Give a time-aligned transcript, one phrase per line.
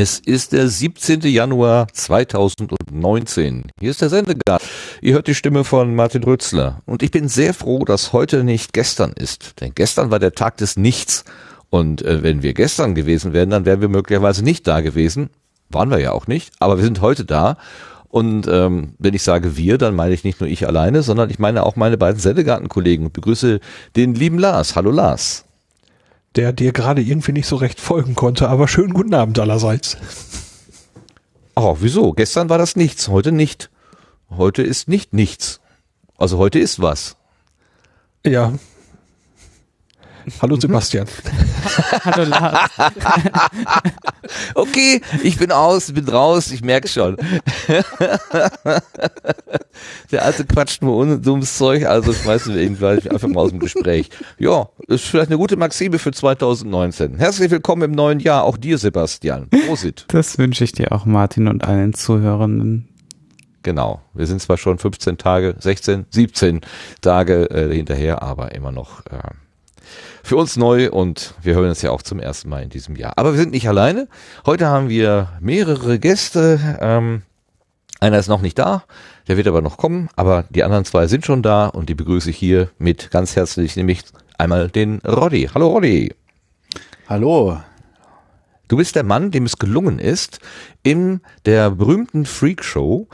[0.00, 1.22] Es ist der 17.
[1.22, 3.64] Januar 2019.
[3.80, 4.64] Hier ist der Sendegast.
[5.00, 6.82] Ihr hört die Stimme von Martin Rützler.
[6.86, 9.60] Und ich bin sehr froh, dass heute nicht gestern ist.
[9.60, 11.24] Denn gestern war der Tag des Nichts.
[11.70, 15.30] Und äh, wenn wir gestern gewesen wären, dann wären wir möglicherweise nicht da gewesen.
[15.68, 16.52] Waren wir ja auch nicht.
[16.58, 17.56] Aber wir sind heute da.
[18.08, 21.38] Und ähm, wenn ich sage wir, dann meine ich nicht nur ich alleine, sondern ich
[21.38, 23.60] meine auch meine beiden Sendegartenkollegen und begrüße
[23.96, 24.76] den lieben Lars.
[24.76, 25.44] Hallo Lars
[26.38, 29.96] der dir gerade irgendwie nicht so recht folgen konnte, aber schönen guten Abend allerseits.
[31.56, 32.12] Oh, wieso?
[32.12, 33.70] Gestern war das nichts, heute nicht.
[34.30, 35.60] Heute ist nicht nichts.
[36.16, 37.16] Also heute ist was.
[38.24, 38.52] Ja,
[40.40, 40.60] Hallo mhm.
[40.60, 41.06] Sebastian.
[42.04, 42.70] Hallo Lars.
[44.54, 47.16] okay, ich bin aus, bin raus, ich merke schon.
[50.10, 53.60] Der alte quatscht nur dummes Zeug, also schmeißen wir ihn gleich einfach mal aus dem
[53.60, 54.10] Gespräch.
[54.38, 57.16] Ja, ist vielleicht eine gute Maxime für 2019.
[57.16, 59.48] Herzlich willkommen im neuen Jahr, auch dir Sebastian.
[59.66, 60.04] Prosit.
[60.08, 62.88] Das wünsche ich dir auch Martin und allen Zuhörenden.
[63.62, 64.00] Genau.
[64.14, 66.60] Wir sind zwar schon 15 Tage, 16, 17
[67.00, 69.18] Tage äh, hinterher, aber immer noch äh,
[70.22, 73.14] für uns neu und wir hören es ja auch zum ersten Mal in diesem Jahr.
[73.16, 74.08] Aber wir sind nicht alleine.
[74.46, 76.78] Heute haben wir mehrere Gäste.
[76.80, 77.22] Ähm,
[78.00, 78.84] einer ist noch nicht da,
[79.26, 82.30] der wird aber noch kommen, aber die anderen zwei sind schon da und die begrüße
[82.30, 84.02] ich hier mit ganz herzlich, nämlich
[84.36, 85.50] einmal den Roddy.
[85.52, 86.14] Hallo Roddy.
[87.08, 87.58] Hallo.
[88.68, 90.40] Du bist der Mann, dem es gelungen ist,
[90.82, 93.08] in der berühmten Freak Show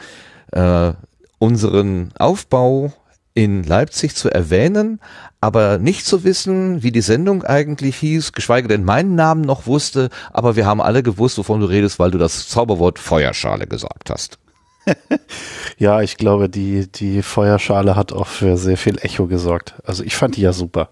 [0.54, 0.92] äh,
[1.38, 2.92] unseren Aufbau
[3.34, 5.00] in Leipzig zu erwähnen,
[5.40, 10.08] aber nicht zu wissen, wie die Sendung eigentlich hieß, geschweige denn meinen Namen noch wusste,
[10.32, 14.38] aber wir haben alle gewusst, wovon du redest, weil du das Zauberwort Feuerschale gesagt hast.
[15.78, 19.74] ja, ich glaube, die, die Feuerschale hat auch für sehr viel Echo gesorgt.
[19.84, 20.90] Also ich fand die ja super.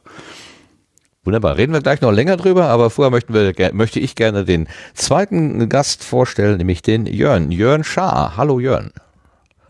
[1.24, 1.56] Wunderbar.
[1.56, 5.68] Reden wir gleich noch länger drüber, aber vorher möchten wir, möchte ich gerne den zweiten
[5.68, 7.52] Gast vorstellen, nämlich den Jörn.
[7.52, 8.36] Jörn Schaar.
[8.36, 8.90] Hallo Jörn.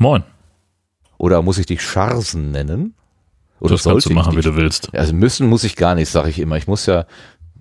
[0.02, 0.24] Moin.
[1.16, 2.94] Oder muss ich dich Scharsen nennen?
[3.60, 4.92] Oder das kannst du machen, wie du willst.
[4.92, 6.56] Also müssen muss ich gar nicht, sage ich immer.
[6.56, 7.06] Ich muss ja,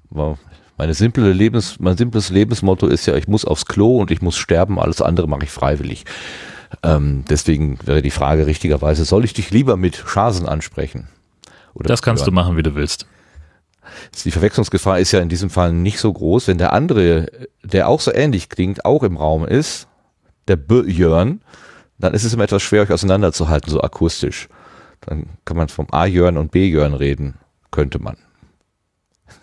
[0.09, 4.37] meine simple Lebens, mein simples Lebensmotto ist ja, ich muss aufs Klo und ich muss
[4.37, 6.05] sterben, alles andere mache ich freiwillig.
[6.81, 11.09] Ähm, deswegen wäre die Frage richtigerweise, soll ich dich lieber mit Scharsen ansprechen?
[11.75, 12.33] Oder das kannst hören?
[12.33, 13.05] du machen, wie du willst.
[14.25, 17.27] Die Verwechslungsgefahr ist ja in diesem Fall nicht so groß, wenn der andere,
[17.63, 19.87] der auch so ähnlich klingt, auch im Raum ist,
[20.47, 21.41] der Björn,
[22.03, 24.49] dann ist es immer etwas schwer, euch auseinanderzuhalten, so akustisch.
[25.01, 27.35] Dann kann man vom A-Jörn und B-Jörn reden.
[27.71, 28.17] Könnte man.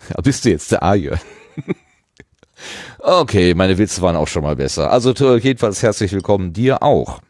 [0.09, 1.19] Ja, bist du jetzt der A-Jörn?
[2.99, 4.91] okay, meine Witze waren auch schon mal besser.
[4.91, 7.21] Also jedenfalls herzlich willkommen dir auch.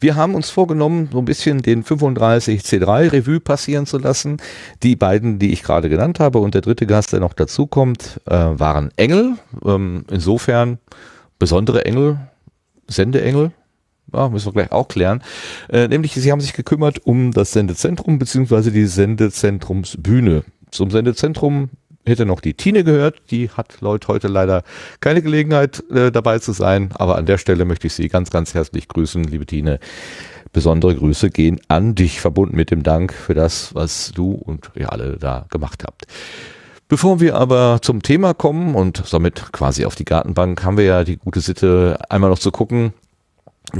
[0.00, 4.38] Wir haben uns vorgenommen, so ein bisschen den 35 C3 Revue passieren zu lassen.
[4.82, 8.34] Die beiden, die ich gerade genannt habe und der dritte Gast, der noch dazukommt, äh,
[8.34, 9.36] waren Engel.
[9.64, 10.78] Ähm, insofern
[11.38, 12.18] besondere Engel,
[12.86, 13.52] Sendeengel,
[14.12, 15.22] ja, müssen wir gleich auch klären.
[15.68, 20.44] Äh, nämlich, sie haben sich gekümmert um das Sendezentrum beziehungsweise die Sendezentrumsbühne.
[20.70, 21.70] Zum Sendezentrum
[22.06, 23.22] hätte noch die Tine gehört.
[23.30, 24.62] Die hat Leute heute leider
[25.00, 26.90] keine Gelegenheit äh, dabei zu sein.
[26.94, 29.78] Aber an der Stelle möchte ich Sie ganz, ganz herzlich grüßen, liebe Tine.
[30.52, 34.92] Besondere Grüße gehen an dich, verbunden mit dem Dank für das, was du und ihr
[34.92, 36.06] alle da gemacht habt.
[36.86, 41.02] Bevor wir aber zum Thema kommen und somit quasi auf die Gartenbank, haben wir ja
[41.02, 42.92] die gute Sitte, einmal noch zu gucken,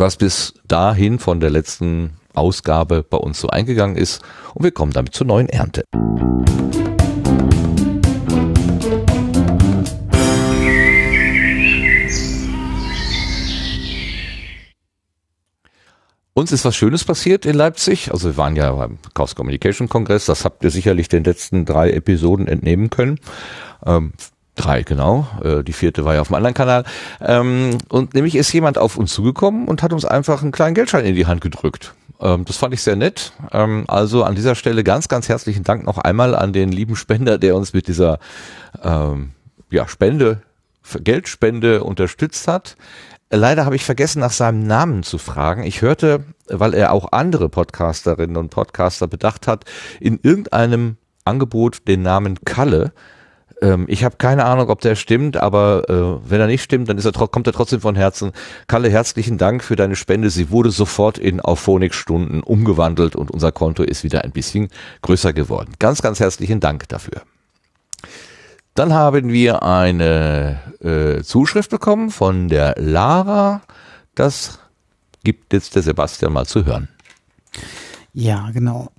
[0.01, 4.23] was bis dahin von der letzten Ausgabe bei uns so eingegangen ist.
[4.55, 5.85] Und wir kommen damit zur neuen Ernte.
[16.37, 18.11] Uns ist was Schönes passiert in Leipzig.
[18.11, 20.27] Also wir waren ja beim Chaos Communication Kongress.
[20.27, 23.21] Das habt ihr sicherlich den letzten drei Episoden entnehmen können.
[23.87, 24.13] Ähm,
[24.57, 25.27] Drei, genau.
[25.43, 26.85] Äh, die vierte war ja auf dem anderen Kanal.
[27.21, 31.05] Ähm, und nämlich ist jemand auf uns zugekommen und hat uns einfach einen kleinen Geldschein
[31.05, 31.95] in die Hand gedrückt.
[32.21, 33.33] Ähm, das fand ich sehr nett.
[33.53, 37.39] Ähm, also an dieser Stelle ganz, ganz herzlichen Dank noch einmal an den lieben Spender,
[37.39, 38.19] der uns mit dieser
[38.83, 39.33] ähm,
[39.71, 40.43] ja, Spende,
[41.01, 42.77] Geldspende unterstützt hat.
[43.31, 45.65] Leider habe ich vergessen, nach seinem Namen zu fragen.
[45.65, 49.65] Ich hörte, weil er auch andere Podcasterinnen und Podcaster bedacht hat,
[49.99, 52.93] in irgendeinem Angebot den Namen Kalle
[53.63, 56.99] Ähm, ich habe keine Ahnung, ob der stimmt, aber äh, wenn er nicht stimmt, dann
[56.99, 58.33] ist er, kommt er trotzdem von Herzen.
[58.67, 60.31] Kalle, herzlichen Dank für deine Spende.
[60.31, 64.69] Sie wurde sofort in Auphonic-Stunden umgewandelt und unser Konto ist wieder ein bisschen
[65.03, 65.73] größer geworden.
[65.79, 67.23] Ganz, ganz herzlichen Dank dafür.
[68.75, 73.63] Dann haben wir eine äh, Zuschrift bekommen von der Lara.
[74.17, 74.59] Das
[75.23, 76.89] gibt jetzt der Sebastian mal zu hören.
[78.13, 78.91] Ja, genau.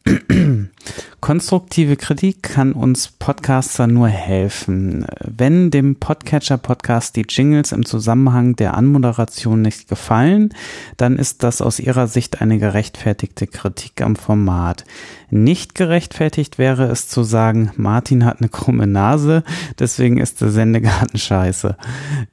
[1.20, 5.08] Konstruktive Kritik kann uns Podcaster nur helfen.
[5.20, 10.54] Wenn dem Podcatcher-Podcast die Jingles im Zusammenhang der Anmoderation nicht gefallen,
[10.98, 14.86] dann ist das aus ihrer Sicht eine gerechtfertigte Kritik am Format.
[15.32, 19.44] Nicht gerechtfertigt wäre es zu sagen, Martin hat eine krumme Nase,
[19.80, 21.76] deswegen ist der Sendegarten scheiße.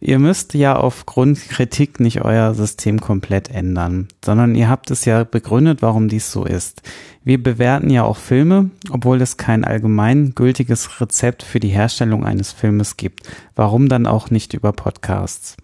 [0.00, 5.24] Ihr müsst ja aufgrund Kritik nicht euer System komplett ändern, sondern ihr habt es ja
[5.24, 6.82] begründet, warum dies so ist.
[7.24, 12.50] Wir bewerten ja auch Filme, obwohl es kein allgemein gültiges Rezept für die Herstellung eines
[12.52, 13.28] Filmes gibt.
[13.54, 15.56] Warum dann auch nicht über Podcasts?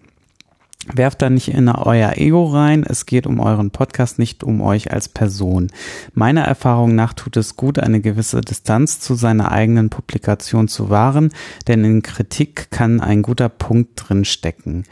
[0.93, 2.85] Werft da nicht in euer Ego rein.
[2.87, 5.67] Es geht um euren Podcast, nicht um euch als Person.
[6.13, 11.31] Meiner Erfahrung nach tut es gut, eine gewisse Distanz zu seiner eigenen Publikation zu wahren,
[11.67, 14.85] denn in Kritik kann ein guter Punkt drin stecken.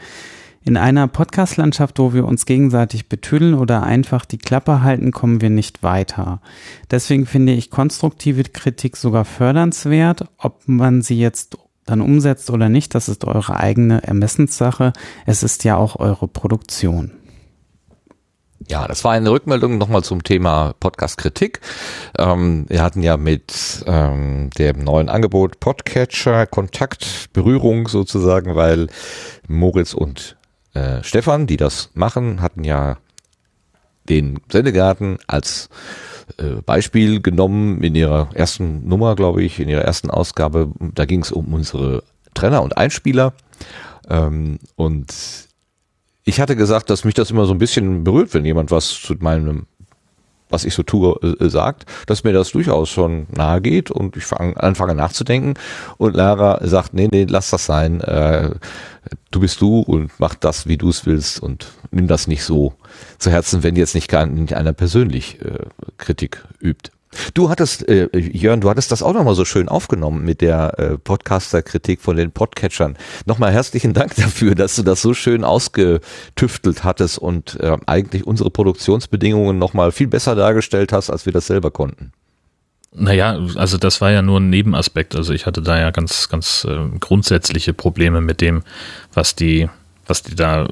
[0.68, 5.48] In einer Podcast-Landschaft, wo wir uns gegenseitig betüdeln oder einfach die Klappe halten, kommen wir
[5.48, 6.42] nicht weiter.
[6.90, 11.56] Deswegen finde ich konstruktive Kritik sogar fördernswert, ob man sie jetzt
[11.86, 14.92] dann umsetzt oder nicht, das ist eure eigene Ermessenssache.
[15.24, 17.12] Es ist ja auch eure Produktion.
[18.68, 21.60] Ja, das war eine Rückmeldung nochmal zum Thema Podcast-Kritik.
[22.18, 28.88] Ähm, wir hatten ja mit ähm, dem neuen Angebot Podcatcher Kontakt, Berührung sozusagen, weil
[29.46, 30.37] Moritz und
[30.78, 32.98] äh, Stefan, die das machen, hatten ja
[34.08, 35.68] den Sendegarten als
[36.38, 40.70] äh, Beispiel genommen in ihrer ersten Nummer, glaube ich, in ihrer ersten Ausgabe.
[40.94, 42.02] Da ging es um unsere
[42.34, 43.34] Trenner und Einspieler.
[44.08, 45.12] Ähm, und
[46.24, 49.14] ich hatte gesagt, dass mich das immer so ein bisschen berührt, wenn jemand was zu
[49.18, 49.66] meinem
[50.50, 54.24] was ich so tue, äh, sagt, dass mir das durchaus schon nahe geht und ich
[54.24, 55.54] fang, anfange nachzudenken
[55.96, 58.50] und Lara sagt, nee, nee, lass das sein, äh,
[59.30, 62.74] du bist du und mach das, wie du es willst und nimm das nicht so
[63.18, 65.66] zu Herzen, wenn jetzt nicht, gar, nicht einer persönlich äh,
[65.96, 66.90] Kritik übt.
[67.34, 70.98] Du hattest, äh, Jörn, du hattest das auch nochmal so schön aufgenommen mit der äh,
[70.98, 72.96] Podcaster-Kritik von den Podcatchern.
[73.24, 78.50] Nochmal herzlichen Dank dafür, dass du das so schön ausgetüftelt hattest und äh, eigentlich unsere
[78.50, 82.12] Produktionsbedingungen nochmal viel besser dargestellt hast, als wir das selber konnten.
[82.92, 85.14] Naja, also das war ja nur ein Nebenaspekt.
[85.14, 88.62] Also ich hatte da ja ganz, ganz äh, grundsätzliche Probleme mit dem,
[89.12, 89.68] was die
[90.08, 90.66] was die da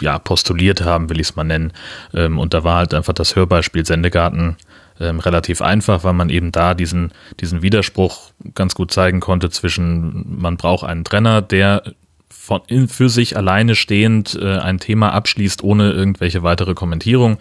[0.00, 1.72] ja postuliert haben, will ich es mal nennen.
[2.12, 4.56] Ähm, und da war halt einfach das Hörbeispiel Sendegarten
[5.00, 10.40] ähm, relativ einfach, weil man eben da diesen, diesen Widerspruch ganz gut zeigen konnte zwischen,
[10.40, 11.82] man braucht einen Trenner, der
[12.28, 17.38] von, in, für sich alleine stehend äh, ein Thema abschließt, ohne irgendwelche weitere Kommentierung.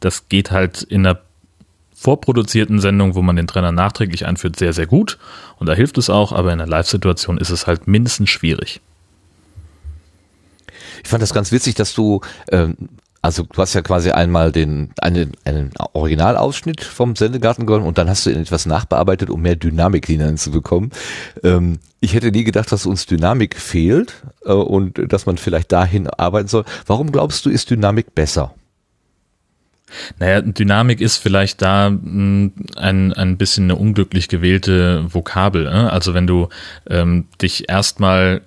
[0.00, 1.20] Das geht halt in einer
[1.94, 5.18] vorproduzierten Sendung, wo man den Trenner nachträglich einführt, sehr, sehr gut.
[5.58, 8.80] Und da hilft es auch, aber in einer Live-Situation ist es halt mindestens schwierig.
[11.02, 12.20] Ich fand das ganz witzig, dass du
[12.50, 12.76] ähm,
[13.22, 18.10] also du hast ja quasi einmal den einen, einen Originalausschnitt vom Sendegarten genommen und dann
[18.10, 20.90] hast du etwas nachbearbeitet, um mehr Dynamik hineinzubekommen.
[21.44, 26.08] Ähm, ich hätte nie gedacht, dass uns Dynamik fehlt äh, und dass man vielleicht dahin
[26.08, 26.64] arbeiten soll.
[26.86, 28.54] Warum glaubst du, ist Dynamik besser?
[30.18, 35.66] Naja, Dynamik ist vielleicht da hm, ein, ein bisschen eine unglücklich gewählte Vokabel.
[35.66, 35.70] Äh?
[35.70, 36.48] Also wenn du
[36.88, 38.42] ähm, dich erstmal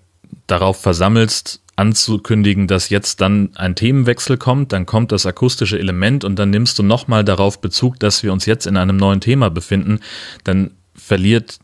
[0.48, 6.40] darauf versammelst, anzukündigen, dass jetzt dann ein Themenwechsel kommt, dann kommt das akustische Element und
[6.40, 10.00] dann nimmst du nochmal darauf Bezug, dass wir uns jetzt in einem neuen Thema befinden,
[10.44, 11.60] dann verliert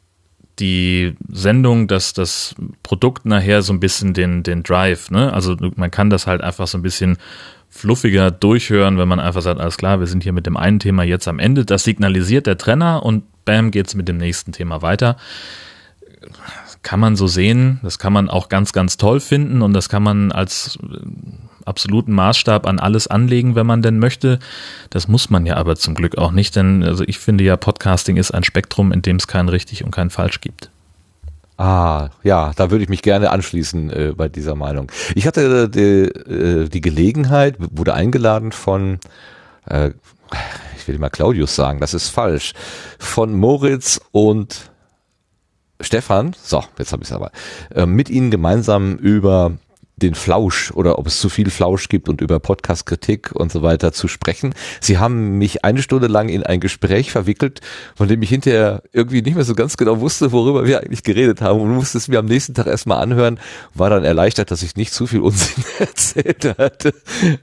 [0.60, 5.32] die Sendung, dass das Produkt nachher so ein bisschen den, den Drive, ne?
[5.34, 7.18] Also man kann das halt einfach so ein bisschen
[7.70, 11.04] fluffiger durchhören, wenn man einfach sagt, alles klar, wir sind hier mit dem einen Thema
[11.04, 11.64] jetzt am Ende.
[11.64, 15.16] Das signalisiert der Trenner und bam, geht's mit dem nächsten Thema weiter
[16.84, 17.80] kann man so sehen.
[17.84, 20.98] Das kann man auch ganz, ganz toll finden und das kann man als äh,
[21.66, 24.40] absoluten Maßstab an alles anlegen, wenn man denn möchte.
[24.90, 28.18] Das muss man ja aber zum Glück auch nicht, denn also ich finde ja, Podcasting
[28.18, 30.70] ist ein Spektrum, in dem es kein richtig und kein falsch gibt.
[31.58, 34.92] Ah, ja, da würde ich mich gerne anschließen äh, bei dieser Meinung.
[35.14, 39.00] Ich hatte die, äh, die Gelegenheit, wurde eingeladen von,
[39.66, 39.92] äh,
[40.76, 42.54] ich will mal Claudius sagen, das ist falsch,
[42.98, 44.71] von Moritz und
[45.82, 47.32] Stefan, so, jetzt habe ich es aber,
[47.74, 49.54] äh, mit ihnen gemeinsam über
[50.02, 53.94] den Flausch oder ob es zu viel Flausch gibt und über Podcast-Kritik und so weiter
[53.94, 54.54] zu sprechen.
[54.80, 57.62] Sie haben mich eine Stunde lang in ein Gespräch verwickelt,
[57.96, 61.42] von dem ich hinterher irgendwie nicht mehr so ganz genau wusste, worüber wir eigentlich geredet
[61.42, 63.40] haben und musste es mir am nächsten Tag erstmal anhören,
[63.74, 66.94] war dann erleichtert, dass ich nicht zu viel Unsinn erzählt hatte.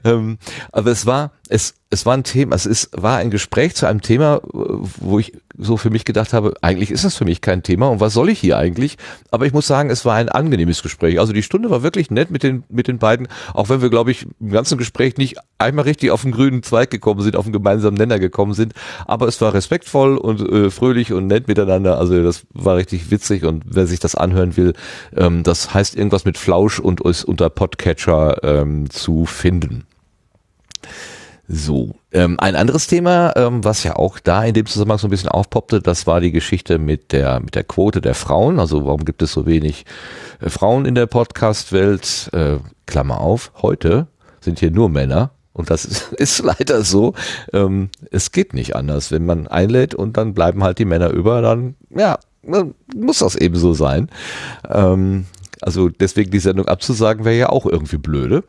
[0.03, 0.37] Ähm,
[0.71, 4.01] aber es war, es, es war ein Thema, es ist, war ein Gespräch zu einem
[4.01, 7.89] Thema, wo ich so für mich gedacht habe, eigentlich ist es für mich kein Thema
[7.89, 8.97] und was soll ich hier eigentlich?
[9.31, 11.19] Aber ich muss sagen, es war ein angenehmes Gespräch.
[11.19, 14.11] Also die Stunde war wirklich nett mit den, mit den beiden, auch wenn wir, glaube
[14.11, 17.53] ich, im ganzen Gespräch nicht einmal richtig auf den grünen Zweig gekommen sind, auf den
[17.53, 18.73] gemeinsamen Nenner gekommen sind.
[19.07, 21.97] Aber es war respektvoll und äh, fröhlich und nett miteinander.
[21.97, 24.73] Also das war richtig witzig und wer sich das anhören will,
[25.17, 29.88] ähm, das heißt irgendwas mit Flausch und ist unter Podcatcher ähm, zu finden.
[31.51, 35.09] So, ähm, ein anderes Thema, ähm, was ja auch da in dem Zusammenhang so ein
[35.09, 38.59] bisschen aufpoppte, das war die Geschichte mit der mit der Quote der Frauen.
[38.59, 39.85] Also warum gibt es so wenig
[40.41, 42.29] äh, Frauen in der Podcast-Welt?
[42.33, 44.05] Äh, Klammer auf, heute
[44.41, 45.31] sind hier nur Männer.
[45.51, 47.15] Und das ist, ist leider so.
[47.51, 49.11] Ähm, es geht nicht anders.
[49.11, 52.19] Wenn man einlädt und dann bleiben halt die Männer über, dann ja,
[52.95, 54.09] muss das eben so sein.
[54.69, 55.25] Ähm,
[55.61, 58.43] also deswegen die Sendung abzusagen wäre ja auch irgendwie blöde.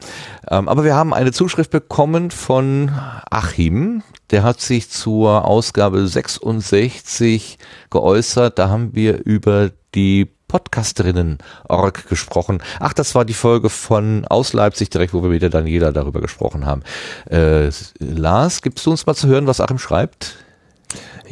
[0.48, 2.90] Ähm, aber wir haben eine Zuschrift bekommen von
[3.30, 4.02] Achim.
[4.30, 7.58] Der hat sich zur Ausgabe 66
[7.90, 8.58] geäußert.
[8.58, 12.60] Da haben wir über die Podcasterinnen-Org gesprochen.
[12.80, 16.20] Ach, das war die Folge von aus Leipzig direkt, wo wir mit der Daniela darüber
[16.20, 16.82] gesprochen haben.
[17.30, 20.36] Äh, Lars, gibst du uns mal zu hören, was Achim schreibt?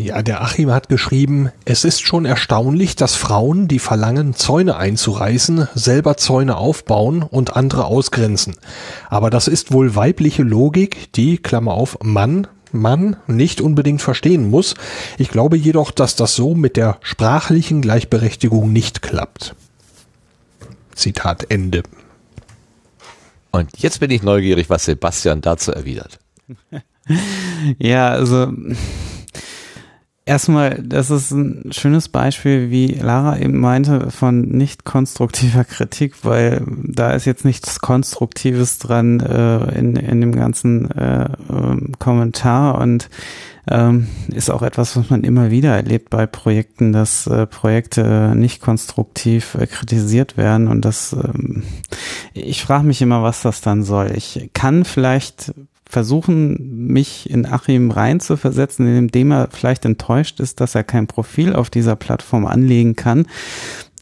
[0.01, 5.67] Ja, der Achim hat geschrieben, es ist schon erstaunlich, dass Frauen, die verlangen, Zäune einzureißen,
[5.75, 8.55] selber Zäune aufbauen und andere ausgrenzen.
[9.11, 14.77] Aber das ist wohl weibliche Logik, die, Klammer auf, Mann, Mann nicht unbedingt verstehen muss.
[15.19, 19.57] Ich glaube jedoch, dass das so mit der sprachlichen Gleichberechtigung nicht klappt.
[20.95, 21.83] Zitat Ende.
[23.51, 26.21] Und jetzt bin ich neugierig, was Sebastian dazu erwidert.
[27.81, 28.53] ja, also
[30.29, 36.67] Erstmal, das ist ein schönes Beispiel, wie Lara eben meinte, von nicht konstruktiver Kritik, weil
[36.85, 43.09] da ist jetzt nichts Konstruktives dran äh, in, in dem ganzen äh, ähm, Kommentar und
[43.71, 48.61] ähm, ist auch etwas, was man immer wieder erlebt bei Projekten, dass äh, Projekte nicht
[48.61, 51.63] konstruktiv äh, kritisiert werden und das, ähm,
[52.35, 54.13] ich frage mich immer, was das dann soll.
[54.15, 55.55] Ich kann vielleicht
[55.89, 61.71] versuchen, mich in Achim reinzuversetzen, indem er vielleicht enttäuscht ist, dass er kein Profil auf
[61.71, 63.27] dieser Plattform anlegen kann.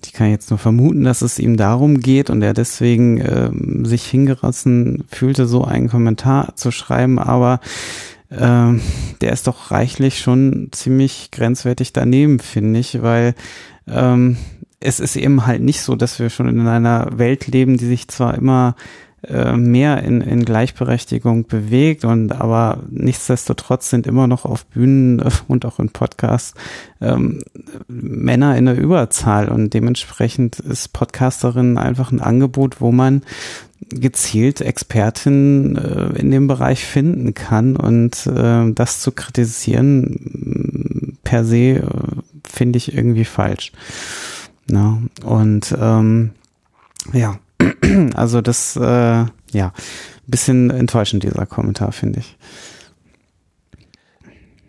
[0.05, 3.51] Ich kann jetzt nur vermuten, dass es ihm darum geht und er deswegen äh,
[3.87, 7.61] sich hingerissen fühlte, so einen Kommentar zu schreiben, aber
[8.31, 8.73] äh,
[9.21, 13.35] der ist doch reichlich schon ziemlich grenzwertig daneben, finde ich, weil
[13.89, 14.37] ähm,
[14.81, 18.09] es ist eben halt nicht so, dass wir schon in einer Welt leben, die sich
[18.09, 18.75] zwar immer
[19.29, 25.65] äh, mehr in, in Gleichberechtigung bewegt und aber nichtsdestotrotz sind immer noch auf Bühnen und
[25.65, 26.55] auch in Podcasts
[27.01, 27.43] ähm,
[27.89, 33.23] Männer in der Überzahl und dementsprechend ist Podcasterin einfach ein Angebot, wo man
[33.91, 41.57] gezielt Expertinnen äh, in dem Bereich finden kann und äh, das zu kritisieren per se
[41.57, 41.83] äh,
[42.45, 43.73] finde ich irgendwie falsch.
[44.69, 46.31] Na, und ähm,
[47.13, 47.39] ja,
[48.15, 48.81] also das, äh,
[49.53, 49.73] ja,
[50.27, 52.37] bisschen enttäuschend, dieser Kommentar, finde ich.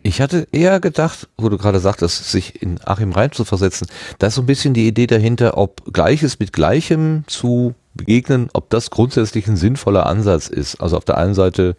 [0.04, 3.88] Ich hatte eher gedacht, wo du gerade sagtest, sich in Achim rein zu versetzen,
[4.20, 8.70] da ist so ein bisschen die Idee dahinter, ob Gleiches mit Gleichem zu begegnen, ob
[8.70, 10.80] das grundsätzlich ein sinnvoller Ansatz ist.
[10.80, 11.76] Also auf der einen Seite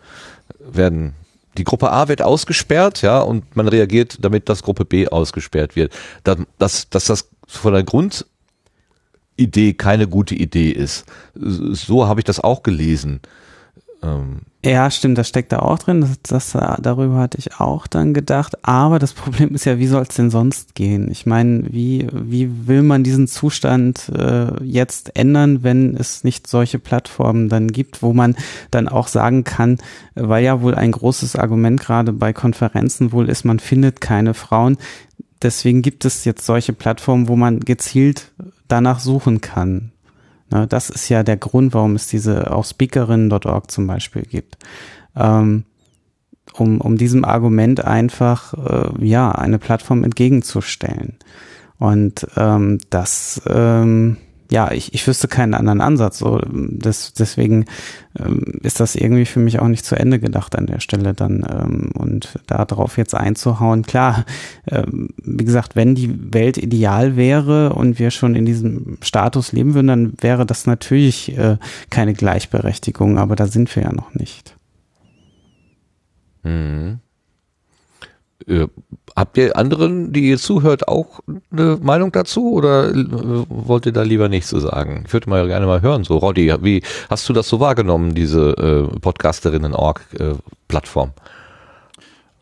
[0.59, 1.15] werden
[1.57, 5.93] die Gruppe A wird ausgesperrt, ja, und man reagiert damit, dass Gruppe B ausgesperrt wird.
[6.23, 8.27] Dass, dass, dass das von der Grund
[9.39, 11.07] Idee keine gute Idee ist.
[11.35, 13.21] So habe ich das auch gelesen.
[14.03, 14.43] Ähm.
[14.65, 16.01] Ja, stimmt, das steckt da auch drin.
[16.01, 18.57] Das, das, darüber hatte ich auch dann gedacht.
[18.65, 21.11] Aber das Problem ist ja, wie soll es denn sonst gehen?
[21.11, 26.79] Ich meine, wie, wie will man diesen Zustand äh, jetzt ändern, wenn es nicht solche
[26.81, 28.37] Plattformen dann gibt, wo man
[28.71, 29.79] dann auch sagen kann,
[30.15, 34.77] weil ja wohl ein großes Argument gerade bei Konferenzen wohl ist, man findet keine Frauen.
[35.41, 38.33] Deswegen gibt es jetzt solche Plattformen, wo man gezielt
[38.69, 39.93] danach suchen kann.
[40.51, 44.57] Na, das ist ja der Grund, warum es diese auch Speakerinnen.org zum Beispiel gibt.
[45.17, 45.65] Ähm,
[46.55, 51.17] um, um diesem Argument einfach äh, ja eine Plattform entgegenzustellen.
[51.79, 54.17] Und ähm, das ähm,
[54.51, 56.19] ja, ich, ich wüsste keinen anderen Ansatz.
[56.19, 57.67] So, das, deswegen
[58.19, 61.45] ähm, ist das irgendwie für mich auch nicht zu Ende gedacht an der Stelle dann.
[61.51, 64.25] Ähm, und da drauf jetzt einzuhauen, klar,
[64.71, 69.75] ähm, wie gesagt, wenn die Welt ideal wäre und wir schon in diesem Status leben
[69.75, 71.59] würden, dann wäre das natürlich äh,
[71.91, 74.57] keine Gleichberechtigung, aber da sind wir ja noch nicht.
[76.43, 77.01] Mhm.
[78.47, 78.69] Äh,
[79.17, 81.19] habt ihr anderen, die ihr zuhört, auch
[81.51, 83.05] eine Meinung dazu oder äh,
[83.49, 85.05] wollt ihr da lieber nichts zu sagen?
[85.07, 86.05] Ich würde mal gerne mal hören.
[86.05, 91.13] So, Roddy, wie hast du das so wahrgenommen, diese äh, Podcasterinnen-Org-Plattform?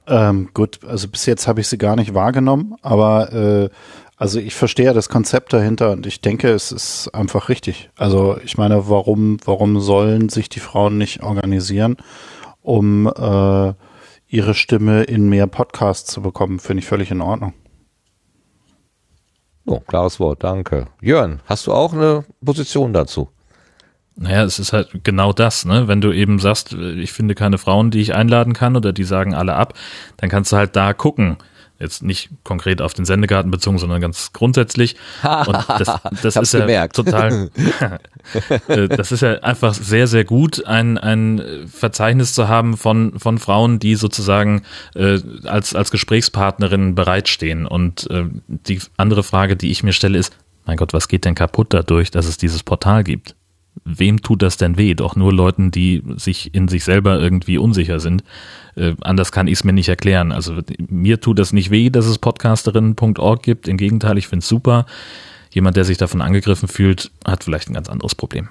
[0.08, 3.68] Ähm, gut, also bis jetzt habe ich sie gar nicht wahrgenommen, aber äh,
[4.16, 7.90] also ich verstehe das Konzept dahinter und ich denke, es ist einfach richtig.
[7.96, 11.96] Also ich meine, warum, warum sollen sich die Frauen nicht organisieren,
[12.62, 13.72] um äh,
[14.28, 17.54] ihre Stimme in mehr Podcasts zu bekommen, finde ich völlig in Ordnung.
[19.66, 20.86] Oh, klares Wort, danke.
[21.00, 23.28] Jörn, hast du auch eine Position dazu?
[24.14, 25.88] Naja, es ist halt genau das, ne?
[25.88, 29.34] Wenn du eben sagst, ich finde keine Frauen, die ich einladen kann oder die sagen
[29.34, 29.74] alle ab,
[30.16, 31.36] dann kannst du halt da gucken
[31.78, 34.96] jetzt nicht konkret auf den Sendegarten bezogen, sondern ganz grundsätzlich.
[35.46, 36.96] Und das, das ist ja gemerkt.
[36.96, 37.50] total,
[38.68, 43.38] äh, das ist ja einfach sehr, sehr gut, ein, ein Verzeichnis zu haben von, von
[43.38, 44.62] Frauen, die sozusagen
[44.94, 47.66] äh, als, als Gesprächspartnerin bereitstehen.
[47.66, 51.36] Und äh, die andere Frage, die ich mir stelle, ist, mein Gott, was geht denn
[51.36, 53.35] kaputt dadurch, dass es dieses Portal gibt?
[53.84, 54.94] Wem tut das denn weh?
[54.94, 58.24] Doch nur Leuten, die sich in sich selber irgendwie unsicher sind.
[58.74, 60.32] Äh, anders kann ich es mir nicht erklären.
[60.32, 63.68] Also mir tut das nicht weh, dass es podcasterinnen.org gibt.
[63.68, 64.86] Im Gegenteil, ich finde es super.
[65.50, 68.48] Jemand, der sich davon angegriffen fühlt, hat vielleicht ein ganz anderes Problem.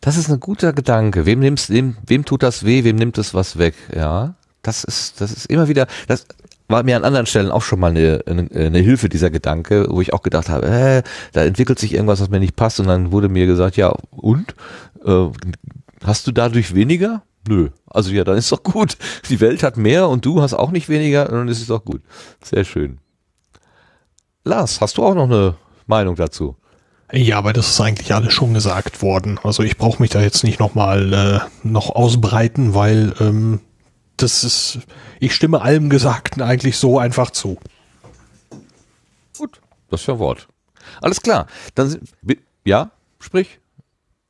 [0.00, 1.26] Das ist ein guter Gedanke.
[1.26, 2.84] Wem nimmst, wem, wem tut das weh?
[2.84, 3.74] Wem nimmt es was weg?
[3.94, 6.26] Ja, das ist, das ist immer wieder, das
[6.68, 10.00] war mir an anderen Stellen auch schon mal eine, eine, eine Hilfe, dieser Gedanke, wo
[10.00, 13.10] ich auch gedacht habe, äh, da entwickelt sich irgendwas, was mir nicht passt und dann
[13.10, 14.54] wurde mir gesagt, ja, und?
[15.04, 15.28] Äh,
[16.04, 17.22] hast du dadurch weniger?
[17.48, 17.70] Nö.
[17.86, 18.98] Also ja, dann ist doch gut.
[19.30, 22.02] Die Welt hat mehr und du hast auch nicht weniger, dann ist es doch gut.
[22.44, 22.98] Sehr schön.
[24.44, 25.56] Lars, hast du auch noch eine
[25.86, 26.56] Meinung dazu?
[27.10, 29.40] Ja, aber das ist eigentlich alles schon gesagt worden.
[29.42, 33.60] Also ich brauche mich da jetzt nicht nochmal äh, noch ausbreiten, weil ähm,
[34.18, 34.80] das ist,
[35.20, 37.58] ich stimme allem Gesagten eigentlich so einfach zu.
[39.36, 39.60] Gut,
[39.90, 40.48] das ist ja Wort.
[41.00, 41.46] Alles klar.
[41.74, 42.00] Dann
[42.64, 43.60] ja, sprich.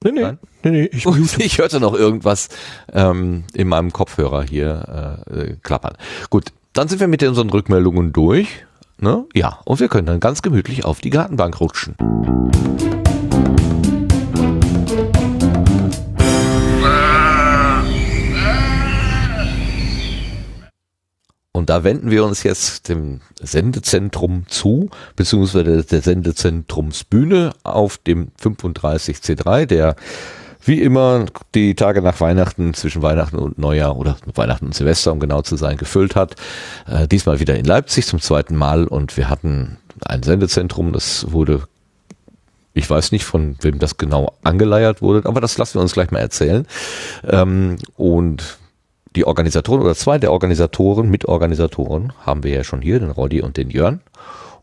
[0.04, 1.06] Nee, nee, nee, nee ich,
[1.38, 2.48] ich hörte noch irgendwas
[2.92, 5.96] ähm, in meinem Kopfhörer hier äh, äh, klappern.
[6.30, 8.64] Gut, dann sind wir mit unseren Rückmeldungen durch.
[9.00, 9.24] Ne?
[9.34, 11.96] Ja, und wir können dann ganz gemütlich auf die Gartenbank rutschen.
[21.58, 29.66] Und da wenden wir uns jetzt dem Sendezentrum zu, beziehungsweise der Sendezentrumsbühne auf dem 35C3,
[29.66, 29.96] der
[30.64, 35.18] wie immer die Tage nach Weihnachten, zwischen Weihnachten und Neujahr oder Weihnachten und Silvester, um
[35.18, 36.36] genau zu sein, gefüllt hat.
[36.86, 41.64] Äh, diesmal wieder in Leipzig zum zweiten Mal und wir hatten ein Sendezentrum, das wurde
[42.72, 46.12] ich weiß nicht, von wem das genau angeleiert wurde, aber das lassen wir uns gleich
[46.12, 46.64] mal erzählen.
[47.26, 48.58] Ähm, und
[49.18, 53.56] die Organisatoren oder zwei der Organisatoren, Mitorganisatoren, haben wir ja schon hier, den Roddy und
[53.56, 54.00] den Jörn.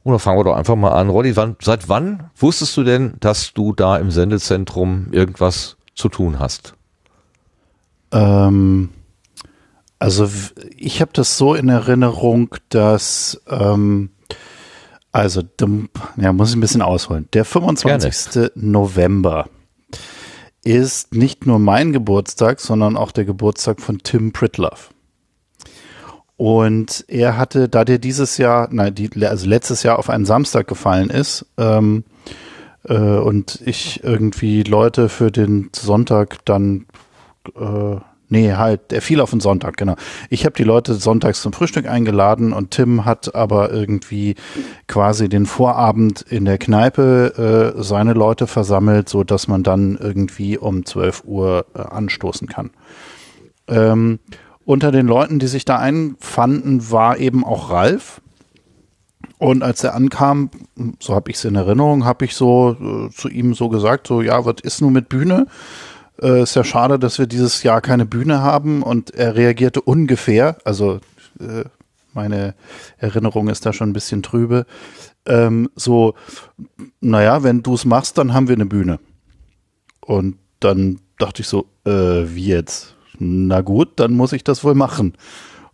[0.04, 1.10] Und dann fangen wir doch einfach mal an.
[1.10, 6.39] Roddy, wann, seit wann wusstest du denn, dass du da im Sendezentrum irgendwas zu tun
[6.39, 6.74] hast?
[8.13, 8.91] Ähm,
[10.00, 10.30] also
[10.78, 14.12] ich habe das so in Erinnerung, dass ähm,
[15.12, 15.41] also
[16.15, 17.28] ja, muss ich ein bisschen ausholen.
[17.34, 18.32] Der 25.
[18.32, 18.52] Gerne.
[18.56, 19.50] November
[20.65, 24.89] ist nicht nur mein Geburtstag, sondern auch der Geburtstag von Tim Pritloff.
[26.38, 30.67] Und er hatte, da der dieses Jahr, nein, die, also letztes Jahr auf einen Samstag
[30.67, 32.04] gefallen ist, ähm,
[32.84, 36.88] äh, und ich irgendwie Leute für den Sonntag dann
[37.56, 37.97] äh,
[38.28, 39.96] Nee, halt, er fiel auf den Sonntag, genau.
[40.30, 44.36] Ich habe die Leute sonntags zum Frühstück eingeladen und Tim hat aber irgendwie
[44.88, 50.58] quasi den Vorabend in der Kneipe äh, seine Leute versammelt, so dass man dann irgendwie
[50.58, 52.72] um 12 Uhr äh, anstoßen kann.
[53.68, 54.20] Ähm,
[54.66, 58.22] unter den Leuten, die sich da einfanden, war eben auch Ralf.
[59.38, 60.50] Und als er ankam,
[61.00, 64.22] so habe ich es in Erinnerung, habe ich so äh, zu ihm so gesagt, so
[64.22, 65.46] ja, was ist nun mit Bühne?
[66.21, 70.58] Äh, ist ja schade, dass wir dieses Jahr keine Bühne haben und er reagierte ungefähr,
[70.63, 70.99] also
[71.39, 71.65] äh,
[72.13, 72.56] meine
[72.97, 74.65] Erinnerung ist da schon ein bisschen trübe,
[75.25, 76.13] ähm, so,
[77.01, 78.99] naja, wenn du es machst, dann haben wir eine Bühne.
[80.01, 82.95] Und dann dachte ich so, äh, wie jetzt?
[83.19, 85.13] Na gut, dann muss ich das wohl machen.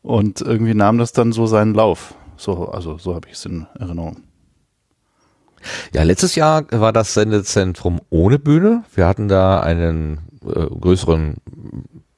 [0.01, 2.15] Und irgendwie nahm das dann so seinen Lauf.
[2.37, 4.23] So, also so habe ich es in Erinnerung.
[5.93, 8.83] Ja, letztes Jahr war das Sendezentrum ohne Bühne.
[8.95, 11.37] Wir hatten da einen äh, größeren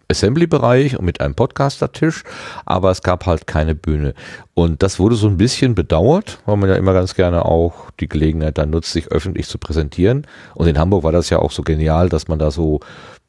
[0.09, 2.23] Assembly-Bereich und mit einem Podcaster-Tisch,
[2.65, 4.13] aber es gab halt keine Bühne.
[4.53, 8.07] Und das wurde so ein bisschen bedauert, weil man ja immer ganz gerne auch die
[8.07, 10.27] Gelegenheit dann nutzt, sich öffentlich zu präsentieren.
[10.55, 12.79] Und in Hamburg war das ja auch so genial, dass man da so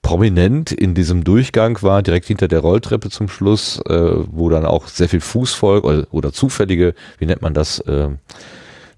[0.03, 4.87] prominent in diesem Durchgang war, direkt hinter der Rolltreppe zum Schluss, äh, wo dann auch
[4.87, 8.11] sehr viel Fußvolk oder, oder zufällige, wie nennt man das, äh,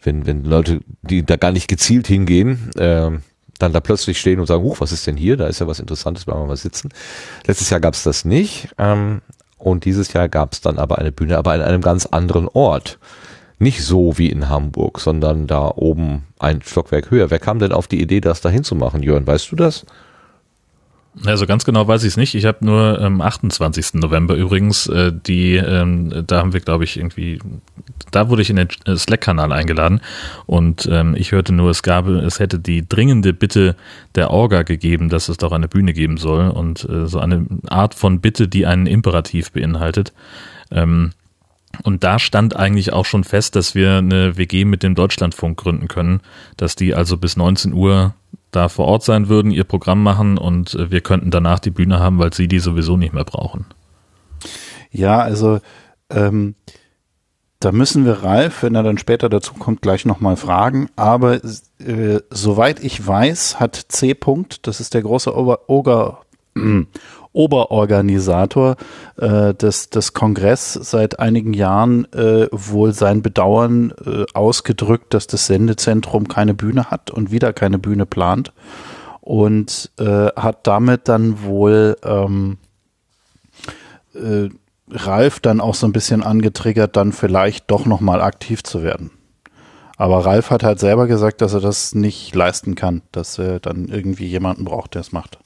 [0.02, 3.12] wenn, wenn Leute, die da gar nicht gezielt hingehen, äh,
[3.58, 5.36] dann da plötzlich stehen und sagen, huch, was ist denn hier?
[5.36, 6.90] Da ist ja was Interessantes, bleiben wir mal sitzen.
[7.46, 9.22] Letztes Jahr gab es das nicht ähm,
[9.58, 12.98] und dieses Jahr gab es dann aber eine Bühne, aber an einem ganz anderen Ort.
[13.58, 17.30] Nicht so wie in Hamburg, sondern da oben ein Stockwerk höher.
[17.30, 19.26] Wer kam denn auf die Idee, das da hinzumachen, Jörn?
[19.26, 19.86] Weißt du das?
[21.24, 22.34] Also ganz genau weiß ich es nicht.
[22.34, 23.94] Ich habe nur am ähm, 28.
[23.94, 27.38] November übrigens äh, die, ähm, da haben wir glaube ich irgendwie,
[28.10, 30.00] da wurde ich in den Slack-Kanal eingeladen
[30.44, 33.76] und ähm, ich hörte nur, es gab, es hätte die dringende Bitte
[34.14, 37.94] der Orga gegeben, dass es doch eine Bühne geben soll und äh, so eine Art
[37.94, 40.12] von Bitte, die einen Imperativ beinhaltet.
[40.70, 41.12] Ähm,
[41.82, 45.88] und da stand eigentlich auch schon fest, dass wir eine WG mit dem Deutschlandfunk gründen
[45.88, 46.20] können,
[46.56, 48.14] dass die also bis 19 Uhr
[48.56, 52.00] da vor Ort sein würden, ihr Programm machen und äh, wir könnten danach die Bühne
[52.00, 53.66] haben, weil sie die sowieso nicht mehr brauchen.
[54.90, 55.60] Ja, also
[56.10, 56.54] ähm,
[57.60, 60.88] da müssen wir Ralf, wenn er dann später dazu kommt, gleich nochmal fragen.
[60.96, 61.40] Aber
[61.78, 64.12] äh, soweit ich weiß, hat C.
[64.12, 66.22] -Punkt, das ist der große Ober Oger,
[67.36, 68.76] Oberorganisator
[69.16, 75.46] äh, des, des Kongress seit einigen Jahren äh, wohl sein Bedauern äh, ausgedrückt, dass das
[75.46, 78.52] Sendezentrum keine Bühne hat und wieder keine Bühne plant
[79.20, 82.56] und äh, hat damit dann wohl ähm,
[84.14, 84.48] äh,
[84.90, 89.10] Ralf dann auch so ein bisschen angetriggert, dann vielleicht doch nochmal aktiv zu werden.
[89.96, 93.88] Aber Ralf hat halt selber gesagt, dass er das nicht leisten kann, dass er dann
[93.88, 95.38] irgendwie jemanden braucht, der es macht.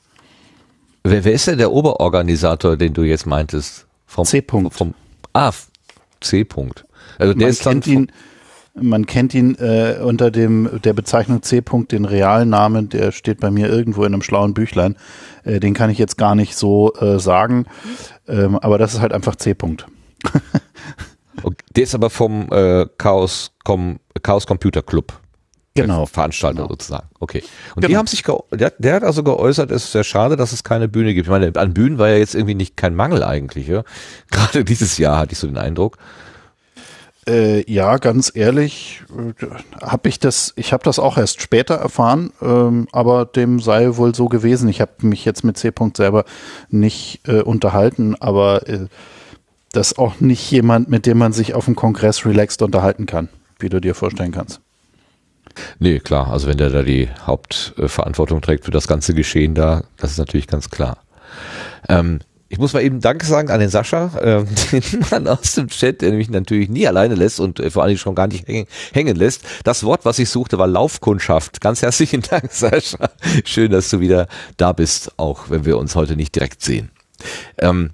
[1.02, 3.86] Wer, wer ist denn der Oberorganisator, den du jetzt meintest?
[4.06, 4.38] Vom, C.
[4.38, 4.72] -Punkt.
[4.72, 4.94] Vom,
[5.32, 5.52] ah,
[6.20, 6.42] C.
[6.42, 6.84] -Punkt.
[7.18, 8.12] Also der man ist kennt ihn,
[8.74, 11.58] man kennt ihn äh, unter dem der Bezeichnung C.
[11.58, 14.96] -Punkt, den realen Namen, der steht bei mir irgendwo in einem schlauen Büchlein.
[15.44, 17.66] Äh, den kann ich jetzt gar nicht so äh, sagen,
[18.28, 19.52] ähm, aber das ist halt einfach C.
[19.52, 19.84] -Punkt.
[21.76, 25.12] der ist aber vom äh, Chaos, Com Chaos Computer Club.
[25.74, 26.06] Genau.
[26.06, 26.68] Veranstalter genau.
[26.68, 27.08] sozusagen.
[27.20, 27.42] Okay.
[27.74, 27.88] Und genau.
[27.88, 30.88] die haben sich, der, der, hat also geäußert, es ist sehr schade, dass es keine
[30.88, 31.26] Bühne gibt.
[31.26, 33.68] Ich meine, an Bühnen war ja jetzt irgendwie nicht kein Mangel eigentlich.
[33.68, 33.84] Ja?
[34.30, 35.96] Gerade dieses Jahr hatte ich so den Eindruck.
[37.28, 39.46] Äh, ja, ganz ehrlich, äh,
[39.80, 44.14] habe ich das, ich habe das auch erst später erfahren, ähm, aber dem sei wohl
[44.14, 44.68] so gewesen.
[44.68, 45.68] Ich habe mich jetzt mit C.
[45.68, 46.24] -Punkt selber
[46.70, 48.86] nicht äh, unterhalten, aber äh,
[49.72, 53.28] das ist auch nicht jemand, mit dem man sich auf dem Kongress relaxed unterhalten kann,
[53.60, 54.60] wie du dir vorstellen kannst.
[55.78, 56.30] Nee, klar.
[56.30, 60.46] Also wenn der da die Hauptverantwortung trägt für das ganze Geschehen da, das ist natürlich
[60.46, 60.98] ganz klar.
[61.88, 62.20] Ähm,
[62.52, 66.02] ich muss mal eben Danke sagen an den Sascha, äh, den Mann aus dem Chat,
[66.02, 69.16] der mich natürlich nie alleine lässt und äh, vor allem schon gar nicht hängen, hängen
[69.16, 69.42] lässt.
[69.62, 71.60] Das Wort, was ich suchte, war Laufkundschaft.
[71.60, 73.10] Ganz herzlichen Dank, Sascha.
[73.44, 76.90] Schön, dass du wieder da bist, auch wenn wir uns heute nicht direkt sehen.
[77.58, 77.90] Ähm,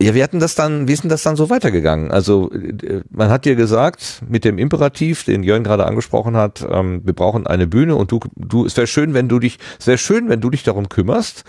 [0.00, 2.12] ja, wir hatten das dann, wie ist denn das dann so weitergegangen?
[2.12, 7.00] Also äh, man hat dir gesagt, mit dem Imperativ, den Jörn gerade angesprochen hat, ähm,
[7.04, 9.98] wir brauchen eine Bühne und du, du, es wäre schön, wenn du dich, es wäre
[9.98, 11.42] schön, wenn du dich darum kümmerst.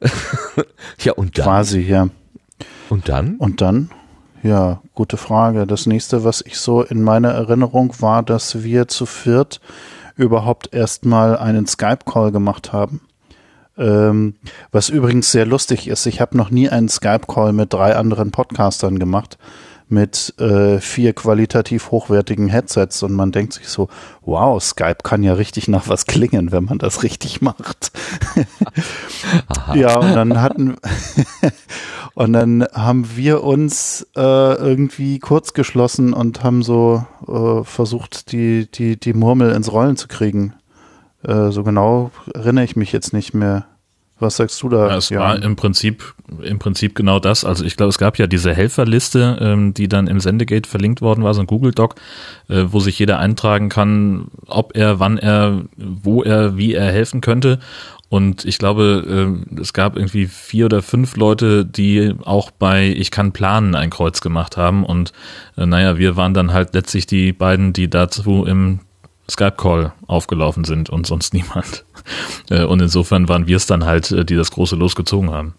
[0.98, 1.44] ja, und dann?
[1.44, 2.08] Quasi, ja.
[2.90, 3.36] Und dann?
[3.36, 3.90] Und dann?
[4.42, 5.66] Ja, gute Frage.
[5.66, 9.62] Das nächste, was ich so in meiner Erinnerung war, dass wir zu viert
[10.16, 13.00] überhaupt erstmal einen Skype-Call gemacht haben
[13.76, 14.34] ähm,
[14.72, 18.98] was übrigens sehr lustig ist, ich habe noch nie einen Skype-Call mit drei anderen Podcastern
[18.98, 19.38] gemacht
[19.88, 23.88] mit äh, vier qualitativ hochwertigen Headsets und man denkt sich so,
[24.22, 27.92] wow, Skype kann ja richtig nach was klingen, wenn man das richtig macht.
[29.74, 30.76] ja, und dann hatten
[32.14, 38.70] und dann haben wir uns äh, irgendwie kurz geschlossen und haben so äh, versucht, die,
[38.70, 40.54] die, die Murmel ins Rollen zu kriegen.
[41.26, 43.66] Äh, so genau erinnere ich mich jetzt nicht mehr.
[44.20, 44.88] Was sagst du da?
[44.88, 45.18] Ja, es ja.
[45.18, 47.44] war im Prinzip, im Prinzip genau das.
[47.44, 51.24] Also ich glaube, es gab ja diese Helferliste, ähm, die dann im Sendegate verlinkt worden
[51.24, 51.96] war, so ein Google Doc,
[52.48, 57.22] äh, wo sich jeder eintragen kann, ob er, wann er, wo er, wie er helfen
[57.22, 57.58] könnte.
[58.08, 63.10] Und ich glaube, äh, es gab irgendwie vier oder fünf Leute, die auch bei Ich
[63.10, 64.84] kann planen ein Kreuz gemacht haben.
[64.84, 65.12] Und
[65.56, 68.78] äh, naja, wir waren dann halt letztlich die beiden, die dazu im
[69.30, 71.84] Skype-Call aufgelaufen sind und sonst niemand.
[72.50, 75.54] Äh, und insofern waren wir es dann halt, äh, die das große losgezogen haben.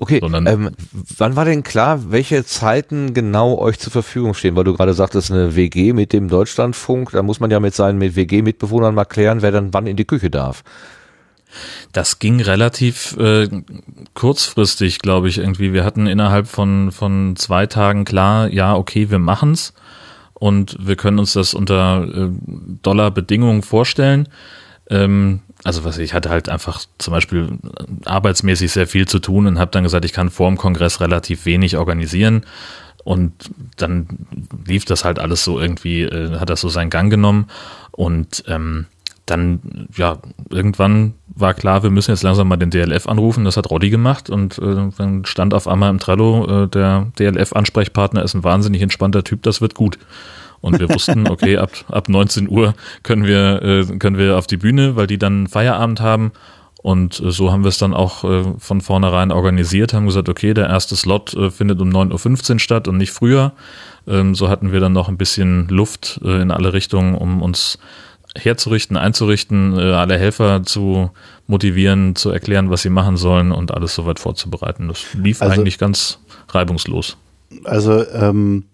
[0.00, 0.70] Okay, Sondern- ähm,
[1.16, 4.54] wann war denn klar, welche Zeiten genau euch zur Verfügung stehen?
[4.54, 7.98] Weil du gerade sagtest, eine WG mit dem Deutschlandfunk, da muss man ja mit seinen
[7.98, 10.62] mit WG-Mitbewohnern mal klären, wer dann wann in die Küche darf.
[11.92, 13.48] Das ging relativ äh,
[14.14, 15.72] kurzfristig, glaube ich, irgendwie.
[15.72, 19.72] Wir hatten innerhalb von, von zwei Tagen klar, ja, okay, wir machen's
[20.38, 22.28] und wir können uns das unter äh,
[22.82, 24.28] Dollarbedingungen vorstellen.
[24.88, 27.58] Ähm, also was ich hatte halt einfach zum Beispiel
[28.04, 31.44] arbeitsmäßig sehr viel zu tun und habe dann gesagt, ich kann vor dem Kongress relativ
[31.46, 32.44] wenig organisieren.
[33.04, 33.32] Und
[33.76, 34.06] dann
[34.66, 37.48] lief das halt alles so irgendwie, äh, hat das so seinen Gang genommen.
[37.90, 38.86] Und ähm,
[39.30, 40.18] dann, ja,
[40.50, 43.44] irgendwann war klar, wir müssen jetzt langsam mal den DLF anrufen.
[43.44, 48.22] Das hat Roddy gemacht und äh, dann stand auf einmal im Trello, äh, der DLF-Ansprechpartner
[48.22, 49.98] ist ein wahnsinnig entspannter Typ, das wird gut.
[50.60, 54.56] Und wir wussten, okay, ab, ab 19 Uhr können wir, äh, können wir auf die
[54.56, 56.32] Bühne, weil die dann Feierabend haben.
[56.82, 60.54] Und äh, so haben wir es dann auch äh, von vornherein organisiert, haben gesagt, okay,
[60.54, 63.52] der erste Slot äh, findet um 9.15 Uhr statt und nicht früher.
[64.06, 67.78] Ähm, so hatten wir dann noch ein bisschen Luft äh, in alle Richtungen, um uns
[68.36, 71.10] herzurichten, einzurichten, äh, alle Helfer zu
[71.46, 74.88] motivieren, zu erklären, was sie machen sollen und alles soweit vorzubereiten.
[74.88, 76.18] Das lief Also- eigentlich ganz
[76.50, 77.16] reibungslos.
[77.64, 78.64] Also ähm,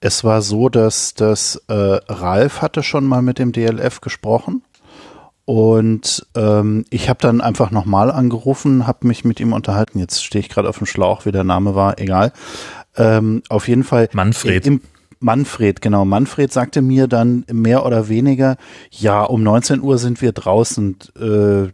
[0.00, 4.62] es war so, dass, dass äh, Ralf hatte schon mal mit dem DLF gesprochen
[5.44, 9.98] und ähm, ich habe dann einfach nochmal angerufen, habe mich mit ihm unterhalten.
[9.98, 12.32] Jetzt stehe ich gerade auf dem Schlauch, wie der Name war, egal.
[12.96, 14.08] Ähm, auf jeden Fall.
[14.12, 14.66] Manfred.
[14.66, 14.80] Im,
[15.24, 16.04] Manfred, genau.
[16.04, 18.56] Manfred sagte mir dann mehr oder weniger,
[18.90, 20.96] ja, um 19 Uhr sind wir draußen.
[21.18, 21.70] Äh,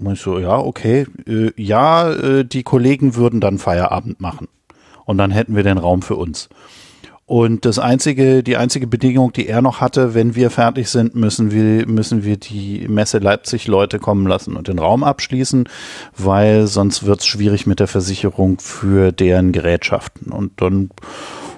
[0.00, 1.06] und ich so, ja, okay.
[1.26, 4.48] Äh, ja, äh, die Kollegen würden dann Feierabend machen.
[5.04, 6.48] Und dann hätten wir den Raum für uns.
[7.26, 11.52] Und das einzige, die einzige Bedingung, die er noch hatte, wenn wir fertig sind, müssen
[11.52, 15.68] wir, müssen wir die Messe Leipzig Leute kommen lassen und den Raum abschließen,
[16.16, 20.32] weil sonst wird es schwierig mit der Versicherung für deren Gerätschaften.
[20.32, 20.90] Und dann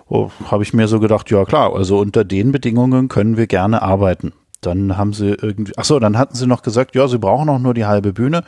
[0.09, 3.83] oh, habe ich mir so gedacht, ja klar, also unter den Bedingungen können wir gerne
[3.83, 4.33] arbeiten.
[4.61, 7.59] Dann haben sie irgendwie, ach so, dann hatten sie noch gesagt, ja, sie brauchen auch
[7.59, 8.43] nur die halbe Bühne.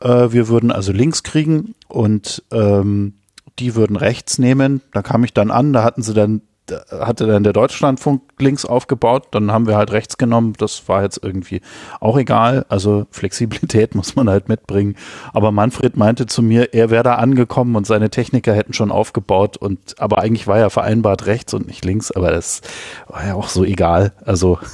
[0.00, 3.14] Äh, wir würden also links kriegen und ähm,
[3.58, 4.80] die würden rechts nehmen.
[4.92, 6.49] Da kam ich dann an, da hatten sie dann, da
[6.90, 10.54] hatte dann der Deutschlandfunk links aufgebaut, dann haben wir halt rechts genommen.
[10.58, 11.60] Das war jetzt irgendwie
[12.00, 12.66] auch egal.
[12.68, 14.96] Also Flexibilität muss man halt mitbringen.
[15.32, 19.56] Aber Manfred meinte zu mir, er wäre da angekommen und seine Techniker hätten schon aufgebaut
[19.56, 22.62] und aber eigentlich war ja vereinbart rechts und nicht links, aber das
[23.08, 24.12] war ja auch so egal.
[24.24, 24.58] Also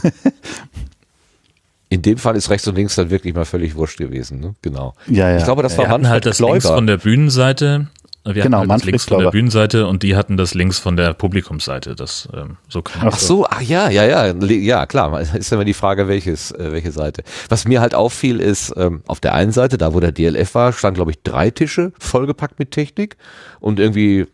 [1.89, 4.41] In dem Fall ist rechts und links dann wirklich mal völlig wurscht gewesen.
[4.41, 4.55] Ne?
[4.61, 4.95] Genau.
[5.07, 5.39] ja, ja.
[5.39, 6.75] Ich glaube, das war hatten Manfred halt das links Kläuber.
[6.75, 7.87] von der Bühnenseite.
[8.35, 9.31] Wir Genau, hatten halt das Manfred links von der.
[9.31, 11.95] Bühnenseite und die hatten das links von der Publikumsseite.
[11.95, 15.21] Das ähm, so kann Ach so, ach ja, ja, ja, ja, klar.
[15.21, 17.23] Ist immer die Frage, welches, äh, welche Seite.
[17.49, 20.73] Was mir halt auffiel, ist, ähm, auf der einen Seite, da wo der DLF war,
[20.73, 23.17] stand, glaube ich, drei Tische vollgepackt mit Technik
[23.61, 24.27] und irgendwie,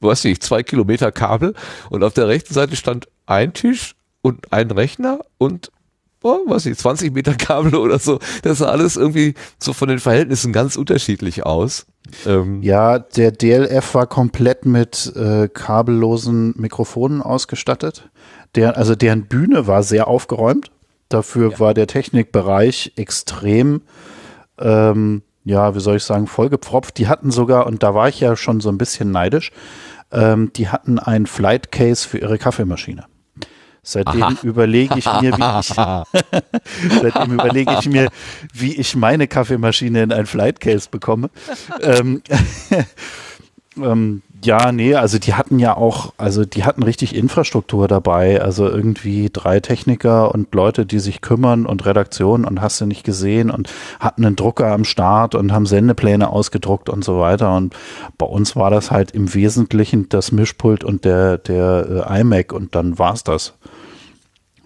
[0.00, 1.54] weiß nicht, zwei Kilometer Kabel.
[1.90, 5.70] Und auf der rechten Seite stand ein Tisch und ein Rechner und
[6.22, 8.18] oh, weiß nicht, 20 Meter Kabel oder so.
[8.42, 11.86] Das sah alles irgendwie so von den Verhältnissen ganz unterschiedlich aus.
[12.26, 18.10] Ähm, Ja, der DLF war komplett mit äh, kabellosen Mikrofonen ausgestattet.
[18.54, 20.70] Der, also deren Bühne war sehr aufgeräumt.
[21.08, 23.82] Dafür war der Technikbereich extrem,
[24.58, 26.98] ähm, ja, wie soll ich sagen, vollgepfropft.
[26.98, 29.50] Die hatten sogar, und da war ich ja schon so ein bisschen neidisch,
[30.12, 33.04] ähm, die hatten ein Flight Case für ihre Kaffeemaschine.
[33.82, 35.74] Seitdem überlege ich mir, wie ich,
[37.00, 38.08] seitdem überlege ich mir,
[38.52, 41.30] wie ich meine Kaffeemaschine in ein Flight Case bekomme.
[41.80, 42.22] ähm,
[43.76, 48.68] ähm, ja, nee, also die hatten ja auch, also die hatten richtig Infrastruktur dabei, also
[48.68, 53.50] irgendwie drei Techniker und Leute, die sich kümmern und Redaktion und hast du nicht gesehen
[53.50, 57.74] und hatten einen Drucker am Start und haben Sendepläne ausgedruckt und so weiter und
[58.16, 62.74] bei uns war das halt im Wesentlichen das Mischpult und der, der äh, iMac und
[62.74, 63.54] dann war's das.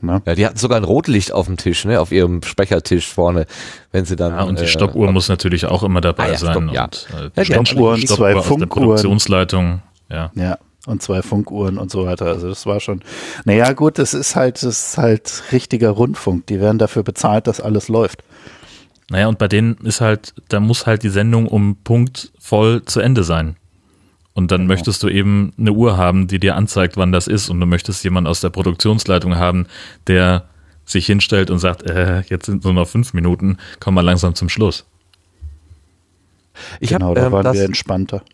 [0.05, 0.23] Ne?
[0.27, 3.47] Ja, die hatten sogar ein Rotlicht auf dem Tisch, ne, auf ihrem Sprechertisch vorne,
[3.93, 4.33] wenn sie dann.
[4.33, 6.53] Ja, und die äh, Stoppuhr muss natürlich auch immer dabei Ah ja, sein.
[6.53, 6.85] Stopp, ja.
[6.85, 8.69] Und, äh, Ja, die hatten Stoppuhren, Stoppuhr zwei Funkuhren.
[8.69, 9.83] Produktionsleitung.
[10.11, 10.31] Ja.
[10.35, 12.27] Ja, und zwei Funkuhren und so weiter.
[12.27, 13.01] Also das war schon.
[13.45, 16.47] Naja, gut, das ist halt, das ist halt richtiger Rundfunk.
[16.47, 18.23] Die werden dafür bezahlt, dass alles läuft.
[19.11, 23.01] Naja, und bei denen ist halt, da muss halt die Sendung um Punkt voll zu
[23.01, 23.57] Ende sein.
[24.35, 27.49] Und dann möchtest du eben eine Uhr haben, die dir anzeigt, wann das ist.
[27.49, 29.66] Und du möchtest jemanden aus der Produktionsleitung haben,
[30.09, 30.49] der
[30.85, 34.49] sich hinstellt und sagt, äh, jetzt sind nur noch fünf Minuten, komm mal langsam zum
[34.49, 34.85] Schluss.
[36.81, 38.23] ich genau, hab, da ähm, waren das, wir entspannter.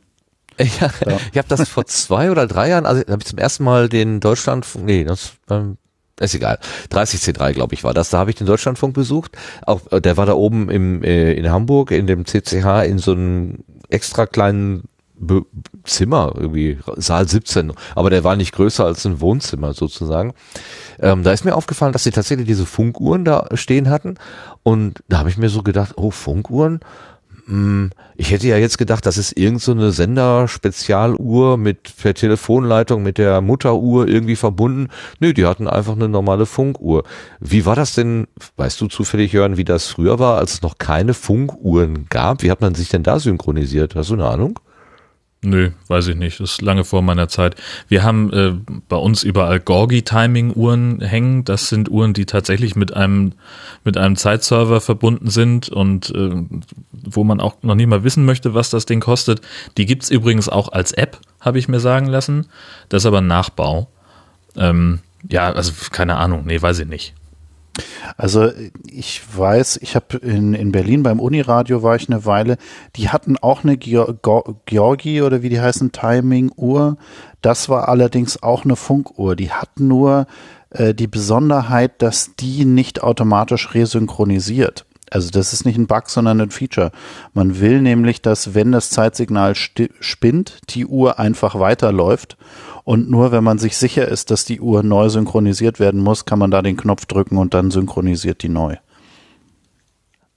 [0.59, 0.91] Ja,
[1.33, 4.21] ich habe das vor zwei oder drei Jahren, also habe ich zum ersten Mal den
[4.21, 5.79] Deutschlandfunk, nee, das ähm,
[6.19, 6.59] ist egal.
[6.91, 8.11] 30C3, glaube ich, war das.
[8.11, 9.39] Da habe ich den Deutschlandfunk besucht.
[9.65, 13.13] Auch äh, der war da oben im äh, in Hamburg in dem CCH in so
[13.13, 14.85] einem extra kleinen
[15.21, 15.45] Be
[15.85, 20.33] Zimmer, irgendwie Saal 17, aber der war nicht größer als ein Wohnzimmer sozusagen.
[20.99, 24.15] Ähm, da ist mir aufgefallen, dass sie tatsächlich diese Funkuhren da stehen hatten
[24.63, 26.81] und da habe ich mir so gedacht, oh, Funkuhren,
[27.51, 33.03] hm, ich hätte ja jetzt gedacht, das ist irgend so eine Sender-Spezialuhr mit per Telefonleitung
[33.03, 34.89] mit der Mutteruhr irgendwie verbunden.
[35.19, 37.03] Nö, die hatten einfach eine normale Funkuhr.
[37.41, 40.79] Wie war das denn, weißt du zufällig, Jörn, wie das früher war, als es noch
[40.79, 42.43] keine Funkuhren gab?
[42.43, 43.97] Wie hat man sich denn da synchronisiert?
[43.97, 44.61] Hast du eine Ahnung?
[45.43, 46.39] Nö, weiß ich nicht.
[46.39, 47.57] Das ist lange vor meiner Zeit.
[47.89, 48.53] Wir haben äh,
[48.89, 51.45] bei uns überall Gorgi-Timing-Uhren hängen.
[51.45, 53.33] Das sind Uhren, die tatsächlich mit einem
[53.83, 56.31] mit einem Zeitserver verbunden sind und äh,
[56.93, 59.41] wo man auch noch nicht mal wissen möchte, was das Ding kostet.
[59.79, 62.47] Die gibt's übrigens auch als App, habe ich mir sagen lassen.
[62.91, 63.89] Das ist aber ein Nachbau.
[64.57, 66.43] Ähm, ja, also keine Ahnung.
[66.45, 67.15] Nee, weiß ich nicht.
[68.17, 68.51] Also
[68.87, 72.57] ich weiß, ich habe in, in Berlin beim Uniradio war ich eine Weile,
[72.97, 76.97] die hatten auch eine Georgi oder wie die heißen, Timing-Uhr.
[77.43, 79.37] Das war allerdings auch eine Funkuhr.
[79.37, 80.27] Die hatten nur
[80.71, 84.87] äh, die Besonderheit, dass die nicht automatisch resynchronisiert.
[85.11, 86.93] Also das ist nicht ein Bug, sondern ein Feature.
[87.35, 92.37] Man will nämlich, dass wenn das Zeitsignal spinnt, die Uhr einfach weiterläuft
[92.85, 96.39] und nur wenn man sich sicher ist, dass die Uhr neu synchronisiert werden muss, kann
[96.39, 98.77] man da den Knopf drücken und dann synchronisiert die neu.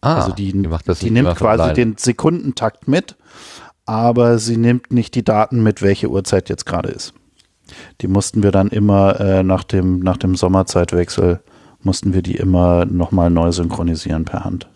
[0.02, 0.70] Ah, also die, die,
[1.02, 1.76] die nimmt quasi allein.
[1.76, 3.16] den Sekundentakt mit,
[3.86, 7.14] aber sie nimmt nicht die Daten mit, welche Uhrzeit jetzt gerade ist.
[8.02, 11.42] Die mussten wir dann immer äh, nach, dem, nach dem Sommerzeitwechsel,
[11.86, 14.68] mussten wir die immer nochmal neu synchronisieren per Hand.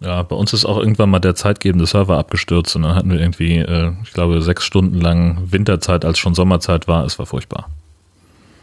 [0.00, 3.20] Ja, bei uns ist auch irgendwann mal der zeitgebende Server abgestürzt und dann hatten wir
[3.20, 7.04] irgendwie, äh, ich glaube, sechs Stunden lang Winterzeit, als schon Sommerzeit war.
[7.04, 7.70] Es war furchtbar.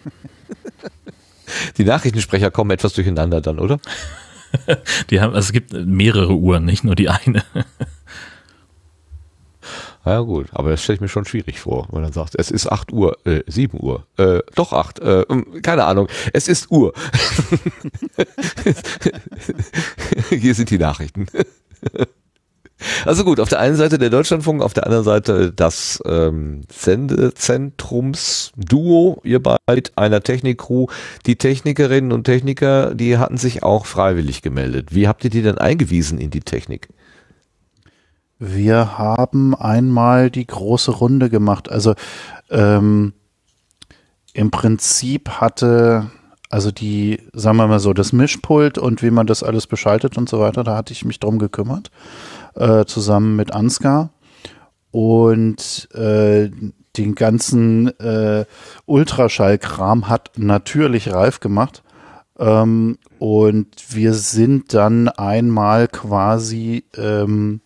[1.78, 3.80] Die Nachrichtensprecher kommen etwas durcheinander dann, oder?
[5.10, 7.44] die haben, also es gibt mehrere Uhren, nicht nur die eine.
[10.04, 12.72] Ja gut, aber das stelle ich mir schon schwierig vor, wenn man sagt, es ist
[12.72, 16.92] 8 Uhr, äh, 7 Uhr, äh, doch 8, äh, hm, keine Ahnung, es ist Uhr.
[20.30, 21.28] Hier sind die Nachrichten.
[23.06, 29.22] Also gut, auf der einen Seite der Deutschlandfunk, auf der anderen Seite das ähm, Sendezentrumsduo,
[29.24, 30.88] ihr beid, einer Technikcrew.
[31.28, 34.96] Die Technikerinnen und Techniker, die hatten sich auch freiwillig gemeldet.
[34.96, 36.90] Wie habt ihr die denn eingewiesen in die Technik?
[38.44, 41.70] Wir haben einmal die große Runde gemacht.
[41.70, 41.94] Also
[42.50, 43.14] ähm,
[44.34, 46.10] im Prinzip hatte,
[46.50, 50.28] also die, sagen wir mal so, das Mischpult und wie man das alles beschaltet und
[50.28, 51.92] so weiter, da hatte ich mich drum gekümmert,
[52.56, 54.10] äh, zusammen mit Ansgar.
[54.90, 56.50] Und äh,
[56.98, 58.46] den ganzen äh,
[58.88, 61.84] Ultraschallkram hat natürlich Ralf gemacht.
[62.40, 67.62] Ähm, und wir sind dann einmal quasi ähm,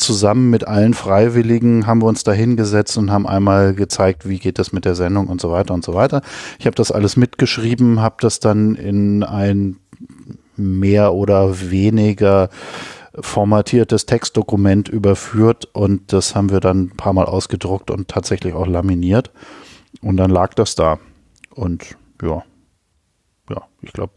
[0.00, 4.58] zusammen mit allen Freiwilligen haben wir uns da hingesetzt und haben einmal gezeigt, wie geht
[4.58, 6.22] das mit der Sendung und so weiter und so weiter.
[6.58, 9.76] Ich habe das alles mitgeschrieben, habe das dann in ein
[10.56, 12.48] mehr oder weniger
[13.18, 18.66] formatiertes Textdokument überführt und das haben wir dann ein paar Mal ausgedruckt und tatsächlich auch
[18.66, 19.30] laminiert.
[20.00, 20.98] Und dann lag das da.
[21.54, 22.42] Und ja,
[23.50, 24.14] ja, ich glaube,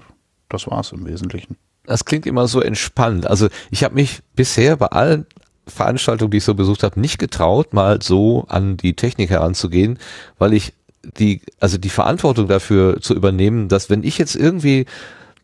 [0.49, 1.57] das war es im Wesentlichen.
[1.85, 3.27] Das klingt immer so entspannt.
[3.27, 5.25] Also ich habe mich bisher bei allen
[5.67, 9.99] Veranstaltung, die ich so besucht habe, nicht getraut, mal so an die Technik heranzugehen,
[10.37, 10.73] weil ich
[11.19, 14.85] die, also die Verantwortung dafür zu übernehmen, dass wenn ich jetzt irgendwie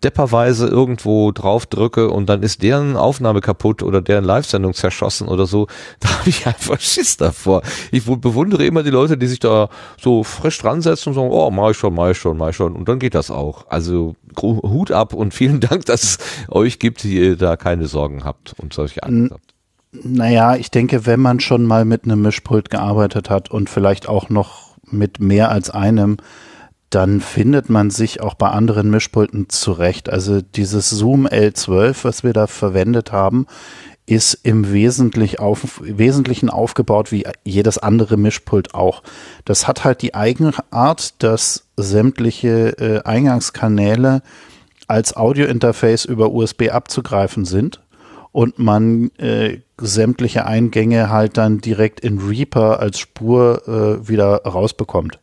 [0.03, 5.45] depperweise irgendwo drauf drücke und dann ist deren Aufnahme kaputt oder deren Live-Sendung zerschossen oder
[5.45, 5.67] so,
[5.99, 7.61] da habe ich einfach Schiss davor.
[7.91, 9.69] Ich bewundere immer die Leute, die sich da
[10.01, 12.55] so frisch dran setzen und sagen, oh, mach ich schon, mach ich schon, mach ich
[12.55, 13.65] schon und dann geht das auch.
[13.69, 18.23] Also Hut ab und vielen Dank, dass es euch gibt, die ihr da keine Sorgen
[18.23, 19.58] habt und solche Angst habt.
[19.91, 24.29] Naja, ich denke, wenn man schon mal mit einem Mischpult gearbeitet hat und vielleicht auch
[24.29, 26.17] noch mit mehr als einem,
[26.91, 30.09] dann findet man sich auch bei anderen Mischpulten zurecht.
[30.09, 33.47] Also dieses Zoom L12, was wir da verwendet haben,
[34.05, 39.03] ist im Wesentlich auf, Wesentlichen aufgebaut wie jedes andere Mischpult auch.
[39.45, 44.21] Das hat halt die Eigenart, dass sämtliche äh, Eingangskanäle
[44.87, 47.81] als Audiointerface über USB abzugreifen sind
[48.31, 55.19] und man äh, sämtliche Eingänge halt dann direkt in Reaper als Spur äh, wieder rausbekommt.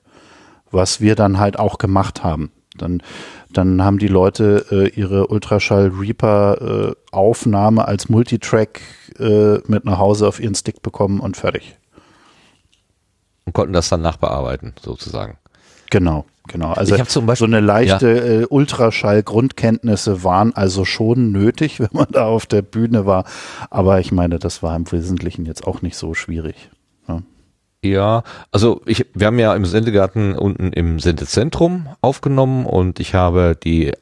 [0.70, 2.50] Was wir dann halt auch gemacht haben.
[2.76, 3.02] Dann,
[3.50, 8.80] dann haben die Leute äh, ihre Ultraschall Reaper äh, Aufnahme als Multitrack
[9.18, 11.76] äh, mit nach Hause auf ihren Stick bekommen und fertig.
[13.44, 15.38] Und konnten das dann nachbearbeiten, sozusagen.
[15.90, 16.26] Genau.
[16.48, 18.40] Genau, also so eine leichte ja.
[18.40, 23.24] äh, Ultraschall-Grundkenntnisse waren also schon nötig, wenn man da auf der Bühne war.
[23.70, 26.70] Aber ich meine, das war im Wesentlichen jetzt auch nicht so schwierig.
[27.09, 27.22] Ja.
[27.84, 33.57] Ja, also ich, wir haben ja im Sendegarten unten im Sendezentrum aufgenommen und ich habe
[33.62, 33.92] die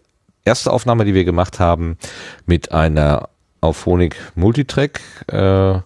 [0.44, 1.98] erste Aufnahme, die wir gemacht haben,
[2.46, 3.28] mit einer
[3.60, 5.80] Auphonic Multitrack äh,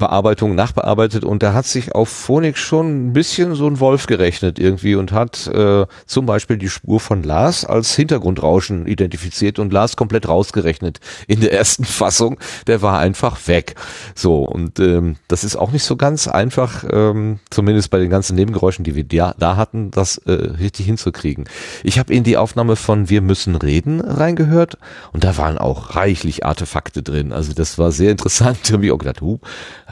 [0.00, 4.58] Bearbeitung nachbearbeitet und da hat sich auf Phonik schon ein bisschen so ein Wolf gerechnet
[4.58, 9.94] irgendwie und hat äh, zum Beispiel die Spur von Lars als Hintergrundrauschen identifiziert und Lars
[9.96, 10.98] komplett rausgerechnet
[11.28, 12.40] in der ersten Fassung.
[12.66, 13.76] Der war einfach weg.
[14.16, 18.34] So und ähm, das ist auch nicht so ganz einfach, ähm, zumindest bei den ganzen
[18.34, 21.44] Nebengeräuschen, die wir da, da hatten, das äh, richtig hinzukriegen.
[21.84, 24.78] Ich habe in die Aufnahme von Wir müssen reden reingehört
[25.12, 27.32] und da waren auch reichlich Artefakte drin.
[27.32, 28.58] Also das war sehr interessant.
[28.72, 29.38] Habe auch gedacht, huh,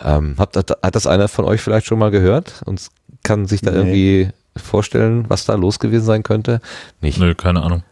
[0.04, 2.86] ähm, hat, hat, hat das einer von euch vielleicht schon mal gehört und
[3.22, 3.76] kann sich da nee.
[3.76, 6.60] irgendwie vorstellen, was da los gewesen sein könnte?
[7.00, 7.18] Nicht.
[7.18, 7.82] Nö, keine Ahnung.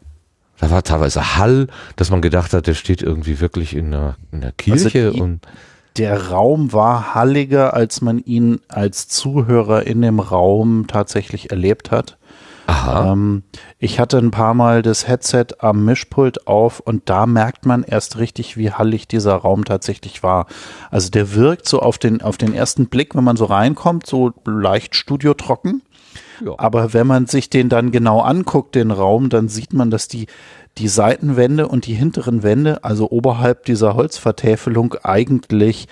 [0.58, 4.42] Da war teilweise Hall, dass man gedacht hat, der steht irgendwie wirklich in einer, in
[4.42, 5.46] einer Kirche also die, und
[5.98, 12.16] der Raum war halliger, als man ihn als Zuhörer in dem Raum tatsächlich erlebt hat.
[12.66, 13.12] Aha.
[13.12, 13.44] Ähm,
[13.78, 18.18] ich hatte ein paar Mal das Headset am Mischpult auf und da merkt man erst
[18.18, 20.46] richtig, wie hallig dieser Raum tatsächlich war.
[20.90, 24.32] Also der wirkt so auf den, auf den ersten Blick, wenn man so reinkommt, so
[24.44, 25.82] leicht studiotrocken.
[26.44, 26.54] Ja.
[26.58, 30.26] Aber wenn man sich den dann genau anguckt, den Raum, dann sieht man, dass die,
[30.76, 35.88] die Seitenwände und die hinteren Wände, also oberhalb dieser Holzvertäfelung, eigentlich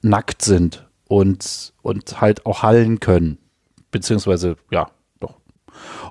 [0.00, 3.38] nackt sind und, und halt auch hallen können.
[3.90, 4.88] Beziehungsweise, ja,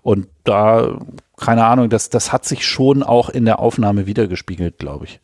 [0.01, 0.99] und da,
[1.37, 5.19] keine Ahnung, das, das hat sich schon auch in der Aufnahme wiedergespiegelt, glaube ich.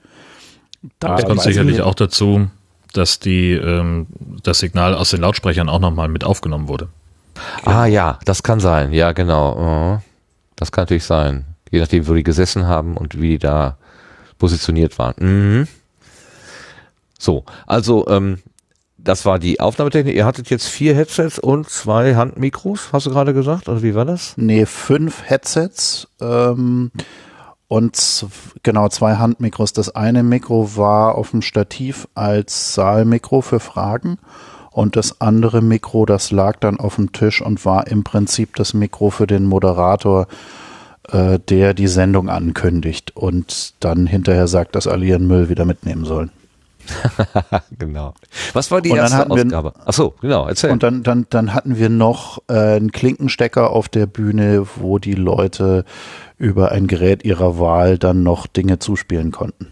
[1.00, 2.50] Da das kommt sicherlich auch dazu,
[2.94, 4.08] dass die, ähm,
[4.44, 6.90] das Signal aus den Lautsprechern auch nochmal mit aufgenommen wurde.
[7.66, 10.02] Ah ja, das kann sein, ja genau.
[10.56, 11.46] Das kann natürlich sein.
[11.72, 13.78] Je nachdem, wo die gesessen haben und wie die da
[14.40, 15.16] positioniert waren.
[15.20, 15.68] Mhm.
[17.18, 18.40] So, also ähm,
[19.04, 20.16] das war die Aufnahmetechnik.
[20.16, 23.70] Ihr hattet jetzt vier Headsets und zwei Handmikros, hast du gerade gesagt?
[23.70, 24.34] Oder wie war das?
[24.38, 26.92] Nee, fünf Headsets ähm,
[27.68, 28.26] und
[28.64, 29.74] genau zwei Handmikros.
[29.74, 34.18] Das eine Mikro war auf dem Stativ als Saalmikro für Fragen
[34.72, 38.74] und das andere Mikro, das lag dann auf dem Tisch und war im Prinzip das
[38.74, 40.28] Mikro für den Moderator,
[41.10, 46.06] äh, der die Sendung ankündigt und dann hinterher sagt, dass alle ihren Müll wieder mitnehmen
[46.06, 46.32] sollen.
[47.80, 48.14] genau.
[48.54, 49.74] Was war die erste Ausgabe?
[49.86, 50.72] Ach so, genau, erzähl.
[50.72, 55.14] Und dann, dann, dann hatten wir noch äh, einen Klinkenstecker auf der Bühne, wo die
[55.14, 55.86] Leute
[56.38, 59.68] über ein Gerät ihrer Wahl dann noch Dinge zuspielen konnten.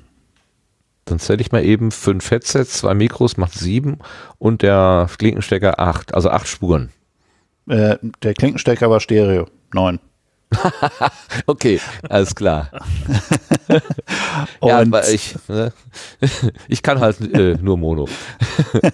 [1.05, 3.99] Dann zähle ich mal eben fünf Headsets, zwei Mikros macht sieben
[4.37, 6.89] und der Klinkenstecker acht, also acht Spuren.
[7.67, 9.99] Äh, der Klinkenstecker war Stereo, neun.
[11.47, 11.79] okay,
[12.09, 12.69] alles klar.
[14.61, 15.73] ja, aber ich, ne,
[16.67, 18.07] ich kann halt äh, nur Mono.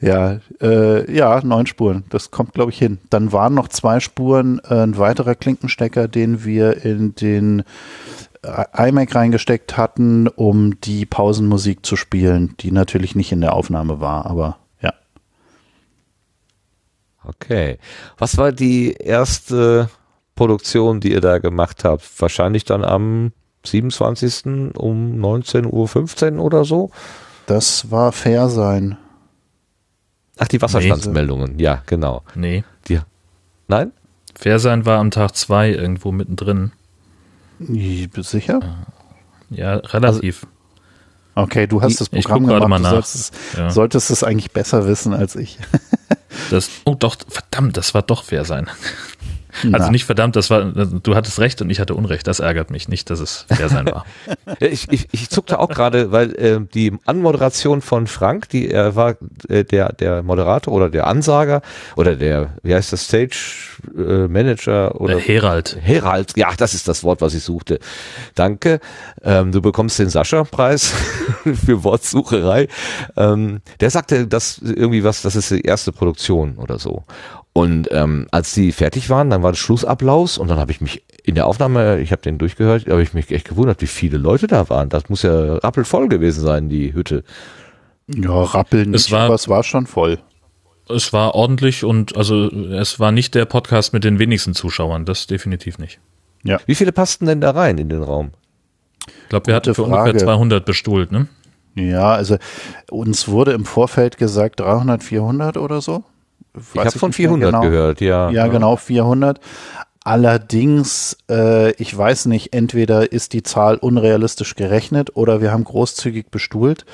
[0.00, 2.04] ja, äh, ja, neun Spuren.
[2.10, 2.98] Das kommt, glaube ich, hin.
[3.10, 7.64] Dann waren noch zwei Spuren, äh, ein weiterer Klinkenstecker, den wir in den
[8.42, 14.00] äh, iMac reingesteckt hatten, um die Pausenmusik zu spielen, die natürlich nicht in der Aufnahme
[14.00, 14.58] war, aber
[17.24, 17.78] Okay.
[18.18, 19.88] Was war die erste
[20.34, 22.02] Produktion, die ihr da gemacht habt?
[22.18, 23.32] Wahrscheinlich dann am
[23.64, 24.46] 27.
[24.76, 26.90] um 19.15 Uhr oder so?
[27.46, 28.96] Das war Fair sein.
[30.38, 31.62] Ach, die Wasserstandsmeldungen, nee.
[31.62, 32.22] ja, genau.
[32.34, 32.64] Nee.
[32.88, 32.98] Die,
[33.68, 33.92] nein?
[34.34, 36.72] Fair sein war am Tag 2 irgendwo mittendrin.
[37.58, 38.86] Sicher?
[39.50, 40.42] Ja, relativ.
[40.42, 40.53] Also,
[41.34, 42.68] okay, du hast das Programm gemacht.
[42.68, 42.90] Mal nach.
[42.90, 43.70] Du solltest, ja.
[43.70, 45.58] solltest es eigentlich besser wissen als ich.
[46.50, 48.68] Das, oh doch, verdammt, das war doch fair sein.
[49.72, 52.26] Also nicht verdammt, das war, du hattest recht und ich hatte Unrecht.
[52.26, 54.04] Das ärgert mich nicht, dass es fair sein war.
[54.60, 59.16] ich, ich, ich zuckte auch gerade, weil äh, die Anmoderation von Frank, die er war
[59.48, 61.62] äh, der der Moderator oder der Ansager
[61.96, 65.78] oder der wie heißt das Stage äh, Manager oder der Herald.
[65.80, 67.78] Herald, ja, das ist das Wort, was ich suchte.
[68.34, 68.80] Danke.
[69.22, 70.92] Ähm, du bekommst den Sascha-Preis
[71.64, 72.68] für Wortsucherei.
[73.16, 77.04] Ähm, der sagte, dass irgendwie was, das ist die erste Produktion oder so.
[77.56, 81.04] Und ähm, als die fertig waren, dann war das Schlussapplaus und dann habe ich mich
[81.22, 84.48] in der Aufnahme, ich habe den durchgehört, habe ich mich echt gewundert, wie viele Leute
[84.48, 84.88] da waren.
[84.88, 87.22] Das muss ja rappelvoll gewesen sein, die Hütte.
[88.08, 90.18] Ja, rappeln nicht, es war, aber es war schon voll.
[90.88, 95.28] Es war ordentlich und also es war nicht der Podcast mit den wenigsten Zuschauern, das
[95.28, 96.00] definitiv nicht.
[96.42, 96.58] Ja.
[96.66, 98.32] Wie viele passten denn da rein in den Raum?
[99.06, 100.10] Ich glaube, wir hatten für Frage.
[100.10, 101.28] ungefähr 200 bestuhlt, ne?
[101.76, 102.36] Ja, also
[102.90, 106.02] uns wurde im Vorfeld gesagt 300, 400 oder so.
[106.74, 107.60] Ich habe von 400 genau.
[107.62, 108.30] gehört, ja.
[108.30, 109.40] Ja, genau, 400.
[110.04, 116.26] Allerdings, äh, ich weiß nicht, entweder ist die Zahl unrealistisch gerechnet oder wir haben großzügig
[116.30, 116.84] bestuhlt.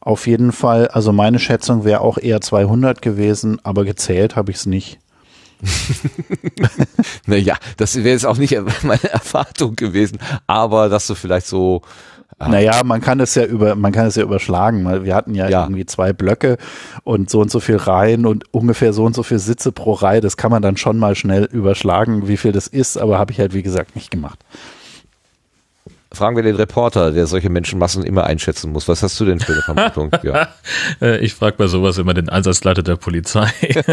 [0.00, 4.58] Auf jeden Fall, also meine Schätzung wäre auch eher 200 gewesen, aber gezählt habe ich
[4.58, 4.98] es nicht.
[7.26, 11.82] naja, das wäre jetzt auch nicht meine Erwartung gewesen, aber dass du vielleicht so
[12.38, 12.48] Ah.
[12.48, 15.48] Naja, man kann es ja über, man kann es ja überschlagen, weil wir hatten ja,
[15.48, 16.58] ja, irgendwie zwei Blöcke
[17.02, 20.20] und so und so viel Reihen und ungefähr so und so viel Sitze pro Reihe.
[20.20, 23.40] Das kann man dann schon mal schnell überschlagen, wie viel das ist, aber habe ich
[23.40, 24.38] halt wie gesagt nicht gemacht.
[26.12, 28.86] Fragen wir den Reporter, der solche Menschenmassen immer einschätzen muss.
[28.86, 30.10] Was hast du denn für eine Vermutung?
[30.22, 30.48] ja.
[31.00, 33.50] Äh, ich frage bei sowas immer den Einsatzleiter der Polizei.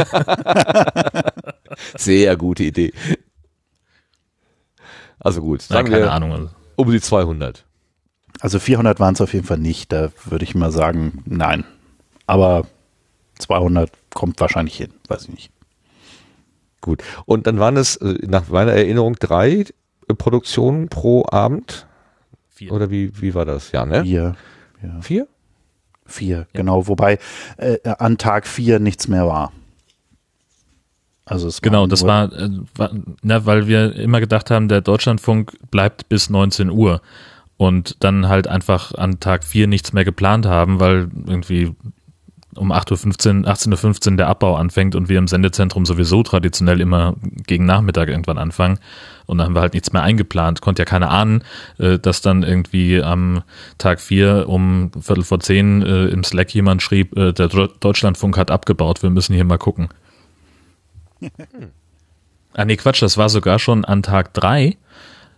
[1.97, 2.93] Sehr gute Idee.
[5.19, 6.49] Also gut, sagen ja, keine wir Ahnung.
[6.75, 7.65] um die 200.
[8.43, 9.93] Also 400 waren es auf jeden Fall nicht.
[9.93, 11.63] Da würde ich mal sagen, nein.
[12.27, 12.67] Aber
[13.39, 15.51] 200 kommt wahrscheinlich hin, weiß ich nicht.
[16.81, 17.01] Gut.
[17.23, 19.63] Und dann waren es äh, nach meiner Erinnerung drei
[20.09, 21.87] äh, Produktionen pro Abend.
[22.49, 22.73] Vier.
[22.73, 23.71] Oder wie, wie war das?
[23.71, 24.03] Ja, ne?
[24.03, 24.35] Vier.
[24.83, 25.01] Ja.
[25.01, 25.27] Vier?
[26.05, 26.45] Vier, ja.
[26.51, 26.87] genau.
[26.87, 27.19] Wobei
[27.55, 29.53] äh, an Tag vier nichts mehr war.
[31.23, 32.91] Also es genau, das war, äh, war
[33.21, 37.01] na, weil wir immer gedacht haben, der Deutschlandfunk bleibt bis 19 Uhr
[37.63, 41.73] und dann halt einfach an Tag 4 nichts mehr geplant haben, weil irgendwie
[42.55, 47.15] um 8.15 Uhr, 18.15 Uhr der Abbau anfängt und wir im Sendezentrum sowieso traditionell immer
[47.47, 48.79] gegen Nachmittag irgendwann anfangen.
[49.25, 50.61] Und dann haben wir halt nichts mehr eingeplant.
[50.61, 51.43] Konnte ja keiner ahnen,
[51.79, 53.43] äh, dass dann irgendwie am
[53.77, 58.51] Tag 4 um Viertel vor zehn äh, im Slack jemand schrieb, äh, der Deutschlandfunk hat
[58.51, 59.89] abgebaut, wir müssen hier mal gucken.
[62.53, 64.77] ah nee, Quatsch, das war sogar schon an Tag 3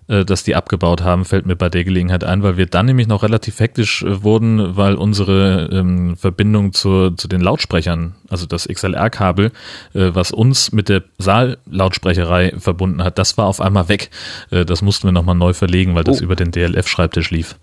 [0.08, 3.08] äh, dass die abgebaut haben, fällt mir bei der Gelegenheit ein, weil wir dann nämlich
[3.08, 8.68] noch relativ hektisch äh, wurden, weil unsere ähm, Verbindung zu, zu den Lautsprechern, also das
[8.68, 9.47] XLR-Kabel,
[9.93, 14.10] äh, was uns mit der Saallautsprecherei verbunden hat, das war auf einmal weg.
[14.51, 16.24] Äh, das mussten wir nochmal neu verlegen, weil das oh.
[16.24, 17.56] über den DLF-Schreibtisch lief.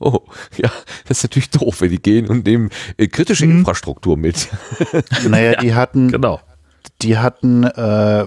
[0.00, 0.20] Oh,
[0.56, 0.70] ja,
[1.06, 3.58] das ist natürlich doof, wenn die gehen und nehmen äh, kritische hm.
[3.58, 4.48] Infrastruktur mit.
[5.28, 6.40] Naja, die hatten, genau
[7.04, 8.26] die hatten äh,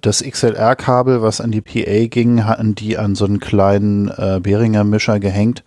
[0.00, 4.82] das XLR-Kabel, was an die PA ging, hatten die an so einen kleinen äh, Behringer
[4.82, 5.62] Mischer gehängt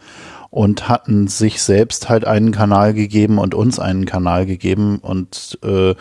[0.50, 5.96] und hatten sich selbst halt einen Kanal gegeben und uns einen Kanal gegeben und äh,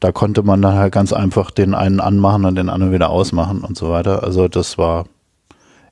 [0.00, 3.60] da konnte man dann halt ganz einfach den einen anmachen und den anderen wieder ausmachen
[3.60, 4.24] und so weiter.
[4.24, 5.04] Also das war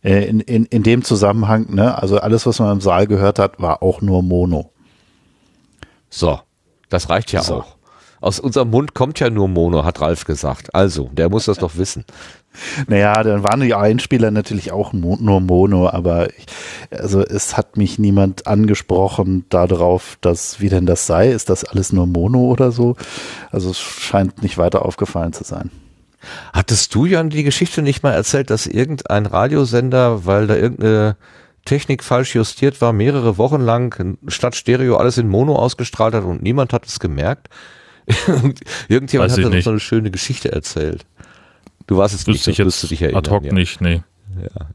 [0.03, 3.61] äh, in, in, in dem Zusammenhang, ne, also alles, was man im Saal gehört hat,
[3.61, 4.73] war auch nur Mono.
[6.11, 6.41] So,
[6.89, 7.57] das reicht ja so.
[7.57, 7.78] auch.
[8.21, 10.75] Aus unserem Mund kommt ja nur Mono, hat Ralf gesagt.
[10.75, 12.05] Also, der muss das doch wissen.
[12.89, 16.47] Naja, dann waren die Einspieler natürlich auch nur Mono, aber ich,
[16.91, 21.31] also es hat mich niemand angesprochen darauf, dass wie denn das sei.
[21.31, 22.97] Ist das alles nur Mono oder so?
[23.53, 25.71] Also es scheint nicht weiter aufgefallen zu sein.
[26.53, 31.17] Hattest du, Jan, die Geschichte nicht mal erzählt, dass irgendein Radiosender, weil da irgendeine
[31.65, 36.43] Technik falsch justiert war, mehrere Wochen lang statt Stereo alles in Mono ausgestrahlt hat und
[36.43, 37.49] niemand hat es gemerkt?
[38.89, 41.05] Irgendjemand Weiß hat uns so eine schöne Geschichte erzählt.
[41.87, 43.25] Du warst es nicht, ich jetzt du dich erinnern.
[43.25, 43.53] Ad hoc ja.
[43.53, 44.03] nicht, nee.
[44.41, 44.69] Ja.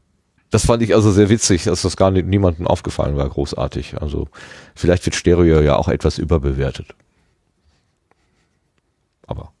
[0.50, 4.00] Das fand ich also sehr witzig, dass das gar nicht, niemandem aufgefallen war, großartig.
[4.00, 4.28] Also
[4.74, 6.94] vielleicht wird Stereo ja auch etwas überbewertet.
[9.26, 9.52] Aber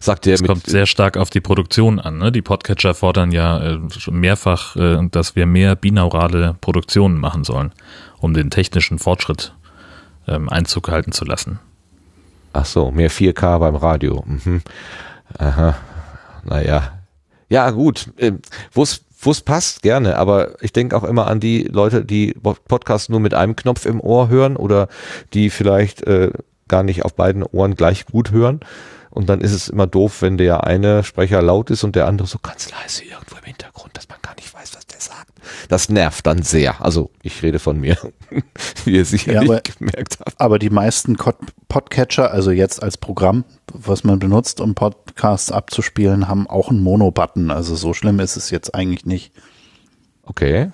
[0.00, 0.34] sagt der.
[0.34, 2.18] Es kommt sehr stark auf die Produktion an.
[2.18, 2.32] Ne?
[2.32, 7.72] Die Podcatcher fordern ja äh, schon mehrfach, äh, dass wir mehr binaurale Produktionen machen sollen,
[8.18, 9.54] um den technischen Fortschritt
[10.26, 11.60] ähm, Einzug halten zu lassen.
[12.52, 14.22] Ach so, mehr 4K beim Radio.
[14.26, 14.62] Mhm.
[15.38, 15.76] Aha.
[16.44, 16.98] Naja.
[17.48, 18.10] Ja, gut.
[18.18, 18.40] Ähm,
[18.72, 20.16] Wo es passt, gerne.
[20.16, 24.00] Aber ich denke auch immer an die Leute, die Podcasts nur mit einem Knopf im
[24.00, 24.88] Ohr hören oder
[25.32, 26.32] die vielleicht äh,
[26.68, 28.60] gar nicht auf beiden Ohren gleich gut hören.
[29.10, 32.26] Und dann ist es immer doof, wenn der eine Sprecher laut ist und der andere
[32.26, 35.32] so ganz leise irgendwo im Hintergrund, dass man gar nicht weiß, was der sagt.
[35.68, 36.84] Das nervt dann sehr.
[36.84, 37.96] Also ich rede von mir,
[38.84, 40.40] wie ihr sicherlich ja, aber, gemerkt habt.
[40.40, 41.16] Aber die meisten
[41.68, 47.50] Podcatcher, also jetzt als Programm, was man benutzt, um Podcasts abzuspielen, haben auch einen Mono-Button.
[47.50, 49.32] Also so schlimm ist es jetzt eigentlich nicht.
[50.24, 50.70] Okay.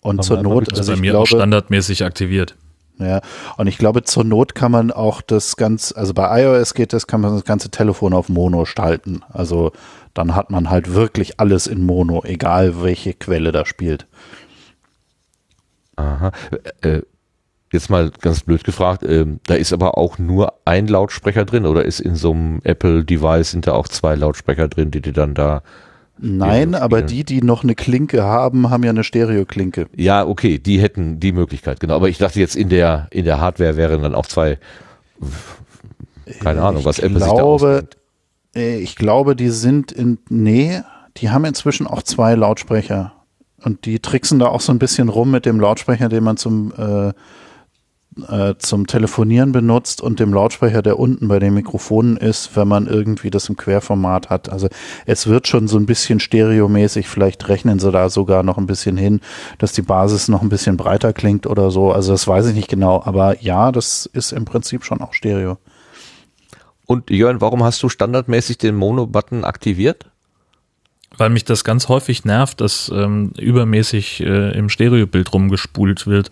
[0.00, 2.54] Und zur Not, also bei mir glaube, standardmäßig aktiviert.
[2.98, 3.20] Ja,
[3.58, 7.06] und ich glaube, zur Not kann man auch das ganz, also bei iOS geht das,
[7.06, 9.22] kann man das ganze Telefon auf Mono schalten.
[9.32, 9.72] Also
[10.18, 14.06] dann hat man halt wirklich alles in Mono, egal welche Quelle da spielt.
[15.96, 16.32] Aha.
[16.82, 17.02] Äh,
[17.72, 21.84] jetzt mal ganz blöd gefragt, äh, da ist aber auch nur ein Lautsprecher drin oder
[21.84, 25.62] ist in so einem Apple-Device sind da auch zwei Lautsprecher drin, die die dann da
[26.18, 29.86] Nein, aber die, die noch eine Klinke haben, haben ja eine Stereoklinke.
[29.94, 31.94] Ja, okay, die hätten die Möglichkeit, genau.
[31.94, 34.58] Aber ich dachte jetzt in der, in der Hardware wären dann auch zwei,
[36.40, 37.96] keine Ahnung, was Apple glaube, sich da ausdenkt.
[38.56, 40.80] Äh, ich glaube, die sind in, nee,
[41.18, 43.12] die haben inzwischen auch zwei Lautsprecher.
[43.62, 46.72] Und die tricksen da auch so ein bisschen rum mit dem Lautsprecher, den man zum,
[46.76, 47.12] äh,
[48.28, 52.86] äh, zum Telefonieren benutzt und dem Lautsprecher, der unten bei den Mikrofonen ist, wenn man
[52.86, 54.50] irgendwie das im Querformat hat.
[54.50, 54.68] Also
[55.06, 58.96] es wird schon so ein bisschen stereomäßig, vielleicht rechnen sie da sogar noch ein bisschen
[58.96, 59.20] hin,
[59.58, 61.92] dass die Basis noch ein bisschen breiter klingt oder so.
[61.92, 65.58] Also das weiß ich nicht genau, aber ja, das ist im Prinzip schon auch Stereo.
[66.86, 70.06] Und Jörn, warum hast du standardmäßig den Mono-Button aktiviert?
[71.16, 76.30] Weil mich das ganz häufig nervt, dass ähm, übermäßig äh, im Stereobild rumgespult wird.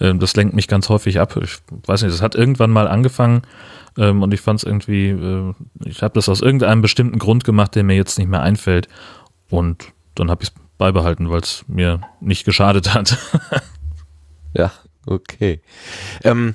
[0.00, 1.36] Ähm, das lenkt mich ganz häufig ab.
[1.42, 3.42] Ich weiß nicht, das hat irgendwann mal angefangen
[3.96, 5.54] ähm, und ich fand es irgendwie, äh,
[5.84, 8.88] ich habe das aus irgendeinem bestimmten Grund gemacht, der mir jetzt nicht mehr einfällt.
[9.48, 13.16] Und dann habe ich es beibehalten, weil es mir nicht geschadet hat.
[14.54, 14.72] ja,
[15.06, 15.60] okay.
[16.24, 16.54] Ähm,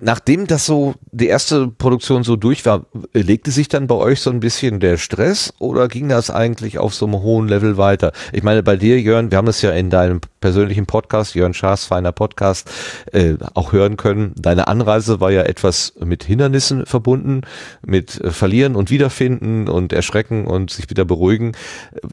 [0.00, 4.30] nachdem das so die erste Produktion so durch war, legte sich dann bei euch so
[4.30, 8.12] ein bisschen der Stress oder ging das eigentlich auf so einem hohen Level weiter?
[8.32, 11.84] Ich meine, bei dir, Jörn, wir haben es ja in deinem persönlichen Podcast, Jörn Schaas
[11.84, 12.70] feiner Podcast,
[13.12, 14.32] äh, auch hören können.
[14.36, 17.42] Deine Anreise war ja etwas mit Hindernissen verbunden,
[17.84, 21.52] mit äh, Verlieren und Wiederfinden und Erschrecken und sich wieder beruhigen.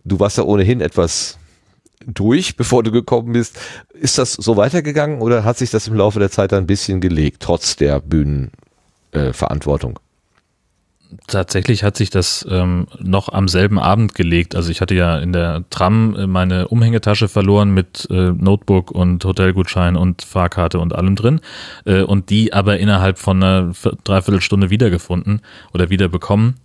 [0.04, 1.38] Du warst ja ohnehin etwas
[2.08, 3.60] durch, bevor du gekommen bist.
[3.94, 7.42] Ist das so weitergegangen oder hat sich das im Laufe der Zeit ein bisschen gelegt,
[7.42, 9.98] trotz der Bühnenverantwortung?
[9.98, 10.00] Äh,
[11.28, 14.56] Tatsächlich hat sich das ähm, noch am selben Abend gelegt.
[14.56, 19.24] Also ich hatte ja in der Tram äh, meine Umhängetasche verloren mit äh, Notebook und
[19.24, 21.42] Hotelgutschein und Fahrkarte und allem drin
[21.86, 23.74] äh, und die aber innerhalb von einer
[24.04, 25.42] Dreiviertelstunde wiedergefunden
[25.74, 26.56] oder wiederbekommen.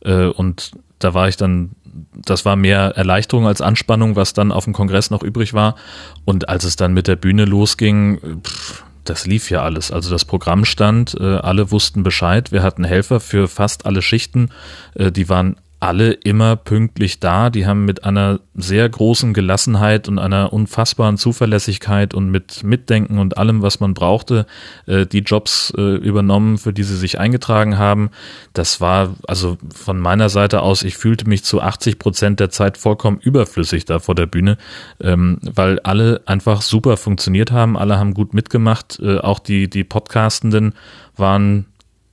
[0.00, 1.70] Äh, und da war ich dann
[2.14, 5.76] das war mehr Erleichterung als Anspannung, was dann auf dem Kongress noch übrig war.
[6.24, 9.90] Und als es dann mit der Bühne losging, pff, das lief ja alles.
[9.90, 12.52] Also das Programm stand, äh, alle wussten Bescheid.
[12.52, 14.48] Wir hatten Helfer für fast alle Schichten.
[14.94, 17.50] Äh, die waren alle immer pünktlich da.
[17.50, 23.36] Die haben mit einer sehr großen Gelassenheit und einer unfassbaren Zuverlässigkeit und mit Mitdenken und
[23.36, 24.46] allem, was man brauchte,
[24.86, 28.10] äh, die Jobs äh, übernommen, für die sie sich eingetragen haben.
[28.54, 32.78] Das war also von meiner Seite aus, ich fühlte mich zu 80 Prozent der Zeit
[32.78, 34.56] vollkommen überflüssig da vor der Bühne,
[35.02, 37.76] ähm, weil alle einfach super funktioniert haben.
[37.76, 38.98] Alle haben gut mitgemacht.
[39.00, 40.72] Äh, auch die, die Podcastenden
[41.14, 41.66] waren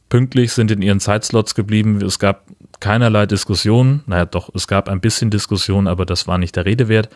[0.09, 2.01] pünktlich, sind in ihren Zeitslots geblieben.
[2.01, 2.43] Es gab
[2.81, 4.01] keinerlei Diskussion.
[4.05, 7.09] Naja, doch, es gab ein bisschen Diskussion, aber das war nicht der Rede wert.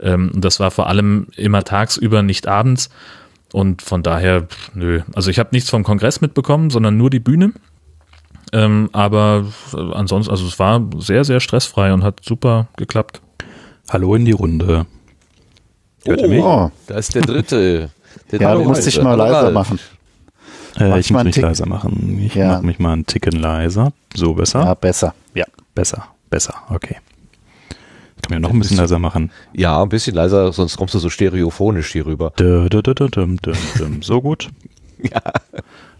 [0.00, 2.90] Ähm, das war vor allem immer tagsüber, nicht abends.
[3.52, 5.02] Und von daher, nö.
[5.14, 7.52] Also ich habe nichts vom Kongress mitbekommen, sondern nur die Bühne.
[8.52, 13.20] Ähm, aber ansonsten, also es war sehr, sehr stressfrei und hat super geklappt.
[13.88, 14.86] Hallo in die Runde.
[16.04, 16.42] Hört oh, ihr mich?
[16.42, 17.90] Oh, da ist der dritte.
[18.30, 19.78] Der ja, du musst dich mal leiser machen.
[20.78, 21.42] Äh, ich muss mich Tick.
[21.42, 22.20] leiser machen.
[22.20, 22.48] Ich ja.
[22.48, 23.92] mache mich mal einen Ticken leiser.
[24.14, 24.64] So besser?
[24.64, 25.14] Ja, besser.
[25.34, 25.44] Ja,
[25.74, 26.08] besser.
[26.30, 26.54] Besser.
[26.70, 26.96] Okay.
[28.22, 29.30] Kann man ja noch ein bisschen leiser machen.
[29.52, 32.32] Ja, ein bisschen leiser, sonst kommst du so stereophonisch hier rüber.
[34.00, 34.50] So gut?
[34.98, 35.20] ja.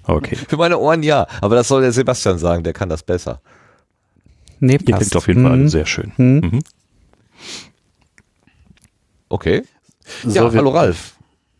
[0.04, 0.36] Okay.
[0.36, 3.40] Für meine Ohren ja, aber das soll der Sebastian sagen, der kann das besser.
[4.60, 4.88] Nee, passt.
[4.88, 5.68] Ihr klingt auf jeden Fall mhm.
[5.68, 6.12] sehr schön.
[6.16, 6.40] Mhm.
[6.40, 6.60] Mhm.
[9.28, 9.62] Okay.
[10.24, 11.13] So, ja, hallo Ralf.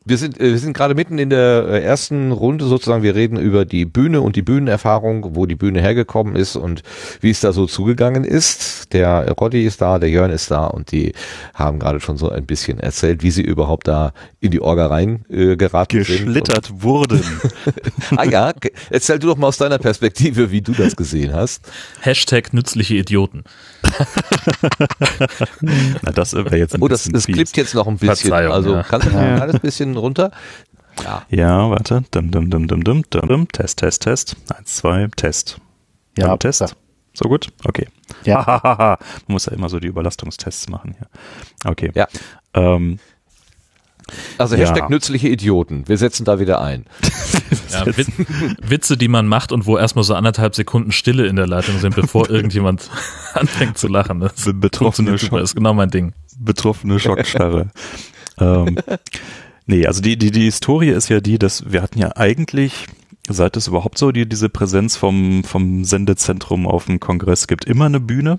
[0.07, 3.03] Wir sind, äh, wir sind gerade mitten in der äh, ersten Runde sozusagen.
[3.03, 6.83] Wir reden über die Bühne und die Bühnenerfahrung, wo die Bühne hergekommen ist und
[7.21, 8.93] wie es da so zugegangen ist.
[8.93, 11.15] Der Roddy ist da, der Jörn ist da und die
[11.55, 15.25] haben gerade schon so ein bisschen erzählt, wie sie überhaupt da in die Orga rein
[15.31, 16.83] äh, geraten Geschlittert sind.
[16.83, 17.25] wurden.
[18.17, 18.53] ah ja,
[18.91, 21.63] erzähl du doch mal aus deiner Perspektive, wie du das gesehen hast.
[22.01, 23.45] Hashtag nützliche Idioten.
[26.03, 28.33] Na, das wäre jetzt ein Oh, das, das klippt jetzt noch ein bisschen.
[28.33, 28.83] Also ja.
[28.83, 30.31] kannst du ein kleines bisschen runter?
[31.03, 31.23] Ja.
[31.29, 32.05] Ja, warte.
[32.11, 33.49] Dum, dum, dum, dum, dum, dum.
[33.49, 34.37] Test, Test, Test.
[34.55, 35.61] Eins, zwei, Test.
[36.17, 36.61] Ja, Dum, Test.
[36.61, 36.69] Ja.
[37.15, 37.53] So gut?
[37.65, 37.89] Okay.
[38.25, 38.99] Ja.
[39.27, 41.09] Man muss ja immer so die Überlastungstests machen hier.
[41.71, 41.91] Okay.
[41.95, 42.09] Ja.
[42.55, 42.99] Ähm,
[44.39, 44.89] also Hashtag ja.
[44.89, 45.89] nützliche Idioten.
[45.89, 46.85] Wir setzen da wieder ein.
[47.71, 51.79] Ja, Witze, die man macht und wo erstmal so anderthalb Sekunden Stille in der Leitung
[51.79, 52.89] sind, bevor irgendjemand
[53.33, 54.21] anfängt zu lachen.
[54.21, 56.13] Das betroffene Schock, ist genau mein Ding.
[56.39, 57.71] Betroffene Schockstarre.
[58.39, 58.77] ähm,
[59.67, 62.87] nee, also die, die, die Historie ist ja die, dass wir hatten ja eigentlich
[63.29, 67.87] seit es überhaupt so die, diese Präsenz vom, vom Sendezentrum auf dem Kongress gibt, immer
[67.87, 68.39] eine Bühne.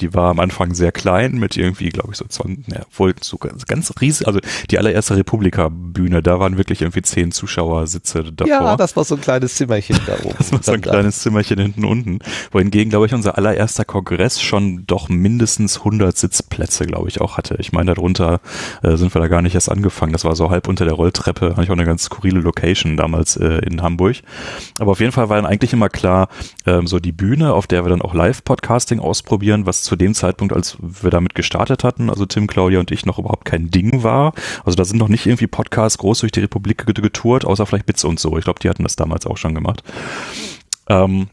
[0.00, 2.24] Die war am Anfang sehr klein mit irgendwie, glaube ich, so,
[2.66, 8.24] ja, wohl so ganz riesig, also die allererste Republika-Bühne, da waren wirklich irgendwie zehn Zuschauersitze
[8.32, 8.48] davor.
[8.48, 10.34] Ja, das war so ein kleines Zimmerchen da oben.
[10.38, 12.18] das war so ein kleines Zimmerchen hinten unten.
[12.50, 17.56] Wohingegen, glaube ich, unser allererster Kongress schon doch mindestens 100 Sitzplätze, glaube ich, auch hatte.
[17.58, 18.40] Ich meine, darunter
[18.82, 20.12] äh, sind wir da gar nicht erst angefangen.
[20.12, 23.58] Das war so halb unter der Rolltreppe, eigentlich auch eine ganz skurrile Location damals äh,
[23.66, 24.16] in Hamburg.
[24.78, 26.28] Aber auf jeden Fall war dann eigentlich immer klar,
[26.66, 30.14] ähm, so die Bühne, auf der wir dann auch Live-Podcasting ausprobieren, was was zu dem
[30.14, 34.02] Zeitpunkt, als wir damit gestartet hatten, also Tim, Claudia und ich, noch überhaupt kein Ding
[34.02, 34.34] war.
[34.64, 38.04] Also da sind noch nicht irgendwie Podcasts groß durch die Republik getourt, außer vielleicht Bits
[38.04, 38.36] und so.
[38.38, 39.82] Ich glaube, die hatten das damals auch schon gemacht.
[40.88, 41.28] Ähm,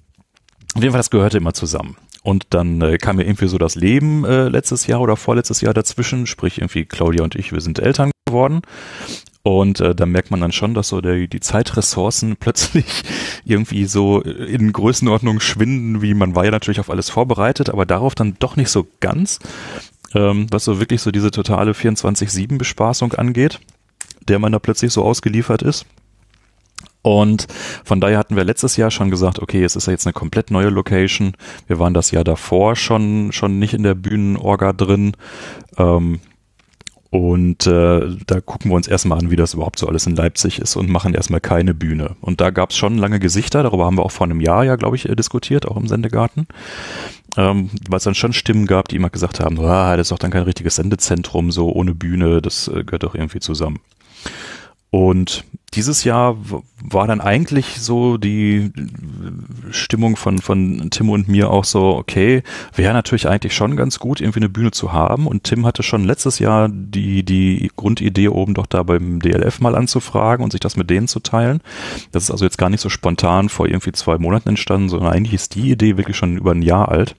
[0.76, 1.98] auf jeden Fall, das gehörte immer zusammen.
[2.24, 5.74] Und dann äh, kam mir irgendwie so das Leben äh, letztes Jahr oder vorletztes Jahr
[5.74, 8.62] dazwischen, sprich irgendwie Claudia und ich, wir sind Eltern geworden.
[9.46, 13.04] Und äh, da merkt man dann schon, dass so der, die Zeitressourcen plötzlich
[13.46, 18.16] irgendwie so in Größenordnung schwinden, wie man war ja natürlich auf alles vorbereitet, aber darauf
[18.16, 19.38] dann doch nicht so ganz,
[20.16, 23.60] ähm, was so wirklich so diese totale 24-7-Bespaßung angeht,
[24.28, 25.86] der man da plötzlich so ausgeliefert ist.
[27.04, 27.46] Und
[27.84, 30.50] von daher hatten wir letztes Jahr schon gesagt, okay, es ist ja jetzt eine komplett
[30.50, 31.34] neue Location.
[31.68, 35.16] Wir waren das Jahr davor schon, schon nicht in der Bühnenorga drin.
[35.78, 36.20] Ähm,
[37.16, 40.60] und äh, da gucken wir uns erstmal an, wie das überhaupt so alles in Leipzig
[40.60, 42.18] ist und machen erstmal keine Bühne.
[42.20, 44.76] Und da gab es schon lange Gesichter, darüber haben wir auch vor einem Jahr ja,
[44.76, 46.46] glaube ich, äh, diskutiert, auch im Sendegarten.
[47.38, 50.20] Ähm, Weil es dann schon Stimmen gab, die immer gesagt haben, ah, das ist doch
[50.20, 53.80] dann kein richtiges Sendezentrum, so ohne Bühne, das äh, gehört doch irgendwie zusammen.
[54.90, 55.46] Und
[55.76, 56.38] dieses Jahr
[56.84, 58.72] war dann eigentlich so die
[59.72, 64.22] Stimmung von, von Tim und mir auch so, okay, wäre natürlich eigentlich schon ganz gut,
[64.22, 65.28] irgendwie eine Bühne zu haben.
[65.28, 69.76] Und Tim hatte schon letztes Jahr die, die Grundidee, oben doch da beim DLF mal
[69.76, 71.62] anzufragen und sich das mit denen zu teilen.
[72.12, 75.34] Das ist also jetzt gar nicht so spontan vor irgendwie zwei Monaten entstanden, sondern eigentlich
[75.34, 77.16] ist die Idee wirklich schon über ein Jahr alt.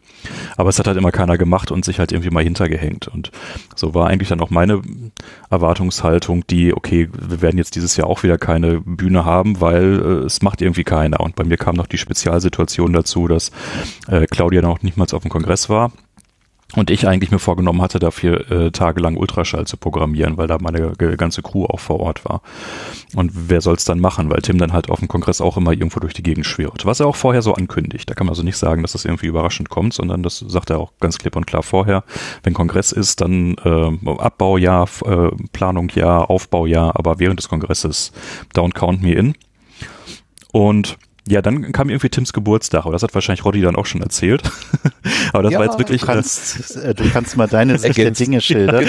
[0.56, 3.08] Aber es hat halt immer keiner gemacht und sich halt irgendwie mal hintergehängt.
[3.08, 3.30] Und
[3.74, 4.82] so war eigentlich dann auch meine
[5.50, 10.24] Erwartungshaltung, die, okay, wir werden jetzt dieses Jahr auch wieder keine Bühne haben, weil äh,
[10.24, 11.18] es macht irgendwie keiner.
[11.18, 13.50] Und bei mir kam noch die Spezialsituation dazu, dass
[14.06, 15.90] äh, Claudia noch nicht mal auf dem Kongress war
[16.74, 20.92] und ich eigentlich mir vorgenommen hatte, dafür äh, tagelang Ultraschall zu programmieren, weil da meine
[20.92, 22.42] ganze Crew auch vor Ort war.
[23.14, 26.00] Und wer soll's dann machen, weil Tim dann halt auf dem Kongress auch immer irgendwo
[26.00, 26.84] durch die Gegend schwirrt.
[26.84, 28.10] Was er auch vorher so ankündigt.
[28.10, 30.80] Da kann man also nicht sagen, dass das irgendwie überraschend kommt, sondern das sagt er
[30.80, 32.02] auch ganz klipp und klar vorher.
[32.42, 38.12] Wenn Kongress ist, dann äh, Abbaujahr, äh, Planung ja, Aufbaujahr, aber während des Kongresses
[38.54, 39.34] don't count me in.
[40.52, 40.98] Und
[41.28, 44.42] ja, dann kam irgendwie Tims Geburtstag, aber das hat wahrscheinlich Roddy dann auch schon erzählt.
[45.32, 46.00] aber das ja, war jetzt wirklich.
[46.00, 48.84] Du kannst, äh, du kannst mal deine Sicht der Dinge schildern.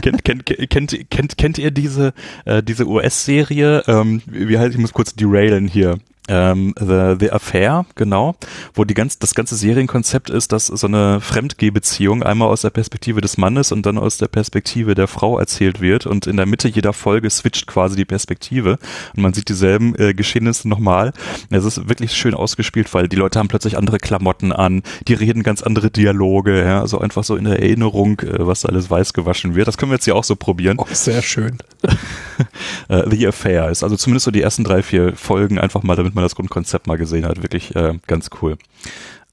[0.00, 2.12] kennt, kennt, kennt, kennt, kennt ihr diese,
[2.44, 3.82] äh, diese US-Serie?
[3.88, 5.98] Ähm, wie heißt, ich muss kurz derailen hier
[6.28, 8.36] ähm, The, The Affair, genau,
[8.74, 13.20] wo die ganz, das ganze Serienkonzept ist, dass so eine Fremdgehbeziehung einmal aus der Perspektive
[13.20, 16.68] des Mannes und dann aus der Perspektive der Frau erzählt wird und in der Mitte
[16.68, 18.78] jeder Folge switcht quasi die Perspektive
[19.16, 21.12] und man sieht dieselben äh, Geschehnisse nochmal.
[21.50, 25.42] Es ist wirklich schön ausgespielt, weil die Leute haben plötzlich andere Klamotten an, die reden
[25.42, 29.54] ganz andere Dialoge, ja, also einfach so in der Erinnerung, äh, was alles weiß gewaschen
[29.54, 29.68] wird.
[29.68, 30.78] Das können wir jetzt hier auch so probieren.
[30.78, 31.58] Oh, sehr schön.
[32.88, 36.15] äh, The Affair ist also zumindest so die ersten drei, vier Folgen einfach mal, damit
[36.16, 37.42] man das Grundkonzept mal gesehen hat.
[37.42, 38.58] Wirklich äh, ganz cool.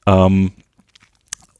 [0.05, 0.51] Ähm,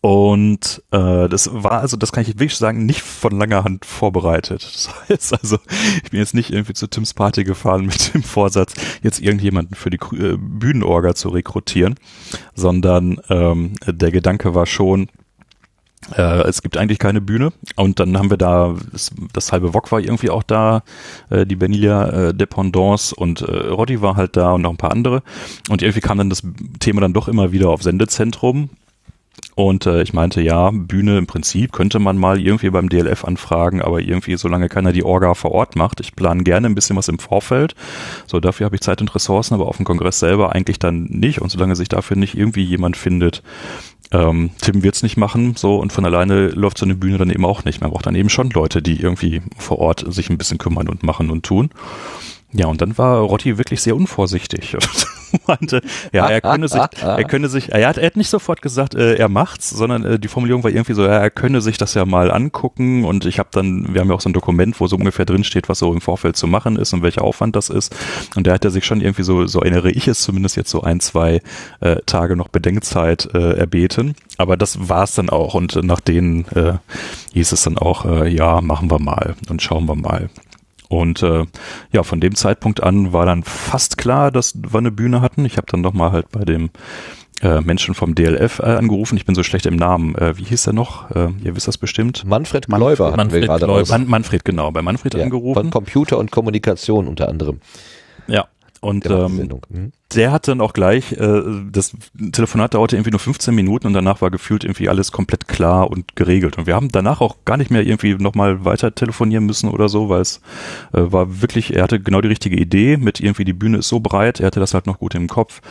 [0.06, 4.62] und äh, das war also, das kann ich wirklich sagen, nicht von langer Hand vorbereitet.
[4.62, 5.60] Das heißt also,
[6.04, 9.90] ich bin jetzt nicht irgendwie zu Tims Party gefahren mit dem Vorsatz, jetzt irgendjemanden für
[9.90, 11.96] die äh, Bühnenorga zu rekrutieren,
[12.54, 15.08] sondern ähm, der Gedanke war schon,
[16.16, 18.76] äh, es gibt eigentlich keine Bühne und dann haben wir da,
[19.34, 20.84] das, halbe Wok war irgendwie auch da,
[21.30, 24.92] äh, die Benilia äh, Dependance und äh, Roddy war halt da und noch ein paar
[24.92, 25.24] andere
[25.70, 26.44] und irgendwie kam dann das
[26.80, 28.70] Thema dann doch immer wieder auf Sendezentrum
[29.56, 33.82] und äh, ich meinte, ja, Bühne im Prinzip könnte man mal irgendwie beim DLF anfragen,
[33.82, 37.08] aber irgendwie, solange keiner die Orga vor Ort macht, ich plane gerne ein bisschen was
[37.08, 37.76] im Vorfeld.
[38.26, 41.40] So, dafür habe ich Zeit und Ressourcen, aber auf dem Kongress selber eigentlich dann nicht.
[41.40, 43.44] Und solange sich dafür nicht irgendwie jemand findet,
[44.14, 47.46] ähm, Tim wird's nicht machen, so und von alleine läuft so eine Bühne dann eben
[47.46, 47.82] auch nicht.
[47.82, 51.04] Man braucht dann eben schon Leute, die irgendwie vor Ort sich ein bisschen kümmern und
[51.04, 51.72] machen und tun.
[52.54, 54.78] Ja, und dann war Rotti wirklich sehr unvorsichtig.
[55.48, 55.82] meinte,
[56.12, 59.16] ja, er könne sich, er könne sich, er hat, er hat nicht sofort gesagt, äh,
[59.16, 62.06] er macht's, sondern äh, die Formulierung war irgendwie so, ja, er könne sich das ja
[62.06, 64.96] mal angucken und ich habe dann, wir haben ja auch so ein Dokument, wo so
[64.96, 67.96] ungefähr drin steht, was so im Vorfeld zu machen ist und welcher Aufwand das ist.
[68.36, 70.82] Und da hat er sich schon irgendwie so, so erinnere ich es zumindest jetzt so
[70.82, 71.42] ein, zwei
[71.80, 74.16] äh, Tage noch Bedenkzeit äh, erbeten.
[74.38, 76.74] Aber das war's dann auch und nach denen äh,
[77.34, 80.30] hieß es dann auch, äh, ja, machen wir mal und schauen wir mal.
[81.00, 81.46] Und äh,
[81.92, 85.46] ja, von dem Zeitpunkt an war dann fast klar, dass wir eine Bühne hatten.
[85.46, 86.70] Ich habe dann nochmal halt bei dem
[87.42, 89.18] äh, Menschen vom DLF äh, angerufen.
[89.18, 90.16] Ich bin so schlecht im Namen.
[90.16, 91.12] Äh, wie hieß der noch?
[91.12, 92.24] Äh, ihr wisst das bestimmt.
[92.26, 93.80] Manfred Gläuber hatten Manfred wir gerade Gläuber.
[93.80, 93.90] raus.
[93.90, 94.72] Man, Manfred, genau.
[94.72, 95.62] Bei Manfred Ja, angerufen.
[95.62, 97.60] Von Computer und Kommunikation unter anderem.
[98.28, 98.48] Ja.
[98.84, 99.50] Und die ähm.
[99.70, 99.92] Mhm.
[100.14, 101.94] der hat dann auch gleich, äh, das
[102.34, 106.18] Telefonat dauerte irgendwie nur 15 Minuten und danach war gefühlt irgendwie alles komplett klar und
[106.18, 106.58] geregelt.
[106.58, 110.10] Und wir haben danach auch gar nicht mehr irgendwie nochmal weiter telefonieren müssen oder so,
[110.10, 110.42] weil es
[110.92, 114.02] äh, war wirklich, er hatte genau die richtige Idee mit irgendwie die Bühne ist so
[114.02, 115.62] breit, er hatte das halt noch gut im Kopf.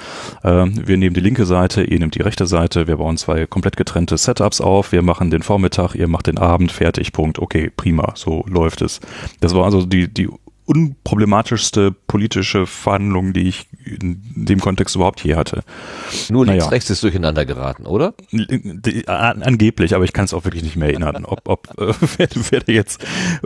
[0.42, 3.76] Ähm, wir nehmen die linke Seite, ihr nehmt die rechte Seite, wir bauen zwei komplett
[3.76, 7.38] getrennte Setups auf, wir machen den Vormittag, ihr macht den Abend, fertig, Punkt.
[7.38, 9.00] Okay, prima, so läuft es.
[9.40, 10.30] Das war also die, die
[10.64, 15.64] unproblematischste politische Verhandlung, die ich in dem Kontext überhaupt je hatte.
[16.28, 16.70] Nur links, naja.
[16.70, 18.14] rechts ist durcheinander geraten, oder?
[19.06, 22.28] An- Angeblich, aber ich kann es auch wirklich nicht mehr erinnern, ob, ob äh, wer,
[22.50, 23.04] wer da jetzt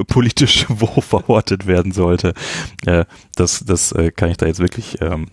[0.09, 2.35] politisch wo verortet werden sollte.
[2.85, 3.05] Äh,
[3.35, 5.29] das das äh, kann ich da jetzt wirklich ähm,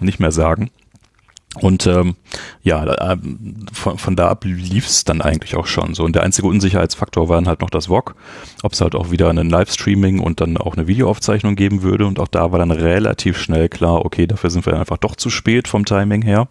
[0.00, 0.70] nicht mehr sagen.
[1.60, 2.16] Und ähm,
[2.62, 6.04] ja, ähm, von, von da ab lief es dann eigentlich auch schon so.
[6.04, 8.14] Und der einzige Unsicherheitsfaktor war dann halt noch das VOG,
[8.62, 12.06] ob es halt auch wieder einen Livestreaming und dann auch eine Videoaufzeichnung geben würde.
[12.06, 15.30] Und auch da war dann relativ schnell klar, okay, dafür sind wir einfach doch zu
[15.30, 16.48] spät vom Timing her.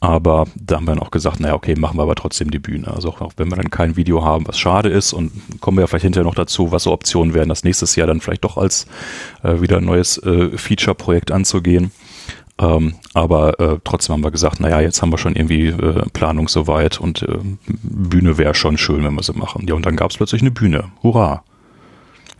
[0.00, 2.88] Aber da haben wir dann auch gesagt, naja, okay, machen wir aber trotzdem die Bühne.
[2.88, 5.86] Also auch wenn wir dann kein Video haben, was schade ist und kommen wir ja
[5.86, 8.86] vielleicht hinterher noch dazu, was so Optionen wären, das nächstes Jahr dann vielleicht doch als
[9.42, 11.92] äh, wieder ein neues äh, Feature-Projekt anzugehen.
[12.58, 16.48] Ähm, aber äh, trotzdem haben wir gesagt, naja, jetzt haben wir schon irgendwie äh, Planung
[16.48, 19.66] soweit und äh, Bühne wäre schon schön, wenn wir sie machen.
[19.68, 20.84] Ja, und dann gab es plötzlich eine Bühne.
[21.02, 21.44] Hurra.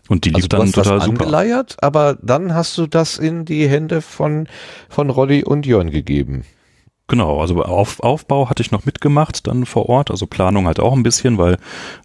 [0.09, 1.25] Und die lief Also du dann total super.
[1.25, 4.49] angeleiert, aber dann hast du das in die Hände von,
[4.89, 6.45] von Rolli und Jörn gegeben.
[7.09, 10.93] Genau, also auf, Aufbau hatte ich noch mitgemacht dann vor Ort, also Planung halt auch
[10.93, 11.57] ein bisschen, weil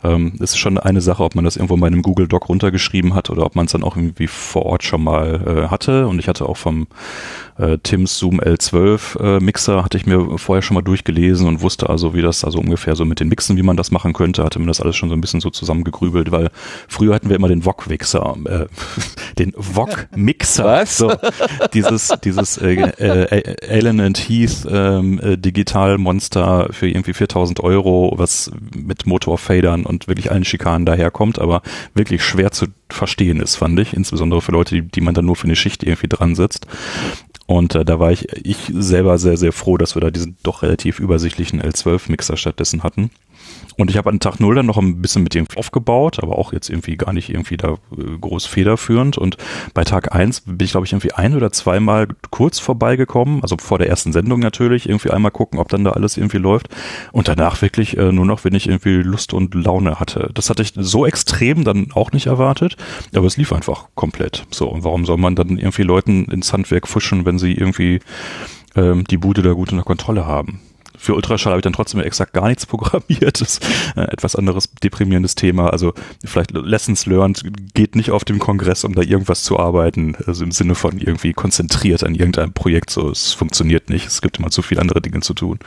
[0.03, 3.15] ähm, es ist schon eine Sache, ob man das irgendwo in meinem Google Doc runtergeschrieben
[3.15, 6.07] hat oder ob man es dann auch irgendwie vor Ort schon mal äh, hatte.
[6.07, 6.85] Und ich hatte auch vom
[7.57, 11.89] äh, Tims Zoom L12 äh, Mixer, hatte ich mir vorher schon mal durchgelesen und wusste
[11.89, 14.59] also, wie das also ungefähr so mit den Mixen, wie man das machen könnte, hatte
[14.59, 16.51] mir das alles schon so ein bisschen so zusammengegrübelt, weil
[16.87, 18.65] früher hatten wir immer den VOG-Mixer, äh,
[19.39, 20.63] den VOG-Mixer.
[20.63, 20.97] Was?
[20.97, 21.11] So,
[21.73, 24.65] dieses, dieses äh, äh, Allen and Heath
[24.99, 31.39] ähm, äh, Digital-Monster für irgendwie 4000 Euro, was mit Motorfadern und wirklich allen Schikanen daherkommt,
[31.39, 31.61] aber
[31.93, 33.93] wirklich schwer zu verstehen ist, fand ich.
[33.93, 36.67] Insbesondere für Leute, die, die man dann nur für eine Schicht irgendwie dran sitzt.
[37.47, 40.61] Und äh, da war ich, ich selber sehr, sehr froh, dass wir da diesen doch
[40.61, 43.11] relativ übersichtlichen L12-Mixer stattdessen hatten.
[43.77, 46.53] Und ich habe an Tag null dann noch ein bisschen mit dem aufgebaut, aber auch
[46.53, 49.17] jetzt irgendwie gar nicht irgendwie da äh, groß federführend.
[49.17, 49.37] Und
[49.73, 53.79] bei Tag eins bin ich, glaube ich, irgendwie ein oder zweimal kurz vorbeigekommen, also vor
[53.79, 56.69] der ersten Sendung natürlich, irgendwie einmal gucken, ob dann da alles irgendwie läuft.
[57.11, 60.29] Und danach wirklich äh, nur noch, wenn ich irgendwie Lust und Laune hatte.
[60.33, 62.77] Das hatte ich so extrem dann auch nicht erwartet,
[63.15, 64.45] aber es lief einfach komplett.
[64.51, 67.99] So, und warum soll man dann irgendwie Leuten ins Handwerk fuschen, wenn sie irgendwie
[68.75, 70.59] ähm, die Bude da gut unter Kontrolle haben?
[71.01, 73.41] Für Ultraschall habe ich dann trotzdem exakt gar nichts programmiert.
[73.41, 75.71] Das ist ein etwas anderes deprimierendes Thema.
[75.71, 75.93] Also
[76.23, 77.43] vielleicht Lessons learned
[77.73, 80.15] geht nicht auf dem Kongress, um da irgendwas zu arbeiten.
[80.27, 82.91] Also im Sinne von irgendwie konzentriert an irgendeinem Projekt.
[82.91, 84.05] So, es funktioniert nicht.
[84.05, 85.57] Es gibt immer zu viele andere Dinge zu tun.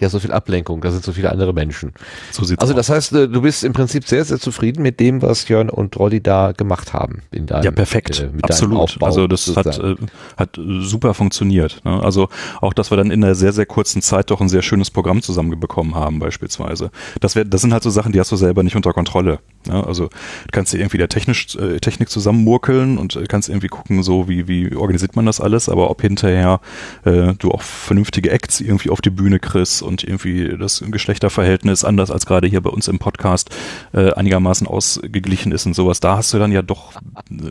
[0.00, 1.92] Ja, so viel Ablenkung, da sind so viele andere Menschen.
[2.32, 2.76] So sieht's Also aus.
[2.78, 5.96] das heißt, äh, du bist im Prinzip sehr, sehr zufrieden mit dem, was Jörn und
[5.96, 7.22] Rolli da gemacht haben.
[7.30, 8.18] In deinem, Ja, perfekt.
[8.18, 8.78] äh, Absolut.
[8.78, 9.94] Aufbau also das hat, äh,
[10.36, 11.80] hat äh, super funktioniert.
[11.84, 12.02] Ne?
[12.02, 12.28] Also
[12.60, 15.22] auch, dass wir dann in einer sehr, sehr kurzen Zeit doch ein sehr schönes Programm
[15.22, 16.90] zusammenbekommen haben beispielsweise.
[17.20, 19.38] Das, wär, das sind halt so Sachen, die hast du selber nicht unter Kontrolle.
[19.68, 19.86] Ne?
[19.86, 24.02] Also du kannst dir irgendwie der technisch, äh, Technik zusammenmurkeln und äh, kannst irgendwie gucken,
[24.02, 26.60] so wie, wie organisiert man das alles, aber ob hinterher
[27.04, 32.26] du auch vernünftige Acts irgendwie auf die Bühne kriegst und irgendwie das Geschlechterverhältnis anders als
[32.26, 33.50] gerade hier bei uns im Podcast
[33.92, 36.92] äh, einigermaßen ausgeglichen ist und sowas, da hast du dann ja doch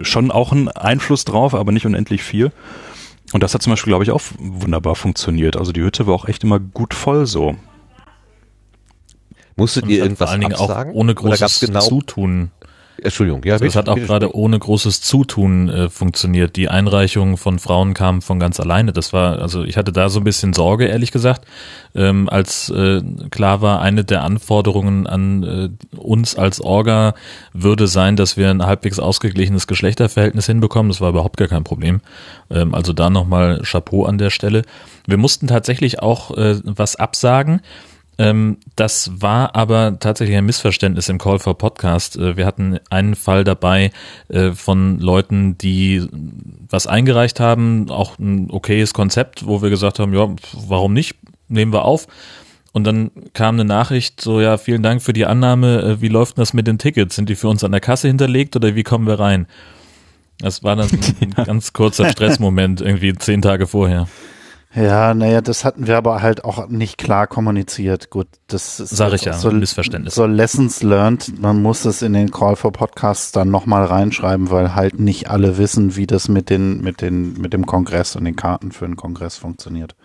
[0.01, 2.51] schon auch einen Einfluss drauf, aber nicht unendlich viel.
[3.31, 5.57] Und das hat zum Beispiel, glaube ich, auch wunderbar funktioniert.
[5.57, 7.55] Also die Hütte war auch echt immer gut voll so.
[9.55, 10.93] Musstet ihr irgendwas vor allen Dingen auch absagen?
[10.93, 12.51] ohne Oder gab's großes genau, Zutun.
[13.01, 16.55] Entschuldigung, ja, Also es bitte, hat auch gerade ohne großes Zutun äh, funktioniert.
[16.55, 18.93] Die Einreichungen von Frauen kamen von ganz alleine.
[18.93, 21.45] Das war, also ich hatte da so ein bisschen Sorge, ehrlich gesagt,
[21.95, 27.15] ähm, als äh, klar war, eine der Anforderungen an äh, uns als Orga
[27.51, 30.89] würde sein, dass wir ein halbwegs ausgeglichenes Geschlechterverhältnis hinbekommen.
[30.89, 32.01] Das war überhaupt gar kein Problem.
[32.51, 34.61] Ähm, also da nochmal Chapeau an der Stelle.
[35.07, 37.61] Wir mussten tatsächlich auch äh, was absagen.
[38.17, 42.15] Ähm, das war aber tatsächlich ein Missverständnis im Call for Podcast.
[42.15, 43.91] Äh, wir hatten einen Fall dabei
[44.29, 46.07] äh, von Leuten, die
[46.69, 50.29] was eingereicht haben, auch ein okayes Konzept, wo wir gesagt haben, ja,
[50.67, 51.15] warum nicht,
[51.47, 52.07] nehmen wir auf.
[52.71, 56.37] Und dann kam eine Nachricht, so ja, vielen Dank für die Annahme, äh, wie läuft
[56.37, 57.15] denn das mit den Tickets?
[57.15, 59.47] Sind die für uns an der Kasse hinterlegt oder wie kommen wir rein?
[60.39, 60.89] Das war dann
[61.21, 64.07] ein ganz kurzer Stressmoment, irgendwie zehn Tage vorher.
[64.75, 68.09] Ja, naja, das hatten wir aber halt auch nicht klar kommuniziert.
[68.09, 70.15] Gut, das ist Sag ich ja, so, Missverständnis.
[70.15, 71.39] So Lessons learned.
[71.39, 75.59] Man muss es in den Call for Podcasts dann nochmal reinschreiben, weil halt nicht alle
[75.59, 78.95] wissen, wie das mit den, mit den, mit dem Kongress und den Karten für den
[78.95, 79.95] Kongress funktioniert.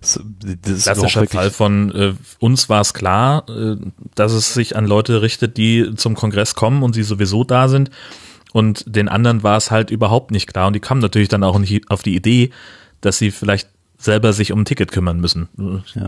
[0.00, 0.18] Das,
[0.62, 3.76] das ist Klassischer Fall von äh, uns war es klar, äh,
[4.14, 7.90] dass es sich an Leute richtet, die zum Kongress kommen und sie sowieso da sind.
[8.52, 10.68] Und den anderen war es halt überhaupt nicht klar.
[10.68, 12.50] Und die kamen natürlich dann auch nicht auf die Idee,
[13.00, 13.68] dass sie vielleicht
[14.00, 15.48] selber sich um ein Ticket kümmern müssen.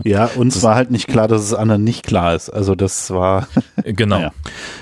[0.05, 2.49] Ja, uns war halt nicht klar, dass es anderen nicht klar ist.
[2.49, 3.47] Also das war,
[3.83, 4.11] Genau.
[4.21, 4.31] Naja.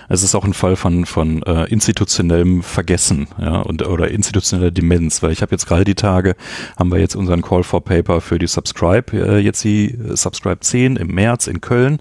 [0.10, 5.22] Es ist auch ein Fall von, von äh, institutionellem Vergessen ja, und, oder institutioneller Demenz,
[5.22, 6.36] weil ich habe jetzt gerade die Tage,
[6.78, 10.60] haben wir jetzt unseren Call for Paper für die Subscribe, äh, jetzt die äh, Subscribe
[10.60, 12.00] 10 im März in Köln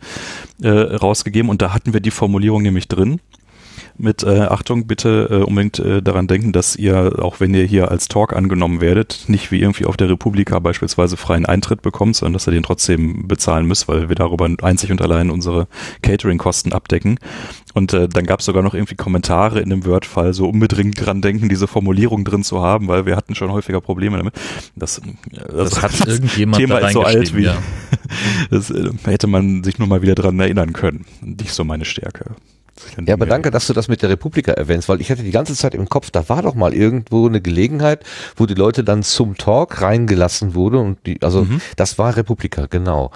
[0.63, 3.21] äh, rausgegeben und da hatten wir die Formulierung nämlich drin
[3.97, 7.91] mit äh, Achtung, bitte äh, unbedingt äh, daran denken, dass ihr, auch wenn ihr hier
[7.91, 12.35] als Talk angenommen werdet, nicht wie irgendwie auf der Republika beispielsweise freien Eintritt bekommt, sondern
[12.35, 15.69] dass ihr den trotzdem bezahlen müsst, weil wir darüber einzig und allein unsere
[16.03, 17.19] Catering-Kosten abdecken.
[17.75, 21.21] Und äh, dann gab es sogar noch irgendwie Kommentare in dem Word-File, so unbedingt dran
[21.21, 24.35] denken, diese Formulierung drin zu haben, weil wir hatten schon häufiger Probleme damit.
[24.75, 25.03] Das, äh,
[25.53, 27.57] Das hat irgendjemand Thema ist so alt wie, ja.
[28.51, 31.05] das äh, hätte man sich nur mal wieder dran erinnern können.
[31.21, 32.35] Nicht so meine Stärke.
[33.07, 35.55] Ja, aber danke, dass du das mit der Republika erwähnst, weil ich hatte die ganze
[35.55, 38.05] Zeit im Kopf, da war doch mal irgendwo eine Gelegenheit,
[38.37, 41.61] wo die Leute dann zum Talk reingelassen wurde und die, also Mhm.
[41.77, 43.11] das war Republika, genau.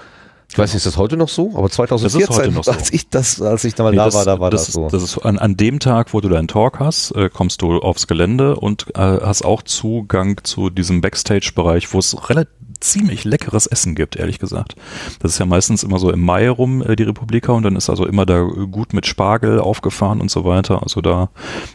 [0.52, 1.52] Ich weiß nicht, ist das heute noch so?
[1.54, 2.72] Aber 2014, heute noch so.
[2.72, 4.74] als ich das, als ich da mal Nee, da das, war, da war das, das,
[4.74, 4.84] so.
[4.86, 7.78] ist- das ist an, an dem Tag, wo du deinen Talk hast, äh, kommst du
[7.78, 13.66] aufs Gelände und äh, hast auch Zugang zu diesem Backstage-Bereich, wo es relativ ziemlich leckeres
[13.68, 14.74] Essen gibt, ehrlich gesagt.
[15.20, 17.88] Das ist ja meistens immer so im Mai rum, äh, die Republika, und dann ist
[17.88, 20.82] also immer da gut mit Spargel aufgefahren und so weiter.
[20.82, 21.30] Also da,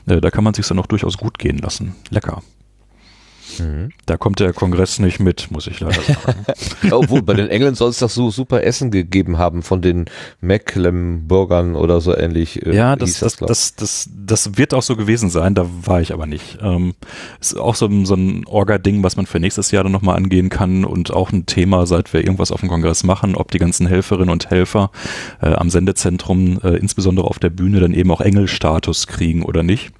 [0.05, 1.95] äh, da kann man sich dann auch durchaus gut gehen lassen.
[2.09, 2.41] Lecker.
[3.59, 3.91] Mhm.
[4.05, 6.45] Da kommt der Kongress nicht mit, muss ich leider sagen.
[6.91, 10.05] Obwohl, bei den Engeln soll es doch so super Essen gegeben haben von den
[10.41, 12.65] Mecklenburgern oder so ähnlich.
[12.65, 16.13] äh, Ja, das, das, das, das, das wird auch so gewesen sein, da war ich
[16.13, 16.57] aber nicht.
[16.61, 16.93] Ähm,
[17.39, 20.49] ist auch so, ein- so ein Orga-Ding, was man für nächstes Jahr dann nochmal angehen
[20.49, 23.87] kann und auch ein Thema, seit wir irgendwas auf dem Kongress machen, ob die ganzen
[23.87, 24.91] Helferinnen und Helfer
[25.41, 29.91] äh, am Sendezentrum, äh, insbesondere auf der Bühne, dann eben auch Engelstatus kriegen oder nicht.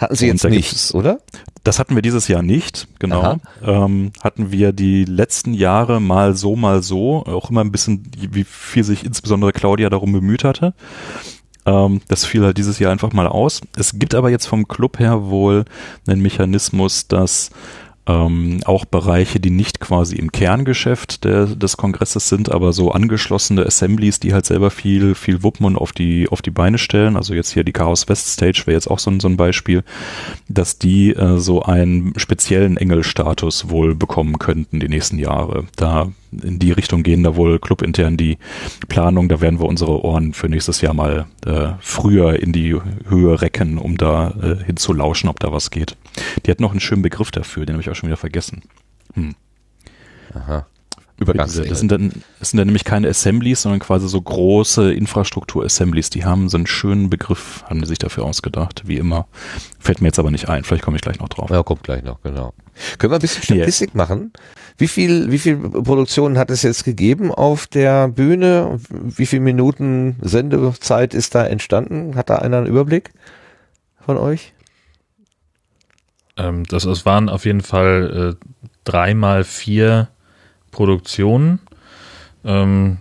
[0.00, 1.20] Hatten sie jetzt nicht, oder?
[1.62, 3.38] Das hatten wir dieses Jahr nicht, genau.
[3.64, 8.44] Ähm, hatten wir die letzten Jahre mal so, mal so, auch immer ein bisschen, wie
[8.44, 10.74] viel sich insbesondere Claudia darum bemüht hatte.
[11.66, 13.62] Ähm, das fiel halt dieses Jahr einfach mal aus.
[13.76, 15.64] Es gibt aber jetzt vom Club her wohl
[16.06, 17.50] einen Mechanismus, dass
[18.06, 23.64] ähm, auch Bereiche, die nicht quasi im Kerngeschäft der, des Kongresses sind, aber so angeschlossene
[23.64, 27.16] Assemblies, die halt selber viel, viel wuppen und auf die, auf die Beine stellen.
[27.16, 29.84] Also jetzt hier die Chaos West Stage wäre jetzt auch so ein, so ein Beispiel,
[30.48, 35.64] dass die äh, so einen speziellen Engelstatus wohl bekommen könnten die nächsten Jahre.
[35.76, 36.08] Da
[36.42, 38.38] in die Richtung gehen da wohl clubintern die
[38.88, 42.74] Planung, da werden wir unsere Ohren für nächstes Jahr mal äh, früher in die
[43.08, 45.96] Höhe recken, um da äh, hinzulauschen, ob da was geht.
[46.44, 48.62] Die hat noch einen schönen Begriff dafür, den habe ich auch schon wieder vergessen.
[49.14, 49.34] Hm.
[50.34, 50.66] Aha.
[51.16, 51.68] Diese, Übergangsengel.
[51.68, 56.10] das, sind dann, das sind dann nämlich keine Assemblies, sondern quasi so große Infrastruktur-Assemblies.
[56.10, 59.26] Die haben so einen schönen Begriff, haben die sich dafür ausgedacht, wie immer.
[59.78, 61.50] Fällt mir jetzt aber nicht ein, vielleicht komme ich gleich noch drauf.
[61.50, 62.52] Ja, kommt gleich noch, genau.
[62.98, 63.42] Können wir ein bisschen.
[63.44, 64.32] Statistik machen?
[64.76, 68.80] Wie viel, wie viel Produktionen hat es jetzt gegeben auf der Bühne?
[68.90, 72.16] Wie viele Minuten Sendezeit ist da entstanden?
[72.16, 73.12] Hat da einer einen Überblick
[74.00, 74.52] von euch?
[76.36, 78.46] Ähm, das, es waren auf jeden Fall äh,
[78.82, 80.08] dreimal vier
[80.74, 81.60] Produktionen.
[82.44, 82.98] Ähm,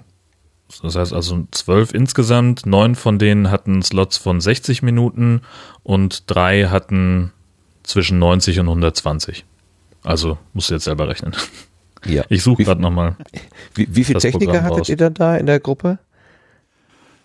[0.82, 2.65] das heißt also zwölf insgesamt.
[2.65, 5.41] Neun von denen hatten Slots von 60 Minuten
[5.84, 7.32] und drei hatten
[7.84, 9.45] zwischen 90 und 120.
[10.03, 11.36] Also musst du jetzt selber rechnen.
[12.05, 12.24] Ja.
[12.30, 13.15] Ich suche gerade nochmal.
[13.76, 14.89] Wie, wie viele Techniker Programm hattet raus.
[14.89, 15.99] ihr dann da in der Gruppe?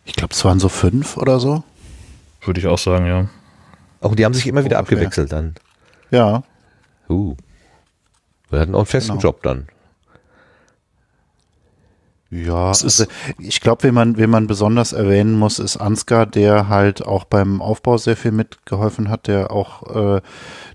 [0.04, 1.62] ich glaube, es waren so fünf oder so.
[2.42, 3.28] Würde ich auch sagen, ja.
[4.00, 4.98] Auch die haben sich immer wieder Ungefähr.
[4.98, 5.54] abgewechselt dann.
[6.10, 6.42] Ja,
[7.10, 7.34] Uh.
[8.50, 9.22] Wir hatten auch einen festen Genau.
[9.22, 9.66] Job dann.
[12.30, 16.26] Ja, Es ist- also ich glaube, wen man, wen man besonders erwähnen muss, ist Ansgar,
[16.26, 20.20] der halt auch beim Aufbau sehr viel mitgeholfen hat, der auch äh,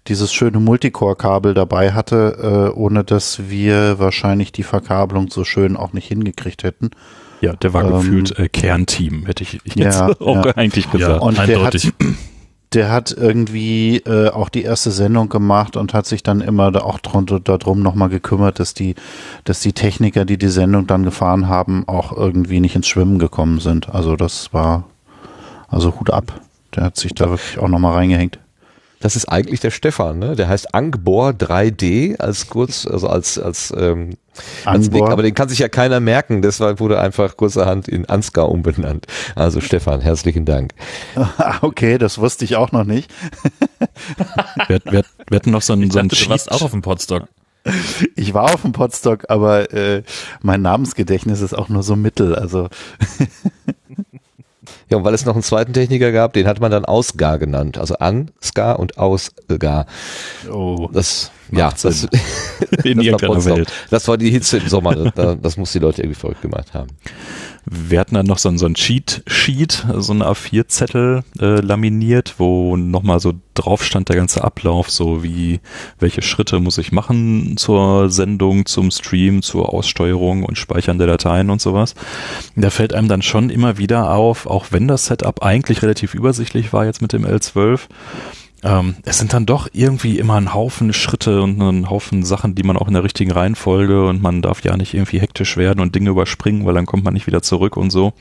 [0.08, 5.94] dieses schöne Multicore-Kabel dabei hatte, äh, ohne dass wir wahrscheinlich die Verkabelung so schön auch
[5.94, 6.90] nicht hingekriegt hätten.
[7.42, 10.56] Ja, der war Ähm, gefühlt äh, Kernteam, hätte ich jetzt Ja, auch ja.
[10.56, 11.22] eigentlich Ja, gesagt.
[11.22, 11.86] Und der eindeutig.
[11.86, 11.94] hat,
[12.74, 16.82] der hat irgendwie äh, auch die erste Sendung gemacht und hat sich dann immer da
[16.82, 18.96] auch darum nochmal gekümmert, dass die,
[19.44, 23.60] dass die Techniker, die die Sendung dann gefahren haben, auch irgendwie nicht ins Schwimmen gekommen
[23.60, 23.90] sind.
[23.90, 24.86] Also das war,
[25.68, 26.42] also Hut ab.
[26.76, 28.40] Der hat sich da wirklich auch nochmal reingehängt.
[29.04, 30.38] Das ist eigentlich der Stefan, ne?
[30.38, 34.12] Der heißt Angbor 3D als kurz, also als, als, ähm,
[34.64, 38.48] als Nick, aber den kann sich ja keiner merken, deshalb wurde einfach kurzerhand in Ansgar
[38.50, 39.06] umbenannt.
[39.36, 40.72] Also Stefan, herzlichen Dank.
[41.62, 43.12] okay, das wusste ich auch noch nicht.
[44.70, 46.72] wir, wir, wir hatten noch so einen, ich so einen dachte, du warst auch auf
[46.72, 47.28] dem Podstock.
[48.16, 50.04] Ich war auf dem Podstock, aber äh,
[50.42, 52.36] mein Namensgedächtnis ist auch nur so mittel.
[52.36, 52.70] Also
[54.90, 57.78] Ja, und weil es noch einen zweiten Techniker gab, den hat man dann Ausgar genannt.
[57.78, 59.86] Also Ansgar und Ausgar.
[60.52, 60.90] Oh.
[60.92, 62.04] Das, ja, das,
[62.84, 63.72] in das, irgendeiner war Welt.
[63.90, 64.96] das war die Hitze im Sommer.
[64.96, 66.90] Das, das muss die Leute irgendwie verrückt gemacht haben.
[67.66, 72.76] Wir hatten dann noch so ein, so ein Cheat-Sheet, so ein A4-Zettel äh, laminiert, wo
[72.76, 75.62] nochmal so drauf stand der ganze Ablauf, so wie
[75.98, 81.50] welche Schritte muss ich machen zur Sendung, zum Stream, zur Aussteuerung und Speichern der Dateien
[81.50, 81.96] und sowas.
[82.58, 86.74] Da fällt einem dann schon immer wieder auf, auch wenn das Setup eigentlich relativ übersichtlich
[86.74, 87.80] war jetzt mit dem L12,
[88.64, 92.64] ähm, es sind dann doch irgendwie immer ein Haufen Schritte und ein Haufen Sachen, die
[92.64, 95.96] man auch in der richtigen Reihenfolge und man darf ja nicht irgendwie hektisch werden und
[95.96, 98.14] Dinge überspringen, weil dann kommt man nicht wieder zurück und so.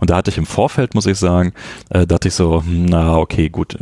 [0.00, 1.52] Und da hatte ich im Vorfeld, muss ich sagen,
[1.88, 3.78] äh, dachte ich so, hm, na okay, gut,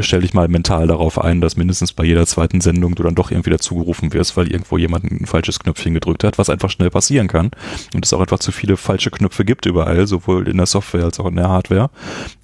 [0.00, 3.30] stell dich mal mental darauf ein, dass mindestens bei jeder zweiten Sendung du dann doch
[3.30, 7.28] irgendwie dazugerufen wirst, weil irgendwo jemand ein falsches Knöpfchen gedrückt hat, was einfach schnell passieren
[7.28, 7.50] kann.
[7.94, 11.18] Und es auch einfach zu viele falsche Knöpfe gibt überall, sowohl in der Software als
[11.18, 11.90] auch in der Hardware.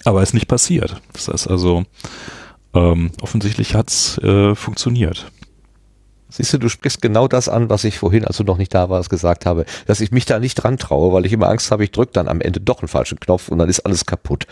[0.04, 1.00] Aber es nicht passiert.
[1.12, 1.84] Das heißt also,
[2.74, 5.30] ähm, offensichtlich hat's äh, funktioniert.
[6.30, 8.88] Siehst du, du sprichst genau das an, was ich vorhin, als du noch nicht da
[8.88, 11.82] warst, gesagt habe, dass ich mich da nicht dran traue, weil ich immer Angst habe,
[11.82, 14.46] ich drücke dann am Ende doch einen falschen Knopf und dann ist alles kaputt.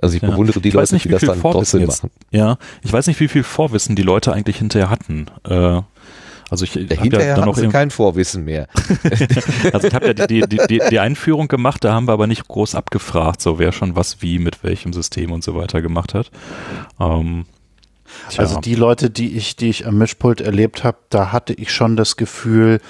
[0.00, 0.30] Also ich ja.
[0.30, 2.10] bewundere die ich Leute, nicht, die das dann trotzdem jetzt, machen.
[2.32, 5.26] Ja, ich weiß nicht, wie viel Vorwissen die Leute eigentlich hinterher hatten.
[5.44, 5.82] Äh,
[6.52, 8.68] also ich ja, hinterher ja dann noch kein Vorwissen mehr.
[9.72, 12.46] also ich habe ja die, die, die, die Einführung gemacht, da haben wir aber nicht
[12.46, 16.30] groß abgefragt, so wer schon was wie mit welchem System und so weiter gemacht hat.
[17.00, 17.46] Ähm.
[18.36, 21.96] Also die Leute, die ich, die ich am Mischpult erlebt habe, da hatte ich schon
[21.96, 22.80] das Gefühl,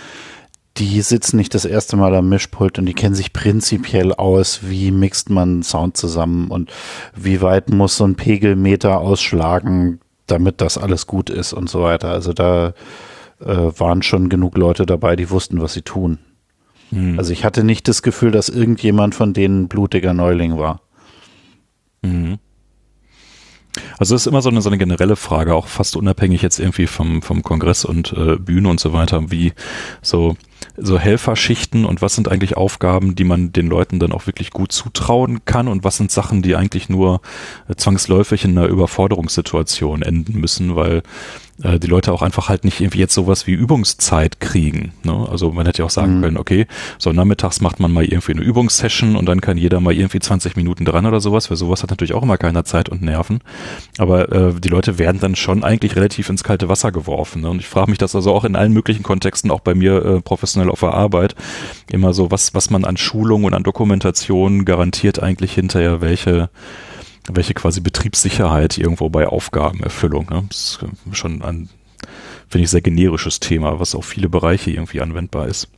[0.79, 4.91] die sitzen nicht das erste Mal am Mischpult und die kennen sich prinzipiell aus, wie
[4.91, 6.73] mixt man Sound zusammen und
[7.15, 12.11] wie weit muss so ein Pegelmeter ausschlagen, damit das alles gut ist und so weiter.
[12.11, 12.75] Also da
[13.45, 16.19] äh, waren schon genug Leute dabei, die wussten, was sie tun.
[16.91, 17.19] Mhm.
[17.19, 20.81] Also ich hatte nicht das Gefühl, dass irgendjemand von denen blutiger Neuling war.
[22.03, 22.39] Mhm.
[23.99, 26.87] Also es ist immer so eine, so eine generelle Frage, auch fast unabhängig jetzt irgendwie
[26.87, 29.55] vom, vom Kongress und äh, Bühne und so weiter, wie
[30.03, 30.37] so,
[30.77, 34.73] so Helferschichten und was sind eigentlich Aufgaben, die man den Leuten dann auch wirklich gut
[34.73, 37.23] zutrauen kann und was sind Sachen, die eigentlich nur
[37.67, 41.03] äh, zwangsläufig in einer Überforderungssituation enden müssen, weil
[41.63, 44.93] äh, die Leute auch einfach halt nicht irgendwie jetzt sowas wie Übungszeit kriegen.
[45.03, 45.27] Ne?
[45.31, 46.23] Also man hätte ja auch sagen mhm.
[46.23, 46.67] können, okay,
[46.99, 50.57] so nachmittags macht man mal irgendwie eine Übungssession und dann kann jeder mal irgendwie 20
[50.57, 51.47] Minuten dran oder sowas.
[51.47, 53.41] Für sowas hat natürlich auch immer keiner Zeit und Nerven.
[53.99, 57.43] Aber äh, die Leute werden dann schon eigentlich relativ ins kalte Wasser geworfen.
[57.43, 57.51] Ne?
[57.51, 60.21] Und ich frage mich das also auch in allen möglichen Kontexten, auch bei mir äh,
[60.21, 61.35] professionell auf der Arbeit,
[61.91, 66.51] immer so, was, was man an Schulung und an Dokumentation garantiert eigentlich hinterher, welche
[67.29, 70.27] welche quasi Betriebssicherheit irgendwo bei Aufgabenerfüllung.
[70.31, 70.45] Ne?
[70.49, 71.69] Das ist schon ein,
[72.49, 75.69] finde ich, sehr generisches Thema, was auf viele Bereiche irgendwie anwendbar ist.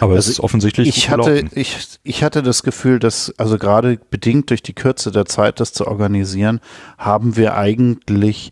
[0.00, 0.88] Aber also es ist offensichtlich.
[0.88, 5.26] Ich hatte, ich, ich hatte das Gefühl, dass, also gerade bedingt durch die Kürze der
[5.26, 6.60] Zeit, das zu organisieren,
[6.98, 8.50] haben wir eigentlich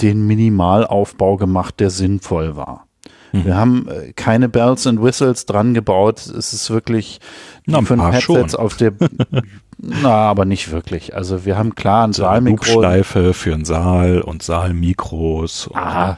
[0.00, 2.86] den Minimalaufbau gemacht, der sinnvoll war.
[3.32, 3.44] Mhm.
[3.44, 6.26] Wir haben äh, keine Bells and Whistles dran gebaut.
[6.26, 7.20] Es ist wirklich
[7.66, 8.60] Na, fünf Headsets schon.
[8.60, 8.92] auf der
[9.78, 11.16] Na, aber nicht wirklich.
[11.16, 12.80] Also wir haben klar ein Saalmikro.
[12.80, 15.70] Schleife für einen Saal und Saalmikros.
[15.74, 16.16] Ah,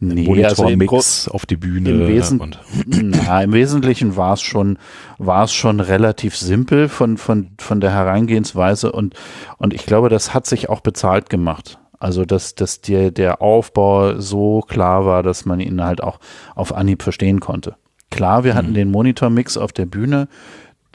[0.00, 1.90] nee, Monitormix also auf die Bühne.
[1.90, 4.76] Im, Wesen, na, im Wesentlichen war es schon,
[5.18, 9.14] war es schon relativ simpel von, von, von der Hereingehensweise und,
[9.58, 11.78] und ich glaube, das hat sich auch bezahlt gemacht.
[12.00, 16.18] Also, dass, dass der, der Aufbau so klar war, dass man ihn halt auch
[16.56, 17.76] auf Anhieb verstehen konnte.
[18.10, 18.74] Klar, wir hatten mhm.
[18.74, 20.26] den Monitormix auf der Bühne,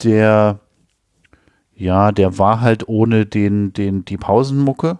[0.02, 0.60] der
[1.76, 4.98] ja, der war halt ohne den, den, die Pausenmucke,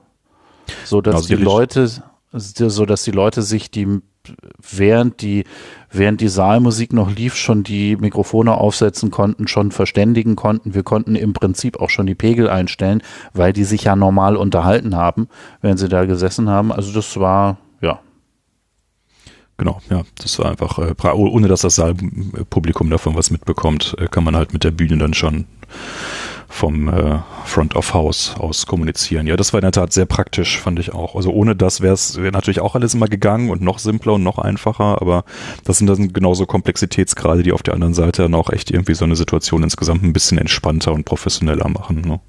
[0.84, 1.90] so dass die Leute,
[2.32, 4.00] so dass die Leute sich die,
[4.60, 5.44] während die,
[5.90, 10.74] während die Saalmusik noch lief, schon die Mikrofone aufsetzen konnten, schon verständigen konnten.
[10.74, 13.02] Wir konnten im Prinzip auch schon die Pegel einstellen,
[13.32, 15.28] weil die sich ja normal unterhalten haben,
[15.60, 16.72] wenn sie da gesessen haben.
[16.72, 18.00] Also das war, ja,
[19.58, 24.22] Genau, ja, das war einfach, äh, ohne dass das Saalpublikum davon was mitbekommt, äh, kann
[24.22, 25.46] man halt mit der Bühne dann schon
[26.56, 29.26] vom äh, Front of House aus kommunizieren.
[29.26, 31.14] Ja, das war in der Tat sehr praktisch, fand ich auch.
[31.14, 34.22] Also ohne das wäre es wär natürlich auch alles immer gegangen und noch simpler und
[34.22, 35.24] noch einfacher, aber
[35.64, 39.04] das sind dann genauso Komplexitätsgrade, die auf der anderen Seite dann auch echt irgendwie so
[39.04, 42.00] eine Situation insgesamt ein bisschen entspannter und professioneller machen.
[42.00, 42.20] Ne?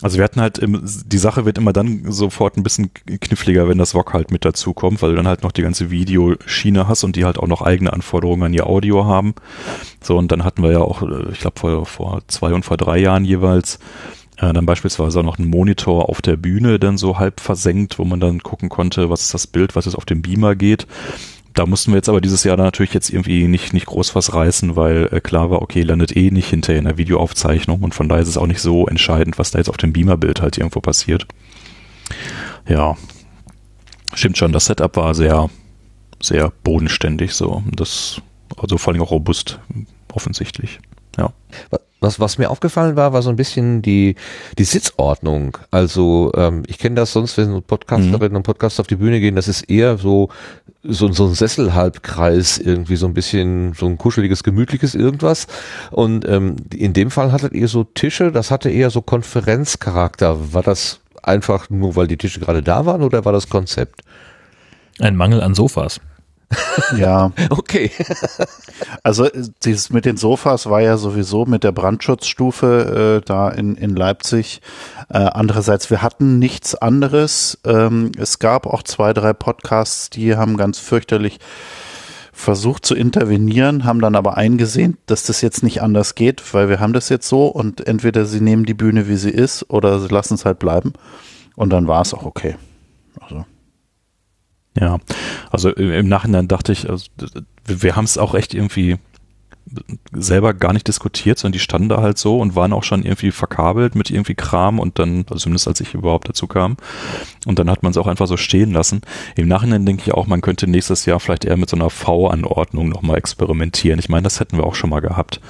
[0.00, 3.78] Also wir hatten halt, im, die Sache wird immer dann sofort ein bisschen kniffliger, wenn
[3.78, 7.02] das VOG halt mit dazu kommt, weil du dann halt noch die ganze Videoschiene hast
[7.02, 9.34] und die halt auch noch eigene Anforderungen an ihr Audio haben.
[10.00, 12.76] So, und dann hatten wir ja auch, äh, ich glaube vor, vor zwei und vor
[12.76, 13.80] drei Jahren jeweils,
[14.36, 18.04] äh, dann beispielsweise auch noch einen Monitor auf der Bühne dann so halb versenkt, wo
[18.04, 20.86] man dann gucken konnte, was ist das Bild, was jetzt auf dem Beamer geht
[21.58, 24.76] da mussten wir jetzt aber dieses Jahr natürlich jetzt irgendwie nicht, nicht groß was reißen,
[24.76, 28.22] weil äh, klar war, okay, landet eh nicht hinterher in der Videoaufzeichnung und von daher
[28.22, 31.26] ist es auch nicht so entscheidend, was da jetzt auf dem Beamer-Bild halt irgendwo passiert.
[32.68, 32.96] Ja,
[34.14, 35.50] stimmt schon, das Setup war sehr,
[36.22, 37.64] sehr bodenständig so.
[37.72, 38.22] Das,
[38.56, 39.58] also vor allem auch robust,
[40.12, 40.78] offensichtlich.
[41.16, 41.32] Ja.
[42.00, 44.14] Was, was mir aufgefallen war, war so ein bisschen die,
[44.56, 45.58] die Sitzordnung.
[45.72, 48.36] Also ähm, ich kenne das sonst, wenn Podcasterinnen mhm.
[48.36, 50.28] und Podcaster auf die Bühne gehen, das ist eher so,
[50.84, 55.48] so, so ein Sesselhalbkreis, irgendwie so ein bisschen so ein kuscheliges, gemütliches irgendwas.
[55.90, 60.54] Und ähm, in dem Fall hattet ihr so Tische, das hatte eher so Konferenzcharakter.
[60.54, 64.02] War das einfach nur, weil die Tische gerade da waren oder war das Konzept?
[65.00, 66.00] Ein Mangel an Sofas.
[66.96, 67.32] Ja.
[67.50, 67.90] okay.
[69.02, 69.28] Also
[69.64, 74.60] dieses mit den Sofas war ja sowieso mit der Brandschutzstufe äh, da in, in Leipzig.
[75.08, 77.58] Äh, andererseits, wir hatten nichts anderes.
[77.64, 81.38] Ähm, es gab auch zwei, drei Podcasts, die haben ganz fürchterlich
[82.32, 86.78] versucht zu intervenieren, haben dann aber eingesehen, dass das jetzt nicht anders geht, weil wir
[86.78, 90.08] haben das jetzt so und entweder sie nehmen die Bühne, wie sie ist, oder sie
[90.08, 90.92] lassen es halt bleiben.
[91.56, 92.56] Und dann war es auch okay.
[94.78, 94.98] Ja,
[95.50, 97.06] also im Nachhinein dachte ich, also,
[97.66, 98.98] wir haben es auch echt irgendwie
[100.12, 103.30] selber gar nicht diskutiert, sondern die standen da halt so und waren auch schon irgendwie
[103.30, 106.76] verkabelt mit irgendwie Kram und dann, also zumindest als ich überhaupt dazu kam.
[107.46, 109.00] Und dann hat man es auch einfach so stehen lassen.
[109.36, 112.88] Im Nachhinein denke ich auch, man könnte nächstes Jahr vielleicht eher mit so einer V-Anordnung
[112.88, 113.98] nochmal experimentieren.
[113.98, 115.40] Ich meine, das hätten wir auch schon mal gehabt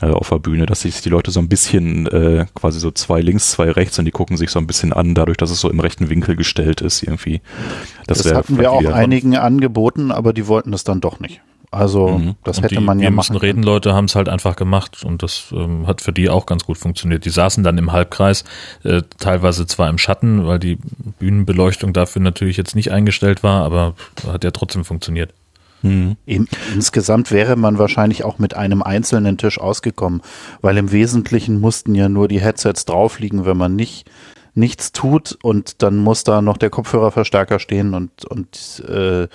[0.00, 3.20] äh, auf der Bühne, dass sich die Leute so ein bisschen äh, quasi so zwei
[3.20, 5.70] links, zwei rechts und die gucken sich so ein bisschen an, dadurch, dass es so
[5.70, 7.40] im rechten Winkel gestellt ist irgendwie.
[8.06, 11.40] Das, das hatten wir auch einigen angeboten, aber die wollten das dann doch nicht.
[11.70, 12.34] Also mhm.
[12.42, 13.32] das und hätte die, man ja machen.
[13.32, 16.46] müssen reden, Leute haben es halt einfach gemacht und das ähm, hat für die auch
[16.46, 17.24] ganz gut funktioniert.
[17.24, 18.44] Die saßen dann im Halbkreis,
[18.82, 20.78] äh, teilweise zwar im Schatten, weil die
[21.20, 23.94] Bühnenbeleuchtung dafür natürlich jetzt nicht eingestellt war, aber
[24.26, 25.32] hat ja trotzdem funktioniert.
[25.82, 26.16] Mhm.
[26.74, 30.22] Insgesamt wäre man wahrscheinlich auch mit einem einzelnen Tisch ausgekommen,
[30.60, 34.10] weil im Wesentlichen mussten ja nur die Headsets drauf liegen, wenn man nicht
[34.54, 39.28] nichts tut und dann muss da noch der Kopfhörerverstärker stehen und und äh,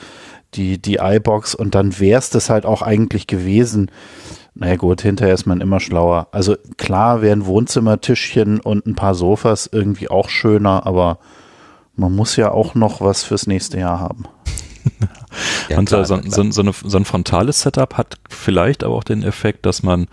[0.56, 3.91] die, die iBox und dann wäre es das halt auch eigentlich gewesen.
[4.53, 6.27] Naja gut, hinterher ist man immer schlauer.
[6.32, 11.19] Also klar wären Wohnzimmertischchen und ein paar Sofas irgendwie auch schöner, aber
[11.95, 14.26] man muss ja auch noch was fürs nächste Jahr haben.
[15.69, 19.03] ja, und klar, so, so, so, eine, so ein frontales Setup hat vielleicht aber auch
[19.03, 20.07] den Effekt, dass man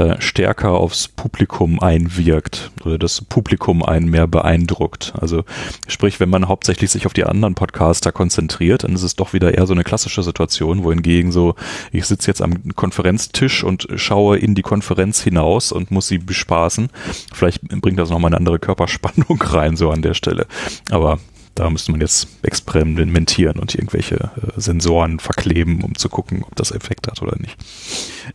[0.00, 5.12] äh, stärker aufs Publikum einwirkt oder das Publikum einen mehr beeindruckt.
[5.20, 5.44] Also
[5.88, 9.52] sprich, wenn man hauptsächlich sich auf die anderen Podcaster konzentriert, dann ist es doch wieder
[9.52, 11.54] eher so eine klassische Situation, wohingegen so,
[11.92, 16.88] ich sitze jetzt am Konferenztisch und schaue in die Konferenz hinaus und muss sie bespaßen.
[17.34, 20.46] Vielleicht bringt das nochmal eine andere Körperspannung rein, so an der Stelle.
[20.90, 21.18] Aber
[21.54, 26.70] da müsste man jetzt experimentieren und irgendwelche äh, Sensoren verkleben, um zu gucken, ob das
[26.70, 27.56] Effekt hat oder nicht.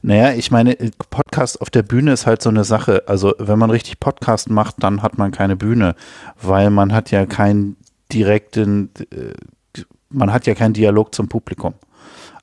[0.02, 0.76] Naja, ich meine,
[1.10, 3.04] Podcast auf der Bühne ist halt so eine Sache.
[3.08, 5.96] Also wenn man richtig Podcast macht, dann hat man keine Bühne,
[6.42, 7.78] weil man hat ja keinen
[8.12, 11.74] direkten, äh, man hat ja keinen Dialog zum Publikum.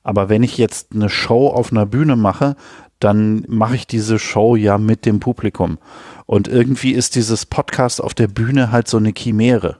[0.03, 2.55] Aber wenn ich jetzt eine Show auf einer Bühne mache,
[2.99, 5.77] dann mache ich diese Show ja mit dem Publikum.
[6.25, 9.77] Und irgendwie ist dieses Podcast auf der Bühne halt so eine Chimäre.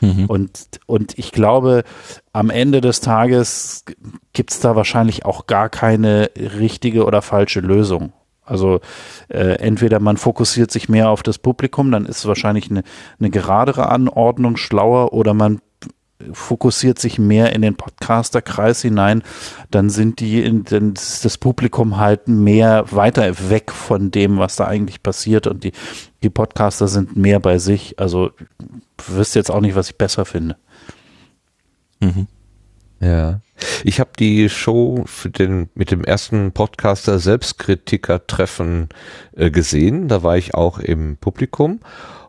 [0.00, 0.26] Mhm.
[0.26, 1.84] Und, und ich glaube,
[2.32, 3.84] am Ende des Tages
[4.32, 8.12] gibt es da wahrscheinlich auch gar keine richtige oder falsche Lösung.
[8.44, 8.80] Also
[9.28, 12.82] äh, entweder man fokussiert sich mehr auf das Publikum, dann ist wahrscheinlich eine,
[13.20, 15.60] eine geradere Anordnung schlauer, oder man
[16.32, 19.22] fokussiert sich mehr in den Podcaster-Kreis hinein,
[19.70, 24.66] dann sind die in, dann das Publikum halt mehr weiter weg von dem, was da
[24.66, 25.72] eigentlich passiert und die,
[26.22, 27.98] die Podcaster sind mehr bei sich.
[27.98, 28.30] Also
[29.06, 30.56] wüsste jetzt auch nicht, was ich besser finde.
[32.00, 32.26] Mhm.
[33.00, 33.40] Ja.
[33.84, 38.88] Ich habe die Show für den, mit dem ersten Podcaster Selbstkritiker-Treffen
[39.36, 40.08] äh, gesehen.
[40.08, 41.80] Da war ich auch im Publikum.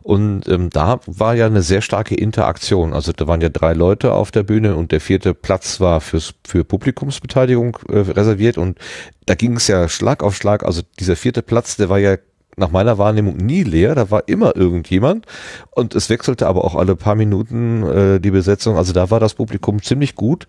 [0.02, 2.92] Und ähm, da war ja eine sehr starke Interaktion.
[2.92, 6.34] Also da waren ja drei Leute auf der Bühne und der vierte Platz war fürs,
[6.44, 8.58] für Publikumsbeteiligung äh, reserviert.
[8.58, 8.78] Und
[9.26, 10.64] da ging es ja Schlag auf Schlag.
[10.64, 12.16] Also dieser vierte Platz, der war ja
[12.56, 15.26] nach meiner Wahrnehmung nie leer, da war immer irgendjemand
[15.70, 19.34] und es wechselte aber auch alle paar Minuten äh, die Besetzung, also da war das
[19.34, 20.46] Publikum ziemlich gut.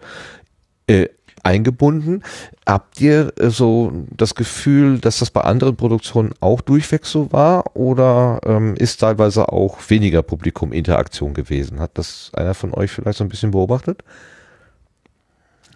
[0.87, 1.07] Äh,
[1.43, 2.23] eingebunden.
[2.65, 7.75] Habt ihr äh, so das Gefühl, dass das bei anderen Produktionen auch durchweg so war
[7.75, 11.79] oder ähm, ist teilweise auch weniger Publikum-Interaktion gewesen?
[11.79, 14.03] Hat das einer von euch vielleicht so ein bisschen beobachtet?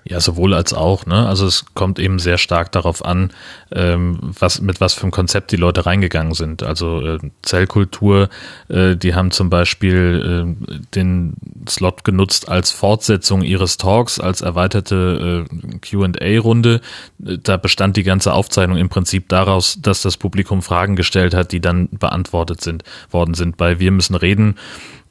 [0.10, 1.06] Ja, sowohl als auch.
[1.06, 1.28] Ne?
[1.28, 3.32] Also es kommt eben sehr stark darauf an,
[3.72, 6.64] ähm, was mit was für einem Konzept die Leute reingegangen sind.
[6.64, 8.30] Also äh, Zellkultur,
[8.70, 11.34] äh, die haben zum Beispiel äh, den
[11.68, 16.80] Slot genutzt als Fortsetzung ihres Talks, als erweiterte äh, Q&A-Runde.
[17.18, 21.60] Da bestand die ganze Aufzeichnung im Prinzip daraus, dass das Publikum Fragen gestellt hat, die
[21.60, 23.58] dann beantwortet sind worden sind.
[23.58, 24.56] Bei Wir müssen reden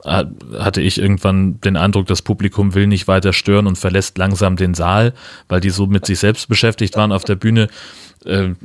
[0.05, 4.75] hatte ich irgendwann den Eindruck, das Publikum will nicht weiter stören und verlässt langsam den
[4.75, 5.15] Saal,
[5.49, 7.69] weil die so mit sich selbst beschäftigt waren auf der Bühne.
[8.25, 8.57] Ähm,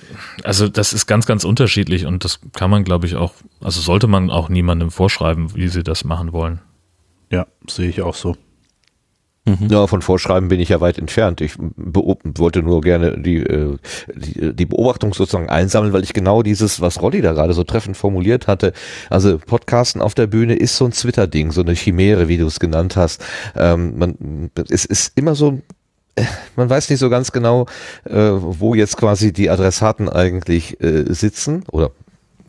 [0.44, 4.08] also das ist ganz, ganz unterschiedlich und das kann man, glaube ich, auch, also sollte
[4.08, 6.60] man auch niemandem vorschreiben, wie sie das machen wollen.
[7.32, 8.36] Ja, sehe ich auch so.
[9.46, 9.70] Mhm.
[9.70, 11.42] Ja, von Vorschreiben bin ich ja weit entfernt.
[11.42, 13.76] Ich wollte nur gerne die, äh,
[14.14, 17.98] die, die Beobachtung sozusagen einsammeln, weil ich genau dieses, was Roddy da gerade so treffend
[17.98, 18.72] formuliert hatte,
[19.10, 22.60] also Podcasten auf der Bühne ist so ein Twitter-Ding, so eine Chimäre, wie du es
[22.60, 23.26] genannt hast.
[23.56, 25.60] Ähm, man, es ist immer so
[26.16, 27.66] äh, man weiß nicht so ganz genau,
[28.04, 31.92] äh, wo jetzt quasi die Adressaten eigentlich äh, sitzen oder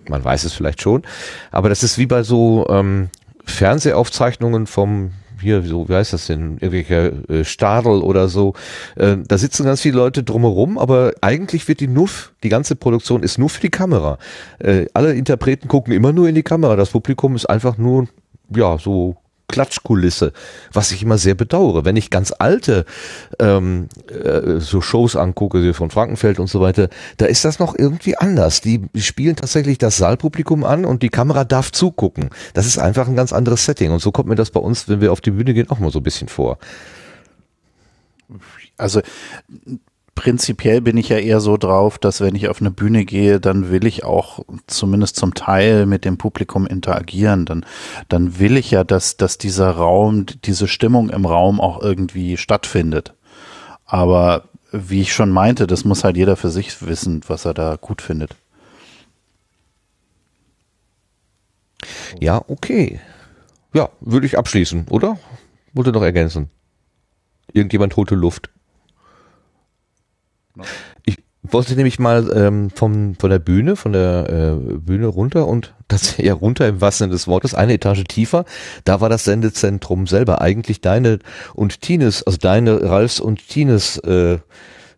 [0.08, 1.04] man weiß es vielleicht schon,
[1.52, 3.08] aber das ist wie bei so ähm,
[3.46, 5.12] Fernsehaufzeichnungen vom
[5.42, 8.54] hier, so, wie heißt das denn, irgendwelcher äh, Stadel oder so.
[8.96, 12.08] Äh, da sitzen ganz viele Leute drumherum, aber eigentlich wird die nur,
[12.42, 14.18] die ganze Produktion ist nur für die Kamera.
[14.58, 16.76] Äh, alle Interpreten gucken immer nur in die Kamera.
[16.76, 18.08] Das Publikum ist einfach nur,
[18.54, 19.16] ja, so
[19.52, 20.32] Klatschkulisse,
[20.72, 21.84] was ich immer sehr bedauere.
[21.84, 22.84] Wenn ich ganz alte
[23.38, 26.88] ähm, äh, so Shows angucke, von Frankenfeld und so weiter,
[27.18, 28.60] da ist das noch irgendwie anders.
[28.60, 32.30] Die spielen tatsächlich das Saalpublikum an und die Kamera darf zugucken.
[32.54, 33.92] Das ist einfach ein ganz anderes Setting.
[33.92, 35.92] Und so kommt mir das bei uns, wenn wir auf die Bühne gehen, auch mal
[35.92, 36.58] so ein bisschen vor.
[38.76, 39.00] Also
[40.14, 43.70] prinzipiell bin ich ja eher so drauf, dass wenn ich auf eine Bühne gehe, dann
[43.70, 47.44] will ich auch zumindest zum Teil mit dem Publikum interagieren.
[47.44, 47.64] Dann,
[48.08, 53.14] dann will ich ja, dass, dass dieser Raum, diese Stimmung im Raum auch irgendwie stattfindet.
[53.84, 57.76] Aber wie ich schon meinte, das muss halt jeder für sich wissen, was er da
[57.76, 58.34] gut findet.
[62.20, 63.00] Ja, okay.
[63.74, 65.18] Ja, würde ich abschließen, oder?
[65.72, 66.50] Wollte noch ergänzen.
[67.52, 68.50] Irgendjemand holte Luft.
[71.04, 75.74] Ich wollte nämlich mal ähm, vom, von der Bühne, von der äh, Bühne runter und
[75.88, 78.44] das ja runter im wahrsten Sinne des Wortes, eine Etage tiefer.
[78.84, 81.18] Da war das Sendezentrum selber eigentlich deine
[81.54, 84.38] und Tines, also deine Ralfs und Tines äh,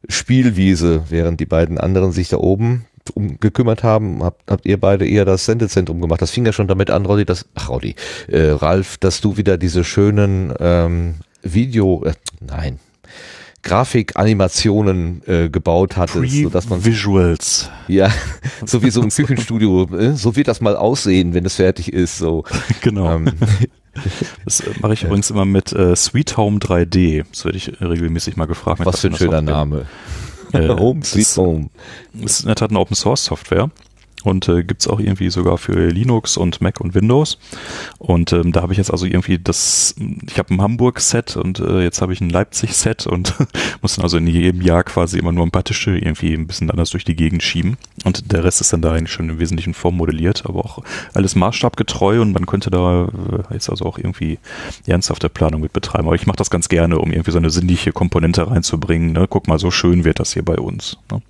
[0.08, 5.06] Spielwiese, während die beiden anderen sich da oben um gekümmert haben, habt, habt ihr beide
[5.06, 6.22] eher das Sendezentrum gemacht.
[6.22, 7.96] Das fing ja schon damit an, Roddy, dass, ach Roddy,
[8.28, 12.78] äh, Ralf, dass du wieder diese schönen ähm, Video, äh, nein,
[13.64, 17.70] Grafikanimationen äh, gebaut hattest, so dass man Visuals.
[17.88, 18.10] Ja,
[18.64, 22.18] so wie so ein Küchenstudio, äh, so wird das mal aussehen, wenn es fertig ist,
[22.18, 22.44] so.
[22.82, 23.16] Genau.
[23.16, 23.32] Ähm,
[24.44, 27.24] das äh, mache ich übrigens immer mit äh, Sweet Home 3D.
[27.30, 28.84] Das werde ich regelmäßig mal gefragt.
[28.84, 29.86] Was für ein schöner Name.
[30.52, 31.70] Äh, Home, Sweet Home.
[32.12, 33.70] Das ist in der Tat eine Open Source Software
[34.24, 37.38] und äh, gibt auch irgendwie sogar für Linux und Mac und Windows.
[37.98, 39.94] Und ähm, da habe ich jetzt also irgendwie das,
[40.26, 43.34] ich habe ein Hamburg-Set und äh, jetzt habe ich ein Leipzig-Set und
[43.82, 46.70] muss dann also in jedem Jahr quasi immer nur ein paar Tische irgendwie ein bisschen
[46.70, 47.76] anders durch die Gegend schieben.
[48.04, 50.82] Und der Rest ist dann da eigentlich schon im Wesentlichen vormodelliert, aber auch
[51.12, 54.38] alles maßstabgetreu und man könnte da äh, jetzt also auch irgendwie
[54.86, 56.06] ernsthafte Planung mit betreiben.
[56.06, 59.12] Aber ich mache das ganz gerne, um irgendwie so eine sinnliche Komponente reinzubringen.
[59.12, 59.26] Ne?
[59.28, 60.96] Guck mal, so schön wird das hier bei uns.
[61.12, 61.20] Ne?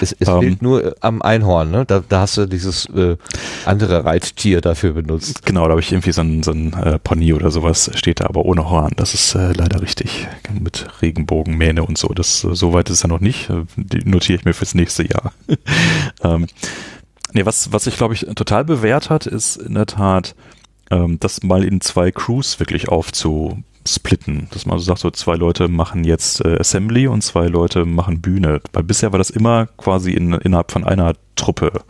[0.00, 1.84] Es, es ähm, fehlt nur am Einhorn, ne?
[1.86, 3.16] Da, da hast du dieses äh,
[3.64, 5.46] andere Reittier dafür benutzt.
[5.46, 8.26] Genau, da habe ich irgendwie so ein, so ein äh, Pony oder sowas, steht da
[8.26, 8.92] aber ohne Horn.
[8.96, 10.28] Das ist äh, leider richtig.
[10.52, 12.08] Mit Regenbogenmähne und so.
[12.08, 13.50] Das, äh, so weit ist ja noch nicht.
[13.50, 15.32] Äh, die notiere ich mir fürs nächste Jahr.
[16.22, 16.46] ähm,
[17.32, 20.34] nee, was, was sich, glaube ich, total bewährt hat, ist in der Tat,
[20.90, 25.34] ähm, das mal in zwei Crews wirklich aufzu splitten, dass man so sagt, so zwei
[25.34, 28.60] Leute machen jetzt äh, Assembly und zwei Leute machen Bühne.
[28.72, 31.82] Weil bisher war das immer quasi in, innerhalb von einer Truppe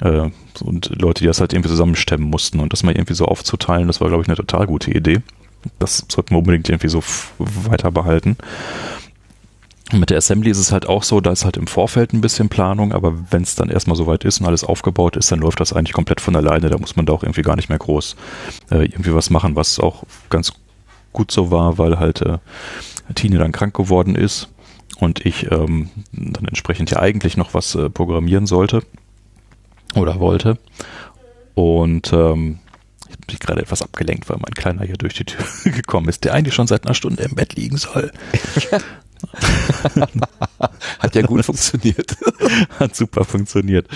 [0.00, 0.30] äh,
[0.60, 4.00] und Leute, die das halt irgendwie zusammenstemmen mussten und das mal irgendwie so aufzuteilen, das
[4.00, 5.22] war, glaube ich, eine total gute Idee.
[5.78, 7.02] Das sollten wir unbedingt irgendwie so
[7.38, 8.36] weiter behalten.
[9.92, 12.48] Mit der Assembly ist es halt auch so, da ist halt im Vorfeld ein bisschen
[12.48, 15.72] Planung, aber wenn es dann erstmal soweit ist und alles aufgebaut ist, dann läuft das
[15.72, 16.70] eigentlich komplett von alleine.
[16.70, 18.16] Da muss man da auch irgendwie gar nicht mehr groß
[18.70, 20.54] äh, irgendwie was machen, was auch ganz
[21.12, 22.38] gut so war, weil halt äh,
[23.14, 24.48] Tine dann krank geworden ist
[24.98, 28.82] und ich ähm, dann entsprechend ja eigentlich noch was äh, programmieren sollte
[29.94, 30.58] oder wollte.
[31.54, 32.60] Und ähm,
[33.08, 36.32] ich bin gerade etwas abgelenkt, weil mein Kleiner hier durch die Tür gekommen ist, der
[36.32, 38.10] eigentlich schon seit einer Stunde im Bett liegen soll.
[40.98, 42.16] Hat ja gut funktioniert.
[42.78, 43.88] Hat super funktioniert.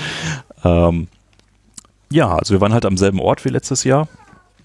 [0.64, 1.08] Ähm,
[2.10, 4.08] ja, also wir waren halt am selben Ort wie letztes Jahr.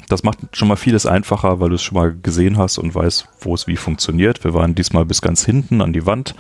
[0.08, 3.28] Das macht schon mal vieles einfacher, weil du es schon mal gesehen hast und weißt,
[3.40, 4.44] wo es wie funktioniert.
[4.44, 6.36] Wir waren diesmal bis ganz hinten an die Wand,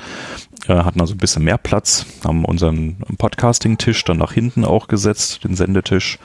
[0.67, 5.45] äh, hatten also ein bisschen mehr Platz, haben unseren Podcasting-Tisch dann nach hinten auch gesetzt,
[5.45, 6.19] den Sendetisch,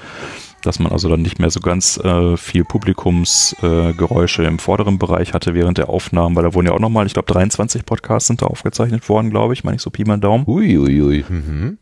[0.66, 5.32] dass man also dann nicht mehr so ganz äh, viel Publikumsgeräusche äh, im vorderen Bereich
[5.32, 8.42] hatte während der Aufnahmen, weil da wurden ja auch nochmal, ich glaube 23 Podcasts sind
[8.42, 10.44] da aufgezeichnet worden, glaube ich, meine ich so Pi mal Daumen.
[10.46, 11.02] Uiuiui.
[11.02, 11.24] Ui, ui.
[11.28, 11.78] mhm.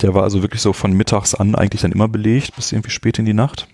[0.00, 3.18] Der war also wirklich so von mittags an eigentlich dann immer belegt, bis irgendwie spät
[3.18, 3.68] in die Nacht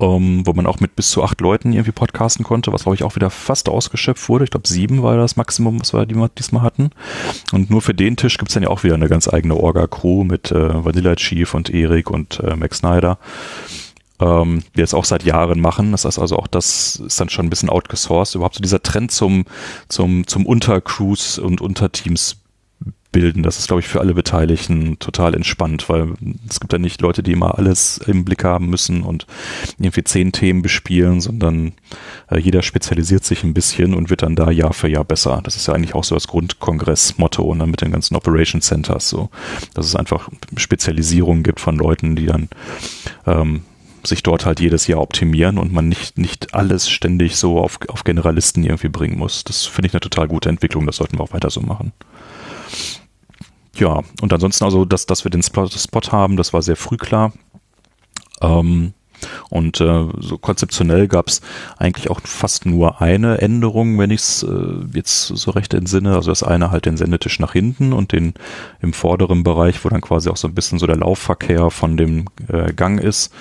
[0.00, 3.04] ähm, wo man auch mit bis zu acht Leuten irgendwie podcasten konnte, was glaube ich
[3.04, 4.44] auch wieder fast ausgeschöpft wurde.
[4.44, 6.90] Ich glaube sieben war das Maximum, was wir diesmal hatten.
[7.52, 10.50] Und nur für den Tisch gibt's dann ja auch wieder eine ganz eigene Orga-Crew mit
[10.50, 13.18] äh, Vanilla Chief und Erik und äh, Max Snyder
[14.20, 15.92] ähm, die jetzt auch seit Jahren machen.
[15.92, 18.34] Das heißt also auch, das ist dann schon ein bisschen outgesourced.
[18.34, 19.44] Überhaupt so dieser Trend zum,
[19.88, 22.39] zum, zum Untercrews und Unterteams
[23.12, 23.42] bilden.
[23.42, 26.14] Das ist, glaube ich, für alle Beteiligten total entspannt, weil
[26.48, 29.26] es gibt ja nicht Leute, die immer alles im Blick haben müssen und
[29.78, 31.72] irgendwie zehn Themen bespielen, sondern
[32.30, 35.40] äh, jeder spezialisiert sich ein bisschen und wird dann da Jahr für Jahr besser.
[35.42, 39.08] Das ist ja eigentlich auch so das Grundkongress-Motto und dann mit den ganzen Operation Centers
[39.08, 39.30] so,
[39.74, 42.48] dass es einfach Spezialisierungen gibt von Leuten, die dann
[43.26, 43.62] ähm,
[44.06, 48.04] sich dort halt jedes Jahr optimieren und man nicht, nicht alles ständig so auf, auf
[48.04, 49.44] Generalisten irgendwie bringen muss.
[49.44, 51.92] Das finde ich eine total gute Entwicklung, das sollten wir auch weiter so machen.
[53.76, 55.68] Ja, und ansonsten also, dass, dass wir den Spot,
[56.10, 57.32] haben, das war sehr früh klar.
[58.40, 58.94] Ähm,
[59.48, 61.40] und äh, so konzeptionell gab es
[61.78, 66.14] eigentlich auch fast nur eine Änderung, wenn ich es äh, jetzt so recht entsinne.
[66.14, 68.34] Also das eine halt den Sendetisch nach hinten und den
[68.80, 72.26] im vorderen Bereich, wo dann quasi auch so ein bisschen so der Laufverkehr von dem
[72.48, 73.32] äh, Gang ist,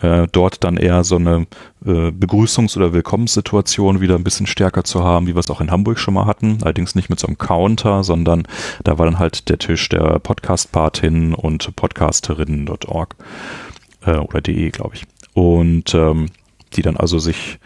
[0.00, 1.46] äh, dort dann eher so eine
[1.84, 5.70] äh, Begrüßungs- oder Willkommenssituation wieder ein bisschen stärker zu haben, wie wir es auch in
[5.70, 6.58] Hamburg schon mal hatten.
[6.62, 8.46] Allerdings nicht mit so einem Counter, sondern
[8.84, 13.16] da war dann halt der Tisch der Podcast-Patin und Podcasterinnen.org
[14.06, 15.06] äh, oder de, glaube ich.
[15.38, 16.30] Und ähm,
[16.72, 17.60] die dann also sich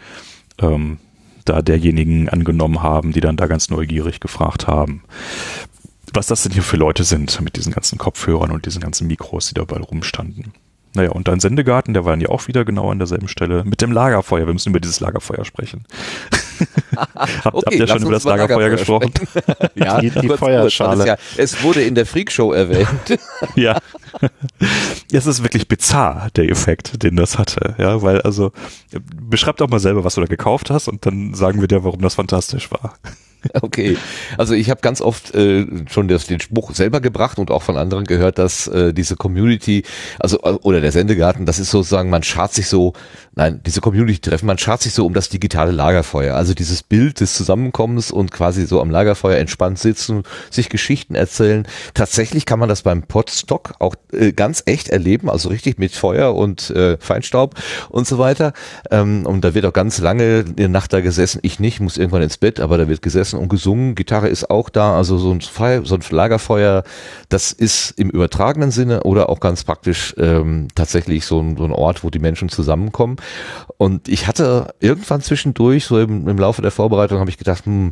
[0.61, 0.99] ähm,
[1.43, 5.01] da derjenigen angenommen haben, die dann da ganz neugierig gefragt haben,
[6.13, 9.47] was das denn hier für Leute sind mit diesen ganzen Kopfhörern und diesen ganzen Mikros,
[9.47, 10.53] die dabei rumstanden.
[10.93, 13.81] Naja, und dein Sendegarten, der war dann ja auch wieder genau an derselben Stelle mit
[13.81, 14.45] dem Lagerfeuer.
[14.45, 15.85] Wir müssen über dieses Lagerfeuer sprechen.
[16.95, 19.13] Habt, okay, habt ihr schon über das Lagerfeuer, Lagerfeuer gesprochen?
[19.75, 21.07] ja, die, die Feuerschale.
[21.07, 23.19] Ja, es wurde in der Freakshow erwähnt.
[23.55, 23.79] ja.
[25.11, 27.75] Es ist wirklich bizarr, der Effekt, den das hatte.
[27.77, 28.51] Ja, weil also,
[29.15, 32.01] beschreib doch mal selber, was du da gekauft hast und dann sagen wir dir, warum
[32.01, 32.95] das fantastisch war.
[33.61, 33.97] Okay,
[34.37, 37.77] also ich habe ganz oft äh, schon das, den Spruch selber gebracht und auch von
[37.77, 39.83] anderen gehört, dass äh, diese Community,
[40.19, 42.93] also äh, oder der Sendegarten, das ist sozusagen, man schart sich so,
[43.35, 47.33] nein, diese Community-Treffen, man schart sich so um das digitale Lagerfeuer, also dieses Bild des
[47.33, 51.67] Zusammenkommens und quasi so am Lagerfeuer entspannt sitzen, sich Geschichten erzählen.
[51.93, 56.35] Tatsächlich kann man das beim Podstock auch äh, ganz echt erleben, also richtig mit Feuer
[56.35, 57.55] und äh, Feinstaub
[57.89, 58.53] und so weiter.
[58.91, 61.39] Ähm, und da wird auch ganz lange in der Nacht da gesessen.
[61.41, 63.95] Ich nicht, muss irgendwann ins Bett, aber da wird gesessen und gesungen.
[63.95, 66.83] Gitarre ist auch da, also so ein, Feuer, so ein Lagerfeuer,
[67.29, 71.71] das ist im übertragenen Sinne oder auch ganz praktisch ähm, tatsächlich so ein, so ein
[71.71, 73.17] Ort, wo die Menschen zusammenkommen.
[73.77, 77.91] Und ich hatte irgendwann zwischendurch, so im, im Laufe der Vorbereitung, habe ich gedacht, hm,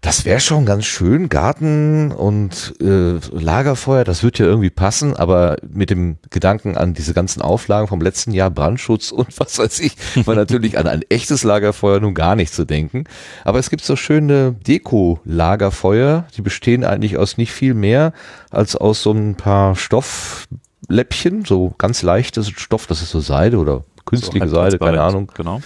[0.00, 5.56] das wäre schon ganz schön, Garten und äh, Lagerfeuer, das wird ja irgendwie passen, aber
[5.68, 9.96] mit dem Gedanken an diese ganzen Auflagen vom letzten Jahr, Brandschutz und was weiß ich,
[10.26, 13.04] war natürlich an ein echtes Lagerfeuer nun gar nicht zu denken.
[13.44, 18.12] Aber es gibt so schöne Deko-Lagerfeuer, die bestehen eigentlich aus nicht viel mehr
[18.50, 23.84] als aus so ein paar Stoffläppchen, so ganz leichtes Stoff, das ist so Seide oder
[24.10, 25.30] künstliche so Seide, keine Ahnung.
[25.34, 25.60] Genau.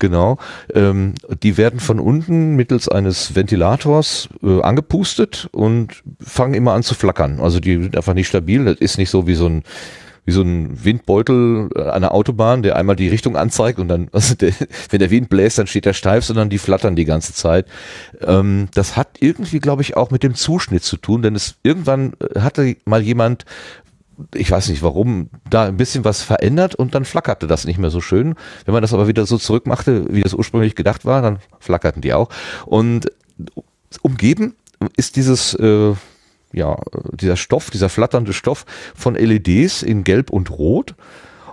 [0.00, 0.38] Genau.
[0.74, 6.94] Ähm, die werden von unten mittels eines Ventilators äh, angepustet und fangen immer an zu
[6.94, 7.38] flackern.
[7.40, 8.64] Also die sind einfach nicht stabil.
[8.64, 9.62] Das ist nicht so wie so ein
[10.26, 14.34] wie so ein Windbeutel an der Autobahn, der einmal die Richtung anzeigt und dann, also
[14.34, 14.52] der,
[14.90, 17.66] wenn der Wind bläst, dann steht er steif, sondern die flattern die ganze Zeit.
[18.22, 22.14] Ähm, das hat irgendwie, glaube ich, auch mit dem Zuschnitt zu tun, denn es irgendwann
[22.38, 23.44] hatte mal jemand
[24.34, 27.90] ich weiß nicht warum, da ein bisschen was verändert und dann flackerte das nicht mehr
[27.90, 28.34] so schön.
[28.64, 32.12] Wenn man das aber wieder so zurückmachte, wie das ursprünglich gedacht war, dann flackerten die
[32.12, 32.28] auch.
[32.66, 33.10] Und
[34.02, 34.54] umgeben
[34.96, 35.94] ist dieses, äh,
[36.52, 36.78] ja,
[37.12, 38.64] dieser Stoff, dieser flatternde Stoff
[38.94, 40.94] von LEDs in Gelb und Rot.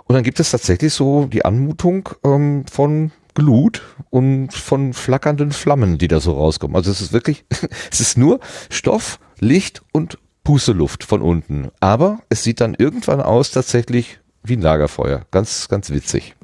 [0.04, 5.96] Und dann gibt es tatsächlich so die Anmutung ähm, von Glut und von flackernden Flammen,
[5.98, 6.76] die da so rauskommen.
[6.76, 7.44] Also es ist wirklich,
[7.90, 8.40] es ist nur
[8.70, 11.70] Stoff, Licht und Pusteluft von unten.
[11.80, 15.24] Aber es sieht dann irgendwann aus tatsächlich wie ein Lagerfeuer.
[15.30, 16.34] Ganz, ganz witzig.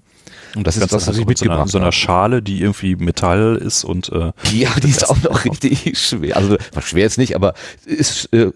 [0.55, 1.71] Und das, das ist das, was ich mitgebracht habe.
[1.71, 5.99] So einer Schale, die irgendwie Metall ist und äh, ja, die ist auch noch richtig
[5.99, 6.37] schwer.
[6.37, 7.55] Also schwer ist nicht, aber
[7.85, 8.53] ist äh,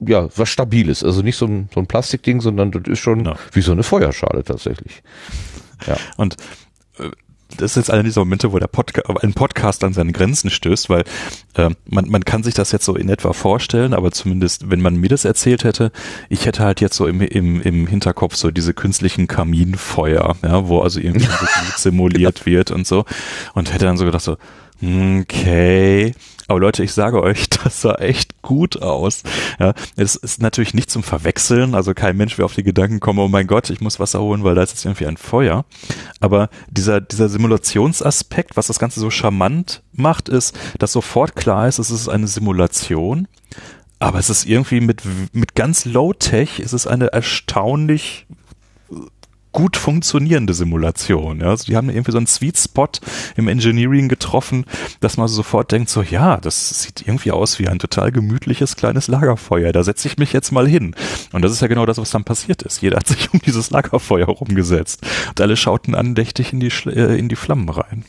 [0.00, 1.02] ja was Stabiles.
[1.02, 3.36] Also nicht so ein, so ein Plastikding, sondern das ist schon ja.
[3.52, 5.02] wie so eine Feuerschale tatsächlich.
[5.86, 5.96] Ja.
[6.16, 6.36] Und
[6.98, 7.10] äh,
[7.56, 10.88] das ist jetzt einer dieser Momente, wo der Podca ein Podcast an seine Grenzen stößt,
[10.88, 11.04] weil
[11.54, 14.96] äh, man, man kann sich das jetzt so in etwa vorstellen, aber zumindest, wenn man
[14.96, 15.92] mir das erzählt hätte,
[16.28, 20.80] ich hätte halt jetzt so im, im, im Hinterkopf so diese künstlichen Kaminfeuer, ja, wo
[20.80, 21.28] also irgendwie
[21.76, 23.04] simuliert wird und so
[23.54, 24.36] und hätte dann so gedacht so,
[24.84, 26.14] okay,
[26.46, 29.22] aber Leute, ich sage euch, das sah echt gut aus.
[29.58, 31.74] Ja, es ist natürlich nicht zum Verwechseln.
[31.74, 34.44] Also kein Mensch wäre auf die Gedanken kommen, oh mein Gott, ich muss Wasser holen,
[34.44, 35.64] weil da ist jetzt irgendwie ein Feuer.
[36.20, 41.78] Aber dieser, dieser Simulationsaspekt, was das Ganze so charmant macht, ist, dass sofort klar ist,
[41.78, 43.28] es ist eine Simulation.
[43.98, 45.02] Aber es ist irgendwie mit,
[45.32, 48.26] mit ganz Low-Tech, es ist eine erstaunlich
[49.54, 51.40] gut funktionierende Simulation.
[51.40, 51.48] Ja?
[51.48, 52.88] Also die haben irgendwie so einen Sweet Spot
[53.36, 54.66] im Engineering getroffen,
[55.00, 59.08] dass man sofort denkt, so ja, das sieht irgendwie aus wie ein total gemütliches kleines
[59.08, 59.72] Lagerfeuer.
[59.72, 60.94] Da setze ich mich jetzt mal hin.
[61.32, 62.82] Und das ist ja genau das, was dann passiert ist.
[62.82, 65.06] Jeder hat sich um dieses Lagerfeuer rumgesetzt.
[65.30, 68.04] Und alle schauten andächtig in die, äh, in die Flammen rein.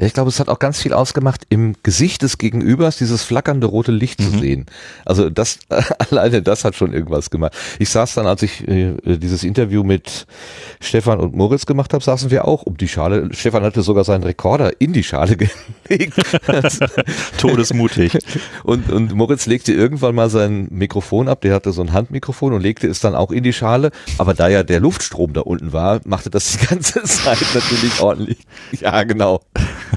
[0.00, 3.66] Ja, ich glaube, es hat auch ganz viel ausgemacht, im Gesicht des Gegenübers dieses flackernde
[3.66, 4.24] rote Licht mhm.
[4.24, 4.66] zu sehen.
[5.04, 5.58] Also das,
[6.10, 7.52] alleine das hat schon irgendwas gemacht.
[7.78, 10.26] Ich saß dann, als ich äh, dieses Interview mit
[10.80, 13.28] Stefan und Moritz gemacht habe, saßen wir auch um die Schale.
[13.34, 15.36] Stefan hatte sogar seinen Rekorder in die Schale
[15.86, 16.14] gelegt.
[17.36, 18.16] Todesmutig.
[18.64, 22.62] Und, und Moritz legte irgendwann mal sein Mikrofon ab, der hatte so ein Handmikrofon und
[22.62, 23.90] legte es dann auch in die Schale.
[24.16, 28.38] Aber da ja der Luftstrom da unten war, machte das die ganze Zeit natürlich ordentlich.
[28.80, 29.42] Ja, genau.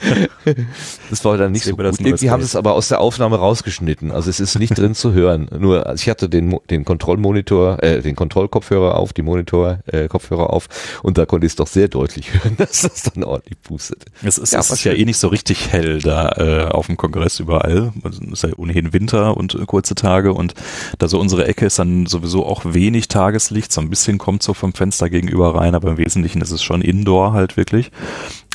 [1.09, 1.85] das war dann nicht so gut.
[1.85, 4.11] Irgendwie haben es aber aus der Aufnahme rausgeschnitten.
[4.11, 5.47] Also es ist nicht drin zu hören.
[5.57, 10.67] Nur also ich hatte den, den Kontrollmonitor, äh, den Kontrollkopfhörer auf, die Monitor-Kopfhörer äh, auf
[11.03, 14.05] und da konnte ich es doch sehr deutlich hören, dass das dann ordentlich pustet.
[14.23, 16.97] Es ist ja, es ist ja eh nicht so richtig hell da äh, auf dem
[16.97, 17.93] Kongress überall.
[18.03, 20.53] Es ist ja ohnehin Winter und äh, kurze Tage und
[20.99, 23.71] da so unsere Ecke ist dann sowieso auch wenig Tageslicht.
[23.71, 26.81] So ein bisschen kommt so vom Fenster gegenüber rein, aber im Wesentlichen ist es schon
[26.81, 27.91] Indoor halt wirklich.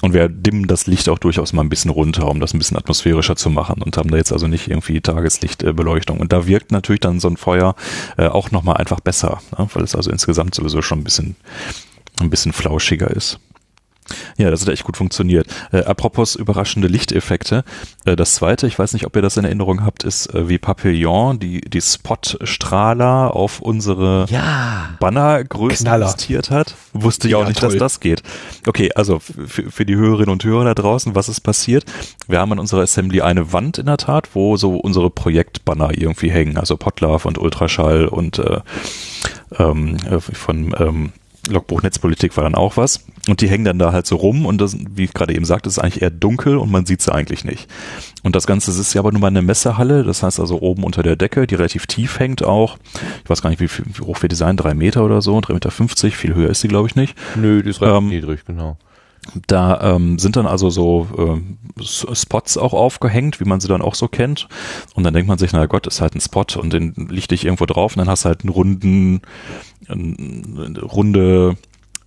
[0.01, 2.77] Und wir dimmen das Licht auch durchaus mal ein bisschen runter, um das ein bisschen
[2.77, 6.21] atmosphärischer zu machen und haben da jetzt also nicht irgendwie Tageslichtbeleuchtung.
[6.21, 7.75] Und da wirkt natürlich dann so ein Feuer
[8.17, 9.69] äh, auch nochmal einfach besser, ne?
[9.73, 11.37] weil es also insgesamt sowieso schon ein bisschen,
[12.21, 13.41] ein bisschen flauschiger ist.
[14.37, 15.47] Ja, das hat echt gut funktioniert.
[15.73, 17.65] Äh, apropos überraschende Lichteffekte.
[18.05, 20.59] Äh, das zweite, ich weiß nicht, ob ihr das in Erinnerung habt, ist äh, wie
[20.59, 26.75] Papillon, die, die Spot-Strahler auf unsere ja, Bannergröße investiert hat.
[26.93, 27.71] Wusste ich ja, auch nicht, toll.
[27.71, 28.23] dass das geht.
[28.67, 31.85] Okay, also für, die Hörerinnen und Hörer da draußen, was ist passiert?
[32.27, 36.31] Wir haben in unserer Assembly eine Wand in der Tat, wo so unsere Projektbanner irgendwie
[36.31, 38.61] hängen, also Potlove und Ultraschall und äh,
[39.59, 41.13] ähm, äh, von ähm,
[41.49, 43.05] Logbuch Netzpolitik war dann auch was.
[43.29, 45.69] Und die hängen dann da halt so rum und das, wie ich gerade eben sagte,
[45.69, 47.69] ist eigentlich eher dunkel und man sieht sie eigentlich nicht.
[48.23, 51.03] Und das Ganze ist ja aber nur mal eine Messehalle, das heißt also oben unter
[51.03, 52.79] der Decke, die relativ tief hängt auch.
[53.23, 55.53] Ich weiß gar nicht, wie, viel, wie hoch wir designen, drei Meter oder so, drei
[55.53, 57.17] Meter, fünfzig, viel höher ist sie, glaube ich, nicht.
[57.37, 58.79] Nö, die ist relativ ähm, niedrig, genau.
[59.47, 63.95] Da ähm, sind dann also so äh, Spots auch aufgehängt, wie man sie dann auch
[63.95, 64.49] so kennt.
[64.95, 67.45] Und dann denkt man sich, na Gott, ist halt ein Spot und den lichte ich
[67.45, 69.21] irgendwo drauf und dann hast du halt einen runden,
[69.87, 71.57] eine runde,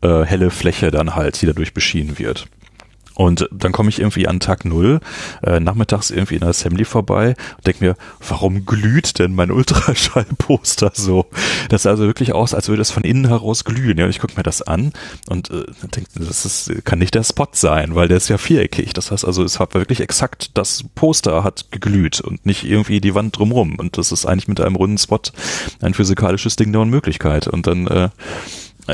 [0.01, 2.47] äh, helle Fläche dann halt, die dadurch beschienen wird.
[3.21, 4.99] Und dann komme ich irgendwie an Tag null
[5.43, 7.95] äh, nachmittags irgendwie in der Assembly vorbei und denke mir,
[8.27, 11.27] warum glüht denn mein Ultraschallposter so?
[11.69, 13.97] Das sah also wirklich aus, als würde es von innen heraus glühen.
[13.97, 14.93] Ja, und ich gucke mir das an
[15.27, 15.65] und äh,
[15.95, 18.93] denke, das ist, kann nicht der Spot sein, weil der ist ja viereckig.
[18.93, 23.13] Das heißt also, es hat wirklich exakt das Poster hat geglüht und nicht irgendwie die
[23.13, 23.75] Wand drumrum.
[23.75, 25.21] Und das ist eigentlich mit einem runden Spot
[25.81, 27.47] ein physikalisches Ding der Unmöglichkeit.
[27.47, 28.09] Und dann äh,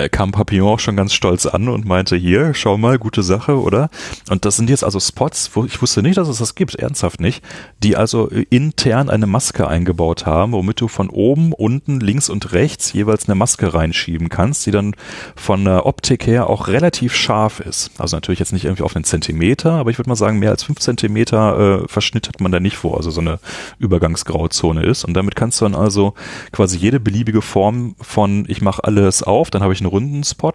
[0.09, 3.89] kam Papillon auch schon ganz stolz an und meinte, hier, schau mal, gute Sache, oder?
[4.29, 7.19] Und das sind jetzt also Spots, wo ich wusste nicht, dass es das gibt, ernsthaft
[7.19, 7.43] nicht,
[7.83, 12.53] die also äh, intern eine Maske eingebaut haben, womit du von oben, unten, links und
[12.53, 14.95] rechts jeweils eine Maske reinschieben kannst, die dann
[15.35, 17.91] von der Optik her auch relativ scharf ist.
[17.97, 20.63] Also natürlich jetzt nicht irgendwie auf einen Zentimeter, aber ich würde mal sagen, mehr als
[20.63, 23.39] fünf Zentimeter äh, Verschnitt hat man da nicht vor, also so eine
[23.79, 25.05] Übergangsgrauzone ist.
[25.05, 26.13] Und damit kannst du dann also
[26.51, 30.53] quasi jede beliebige Form von ich mache alles auf, dann habe ich eine runden Spot.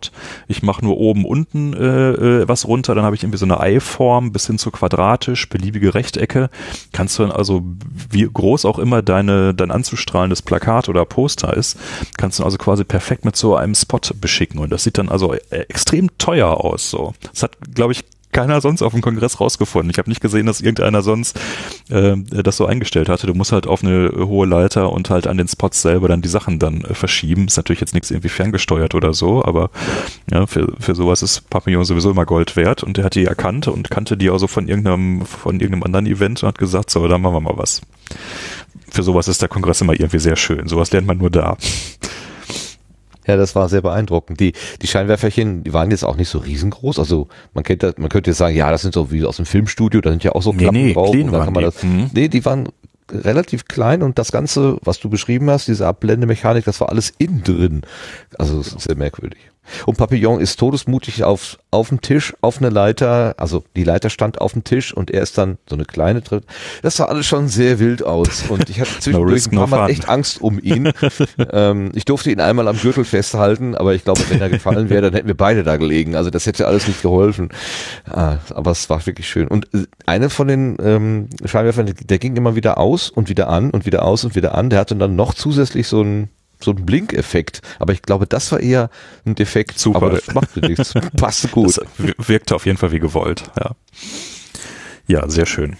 [0.49, 2.11] Ich mache nur oben, unten äh,
[2.43, 5.95] äh, was runter, dann habe ich irgendwie so eine Eiform bis hin zu quadratisch, beliebige
[5.95, 6.51] Rechtecke.
[6.93, 7.63] Kannst du dann also,
[8.11, 11.79] wie groß auch immer deine, dein anzustrahlendes Plakat oder Poster ist,
[12.17, 14.61] kannst du also quasi perfekt mit so einem Spot beschicken.
[14.61, 16.91] Und das sieht dann also äh, extrem teuer aus.
[16.91, 17.15] So.
[17.33, 19.91] Das hat, glaube ich, keiner sonst auf dem Kongress rausgefunden.
[19.91, 21.39] Ich habe nicht gesehen, dass irgendeiner sonst
[21.91, 23.27] äh, das so eingestellt hatte.
[23.27, 26.29] Du musst halt auf eine hohe Leiter und halt an den Spots selber dann die
[26.29, 27.47] Sachen dann äh, verschieben.
[27.47, 29.71] Ist natürlich jetzt nichts irgendwie ferngesteuert oder so, aber
[30.31, 33.69] ja, für, für sowas ist Papillon sowieso immer Gold wert und der hat die erkannt
[33.69, 37.21] und kannte die also von irgendeinem, von irgendeinem anderen Event und hat gesagt, so, dann
[37.21, 37.83] machen wir mal was.
[38.91, 40.69] Für sowas ist der Kongress immer irgendwie sehr schön.
[40.69, 41.57] Sowas lernt man nur da.
[43.27, 44.41] Ja, das war sehr beeindruckend.
[44.41, 46.99] Die, die Scheinwerferchen, die waren jetzt auch nicht so riesengroß.
[46.99, 49.47] Also man kennt das, man könnte jetzt sagen, ja, das sind so wie aus dem
[49.47, 51.11] Filmstudio, da sind ja auch so Nee, nee, drauf.
[51.13, 51.61] clean waren die.
[51.61, 52.11] das, Mhm.
[52.13, 52.69] Nee, die waren
[53.11, 57.43] relativ klein und das Ganze, was du beschrieben hast, diese Abblendmechanik, das war alles innen
[57.45, 57.83] drin.
[58.39, 59.39] Also es ist sehr merkwürdig.
[59.87, 64.41] Und Papillon ist todesmutig auf, auf dem Tisch, auf eine Leiter, also die Leiter stand
[64.41, 66.43] auf dem Tisch und er ist dann so eine kleine drin.
[66.83, 69.77] Das sah alles schon sehr wild aus und ich hatte zwischendurch risk, ein paar no
[69.77, 70.93] Mal echt Angst um ihn.
[71.53, 75.03] ähm, ich durfte ihn einmal am Gürtel festhalten, aber ich glaube, wenn er gefallen wäre,
[75.03, 76.17] dann hätten wir beide da gelegen.
[76.17, 77.51] Also das hätte alles nicht geholfen.
[78.11, 79.49] Ah, aber es war wirklich schön.
[79.49, 83.71] Und äh, eine von den ähm, Scheinwerfern, der ging immer wieder aus und wieder an
[83.71, 84.71] und wieder aus und wieder an.
[84.71, 86.31] Der hatte dann noch zusätzlich so einen
[86.63, 87.61] so einen Blinkeffekt.
[87.79, 88.91] Aber ich glaube, das war eher
[89.27, 89.79] ein Defekt.
[89.79, 90.03] Zufall.
[90.03, 90.95] Aber das machte nichts.
[91.17, 91.79] Passte gut.
[91.79, 93.73] Das wir- wirkte auf jeden Fall wie gewollt, ja.
[95.07, 95.77] Ja, sehr schön.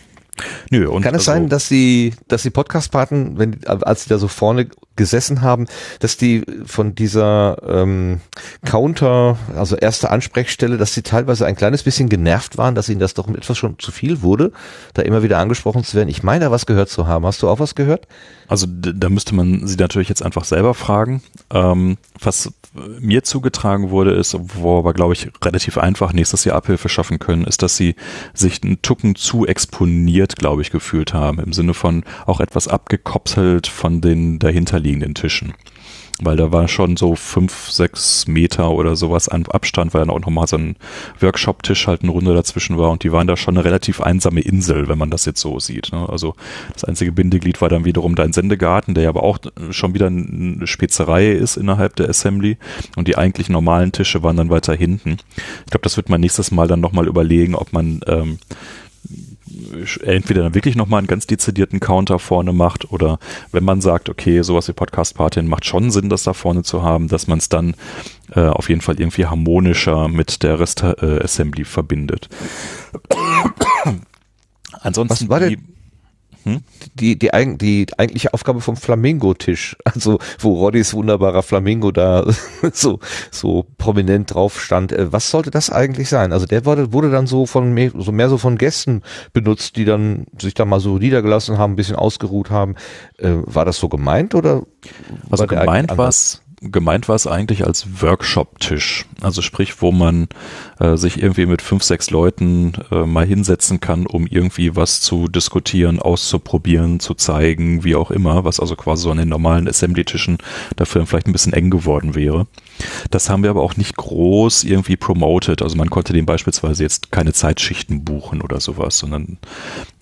[0.71, 4.19] Nö, und Kann es also- sein, dass die, dass die Podcast-Paten, wenn, als sie da
[4.19, 4.69] so vorne
[5.03, 5.67] gesessen haben,
[5.99, 8.21] dass die von dieser ähm,
[8.65, 13.15] Counter, also erste Ansprechstelle, dass sie teilweise ein kleines bisschen genervt waren, dass ihnen das
[13.15, 14.53] doch etwas schon zu viel wurde,
[14.95, 16.09] da immer wieder angesprochen zu werden.
[16.09, 17.27] Ich meine, da was gehört zu haben.
[17.27, 18.07] Hast du auch was gehört?
[18.47, 21.21] Also da müsste man sie natürlich jetzt einfach selber fragen.
[21.51, 22.53] Ähm, was
[23.01, 27.45] mir zugetragen wurde, ist, wo aber glaube ich relativ einfach nächstes Jahr Abhilfe schaffen können,
[27.45, 27.97] ist, dass sie
[28.35, 31.39] sich einen Tucken zu exponiert, glaube ich, gefühlt haben.
[31.39, 35.55] Im Sinne von auch etwas abgekopselt von den dahinterliegenden Tischen.
[36.21, 40.21] Weil da war schon so fünf, sechs Meter oder sowas an Abstand, weil dann auch
[40.21, 40.77] nochmal so ein
[41.21, 44.89] Workshop-Tisch halt eine Runde dazwischen war und die waren da schon eine relativ einsame Insel,
[44.89, 45.91] wenn man das jetzt so sieht.
[45.91, 46.07] Ne?
[46.09, 46.35] Also
[46.75, 49.39] das einzige Bindeglied war dann wiederum dein Sendegarten, der ja aber auch
[49.71, 52.59] schon wieder eine Spezerei ist innerhalb der Assembly
[52.95, 55.17] und die eigentlich normalen Tische waren dann weiter hinten.
[55.65, 58.39] Ich glaube, das wird man nächstes Mal dann nochmal überlegen, ob man ähm,
[60.03, 63.19] entweder dann wirklich nochmal einen ganz dezidierten Counter vorne macht oder
[63.51, 66.83] wenn man sagt, okay, sowas wie Podcast Party macht schon Sinn, das da vorne zu
[66.83, 67.75] haben, dass man es dann
[68.35, 72.29] äh, auf jeden Fall irgendwie harmonischer mit der Rest äh, Assembly verbindet.
[74.81, 75.41] Ansonsten Was war
[76.45, 76.61] die,
[76.95, 82.25] Die, die, die eigentliche Aufgabe vom Flamingo-Tisch, also wo Roddys wunderbarer Flamingo da
[82.73, 82.99] so,
[83.31, 84.93] so prominent drauf stand.
[84.93, 86.33] Äh, Was sollte das eigentlich sein?
[86.33, 89.03] Also der wurde, wurde dann so von mehr, so mehr so von Gästen
[89.33, 92.75] benutzt, die dann sich da mal so niedergelassen haben, ein bisschen ausgeruht haben.
[93.19, 94.63] Äh, war das so gemeint oder?
[95.31, 99.07] Also gemeint war es gemeint war es eigentlich als Workshop-Tisch.
[99.21, 100.29] Also sprich, wo man
[100.79, 105.29] äh, sich irgendwie mit fünf, sechs Leuten äh, mal hinsetzen kann, um irgendwie was zu
[105.29, 110.39] diskutieren, auszuprobieren, zu zeigen, wie auch immer, was also quasi so an den normalen Assembly-Tischen
[110.77, 112.47] dafür vielleicht ein bisschen eng geworden wäre.
[113.11, 115.63] Das haben wir aber auch nicht groß irgendwie promoted.
[115.63, 119.39] Also man konnte dem beispielsweise jetzt keine Zeitschichten buchen oder sowas, sondern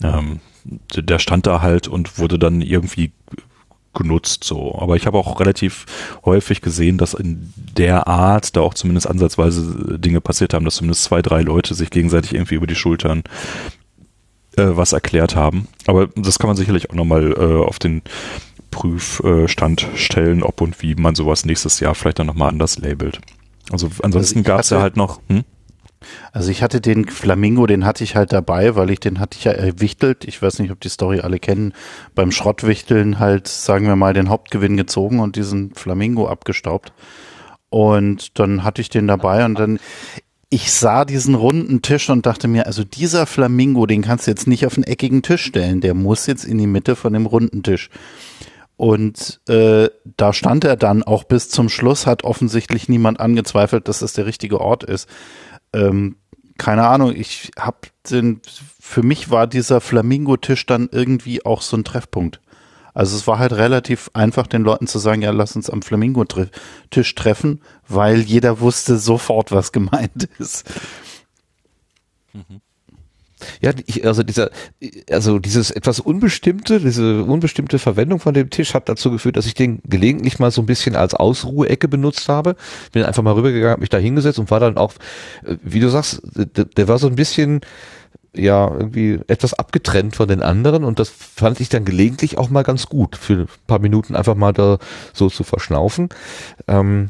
[0.03, 0.39] ähm,
[0.95, 3.11] der stand da halt und wurde dann irgendwie
[3.93, 4.77] genutzt so.
[4.79, 5.85] Aber ich habe auch relativ
[6.25, 11.03] häufig gesehen, dass in der Art da auch zumindest ansatzweise Dinge passiert haben, dass zumindest
[11.03, 13.23] zwei, drei Leute sich gegenseitig irgendwie über die Schultern
[14.57, 15.67] äh, was erklärt haben.
[15.87, 18.01] Aber das kann man sicherlich auch nochmal äh, auf den
[18.71, 23.19] Prüfstand stellen, ob und wie man sowas nächstes Jahr vielleicht dann nochmal anders labelt.
[23.71, 25.43] Also ansonsten ich gab es ja halt noch, hm?
[26.31, 29.43] Also ich hatte den Flamingo, den hatte ich halt dabei, weil ich den hatte ich
[29.43, 30.25] ja erwichtelt.
[30.25, 31.73] Ich weiß nicht, ob die Story alle kennen.
[32.15, 36.93] Beim Schrottwichteln halt, sagen wir mal, den Hauptgewinn gezogen und diesen Flamingo abgestaubt.
[37.69, 39.79] Und dann hatte ich den dabei und dann,
[40.49, 44.47] ich sah diesen runden Tisch und dachte mir, also dieser Flamingo, den kannst du jetzt
[44.47, 45.79] nicht auf einen eckigen Tisch stellen.
[45.79, 47.89] Der muss jetzt in die Mitte von dem runden Tisch.
[48.81, 53.99] Und äh, da stand er dann auch bis zum Schluss, hat offensichtlich niemand angezweifelt, dass
[53.99, 55.07] das der richtige Ort ist.
[55.73, 56.17] Ähm,
[56.57, 58.41] keine Ahnung, ich hab den,
[58.79, 62.39] für mich war dieser Flamingo-Tisch dann irgendwie auch so ein Treffpunkt.
[62.93, 67.15] Also es war halt relativ einfach, den Leuten zu sagen, ja, lass uns am Flamingo-Tisch
[67.15, 70.69] treffen, weil jeder wusste sofort, was gemeint ist.
[73.61, 74.49] Ja, ich, also dieser,
[75.09, 79.53] also dieses etwas unbestimmte, diese unbestimmte Verwendung von dem Tisch hat dazu geführt, dass ich
[79.53, 82.55] den gelegentlich mal so ein bisschen als Ausruhecke benutzt habe.
[82.91, 84.93] Bin einfach mal rübergegangen, hab mich da hingesetzt und war dann auch,
[85.45, 87.61] äh, wie du sagst, der, der war so ein bisschen,
[88.33, 92.63] ja, irgendwie etwas abgetrennt von den anderen und das fand ich dann gelegentlich auch mal
[92.63, 94.77] ganz gut, für ein paar Minuten einfach mal da
[95.13, 96.09] so zu verschnaufen.
[96.67, 97.09] Ähm,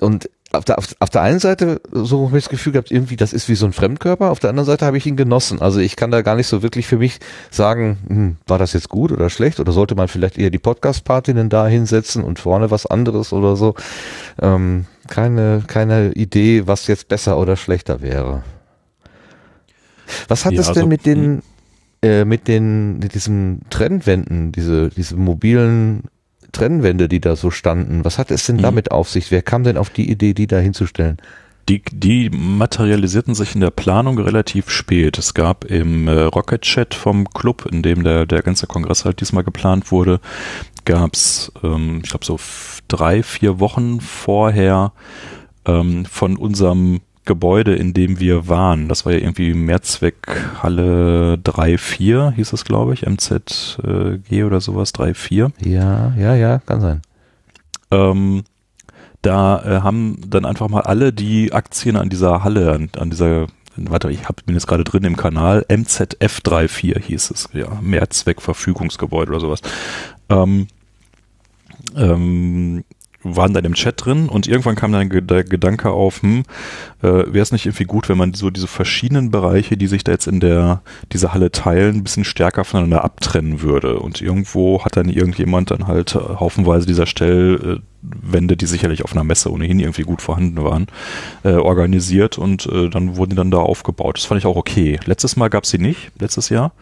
[0.00, 3.16] und auf der, auf, auf der einen Seite so habe ich das Gefühl gehabt, irgendwie,
[3.16, 5.60] das ist wie so ein Fremdkörper, auf der anderen Seite habe ich ihn genossen.
[5.60, 7.18] Also ich kann da gar nicht so wirklich für mich
[7.50, 11.50] sagen, hm, war das jetzt gut oder schlecht oder sollte man vielleicht eher die Podcast-Partinnen
[11.50, 13.74] da hinsetzen und vorne was anderes oder so.
[14.40, 18.42] Ähm, keine, keine Idee, was jetzt besser oder schlechter wäre.
[20.28, 21.42] Was hat Ja, es denn also, mit den,
[22.02, 26.04] äh, mit den, mit diesen Trennwänden, diese, diese mobilen
[26.52, 28.62] Trennwände, die da so standen, was hat es denn Mhm.
[28.62, 29.30] damit auf sich?
[29.30, 31.18] Wer kam denn auf die Idee, die da hinzustellen?
[31.68, 35.18] Die, die materialisierten sich in der Planung relativ spät.
[35.18, 39.20] Es gab im äh, Rocket Chat vom Club, in dem der, der ganze Kongress halt
[39.20, 40.20] diesmal geplant wurde,
[40.86, 42.38] gab's, ähm, ich glaube, so
[42.88, 44.92] drei, vier Wochen vorher
[45.66, 48.88] ähm, von unserem Gebäude, in dem wir waren.
[48.88, 55.52] Das war ja irgendwie Mehrzweckhalle 3-4, hieß es, glaube ich, MZG oder sowas, 3-4.
[55.64, 57.02] Ja, ja, ja, kann sein.
[57.92, 58.42] Ähm,
[59.22, 63.46] da äh, haben dann einfach mal alle die Aktien an dieser Halle, an, an dieser,
[63.76, 69.40] warte, ich hab, bin jetzt gerade drin im Kanal, MZF34 hieß es, ja, Mehrzweckverfügungsgebäude oder
[69.40, 69.60] sowas.
[70.30, 70.66] Ähm,
[71.94, 72.84] ähm,
[73.36, 76.44] waren dann im Chat drin und irgendwann kam dann der Gedanke auf, hm,
[77.02, 80.12] äh, wäre es nicht irgendwie gut, wenn man so diese verschiedenen Bereiche, die sich da
[80.12, 80.82] jetzt in der
[81.12, 83.98] dieser Halle teilen, ein bisschen stärker voneinander abtrennen würde.
[83.98, 89.24] Und irgendwo hat dann irgendjemand dann halt äh, haufenweise dieser Stellwände, die sicherlich auf einer
[89.24, 90.86] Messe ohnehin irgendwie gut vorhanden waren,
[91.44, 94.18] äh, organisiert und äh, dann wurden die dann da aufgebaut.
[94.18, 94.98] Das fand ich auch okay.
[95.04, 96.72] Letztes Mal gab es sie nicht, letztes Jahr.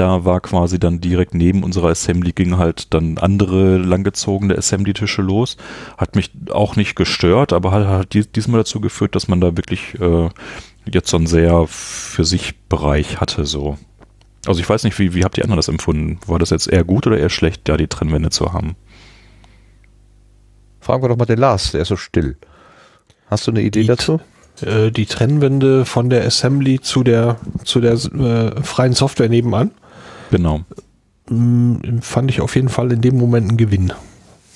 [0.00, 5.58] Da war quasi dann direkt neben unserer Assembly ging halt dann andere langgezogene Assembly-Tische los.
[5.98, 9.58] Hat mich auch nicht gestört, aber hat, hat dies- diesmal dazu geführt, dass man da
[9.58, 10.30] wirklich äh,
[10.90, 13.76] jetzt so einen sehr für sich Bereich hatte so.
[14.46, 16.18] Also ich weiß nicht, wie, wie habt ihr anderen das empfunden?
[16.26, 18.76] War das jetzt eher gut oder eher schlecht, da die Trennwände zu haben?
[20.80, 22.38] Fragen wir doch mal den Lars, der ist so still.
[23.26, 24.18] Hast du eine Idee Die- dazu?
[24.62, 29.72] Äh, die Trennwände von der Assembly zu der, zu der äh, freien Software nebenan
[30.30, 30.60] Genau.
[31.28, 33.92] mh, fand ich auf jeden Fall in dem Moment einen Gewinn,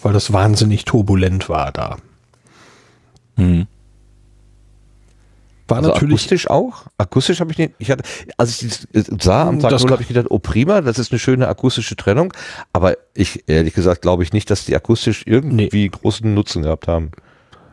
[0.02, 1.96] weil das wahnsinnig turbulent war da.
[3.36, 3.66] Hm.
[5.66, 6.84] War Also natürlich akustisch auch?
[6.98, 7.72] Akustisch habe ich nicht.
[7.78, 8.02] Ich hatte,
[8.36, 11.10] als ich das äh, sah am Tag null, habe ich gedacht, oh prima, das ist
[11.10, 12.34] eine schöne akustische Trennung.
[12.74, 17.12] Aber ich ehrlich gesagt glaube ich nicht, dass die akustisch irgendwie großen Nutzen gehabt haben.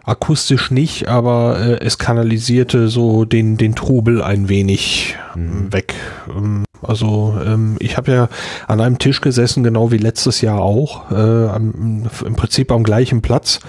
[0.05, 5.71] akustisch nicht, aber äh, es kanalisierte so den, den Trubel ein wenig Mhm.
[5.73, 5.93] weg.
[6.29, 8.29] Ähm, also ähm, ich habe ja
[8.67, 13.21] an einem Tisch gesessen, genau wie letztes Jahr auch, äh, am, im Prinzip am gleichen
[13.21, 13.59] Platz.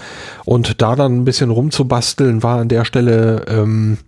[0.44, 3.98] Und da dann ein bisschen rumzubasteln, war an der Stelle ähm,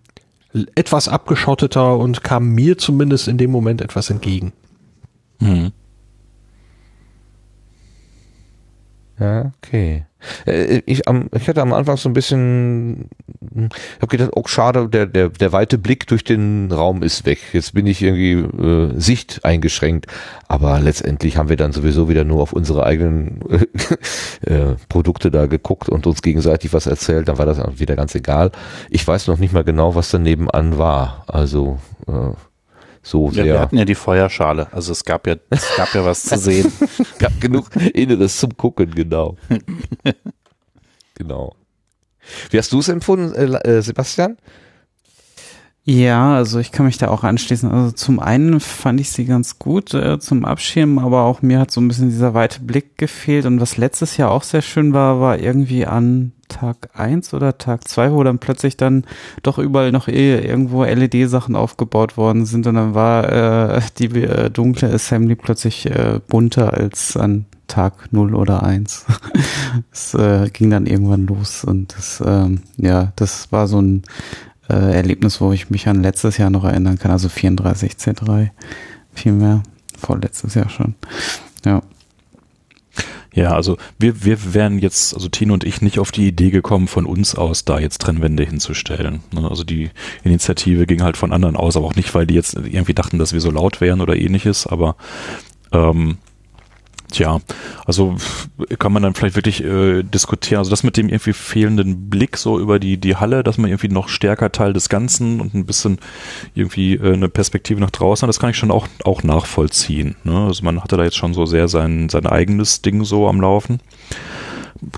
[0.74, 4.52] etwas abgeschotteter und kam mir zumindest in dem Moment etwas entgegen.
[5.40, 5.72] Hm.
[9.18, 10.06] Ja, okay.
[10.46, 13.08] Äh, Ich, ich hatte am Anfang so ein bisschen,
[13.40, 17.38] ich habe gedacht, oh schade, der, der, der weite Blick durch den Raum ist weg.
[17.52, 20.06] Jetzt bin ich irgendwie äh, Sicht eingeschränkt.
[20.48, 23.40] Aber letztendlich haben wir dann sowieso wieder nur auf unsere eigenen
[24.42, 27.28] äh, Produkte da geguckt und uns gegenseitig was erzählt.
[27.28, 28.52] Dann war das wieder ganz egal.
[28.90, 31.24] Ich weiß noch nicht mal genau, was da nebenan war.
[31.26, 32.32] Also äh,
[33.04, 33.44] so Ja, sehr.
[33.44, 34.72] wir hatten ja die Feuerschale.
[34.72, 36.72] Also es gab ja, es gab ja was zu sehen.
[37.18, 39.36] gab genug Inneres zum Gucken, genau.
[41.14, 41.54] genau.
[42.50, 44.38] Wie hast du es empfunden, äh, äh, Sebastian?
[45.86, 47.70] Ja, also ich kann mich da auch anschließen.
[47.70, 51.70] Also zum einen fand ich sie ganz gut äh, zum Abschirmen, aber auch mir hat
[51.70, 53.44] so ein bisschen dieser weite Blick gefehlt.
[53.44, 57.88] Und was letztes Jahr auch sehr schön war, war irgendwie an Tag eins oder Tag
[57.88, 59.04] zwei, wo dann plötzlich dann
[59.42, 64.50] doch überall noch eh irgendwo LED-Sachen aufgebaut worden sind und dann war äh, die äh,
[64.50, 69.06] dunkle Assembly plötzlich äh, bunter als an Tag null oder eins.
[69.90, 74.02] Es äh, ging dann irgendwann los und das, ähm, ja, das war so ein
[74.68, 78.50] äh, Erlebnis, wo ich mich an letztes Jahr noch erinnern kann, also 34 C3,
[79.14, 79.62] viel mehr,
[79.98, 80.94] vorletztes Jahr schon.
[81.64, 81.82] Ja.
[83.34, 86.86] Ja, also wir, wir wären jetzt, also Tino und ich, nicht auf die Idee gekommen,
[86.86, 89.22] von uns aus da jetzt Trennwände hinzustellen.
[89.32, 89.90] Ne, Also die
[90.22, 93.32] Initiative ging halt von anderen aus, aber auch nicht, weil die jetzt irgendwie dachten, dass
[93.32, 94.96] wir so laut wären oder ähnliches, aber
[95.72, 96.18] ähm,
[97.14, 97.38] Tja,
[97.86, 98.16] also
[98.80, 100.58] kann man dann vielleicht wirklich äh, diskutieren.
[100.58, 103.86] Also das mit dem irgendwie fehlenden Blick so über die die Halle, dass man irgendwie
[103.86, 106.00] noch stärker Teil des Ganzen und ein bisschen
[106.56, 110.16] irgendwie äh, eine Perspektive nach draußen hat, das kann ich schon auch auch nachvollziehen.
[110.24, 110.46] Ne?
[110.46, 113.78] Also man hatte da jetzt schon so sehr sein sein eigenes Ding so am Laufen.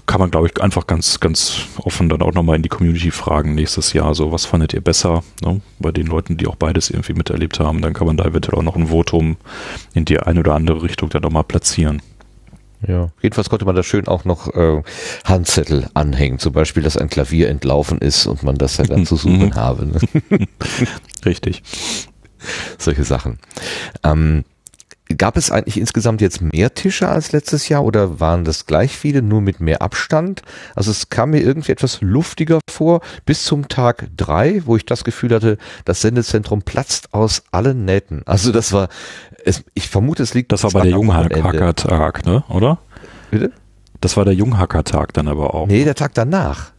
[0.06, 3.54] Kann man, glaube ich, einfach ganz, ganz offen dann auch nochmal in die Community fragen
[3.54, 4.14] nächstes Jahr.
[4.14, 5.22] So, was fandet ihr besser?
[5.42, 5.60] Ne?
[5.78, 8.62] Bei den Leuten, die auch beides irgendwie miterlebt haben, dann kann man da eventuell auch
[8.62, 9.36] noch ein Votum
[9.94, 12.02] in die eine oder andere Richtung dann nochmal platzieren.
[12.86, 14.82] Ja, jedenfalls konnte man da schön auch noch äh,
[15.24, 19.16] Handzettel anhängen, zum Beispiel, dass ein Klavier entlaufen ist und man das ja dann zu
[19.16, 19.86] suchen habe.
[19.86, 20.46] Ne?
[21.24, 21.62] Richtig.
[22.78, 23.38] Solche Sachen.
[24.04, 24.44] Ähm,
[25.16, 29.22] gab es eigentlich insgesamt jetzt mehr Tische als letztes Jahr oder waren das gleich viele,
[29.22, 30.42] nur mit mehr Abstand?
[30.74, 35.04] Also es kam mir irgendwie etwas luftiger vor, bis zum Tag drei, wo ich das
[35.04, 38.22] Gefühl hatte, das Sendezentrum platzt aus allen Nähten.
[38.26, 38.88] Also das war,
[39.44, 40.52] es, ich vermute, es liegt.
[40.52, 42.78] Das war bei der Junghackertag, ne, oder?
[43.30, 43.52] Bitte?
[44.00, 45.66] Das war der Junghackertag dann aber auch.
[45.66, 46.72] Nee, der Tag danach.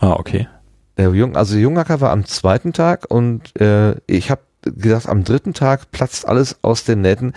[0.00, 0.48] Ah, okay.
[0.96, 5.54] Der Jung, also Junghacker war am zweiten Tag und äh, ich habe gesagt, am dritten
[5.54, 7.32] Tag platzt alles aus den Nähten.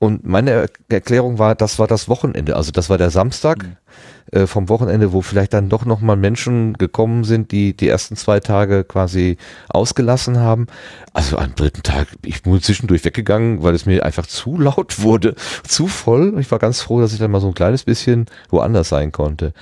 [0.00, 2.54] Und meine Erklärung war, das war das Wochenende.
[2.54, 4.38] Also das war der Samstag mhm.
[4.38, 8.38] äh, vom Wochenende, wo vielleicht dann doch nochmal Menschen gekommen sind, die die ersten zwei
[8.38, 9.38] Tage quasi
[9.68, 10.68] ausgelassen haben.
[11.14, 15.34] Also am dritten Tag, ich bin zwischendurch weggegangen, weil es mir einfach zu laut wurde,
[15.66, 16.36] zu voll.
[16.38, 19.52] Ich war ganz froh, dass ich dann mal so ein kleines bisschen woanders sein konnte.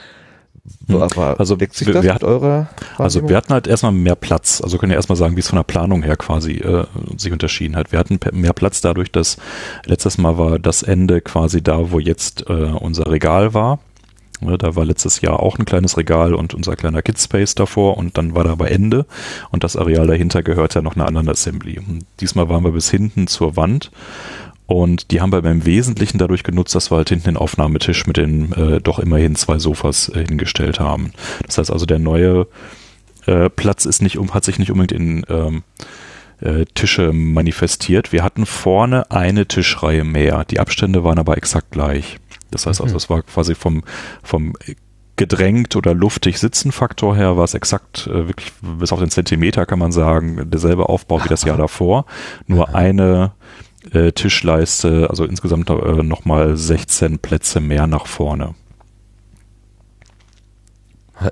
[0.86, 1.02] Hm.
[1.02, 2.68] Aber also deckt sich das wir, mit eurer
[2.98, 4.60] Also wir hatten halt erstmal mehr Platz.
[4.62, 6.84] Also können wir erstmal sagen, wie es von der Planung her quasi äh,
[7.16, 7.92] sich unterschieden hat.
[7.92, 9.36] Wir hatten mehr Platz dadurch, dass
[9.84, 13.78] letztes Mal war das Ende quasi da, wo jetzt äh, unser Regal war.
[14.42, 18.18] Ja, da war letztes Jahr auch ein kleines Regal und unser kleiner Kidspace davor und
[18.18, 19.06] dann war da aber Ende
[19.50, 21.78] und das Areal dahinter gehört ja noch einer anderen Assembly.
[21.78, 23.90] Und diesmal waren wir bis hinten zur Wand
[24.66, 28.16] und die haben wir im Wesentlichen dadurch genutzt, dass wir halt hinten den Aufnahmetisch mit
[28.16, 31.12] den äh, doch immerhin zwei Sofas äh, hingestellt haben.
[31.46, 32.48] Das heißt also, der neue
[33.26, 35.62] äh, Platz ist nicht um, hat sich nicht unbedingt in ähm,
[36.40, 38.12] äh, Tische manifestiert.
[38.12, 40.44] Wir hatten vorne eine Tischreihe mehr.
[40.44, 42.18] Die Abstände waren aber exakt gleich.
[42.50, 42.96] Das heißt also, mhm.
[42.96, 43.84] es war quasi vom,
[44.22, 44.54] vom
[45.16, 49.64] gedrängt oder luftig sitzen Faktor her war es exakt äh, wirklich bis auf den Zentimeter
[49.64, 52.04] kann man sagen derselbe Aufbau wie das Jahr davor
[52.46, 53.32] nur eine
[53.92, 58.54] äh, Tischleiste, also insgesamt äh, nochmal 16 Plätze mehr nach vorne.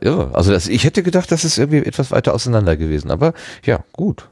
[0.03, 3.85] Ja, also das, ich hätte gedacht, das ist irgendwie etwas weiter auseinander gewesen, aber ja,
[3.93, 4.29] gut.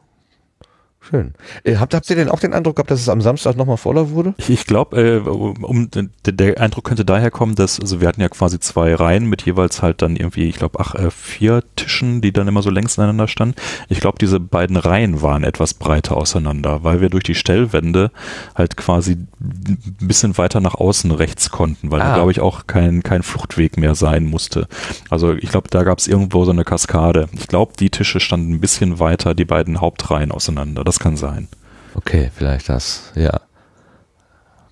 [1.10, 1.34] Schön.
[1.64, 4.10] Äh, habt, habt ihr denn auch den Eindruck gehabt, dass es am Samstag nochmal voller
[4.10, 4.34] wurde?
[4.48, 5.90] Ich glaube, äh, um,
[6.24, 9.82] der Eindruck könnte daher kommen, dass, also wir hatten ja quasi zwei Reihen mit jeweils
[9.82, 13.26] halt dann irgendwie, ich glaube, ach, äh, vier Tischen, die dann immer so längs aneinander
[13.26, 13.56] standen.
[13.88, 18.12] Ich glaube, diese beiden Reihen waren etwas breiter auseinander, weil wir durch die Stellwände
[18.54, 22.10] halt quasi ein bisschen weiter nach außen rechts konnten, weil ah.
[22.10, 24.68] da, glaube ich, auch kein, kein Fluchtweg mehr sein musste.
[25.10, 27.28] Also ich glaube, da gab es irgendwo so eine Kaskade.
[27.32, 30.84] Ich glaube, die Tische standen ein bisschen weiter, die beiden Hauptreihen auseinander.
[30.84, 31.48] Das kann sein.
[31.94, 33.40] Okay, vielleicht das, ja.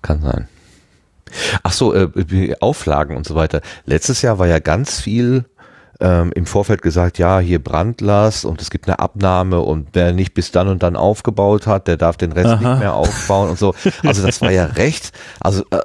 [0.01, 0.47] Kann sein.
[1.63, 3.61] Ach so, äh, Auflagen und so weiter.
[3.85, 5.45] Letztes Jahr war ja ganz viel
[6.01, 10.33] ähm, im Vorfeld gesagt, ja, hier Brandlast und es gibt eine Abnahme und wer nicht
[10.33, 12.55] bis dann und dann aufgebaut hat, der darf den Rest Aha.
[12.55, 13.73] nicht mehr aufbauen und so.
[14.03, 15.11] Also das war ja recht.
[15.39, 15.77] Also, äh,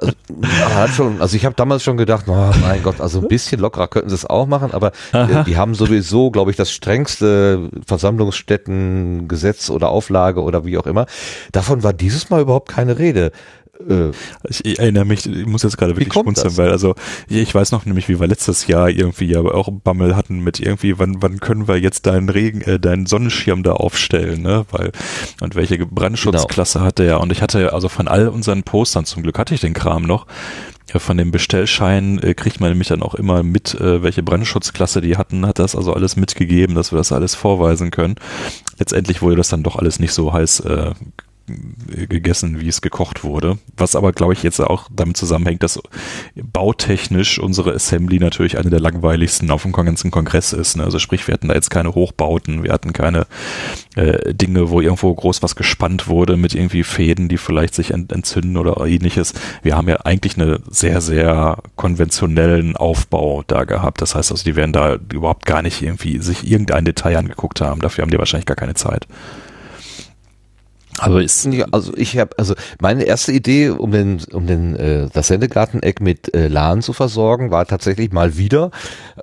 [0.73, 3.87] hat schon, also ich habe damals schon gedacht, oh mein Gott, also ein bisschen lockerer
[3.87, 9.69] könnten sie es auch machen, aber äh, die haben sowieso, glaube ich, das strengste Versammlungsstättengesetz
[9.69, 11.05] oder Auflage oder wie auch immer.
[11.51, 13.31] Davon war dieses Mal überhaupt keine Rede.
[13.87, 14.11] Äh,
[14.47, 16.95] ich, erinnere mich, ich muss jetzt gerade wirklich schmunzeln, weil also
[17.27, 20.97] ich weiß noch nämlich, wie wir letztes Jahr irgendwie ja auch Bammel hatten mit irgendwie,
[20.99, 24.65] wann, wann können wir jetzt deinen Regen, äh, deinen Sonnenschirm da aufstellen, ne?
[24.71, 24.91] Weil
[25.41, 26.87] und welche Brandschutzklasse genau.
[26.87, 27.21] hatte er?
[27.21, 30.27] Und ich hatte also von all unseren Postern, zum Glück hatte ich den Kram noch,
[30.93, 35.01] ja, von dem Bestellschein äh, kriegt man nämlich dann auch immer mit, äh, welche Brandschutzklasse
[35.01, 38.15] die hatten, hat das also alles mitgegeben, dass wir das alles vorweisen können.
[38.79, 40.91] Letztendlich wurde das dann doch alles nicht so heiß äh,
[42.09, 43.57] gegessen, wie es gekocht wurde.
[43.77, 45.79] Was aber, glaube ich, jetzt auch damit zusammenhängt, dass
[46.35, 50.75] bautechnisch unsere Assembly natürlich eine der langweiligsten auf dem ganzen Kongress ist.
[50.75, 50.83] Ne?
[50.83, 53.27] Also sprich, wir hatten da jetzt keine Hochbauten, wir hatten keine
[53.95, 58.11] äh, Dinge, wo irgendwo groß was gespannt wurde mit irgendwie Fäden, die vielleicht sich ent
[58.11, 59.33] entzünden oder ähnliches.
[59.63, 64.01] Wir haben ja eigentlich einen sehr, sehr konventionellen Aufbau da gehabt.
[64.01, 67.81] Das heißt also, die werden da überhaupt gar nicht irgendwie sich irgendein Detail angeguckt haben.
[67.81, 69.07] Dafür haben die wahrscheinlich gar keine Zeit.
[70.99, 75.27] Also ist also ich habe also meine erste Idee, um den um den äh, das
[75.27, 78.71] Sendegarteneck mit äh, LAN zu versorgen, war tatsächlich mal wieder.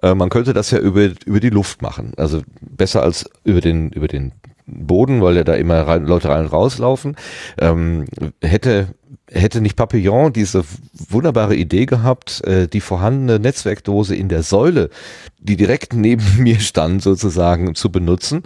[0.03, 3.91] Äh, man könnte das ja über über die Luft machen, also besser als über den
[3.91, 4.33] über den
[4.67, 7.17] Boden, weil ja da immer rein, Leute rein und rauslaufen.
[7.59, 8.07] Ähm,
[8.41, 8.89] hätte
[9.31, 10.65] hätte nicht Papillon diese
[11.11, 14.91] wunderbare Idee gehabt, äh, die vorhandene Netzwerkdose in der Säule,
[15.39, 18.45] die direkt neben mir stand, sozusagen zu benutzen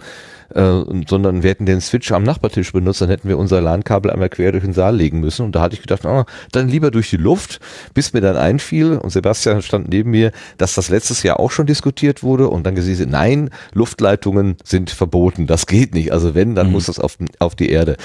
[0.53, 4.29] äh, sondern wir hätten den Switch am Nachbartisch benutzt, dann hätten wir unser LAN-Kabel einmal
[4.29, 5.45] quer durch den Saal legen müssen.
[5.45, 7.59] Und da hatte ich gedacht, oh, dann lieber durch die Luft,
[7.93, 11.65] bis mir dann einfiel, und Sebastian stand neben mir, dass das letztes Jahr auch schon
[11.65, 16.11] diskutiert wurde und dann gesehen, nein, Luftleitungen sind verboten, das geht nicht.
[16.11, 16.73] Also wenn, dann mhm.
[16.73, 17.97] muss das auf, auf die Erde.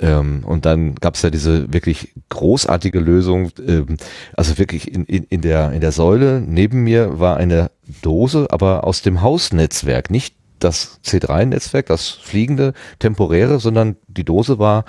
[0.00, 3.96] Ähm, und dann gab es ja diese wirklich großartige Lösung, ähm,
[4.34, 7.70] also wirklich in, in, in, der, in der Säule neben mir war eine
[8.00, 14.84] Dose, aber aus dem Hausnetzwerk, nicht das C3-Netzwerk, das fliegende, temporäre, sondern die Dose war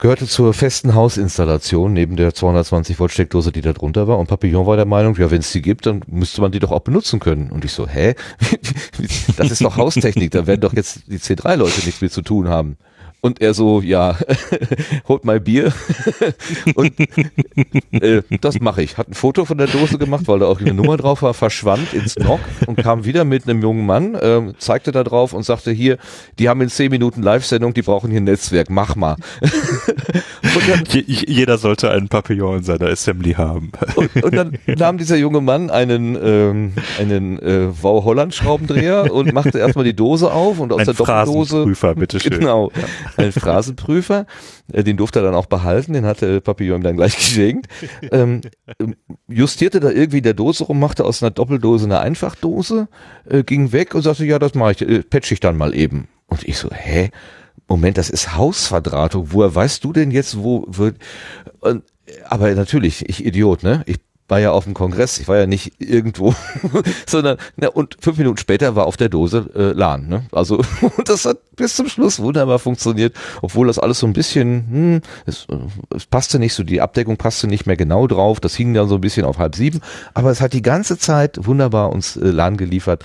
[0.00, 4.18] gehörte zur festen Hausinstallation neben der 220 Volt Steckdose, die da drunter war.
[4.18, 6.72] Und Papillon war der Meinung, ja, wenn es die gibt, dann müsste man die doch
[6.72, 7.50] auch benutzen können.
[7.50, 8.14] Und ich so, hä?
[9.36, 12.76] Das ist doch Haustechnik, da werden doch jetzt die C3-Leute nichts mit zu tun haben.
[13.22, 14.16] Und er so, ja,
[15.08, 15.72] holt mal Bier.
[16.74, 16.92] und
[17.92, 18.96] äh, das mache ich.
[18.96, 21.92] Hat ein Foto von der Dose gemacht, weil da auch eine Nummer drauf war, verschwand
[21.92, 25.70] ins Nock und kam wieder mit einem jungen Mann, äh, zeigte da drauf und sagte,
[25.70, 25.98] hier,
[26.38, 29.16] die haben in zehn Minuten Live-Sendung, die brauchen hier ein Netzwerk, mach mal.
[30.66, 33.70] dann, jeder sollte einen Papillon in seiner Assembly haben.
[33.96, 39.34] und, und, dann nahm dieser junge Mann einen, ähm, einen äh, Wow Holland Schraubendreher und
[39.34, 41.66] machte erstmal die Dose auf und aus ein der Doppeldose.
[41.96, 42.38] bitteschön.
[42.40, 42.70] Genau
[43.16, 44.26] einen Phrasenprüfer,
[44.72, 47.68] äh, den durfte er dann auch behalten, den hatte Papillon ihm dann gleich geschenkt,
[48.10, 48.40] ähm,
[49.28, 52.88] justierte da irgendwie der Dose rum, machte aus einer Doppeldose eine Einfachdose,
[53.28, 56.08] äh, ging weg und sagte, ja, das mache ich, äh, patch ich dann mal eben.
[56.26, 57.10] Und ich so, hä?
[57.68, 59.28] Moment, das ist Hausverdrahtung.
[59.30, 60.96] Woher weißt du denn jetzt, wo wird,
[61.60, 61.84] und,
[62.28, 63.82] aber natürlich, ich Idiot, ne?
[63.86, 63.98] Ich
[64.30, 66.34] war ja auf dem Kongress, ich war ja nicht irgendwo,
[67.06, 70.08] sondern na, und fünf Minuten später war auf der Dose äh, LAN.
[70.08, 70.24] Ne?
[70.32, 70.58] Also
[70.96, 75.00] und das hat bis zum Schluss wunderbar funktioniert, obwohl das alles so ein bisschen, hm,
[75.26, 75.46] es,
[75.94, 78.94] es passte nicht so, die Abdeckung passte nicht mehr genau drauf, das hing dann so
[78.96, 79.80] ein bisschen auf halb sieben,
[80.14, 83.04] aber es hat die ganze Zeit wunderbar uns äh, LAN geliefert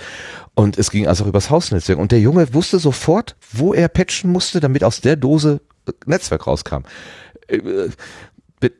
[0.54, 4.60] und es ging also übers Hausnetzwerk und der Junge wusste sofort, wo er patchen musste,
[4.60, 6.84] damit aus der Dose äh, Netzwerk rauskam
[7.48, 7.90] äh,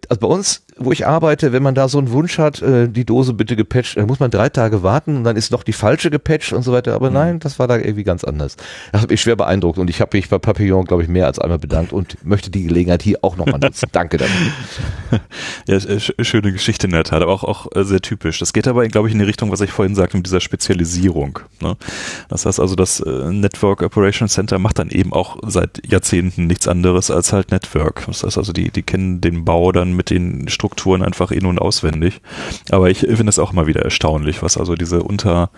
[0.09, 3.07] also bei uns, wo ich arbeite, wenn man da so einen Wunsch hat, äh, die
[3.07, 6.11] Dose bitte gepatcht, dann muss man drei Tage warten und dann ist noch die falsche
[6.11, 6.95] gepatcht und so weiter.
[6.95, 7.15] Aber mhm.
[7.15, 8.57] nein, das war da irgendwie ganz anders.
[8.93, 11.39] Das hat mich schwer beeindruckt und ich habe mich bei Papillon, glaube ich, mehr als
[11.39, 13.89] einmal bedankt und möchte die Gelegenheit hier auch nochmal nutzen.
[13.93, 15.21] Danke dafür.
[15.67, 15.81] Ja,
[16.23, 18.39] schöne Geschichte in der Tat, aber auch, auch äh, sehr typisch.
[18.39, 21.39] Das geht aber, glaube ich, in die Richtung, was ich vorhin sagte, mit dieser Spezialisierung.
[21.63, 21.77] Ne?
[22.29, 26.69] Das heißt also, das äh, Network Operation Center macht dann eben auch seit Jahrzehnten nichts
[26.69, 28.05] anderes als halt Network.
[28.07, 30.66] Das heißt also, die, die kennen den Bau dann mit den Strukturen
[31.03, 32.21] einfach in- und auswendig.
[32.71, 35.51] Aber ich finde es auch immer wieder erstaunlich, was also diese Unter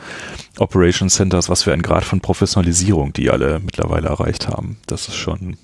[0.58, 4.78] Operation Centers, was für ein Grad von Professionalisierung die alle mittlerweile erreicht haben.
[4.86, 5.56] Das ist schon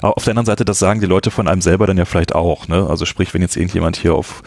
[0.00, 2.34] aber auf der anderen Seite, das sagen die Leute von einem selber dann ja vielleicht
[2.34, 2.68] auch.
[2.68, 2.86] Ne?
[2.88, 4.42] Also sprich, wenn jetzt irgendjemand hier auf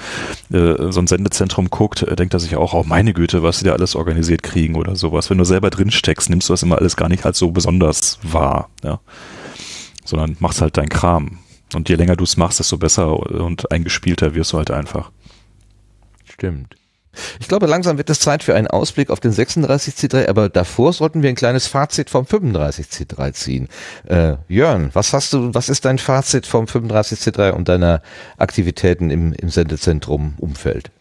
[0.51, 3.65] äh, so ein Sendezentrum guckt, äh, denkt er sich auch, oh meine Güte, was sie
[3.65, 5.29] da alles organisiert kriegen oder sowas.
[5.29, 8.19] Wenn du selber drin steckst, nimmst du das immer alles gar nicht als so besonders
[8.23, 8.69] wahr.
[8.83, 8.99] Ja?
[10.05, 11.39] Sondern machst halt deinen Kram.
[11.73, 15.11] Und je länger du es machst, desto besser und eingespielter wirst du halt einfach.
[16.25, 16.75] Stimmt.
[17.39, 21.21] Ich glaube, langsam wird es Zeit für einen Ausblick auf den 36C3, aber davor sollten
[21.21, 23.67] wir ein kleines Fazit vom 35C3 ziehen.
[24.05, 28.01] Äh, Jörn, was hast du, was ist dein Fazit vom 35C3 und deiner
[28.37, 30.91] Aktivitäten im, im Sendezentrum-Umfeld?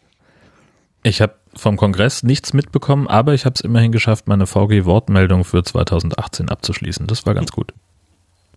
[1.03, 5.63] Ich habe vom Kongress nichts mitbekommen, aber ich habe es immerhin geschafft, meine VG-Wortmeldung für
[5.63, 7.07] 2018 abzuschließen.
[7.07, 7.73] Das war ganz gut.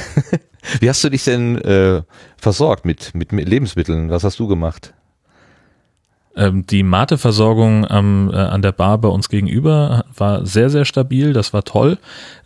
[0.80, 2.04] Wie hast du dich denn äh,
[2.38, 4.10] versorgt mit, mit, mit Lebensmitteln?
[4.10, 4.94] Was hast du gemacht?
[6.36, 11.34] Ähm, die Mate-Versorgung ähm, äh, an der Bar bei uns gegenüber war sehr, sehr stabil.
[11.34, 11.98] Das war toll.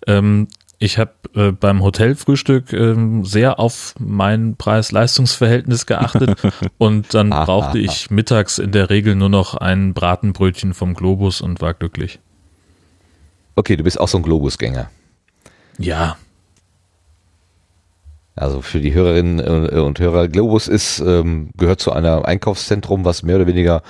[0.08, 0.48] Ähm,
[0.80, 6.42] ich habe äh, beim Hotelfrühstück ähm, sehr auf mein Preis-Leistungs-Verhältnis geachtet
[6.78, 11.62] und dann brauchte ich mittags in der Regel nur noch ein Bratenbrötchen vom Globus und
[11.62, 12.20] war glücklich.
[13.56, 14.90] Okay, du bist auch so ein Globusgänger.
[15.78, 16.18] Ja,
[18.36, 23.24] also für die Hörerinnen äh, und Hörer, Globus ist, ähm, gehört zu einem Einkaufszentrum, was
[23.24, 23.82] mehr oder weniger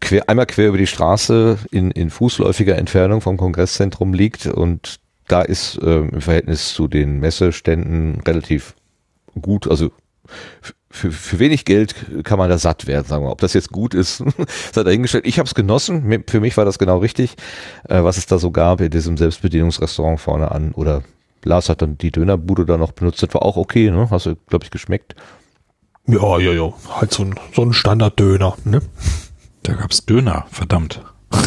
[0.00, 4.96] quer, einmal quer über die Straße in, in fußläufiger Entfernung vom Kongresszentrum liegt und
[5.28, 8.74] da ist ähm, im Verhältnis zu den Messeständen relativ
[9.40, 9.90] gut, also
[10.88, 11.94] für, für wenig Geld
[12.24, 13.30] kann man da satt werden, sagen wir.
[13.30, 14.22] Ob das jetzt gut ist,
[14.72, 15.26] sei dahingestellt.
[15.26, 16.24] Ich habe es genossen.
[16.26, 17.34] Für mich war das genau richtig,
[17.88, 21.02] äh, was es da so gab in diesem Selbstbedienungsrestaurant vorne an oder
[21.46, 24.08] Lars hat dann die Dönerbude da noch benutzt, das war auch okay, ne?
[24.10, 25.14] Hast du, glaube ich, geschmeckt.
[26.06, 26.72] Ja, ja, ja.
[26.88, 28.82] Halt so ein, so ein Standard-Döner, ne?
[29.62, 31.00] Da gab's Döner, verdammt.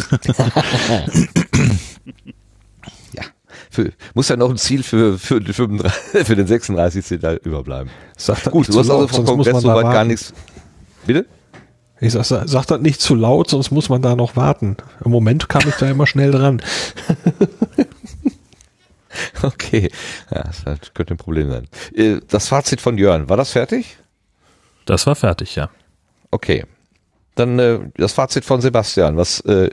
[3.12, 3.22] ja.
[3.70, 5.68] Für, muss ja noch ein Ziel für, für, für,
[6.24, 7.20] für den 36.
[7.20, 7.90] da überbleiben.
[8.16, 10.32] Sag Gut, du hast also vom Kongress soweit gar nichts.
[11.06, 11.26] Bitte?
[12.00, 14.78] Ich sag, sag das nicht zu laut, sonst muss man da noch warten.
[15.04, 16.62] Im Moment kam ich da immer schnell dran.
[19.42, 19.90] Okay,
[20.30, 21.68] ja, das könnte ein Problem sein.
[21.94, 23.98] Äh, das Fazit von Jörn, war das fertig?
[24.84, 25.70] Das war fertig, ja.
[26.30, 26.64] Okay.
[27.36, 29.16] Dann äh, das Fazit von Sebastian.
[29.16, 29.70] Was, äh,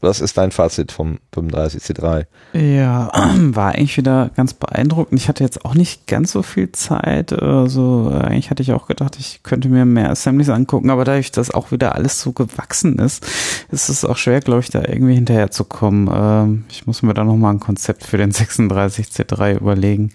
[0.00, 2.26] was ist dein Fazit vom 35C3?
[2.52, 5.20] Ja, war eigentlich wieder ganz beeindruckend.
[5.20, 7.32] Ich hatte jetzt auch nicht ganz so viel Zeit.
[7.32, 11.52] Also eigentlich hatte ich auch gedacht, ich könnte mir mehr Assemblies angucken, aber dadurch, dass
[11.52, 13.24] auch wieder alles so gewachsen ist,
[13.70, 16.10] ist es auch schwer, glaube ich, da irgendwie hinterher zu kommen.
[16.12, 20.10] Ähm, ich muss mir da nochmal ein Konzept für den 36C3 überlegen,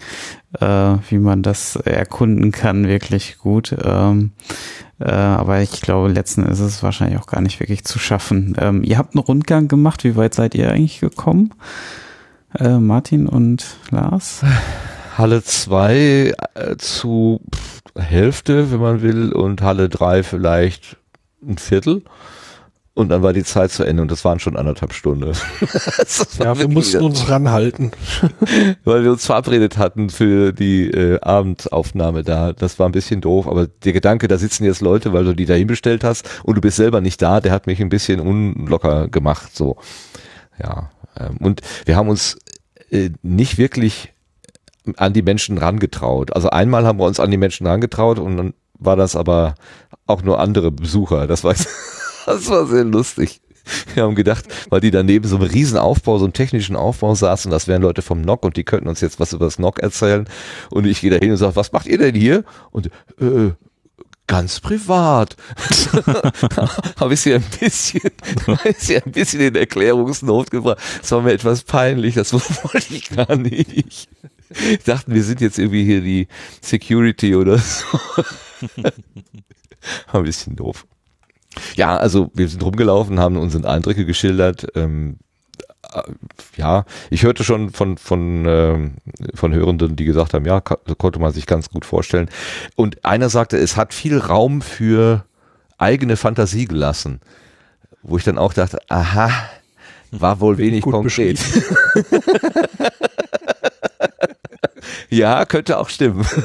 [0.60, 3.74] äh, wie man das erkunden kann, wirklich gut.
[3.82, 4.32] Ähm,
[5.04, 8.54] äh, aber ich glaube, letzten ist es wahrscheinlich auch gar nicht wirklich zu schaffen.
[8.58, 10.04] Ähm, ihr habt einen Rundgang gemacht.
[10.04, 11.52] Wie weit seid ihr eigentlich gekommen?
[12.58, 14.42] Äh, Martin und Lars?
[15.18, 17.40] Halle 2 äh, zu
[17.96, 20.96] Hälfte, wenn man will, und Halle 3 vielleicht
[21.46, 22.02] ein Viertel.
[22.94, 25.32] Und dann war die Zeit zu Ende und das waren schon anderthalb Stunden.
[26.38, 27.90] ja, wir mussten uns ranhalten.
[28.84, 32.52] Weil wir uns verabredet hatten für die äh, Abendaufnahme da.
[32.52, 35.46] Das war ein bisschen doof, aber der Gedanke, da sitzen jetzt Leute, weil du die
[35.46, 39.08] dahin bestellt hast und du bist selber nicht da, der hat mich ein bisschen unlocker
[39.08, 39.56] gemacht.
[39.56, 39.76] So,
[40.62, 40.90] ja.
[41.18, 42.36] Ähm, und wir haben uns
[42.90, 44.12] äh, nicht wirklich
[44.96, 46.34] an die Menschen rangetraut.
[46.34, 49.54] Also einmal haben wir uns an die Menschen rangetraut und dann war das aber
[50.06, 51.26] auch nur andere Besucher.
[51.26, 51.54] Das war
[52.26, 53.40] das war sehr lustig.
[53.94, 57.50] Wir haben gedacht, weil die daneben so einen riesen Aufbau, so einen technischen Aufbau saßen,
[57.50, 60.28] das wären Leute vom NOC und die könnten uns jetzt was über das NOC erzählen.
[60.70, 62.44] Und ich gehe da hin und sage, was macht ihr denn hier?
[62.70, 62.86] Und
[63.20, 63.52] äh,
[64.26, 65.36] ganz privat.
[66.98, 68.00] habe ich sie ein bisschen,
[68.78, 70.78] sie ein bisschen in Erklärungsnot gebracht.
[71.00, 72.32] Das war mir etwas peinlich, das
[72.64, 74.08] wollte ich gar nicht.
[74.70, 76.28] Ich dachte, wir sind jetzt irgendwie hier die
[76.60, 77.86] Security oder so.
[80.12, 80.84] ein bisschen doof.
[81.76, 84.66] Ja, also wir sind rumgelaufen, haben unsere Eindrücke geschildert.
[84.74, 85.18] Ähm,
[85.92, 86.02] äh,
[86.56, 88.90] ja, ich hörte schon von von äh,
[89.34, 92.30] von Hörenden, die gesagt haben, ja, konnte man sich ganz gut vorstellen.
[92.76, 95.24] Und einer sagte, es hat viel Raum für
[95.78, 97.20] eigene Fantasie gelassen,
[98.02, 99.30] wo ich dann auch dachte, aha,
[100.12, 101.40] war wohl wenig konkret.
[105.08, 106.26] ja, könnte auch stimmen.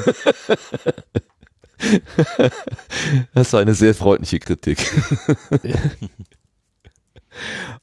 [3.33, 4.79] Das war eine sehr freundliche Kritik.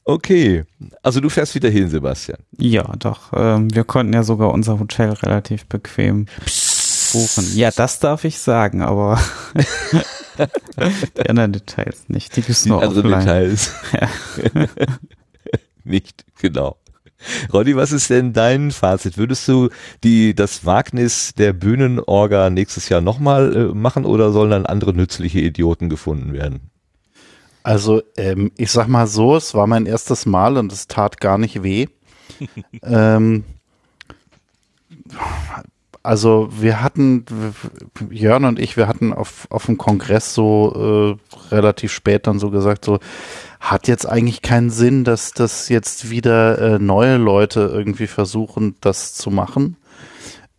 [0.03, 0.65] Okay,
[1.01, 2.39] also du fährst wieder hin, Sebastian.
[2.57, 3.31] Ja, doch.
[3.33, 6.25] Ähm, wir konnten ja sogar unser Hotel relativ bequem
[7.13, 7.55] buchen.
[7.55, 9.17] Ja, das darf ich sagen, aber
[11.17, 12.35] die anderen Details nicht.
[12.35, 13.19] Die gibt's nur andere offline.
[13.19, 13.71] Details.
[13.93, 14.09] Ja.
[15.85, 16.77] nicht, genau.
[17.53, 19.17] Roddy, was ist denn dein Fazit?
[19.17, 19.69] Würdest du
[20.03, 25.39] die, das Wagnis der Bühnenorga nächstes Jahr nochmal äh, machen oder sollen dann andere nützliche
[25.39, 26.71] Idioten gefunden werden?
[27.63, 31.37] Also, ähm, ich sag mal so, es war mein erstes Mal und es tat gar
[31.37, 31.87] nicht weh.
[32.83, 33.43] ähm,
[36.03, 37.25] also wir hatten,
[38.11, 41.17] Jörn und ich, wir hatten auf, auf dem Kongress so
[41.51, 42.99] äh, relativ spät dann so gesagt, so,
[43.71, 49.15] hat jetzt eigentlich keinen Sinn, dass das jetzt wieder äh, neue Leute irgendwie versuchen, das
[49.15, 49.77] zu machen.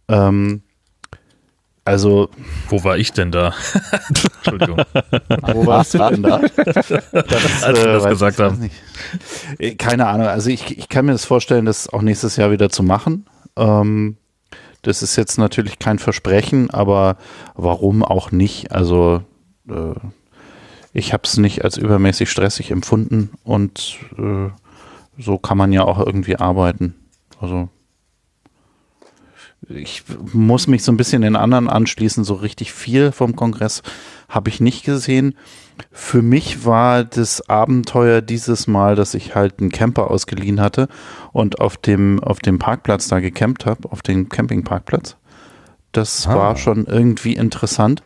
[0.09, 0.63] Ähm,
[1.85, 2.29] also.
[2.69, 3.55] Wo war ich denn da?
[4.39, 4.83] Entschuldigung.
[5.53, 6.39] Wo warst du denn da?
[6.39, 6.93] Das,
[7.63, 8.71] Als wir äh, das gesagt haben.
[9.59, 10.27] Äh, keine Ahnung.
[10.27, 13.27] Also ich, ich kann mir das vorstellen, das auch nächstes Jahr wieder zu machen.
[13.57, 14.17] Ähm,
[14.83, 17.19] das ist jetzt natürlich kein Versprechen, aber
[17.55, 18.73] warum auch nicht?
[18.73, 19.23] Also
[19.69, 19.95] äh,
[20.97, 24.49] ich habe es nicht als übermäßig stressig empfunden und äh,
[25.19, 26.95] so kann man ja auch irgendwie arbeiten.
[27.39, 27.69] Also
[29.69, 32.25] ich muss mich so ein bisschen den anderen anschließen.
[32.25, 33.83] So richtig viel vom Kongress
[34.31, 35.37] habe ich nicht gesehen.
[35.93, 40.89] Für mich war das Abenteuer dieses Mal, dass ich halt einen Camper ausgeliehen hatte
[41.33, 45.17] und auf dem, auf dem Parkplatz da gecampt habe, auf dem Campingparkplatz.
[45.93, 46.37] Das ah.
[46.37, 48.03] war schon irgendwie interessant.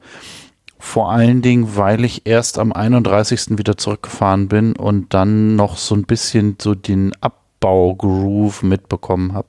[0.81, 3.59] Vor allen Dingen, weil ich erst am 31.
[3.59, 9.49] wieder zurückgefahren bin und dann noch so ein bisschen so den Abbau-Groove mitbekommen habe.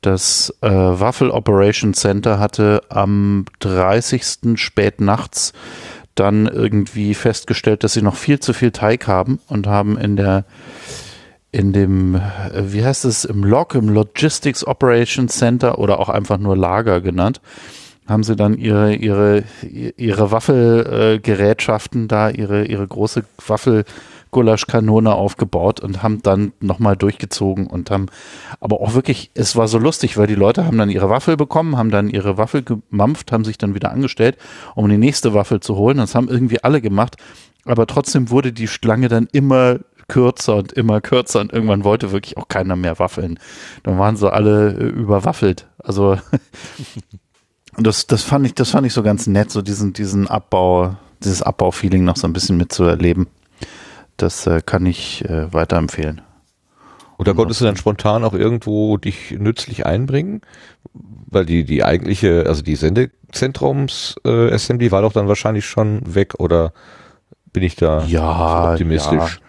[0.00, 4.56] Das äh, Waffel Operation Center hatte am 30.
[4.56, 5.52] spät nachts
[6.16, 10.44] dann irgendwie festgestellt, dass sie noch viel zu viel Teig haben und haben in der
[11.50, 16.38] in dem, äh, wie heißt es, im Log, im Logistics Operation Center oder auch einfach
[16.38, 17.40] nur Lager genannt,
[18.08, 26.22] haben sie dann ihre, ihre, ihre Waffelgerätschaften da, ihre, ihre große Waffel-Gulaschkanone aufgebaut und haben
[26.22, 28.06] dann nochmal durchgezogen und haben,
[28.60, 31.76] aber auch wirklich, es war so lustig, weil die Leute haben dann ihre Waffel bekommen,
[31.76, 34.38] haben dann ihre Waffel gemampft, haben sich dann wieder angestellt,
[34.74, 35.98] um die nächste Waffel zu holen.
[35.98, 37.16] Das haben irgendwie alle gemacht,
[37.66, 42.38] aber trotzdem wurde die Schlange dann immer kürzer und immer kürzer und irgendwann wollte wirklich
[42.38, 43.38] auch keiner mehr waffeln.
[43.82, 45.66] Dann waren sie alle überwaffelt.
[45.78, 46.16] Also
[47.78, 50.96] Und das, das fand ich, das fand ich so ganz nett, so diesen, diesen Abbau,
[51.22, 53.28] dieses Abbaufeeling noch so ein bisschen mitzuerleben.
[54.16, 56.20] das äh, kann ich äh, weiterempfehlen.
[57.18, 60.40] Oder konntest du dann spontan auch irgendwo dich nützlich einbringen?
[60.92, 66.72] Weil die, die eigentliche, also die Sendezentrums-Assembly äh, war doch dann wahrscheinlich schon weg oder
[67.52, 69.40] bin ich da ja, optimistisch?
[69.40, 69.47] Ja.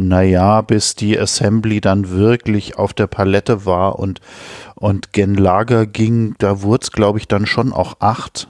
[0.00, 4.20] Naja, bis die Assembly dann wirklich auf der Palette war und,
[4.76, 8.46] und gen Lager ging, da wurde es, glaube ich, dann schon auch acht.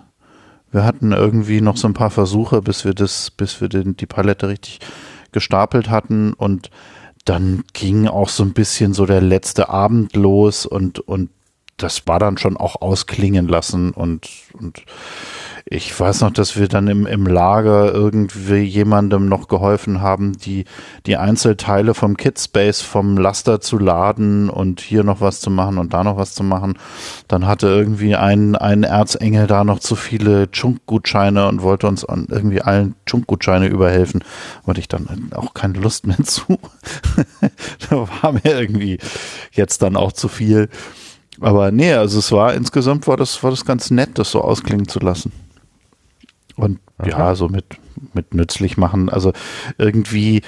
[0.71, 4.05] Wir hatten irgendwie noch so ein paar Versuche, bis wir das, bis wir den, die
[4.05, 4.81] Palette richtig
[5.33, 6.69] gestapelt hatten und
[7.25, 11.31] dann ging auch so ein bisschen so der letzte Abend los und, und
[11.79, 14.85] das war dann schon auch ausklingen lassen und, und
[15.65, 20.65] ich weiß noch, dass wir dann im, im Lager irgendwie jemandem noch geholfen haben, die,
[21.07, 25.93] die Einzelteile vom Kitspace vom Laster zu laden und hier noch was zu machen und
[25.93, 26.79] da noch was zu machen.
[27.29, 32.63] Dann hatte irgendwie ein, ein Erzengel da noch zu viele Chunk-Gutscheine und wollte uns irgendwie
[32.63, 34.25] allen Chunk-Gutscheine überhelfen.
[34.65, 36.59] Und ich dann auch keine Lust mehr zu.
[37.91, 38.99] da war mir irgendwie
[39.53, 40.69] jetzt dann auch zu viel.
[41.41, 44.89] Aber nee, also es war insgesamt war das, war das ganz nett, das so ausklingen
[44.89, 45.33] zu lassen.
[46.59, 47.09] Und Aha.
[47.09, 47.79] ja, so mit,
[48.15, 49.09] mit nützlich machen.
[49.09, 49.33] Also
[49.79, 50.43] irgendwie,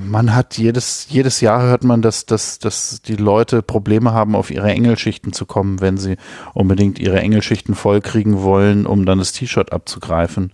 [0.00, 4.50] man hat jedes, jedes Jahr hört man, dass, dass, dass die Leute Probleme haben, auf
[4.50, 6.16] ihre Engelschichten zu kommen, wenn sie
[6.54, 10.52] unbedingt ihre Engelschichten vollkriegen wollen, um dann das T-Shirt abzugreifen.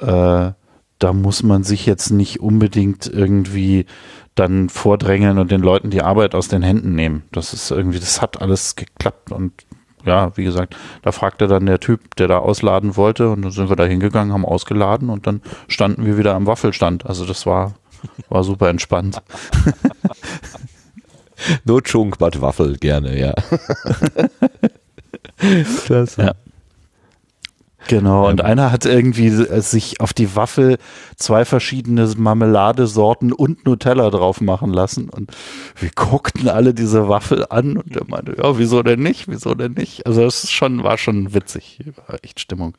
[0.00, 0.52] Äh,
[0.98, 3.86] da muss man sich jetzt nicht unbedingt irgendwie
[4.34, 7.24] dann vordrängeln und den Leuten die Arbeit aus den Händen nehmen.
[7.32, 9.52] Das ist irgendwie, das hat alles geklappt und
[10.04, 13.68] ja, wie gesagt, da fragte dann der Typ, der da ausladen wollte und dann sind
[13.68, 17.06] wir da hingegangen, haben ausgeladen und dann standen wir wieder am Waffelstand.
[17.06, 17.74] Also das war,
[18.28, 19.22] war super entspannt.
[21.64, 23.34] no Chunk, but Waffel gerne, ja.
[25.84, 26.22] Klasse.
[26.22, 26.34] Ja.
[27.88, 30.76] Genau, und ähm, einer hat irgendwie äh, sich auf die Waffel
[31.16, 35.08] zwei verschiedene Marmeladesorten und Nutella drauf machen lassen.
[35.08, 35.30] Und
[35.74, 39.26] wir guckten alle diese Waffel an und er meinte, ja, wieso denn nicht?
[39.28, 40.06] Wieso denn nicht?
[40.06, 41.80] Also es ist schon, war schon witzig.
[42.06, 42.74] War echt Stimmung.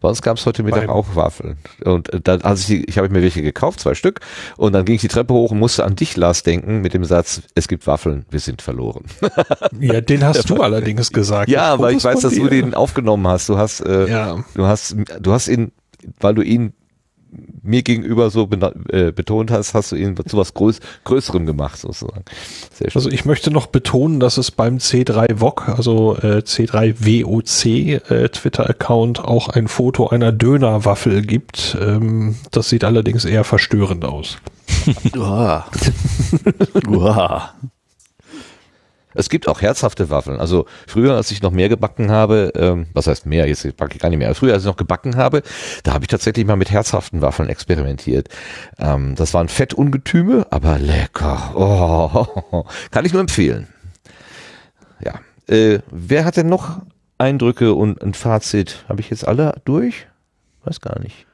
[0.00, 1.58] Bei uns gab es heute Mittag auch Waffeln.
[1.84, 4.20] Und äh, dann, also ich, ich habe mir welche gekauft, zwei Stück.
[4.56, 7.04] Und dann ging ich die Treppe hoch und musste an dich, Lars, denken mit dem
[7.04, 9.04] Satz, es gibt Waffeln, wir sind verloren.
[9.78, 11.48] Ja, den hast du allerdings gesagt.
[11.48, 12.44] Ja, weil ich weiß, dass dir.
[12.44, 13.48] du den aufgenommen hast.
[13.48, 14.44] Du hast, äh, ja.
[14.54, 15.72] du hast, du hast ihn,
[16.20, 16.72] weil du ihn
[17.62, 18.48] mir gegenüber so
[18.88, 22.24] äh, betont hast, hast du ihn zu was Größ Größerem gemacht sozusagen.
[22.94, 29.48] Also ich möchte noch betonen, dass es beim C3VOC, also äh, C3WOC äh, Twitter-Account auch
[29.48, 31.76] ein Foto einer Dönerwaffel gibt.
[31.80, 34.38] Ähm, das sieht allerdings eher verstörend aus.
[35.16, 35.66] Uah.
[36.88, 37.54] Uah.
[39.16, 40.38] Es gibt auch herzhafte Waffeln.
[40.38, 44.00] Also früher, als ich noch mehr gebacken habe, ähm, was heißt mehr, jetzt backe ich
[44.00, 45.42] gar nicht mehr, früher, als ich noch gebacken habe,
[45.82, 48.28] da habe ich tatsächlich mal mit herzhaften Waffeln experimentiert.
[48.78, 51.52] Ähm, das waren Fettungetüme, aber lecker.
[51.54, 53.68] Oh, kann ich nur empfehlen.
[55.04, 55.20] Ja.
[55.48, 56.80] Äh, wer hat denn noch
[57.18, 58.84] Eindrücke und ein Fazit?
[58.88, 60.06] Habe ich jetzt alle durch?
[60.64, 61.25] Weiß gar nicht.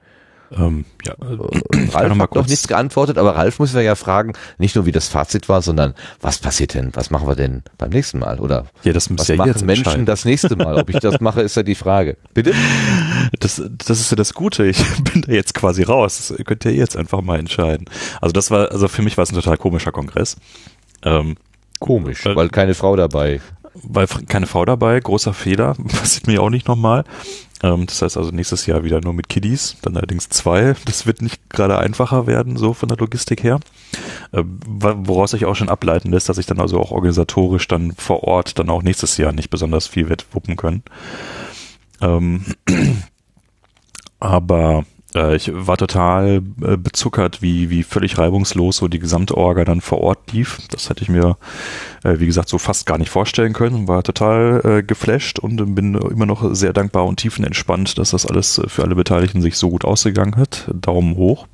[0.57, 4.35] Ähm, ja, äh, Ralf noch hat noch nichts geantwortet, aber Ralf muss wir ja fragen,
[4.59, 7.91] nicht nur wie das Fazit war, sondern was passiert denn, was machen wir denn beim
[7.91, 8.39] nächsten Mal?
[8.39, 10.77] Oder ja, das was ja machen Menschen das nächste Mal?
[10.77, 12.17] Ob ich das mache, ist ja die Frage.
[12.35, 12.53] Bitte?
[13.41, 14.67] Das, das ist ja das Gute.
[14.67, 16.29] Ich bin da jetzt quasi raus.
[16.29, 17.87] Das könnt ihr jetzt einfach mal entscheiden.
[18.21, 20.37] Also das war, also für mich war es ein total komischer Kongress.
[21.03, 21.37] Ähm,
[21.83, 23.41] Komisch, weil, weil keine Frau dabei.
[23.75, 27.05] Weil keine Frau dabei, großer Fehler, passiert mir auch nicht nochmal.
[27.63, 30.75] Ähm, das heißt also nächstes Jahr wieder nur mit Kiddies, dann allerdings zwei.
[30.85, 33.61] Das wird nicht gerade einfacher werden, so von der Logistik her.
[34.33, 38.25] Äh, woraus sich auch schon ableiten lässt, dass ich dann also auch organisatorisch dann vor
[38.25, 40.83] Ort dann auch nächstes Jahr nicht besonders viel wird wuppen können.
[42.01, 42.45] Ähm,
[44.21, 44.85] aber
[45.15, 49.81] äh, ich war total äh, bezuckert, wie, wie völlig reibungslos so die gesamte Orga dann
[49.81, 50.59] vor Ort lief.
[50.71, 51.37] Das hätte ich mir,
[52.05, 53.89] äh, wie gesagt, so fast gar nicht vorstellen können.
[53.89, 58.61] War total äh, geflasht und bin immer noch sehr dankbar und tiefenentspannt, dass das alles
[58.67, 60.71] für alle Beteiligten sich so gut ausgegangen hat.
[60.73, 61.47] Daumen hoch.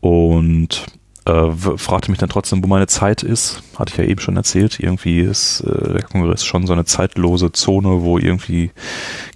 [0.00, 0.86] Und
[1.26, 3.62] äh, fragte mich dann trotzdem, wo meine Zeit ist.
[3.78, 4.80] Hatte ich ja eben schon erzählt.
[4.80, 8.70] Irgendwie ist äh, der Kongress schon so eine zeitlose Zone, wo irgendwie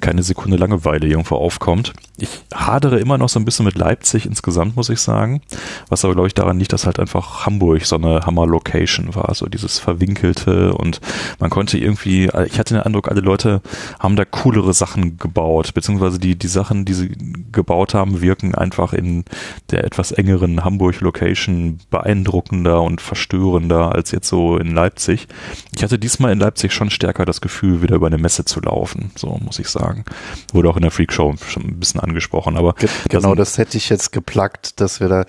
[0.00, 1.92] keine Sekunde Langeweile irgendwo aufkommt.
[2.16, 5.42] Ich hadere immer noch so ein bisschen mit Leipzig insgesamt, muss ich sagen.
[5.88, 9.34] Was aber, glaube ich, daran liegt, dass halt einfach Hamburg so eine Hammer-Location war.
[9.34, 11.00] So dieses Verwinkelte und
[11.40, 13.62] man konnte irgendwie, ich hatte den Eindruck, alle Leute
[13.98, 17.16] haben da coolere Sachen gebaut, beziehungsweise die, die Sachen, die sie
[17.50, 19.24] gebaut haben, wirken einfach in
[19.70, 25.28] der etwas engeren Hamburg-Location beeindruckender und verstörender als jetzt so in Leipzig.
[25.74, 29.10] Ich hatte diesmal in Leipzig schon stärker das Gefühl, wieder über eine Messe zu laufen,
[29.16, 30.04] so muss ich sagen.
[30.52, 33.76] Wurde auch in der Freak Show schon ein bisschen angesprochen, aber Ge genau, das hätte
[33.76, 35.24] ich jetzt geplagt, dass wir da,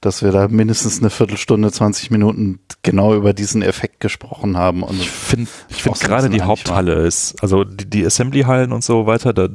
[0.00, 4.82] dass wir da mindestens eine Viertelstunde, 20 Minuten genau über diesen Effekt gesprochen haben.
[4.82, 9.06] Und ich finde, ich finde gerade die Haupthalle ist, also die, die Assembly-Hallen und so
[9.06, 9.48] weiter, da,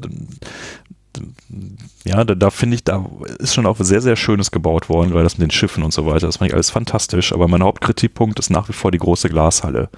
[2.05, 3.05] ja, da, da finde ich, da
[3.39, 6.05] ist schon auch sehr, sehr Schönes gebaut worden, weil das mit den Schiffen und so
[6.05, 7.33] weiter, das fand ich alles fantastisch.
[7.33, 9.89] Aber mein Hauptkritikpunkt ist nach wie vor die große Glashalle.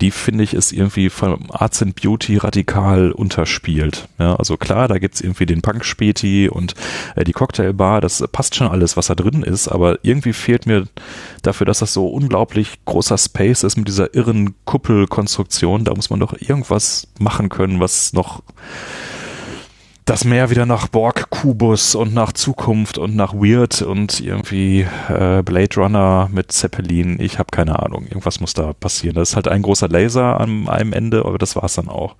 [0.00, 4.08] Die finde ich ist irgendwie von Arts and Beauty radikal unterspielt.
[4.18, 6.74] Ja, also klar, da gibt's irgendwie den Punk-Späti und
[7.16, 10.86] äh, die Cocktailbar, das passt schon alles, was da drin ist, aber irgendwie fehlt mir
[11.42, 16.20] dafür, dass das so unglaublich großer Space ist mit dieser irren Kuppelkonstruktion, da muss man
[16.20, 18.42] doch irgendwas machen können, was noch
[20.04, 25.76] das Meer wieder nach Borg-Kubus und nach Zukunft und nach Weird und irgendwie äh, Blade
[25.76, 27.18] Runner mit Zeppelin.
[27.20, 28.04] Ich habe keine Ahnung.
[28.04, 29.14] Irgendwas muss da passieren.
[29.14, 32.16] Das ist halt ein großer Laser an einem Ende, aber das war's dann auch.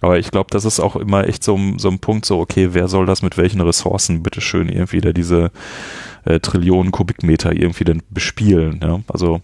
[0.00, 2.88] Aber ich glaube, das ist auch immer echt so, so ein Punkt, so, okay, wer
[2.88, 5.52] soll das mit welchen Ressourcen bitteschön irgendwie da diese
[6.24, 8.80] äh, Trillionen Kubikmeter irgendwie denn bespielen?
[8.82, 9.00] Ja?
[9.06, 9.40] Also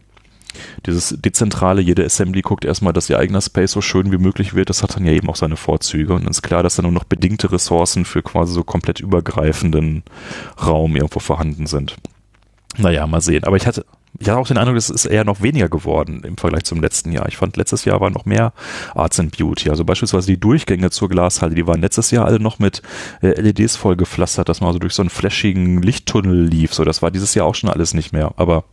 [0.86, 4.70] dieses dezentrale, jede Assembly guckt erstmal, dass ihr eigener Space so schön wie möglich wird.
[4.70, 6.14] Das hat dann ja eben auch seine Vorzüge.
[6.14, 10.02] Und dann ist klar, dass da nur noch bedingte Ressourcen für quasi so komplett übergreifenden
[10.64, 11.96] Raum irgendwo vorhanden sind.
[12.76, 13.44] Naja, mal sehen.
[13.44, 13.84] Aber ich hatte,
[14.18, 17.12] ich hatte auch den Eindruck, es ist eher noch weniger geworden im Vergleich zum letzten
[17.12, 17.26] Jahr.
[17.28, 18.52] Ich fand, letztes Jahr war noch mehr
[18.94, 19.70] Arts and Beauty.
[19.70, 22.82] Also beispielsweise die Durchgänge zur Glashalle, die waren letztes Jahr alle noch mit
[23.22, 26.74] äh, LEDs voll gepflastert, dass man also durch so einen flashigen Lichttunnel lief.
[26.74, 28.32] So, das war dieses Jahr auch schon alles nicht mehr.
[28.36, 28.64] Aber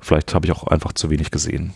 [0.00, 1.72] Vielleicht habe ich auch einfach zu wenig gesehen.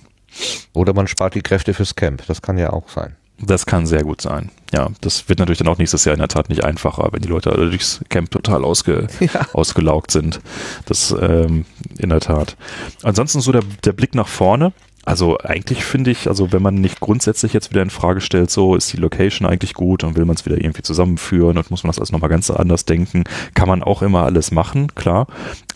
[0.73, 2.25] Oder man spart die Kräfte fürs Camp.
[2.27, 3.17] Das kann ja auch sein.
[3.41, 4.51] Das kann sehr gut sein.
[4.73, 7.29] Ja, das wird natürlich dann auch nächstes Jahr in der Tat nicht einfacher, wenn die
[7.29, 9.47] Leute durchs Camp total ausge, ja.
[9.53, 10.41] ausgelaugt sind.
[10.87, 11.65] Das ähm,
[11.99, 12.57] in der Tat.
[13.03, 14.73] Ansonsten so der, der Blick nach vorne.
[15.05, 18.75] Also eigentlich finde ich, also wenn man nicht grundsätzlich jetzt wieder in Frage stellt, so
[18.75, 21.89] ist die Location eigentlich gut und will man es wieder irgendwie zusammenführen und muss man
[21.89, 23.25] das alles nochmal ganz anders denken,
[23.55, 25.27] kann man auch immer alles machen, klar.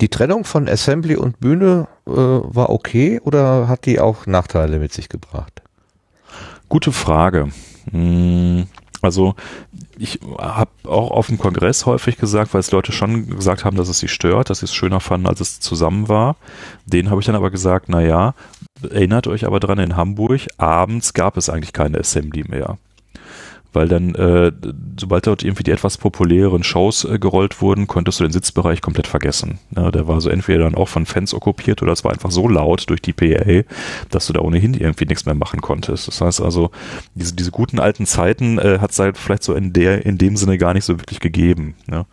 [0.00, 4.92] Die Trennung von Assembly und Bühne äh, war okay oder hat die auch Nachteile mit
[4.92, 5.62] sich gebracht?
[6.70, 7.48] Gute Frage.
[7.90, 8.66] Hm,
[9.02, 9.34] also
[9.98, 13.88] ich habe auch auf dem Kongress häufig gesagt, weil es Leute schon gesagt haben, dass
[13.88, 16.36] es sie stört, dass sie es schöner fanden, als es zusammen war.
[16.86, 18.34] Den habe ich dann aber gesagt, na ja,
[18.82, 22.78] erinnert euch aber dran, in Hamburg abends gab es eigentlich keine Assembly mehr
[23.72, 24.52] weil dann, äh,
[24.98, 29.06] sobald dort irgendwie die etwas populäreren Shows äh, gerollt wurden, konntest du den Sitzbereich komplett
[29.06, 29.58] vergessen.
[29.76, 32.48] Ja, der war so entweder dann auch von Fans okkupiert oder es war einfach so
[32.48, 33.62] laut durch die PA,
[34.10, 36.08] dass du da ohnehin irgendwie nichts mehr machen konntest.
[36.08, 36.70] Das heißt also,
[37.14, 40.36] diese, diese guten alten Zeiten äh, hat es halt vielleicht so in der, in dem
[40.36, 41.74] Sinne gar nicht so wirklich gegeben.
[41.90, 42.06] Ja.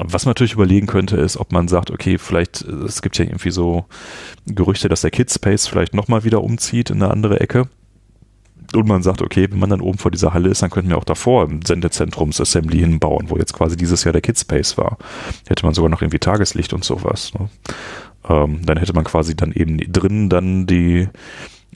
[0.00, 3.24] Was man natürlich überlegen könnte, ist, ob man sagt, okay, vielleicht, äh, es gibt ja
[3.24, 3.86] irgendwie so
[4.46, 7.68] Gerüchte, dass der Kidspace vielleicht nochmal wieder umzieht in eine andere Ecke
[8.74, 10.98] und man sagt, okay, wenn man dann oben vor dieser Halle ist, dann könnten wir
[10.98, 14.98] auch davor im Sendezentrums-Assembly hinbauen, wo jetzt quasi dieses Jahr der Kidspace war.
[15.48, 17.32] Hätte man sogar noch irgendwie Tageslicht und sowas.
[17.34, 17.48] Ne?
[18.28, 21.08] Ähm, dann hätte man quasi dann eben drinnen dann die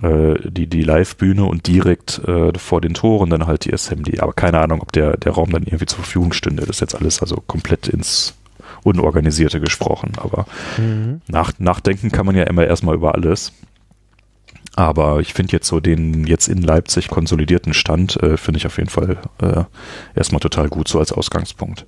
[0.03, 4.19] äh, die, die Live-Bühne und direkt äh, vor den Toren dann halt die Assembly.
[4.21, 6.63] Aber keine Ahnung, ob der, der Raum dann irgendwie zur Verfügung stünde.
[6.63, 8.35] Das ist jetzt alles also komplett ins
[8.83, 10.13] Unorganisierte gesprochen.
[10.17, 10.47] Aber
[10.77, 11.21] mhm.
[11.29, 13.53] nach, nachdenken kann man ja immer erstmal über alles.
[14.75, 18.79] Aber ich finde jetzt so den jetzt in Leipzig konsolidierten Stand, äh, finde ich auf
[18.79, 19.65] jeden Fall äh,
[20.15, 21.87] erstmal total gut so als Ausgangspunkt.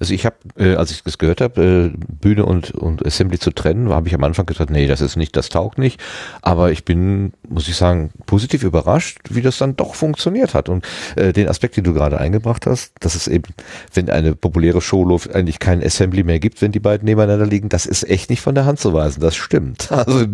[0.00, 3.50] Also ich habe, äh, als ich das gehört habe, äh, Bühne und, und Assembly zu
[3.50, 6.00] trennen, habe ich am Anfang gesagt, nee, das ist nicht, das taugt nicht.
[6.42, 10.68] Aber ich bin, muss ich sagen, positiv überrascht, wie das dann doch funktioniert hat.
[10.68, 10.86] Und
[11.16, 13.52] äh, den Aspekt, den du gerade eingebracht hast, dass es eben,
[13.94, 14.98] wenn eine populäre Show
[15.32, 18.54] eigentlich kein Assembly mehr gibt, wenn die beiden nebeneinander liegen, das ist echt nicht von
[18.54, 19.20] der Hand zu weisen.
[19.20, 19.88] Das stimmt.
[20.08, 20.26] Also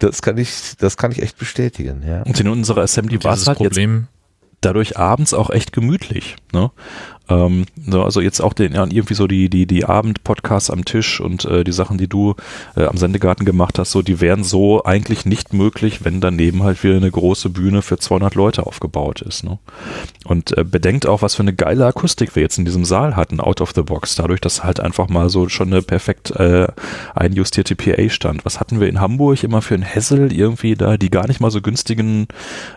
[0.00, 2.02] das kann ich, das kann ich echt bestätigen.
[2.06, 2.22] Ja.
[2.22, 4.00] Und in unserer Assembly war es halt Problem.
[4.00, 4.22] Jetzt
[4.62, 6.36] dadurch abends auch echt gemütlich.
[6.52, 6.70] Ne?
[7.32, 11.44] Ähm, so, also jetzt auch den, irgendwie so die, die, die Abendpodcasts am Tisch und
[11.44, 12.34] äh, die Sachen, die du
[12.76, 16.82] äh, am Sendegarten gemacht hast, so, die wären so eigentlich nicht möglich, wenn daneben halt
[16.84, 19.44] wieder eine große Bühne für 200 Leute aufgebaut ist.
[19.44, 19.58] Ne?
[20.24, 23.40] Und äh, bedenkt auch, was für eine geile Akustik wir jetzt in diesem Saal hatten,
[23.40, 26.68] out of the box, dadurch, dass halt einfach mal so schon eine perfekt äh,
[27.14, 28.44] einjustierte PA stand.
[28.44, 31.50] Was hatten wir in Hamburg immer für ein Hessel irgendwie da, die gar nicht mal
[31.50, 32.28] so günstigen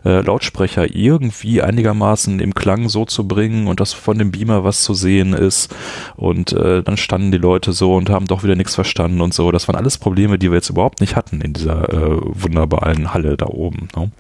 [0.04, 4.84] äh, Lautsprecher irgendwie einigermaßen im Klang so zu bringen und das von dem Beamer was
[4.84, 5.74] zu sehen ist
[6.16, 9.52] und äh, dann standen die Leute so und haben doch wieder nichts verstanden und so.
[9.52, 13.38] Das waren alles Probleme, die wir jetzt überhaupt nicht hatten in dieser äh, wunderbaren Halle
[13.38, 13.88] da oben.
[13.96, 14.12] Ne?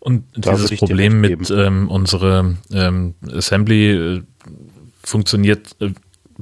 [0.00, 4.22] Und da dieses Problem mit ähm, unsere ähm, Assembly äh,
[5.02, 5.90] funktioniert äh,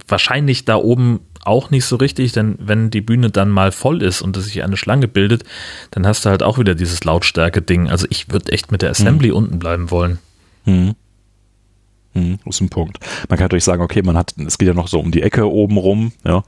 [0.06, 4.20] wahrscheinlich da oben auch nicht so richtig, denn wenn die Bühne dann mal voll ist
[4.20, 5.44] und es sich eine Schlange bildet,
[5.93, 7.89] dann hast du halt auch wieder dieses Lautstärke-Ding.
[7.89, 9.36] Also ich würde echt mit der Assembly hm.
[9.36, 10.18] unten bleiben wollen.
[10.64, 10.97] Hm.
[12.16, 12.98] Hm, ist ein Punkt.
[13.28, 15.51] Man kann natürlich sagen, okay, man hat, es geht ja noch so um die Ecke
[15.51, 16.43] oben rum, ja,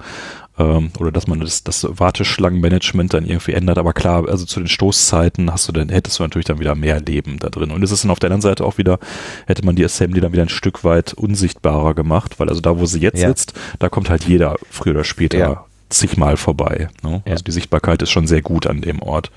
[0.58, 4.68] ähm, oder dass man das, das Warteschlangenmanagement dann irgendwie ändert, aber klar, also zu den
[4.68, 7.70] Stoßzeiten hast du dann, hättest du natürlich dann wieder mehr Leben da drin.
[7.70, 8.98] Und es ist dann auf der anderen Seite auch wieder,
[9.46, 12.86] hätte man die Assembly dann wieder ein Stück weit unsichtbarer gemacht, weil also da, wo
[12.86, 13.28] sie jetzt ja.
[13.28, 15.64] sitzt, da kommt halt jeder früher oder später ja.
[15.90, 16.88] zigmal vorbei.
[17.02, 17.22] Ne?
[17.24, 17.32] Ja.
[17.32, 19.30] Also die Sichtbarkeit ist schon sehr gut an dem Ort,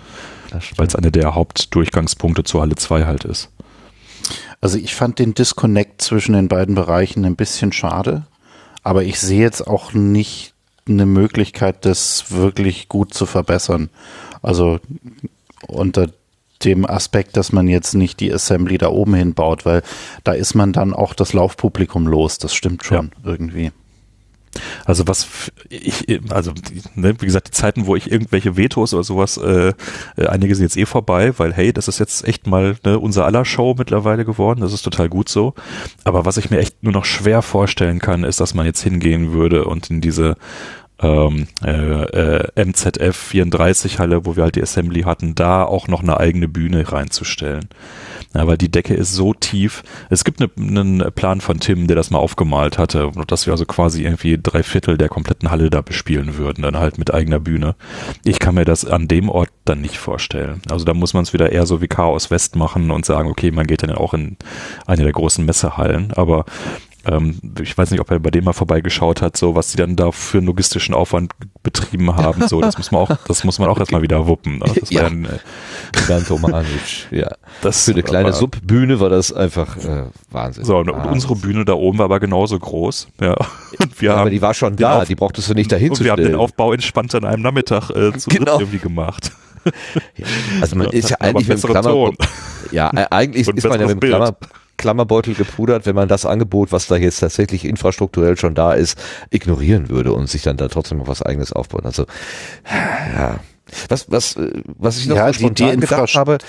[0.78, 3.50] weil es eine der Hauptdurchgangspunkte zur Halle 2 halt ist.
[4.62, 8.24] Also ich fand den Disconnect zwischen den beiden Bereichen ein bisschen schade,
[8.84, 10.54] aber ich sehe jetzt auch nicht
[10.88, 13.90] eine Möglichkeit, das wirklich gut zu verbessern.
[14.42, 14.80] Also
[15.68, 16.10] unter
[16.64, 19.82] dem Aspekt, dass man jetzt nicht die Assembly da oben hinbaut, weil
[20.24, 22.38] da ist man dann auch das Laufpublikum los.
[22.38, 23.32] Das stimmt schon ja.
[23.32, 23.72] irgendwie.
[24.86, 26.52] Also was ich, also
[26.96, 29.74] ne, wie gesagt, die Zeiten, wo ich irgendwelche Vetos oder sowas, äh,
[30.18, 33.26] äh, einige sind jetzt eh vorbei, weil hey, das ist jetzt echt mal ne, unser
[33.26, 35.54] aller Show mittlerweile geworden, das ist total gut so.
[36.04, 39.34] Aber was ich mir echt nur noch schwer vorstellen kann, ist, dass man jetzt hingehen
[39.34, 40.36] würde und in diese
[41.02, 46.02] ähm, äh, äh, MZF 34 Halle, wo wir halt die Assembly hatten, da auch noch
[46.02, 47.70] eine eigene Bühne reinzustellen.
[48.34, 49.84] Ja, weil die Decke ist so tief.
[50.10, 53.66] Es gibt einen eine Plan von Tim, der das mal aufgemalt hatte, dass wir also
[53.66, 57.76] quasi irgendwie drei Viertel der kompletten Halle da bespielen würden, dann halt mit eigener Bühne.
[58.24, 60.62] Ich kann mir das an dem Ort dann nicht vorstellen.
[60.70, 63.52] Also da muss man es wieder eher so wie Chaos West machen und sagen, okay,
[63.52, 64.38] man geht dann auch in
[64.86, 66.14] eine der großen Messehallen.
[66.14, 66.46] Aber
[67.06, 69.96] ähm, ich weiß nicht, ob er bei dem mal vorbeigeschaut hat, so was die dann
[69.96, 71.34] da für einen logistischen Aufwand
[71.64, 72.48] betrieben haben.
[72.48, 73.82] So, das muss man auch, das muss man auch okay.
[73.82, 74.60] erstmal wieder wuppen.
[74.60, 74.66] Ne?
[74.76, 75.04] Das ja.
[75.04, 75.40] Dann, äh,
[75.94, 77.32] Gigantomanisch, ja.
[77.62, 80.64] Das für eine kleine Subbühne war das einfach äh, Wahnsinn.
[80.64, 81.12] So, und Wahnsinn.
[81.12, 83.08] unsere Bühne da oben war aber genauso groß.
[83.20, 83.36] Ja.
[83.80, 86.12] Und ja, aber die war schon da, Auf, die brauchtest du nicht dahin zu stellen.
[86.12, 88.60] Und wir haben den Aufbau entspannt an einem Nachmittag äh, zu genau.
[88.60, 89.32] irgendwie gemacht.
[90.16, 90.26] Ja.
[90.60, 92.12] Also man ist ja eigentlich mit Klammer,
[92.72, 94.36] ja, eigentlich ist man ja mit dem Klammer,
[94.82, 98.98] Klammerbeutel gepudert, wenn man das Angebot, was da jetzt tatsächlich infrastrukturell schon da ist,
[99.30, 101.86] ignorieren würde und sich dann da trotzdem noch was eigenes aufbauen.
[101.86, 102.06] Also,
[103.16, 103.40] ja.
[103.88, 104.36] Was, was,
[104.78, 106.40] was ich noch ja, so spontan die, die gedacht habe,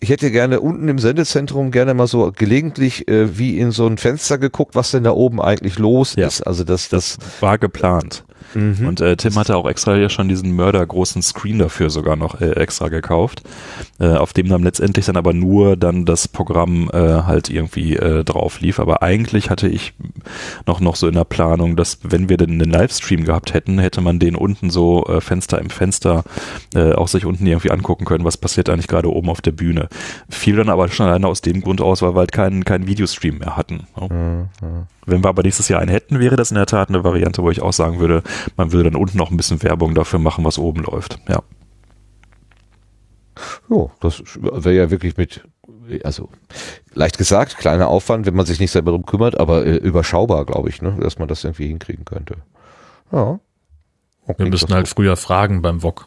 [0.00, 3.98] ich hätte gerne unten im Sendezentrum gerne mal so gelegentlich äh, wie in so ein
[3.98, 6.26] Fenster geguckt, was denn da oben eigentlich los ja.
[6.26, 6.40] ist.
[6.42, 8.24] Also das, das, das war geplant.
[8.54, 8.86] Mhm.
[8.86, 12.50] Und äh, Tim hatte auch extra ja schon diesen mördergroßen Screen dafür sogar noch äh,
[12.52, 13.42] extra gekauft,
[13.98, 18.24] äh, auf dem dann letztendlich dann aber nur dann das Programm äh, halt irgendwie äh,
[18.24, 18.80] drauf lief.
[18.80, 19.94] Aber eigentlich hatte ich
[20.66, 24.00] noch noch so in der Planung, dass wenn wir denn einen Livestream gehabt hätten, hätte
[24.00, 26.24] man den unten so äh, Fenster im Fenster
[26.74, 29.88] äh, auch sich unten irgendwie angucken können, was passiert eigentlich gerade oben auf der Bühne.
[30.28, 33.38] Fiel dann aber schon alleine aus dem Grund aus, weil wir halt keinen keinen Videostream
[33.38, 33.86] mehr hatten.
[33.96, 34.48] Ne?
[34.60, 34.86] Mhm.
[35.04, 37.50] Wenn wir aber nächstes Jahr einen hätten, wäre das in der Tat eine Variante, wo
[37.50, 38.22] ich auch sagen würde,
[38.56, 41.18] man würde dann unten noch ein bisschen Werbung dafür machen, was oben läuft.
[41.28, 41.42] Ja.
[43.68, 45.42] Ja, das wäre ja wirklich mit,
[46.04, 46.28] also
[46.94, 50.68] leicht gesagt, kleiner Aufwand, wenn man sich nicht selber darum kümmert, aber äh, überschaubar, glaube
[50.68, 52.36] ich, ne, dass man das irgendwie hinkriegen könnte.
[53.10, 53.40] Ja.
[54.26, 56.06] Okay, wir müssten halt früher fragen beim VOG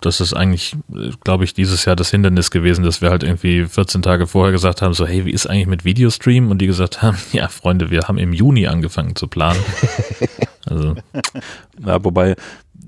[0.00, 0.76] das ist eigentlich,
[1.24, 4.80] glaube ich, dieses Jahr das Hindernis gewesen, dass wir halt irgendwie 14 Tage vorher gesagt
[4.82, 6.50] haben, so, hey, wie ist eigentlich mit Videostream?
[6.50, 9.60] Und die gesagt haben, ja, Freunde, wir haben im Juni angefangen zu planen.
[10.66, 10.94] also.
[11.84, 12.36] Ja, wobei,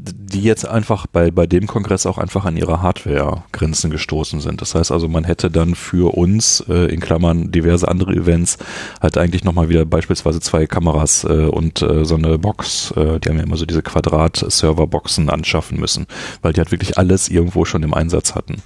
[0.04, 4.60] die jetzt einfach bei, bei dem Kongress auch einfach an ihre Hardware-Grenzen gestoßen sind.
[4.60, 8.58] Das heißt also, man hätte dann für uns, äh, in Klammern diverse andere Events,
[9.00, 13.28] halt eigentlich nochmal wieder beispielsweise zwei Kameras äh, und äh, so eine Box, äh, die
[13.28, 16.06] haben ja immer so diese Quadrat-Server-Boxen anschaffen müssen,
[16.40, 18.62] weil die halt wirklich alles irgendwo schon im Einsatz hatten.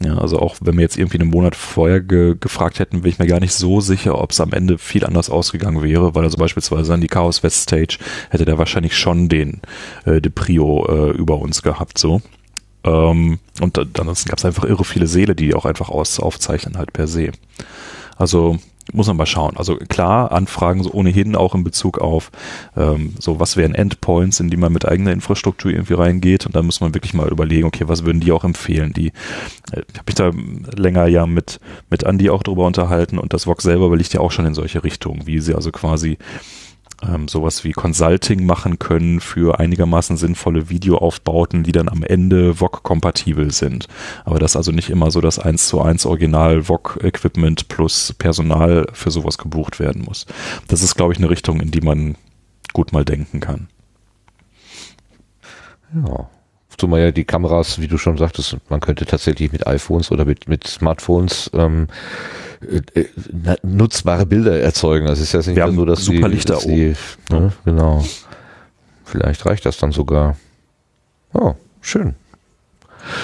[0.00, 3.18] Ja, also auch wenn wir jetzt irgendwie einen Monat vorher ge gefragt hätten, bin ich
[3.18, 6.36] mir gar nicht so sicher, ob es am Ende viel anders ausgegangen wäre, weil also
[6.36, 7.98] beispielsweise an die Chaos West Stage
[8.30, 9.60] hätte der wahrscheinlich schon den
[10.04, 12.20] äh, Deprio äh, über uns gehabt, so.
[12.84, 16.92] Ähm, und ansonsten gab es einfach irre viele Seele, die auch einfach aus aufzeichnen halt
[16.92, 17.30] per se.
[18.16, 18.58] Also
[18.92, 19.56] muss man mal schauen.
[19.56, 22.30] Also klar, Anfragen so ohnehin auch in Bezug auf
[22.76, 26.46] ähm, so, was wären Endpoints, in die man mit eigener Infrastruktur irgendwie reingeht.
[26.46, 28.92] Und da muss man wirklich mal überlegen, okay, was würden die auch empfehlen?
[28.92, 29.08] Die
[29.72, 30.30] äh, habe ich da
[30.76, 34.32] länger ja mit mit Andy auch drüber unterhalten und das VOG selber überlegt ja auch
[34.32, 36.18] schon in solche Richtungen, wie sie also quasi
[37.02, 43.50] ähm, sowas wie Consulting machen können für einigermaßen sinnvolle Videoaufbauten, die dann am Ende VOG-kompatibel
[43.52, 43.88] sind.
[44.24, 49.10] Aber das also nicht immer so das 1 zu 1 Original VOG-Equipment plus Personal für
[49.10, 50.26] sowas gebucht werden muss.
[50.68, 52.16] Das ist, glaube ich, eine Richtung, in die man
[52.72, 53.68] gut mal denken kann.
[55.94, 56.28] Ja.
[56.78, 60.48] Zumal ja die Kameras, wie du schon sagtest, man könnte tatsächlich mit iPhones oder mit,
[60.48, 61.88] mit Smartphones ähm,
[62.94, 65.06] äh, äh nutzbare Bilder erzeugen.
[65.06, 66.94] Das ist ja nicht Wir nur so, dass super die, Lichter dass die,
[67.30, 68.04] ne, Genau.
[69.04, 70.36] Vielleicht reicht das dann sogar.
[71.32, 72.14] Oh, schön.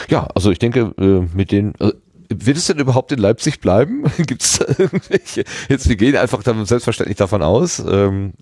[0.09, 1.93] Ja, also ich denke, äh, mit den, äh,
[2.29, 4.05] wird es denn überhaupt in Leipzig bleiben?
[4.19, 5.45] Gibt es irgendwelche?
[5.69, 7.81] Jetzt, wir gehen einfach dann selbstverständlich davon aus.
[7.81, 8.35] Ähm,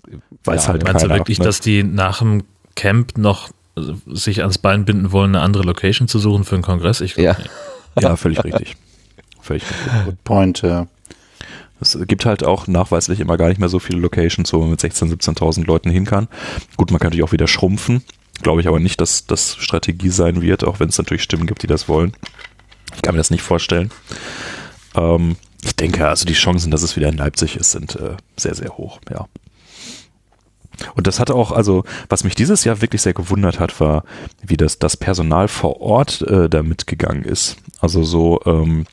[0.43, 1.45] Weiß ja, halt Meinst du wirklich, ne?
[1.45, 2.43] dass die nach dem
[2.75, 3.49] Camp noch
[4.07, 7.01] sich ans Bein binden wollen, eine andere Location zu suchen für einen Kongress?
[7.01, 7.37] Ich ja.
[7.99, 8.75] ja, völlig richtig.
[9.41, 10.05] Völlig richtig.
[10.05, 10.87] Good point, ja.
[11.81, 14.81] Es gibt halt auch nachweislich immer gar nicht mehr so viele Locations, wo man mit
[14.81, 16.27] 16.000, 17.000 Leuten hin kann.
[16.75, 18.03] Gut, man kann natürlich auch wieder schrumpfen.
[18.41, 21.63] Glaube ich aber nicht, dass das Strategie sein wird, auch wenn es natürlich Stimmen gibt,
[21.63, 22.13] die das wollen.
[22.95, 23.91] Ich kann mir das nicht vorstellen.
[24.95, 28.55] Ähm, ich denke, also die Chancen, dass es wieder in Leipzig ist, sind äh, sehr,
[28.55, 29.27] sehr hoch, ja.
[30.95, 34.03] Und das hat auch, also was mich dieses Jahr wirklich sehr gewundert hat, war,
[34.41, 37.57] wie das, das Personal vor Ort äh, da mitgegangen ist.
[37.81, 38.85] Also so ähm,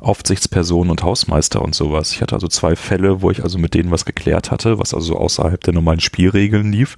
[0.00, 2.12] Aufsichtspersonen und Hausmeister und sowas.
[2.12, 5.16] Ich hatte also zwei Fälle, wo ich also mit denen was geklärt hatte, was also
[5.16, 6.96] außerhalb der normalen Spielregeln lief.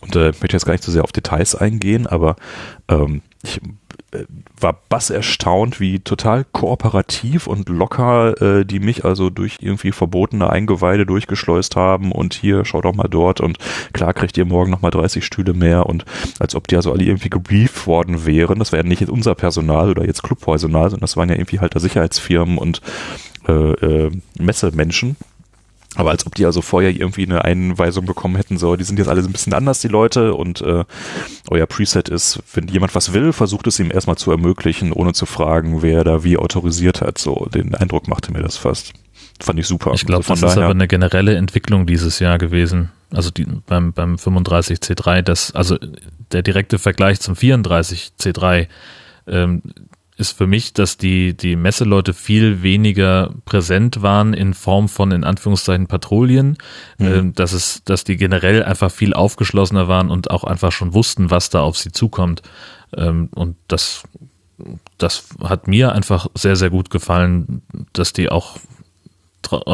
[0.00, 2.36] Und äh, ich möchte jetzt gar nicht so sehr auf Details eingehen, aber
[2.88, 3.60] ähm, ich
[4.58, 10.50] war bass erstaunt, wie total kooperativ und locker äh, die mich also durch irgendwie verbotene
[10.50, 13.58] Eingeweide durchgeschleust haben und hier, schau doch mal dort und
[13.92, 16.04] klar kriegt ihr morgen nochmal 30 Stühle mehr und
[16.38, 18.58] als ob die also alle irgendwie gebrieft worden wären.
[18.58, 22.58] Das wäre nicht unser Personal oder jetzt Clubpersonal, sondern das waren ja irgendwie halt Sicherheitsfirmen
[22.58, 22.80] und
[23.48, 25.16] äh, äh, Messemenschen
[25.94, 29.08] aber als ob die also vorher irgendwie eine Einweisung bekommen hätten, so, die sind jetzt
[29.08, 30.84] alle ein bisschen anders, die Leute, und äh,
[31.48, 35.24] euer Preset ist, wenn jemand was will, versucht es ihm erstmal zu ermöglichen, ohne zu
[35.26, 37.18] fragen, wer da wie autorisiert hat.
[37.18, 38.92] So, den Eindruck machte mir das fast.
[39.40, 39.92] Fand ich super.
[39.94, 42.90] Ich glaube, also das ist aber eine generelle Entwicklung dieses Jahr gewesen.
[43.10, 45.76] Also die, beim, beim 35C3, das, also
[46.32, 48.66] der direkte Vergleich zum 34C3,
[49.28, 49.62] ähm,
[50.16, 55.24] ist für mich, dass die, die Messeleute viel weniger präsent waren in Form von, in
[55.24, 56.56] Anführungszeichen, Patrouillen,
[56.98, 57.06] mhm.
[57.06, 61.30] äh, dass es, dass die generell einfach viel aufgeschlossener waren und auch einfach schon wussten,
[61.30, 62.42] was da auf sie zukommt.
[62.96, 64.04] Ähm, und das,
[64.96, 67.62] das hat mir einfach sehr, sehr gut gefallen,
[67.92, 68.58] dass die auch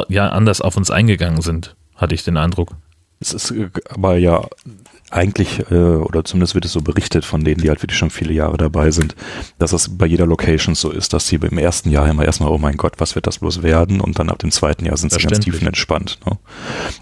[0.08, 2.72] ja anders auf uns eingegangen sind, hatte ich den Eindruck.
[3.20, 4.48] Es ist äh, aber ja
[5.12, 8.32] eigentlich, äh, oder zumindest wird es so berichtet von denen, die halt wirklich schon viele
[8.32, 9.14] Jahre dabei sind,
[9.58, 12.58] dass es bei jeder Location so ist, dass sie im ersten Jahr immer erstmal, oh
[12.58, 14.00] mein Gott, was wird das bloß werden?
[14.00, 16.18] Und dann ab dem zweiten Jahr sind sie ganz tiefenentspannt.
[16.24, 16.38] Ne?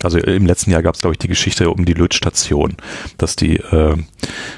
[0.02, 2.76] Also im letzten Jahr gab es, glaube ich, die Geschichte um die Lötstation,
[3.16, 3.96] dass die, äh,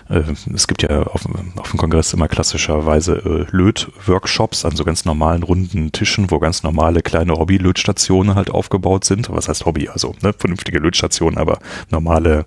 [0.09, 0.23] äh,
[0.55, 1.27] es gibt ja auf,
[1.57, 6.63] auf dem Kongress immer klassischerweise äh, Lötworkshops an so ganz normalen runden Tischen, wo ganz
[6.63, 9.29] normale kleine Hobby-Lötstationen halt aufgebaut sind.
[9.31, 9.89] Was heißt Hobby?
[9.89, 11.59] Also ne, vernünftige Lötstationen, aber
[11.91, 12.47] normale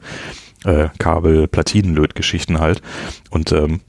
[0.65, 2.81] äh, Kabel, Platinenlötgeschichten halt.
[3.29, 3.81] Und ähm,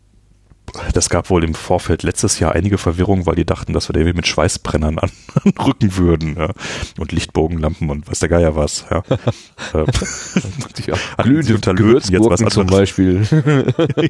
[0.93, 4.01] das gab wohl im Vorfeld letztes Jahr einige Verwirrung, weil die dachten, dass wir da
[4.01, 5.11] irgendwie mit Schweißbrennern an,
[5.44, 6.36] anrücken würden.
[6.36, 6.51] Ja.
[6.98, 8.86] Und Lichtbogenlampen und was der Geier was.
[8.90, 9.03] Ja.
[10.86, 12.55] Ja, glühende unter Löten jetzt was anderes.
[12.55, 13.27] zum Beispiel.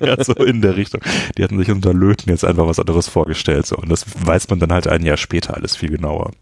[0.00, 1.00] ja, so in der Richtung.
[1.38, 3.66] Die hatten sich unter Löten jetzt einfach was anderes vorgestellt.
[3.66, 3.76] So.
[3.76, 6.32] Und das weiß man dann halt ein Jahr später alles viel genauer.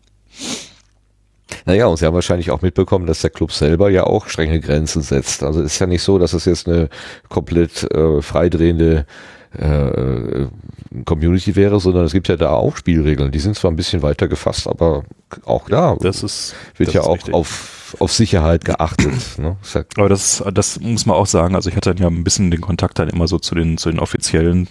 [1.65, 5.03] Naja, und Sie haben wahrscheinlich auch mitbekommen, dass der Club selber ja auch strenge Grenzen
[5.03, 5.43] setzt.
[5.43, 6.89] Also ist ja nicht so, dass es jetzt eine
[7.29, 9.07] komplett äh, freidrehende
[9.59, 10.47] äh,
[11.05, 13.33] Community wäre, sondern es gibt ja da auch Spielregeln.
[13.33, 15.05] Die sind zwar ein bisschen weiter gefasst, aber
[15.45, 19.39] auch da das ist, wird das ja auch auf, auf Sicherheit geachtet.
[19.39, 19.57] ne?
[19.97, 21.55] aber das, das muss man auch sagen.
[21.55, 23.99] Also ich hatte ja ein bisschen den Kontakt dann immer so zu den, zu den
[23.99, 24.69] offiziellen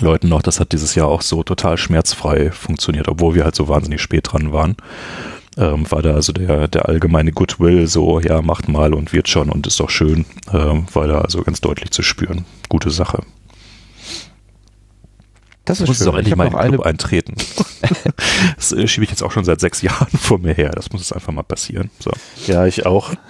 [0.00, 0.42] Leuten noch.
[0.42, 4.32] Das hat dieses Jahr auch so total schmerzfrei funktioniert, obwohl wir halt so wahnsinnig spät
[4.32, 4.76] dran waren
[5.58, 9.50] ähm, war da also der, der allgemeine Goodwill so, ja, macht mal und wird schon
[9.50, 12.44] und ist doch schön, ähm, war da also ganz deutlich zu spüren.
[12.68, 13.22] Gute Sache.
[15.64, 16.08] Das ist muss schön.
[16.08, 17.34] auch endlich mal in den Club eintreten.
[18.56, 20.70] das äh, schiebe ich jetzt auch schon seit sechs Jahren vor mir her.
[20.70, 21.90] Das muss jetzt einfach mal passieren.
[21.98, 22.10] So.
[22.46, 23.12] Ja, ich auch.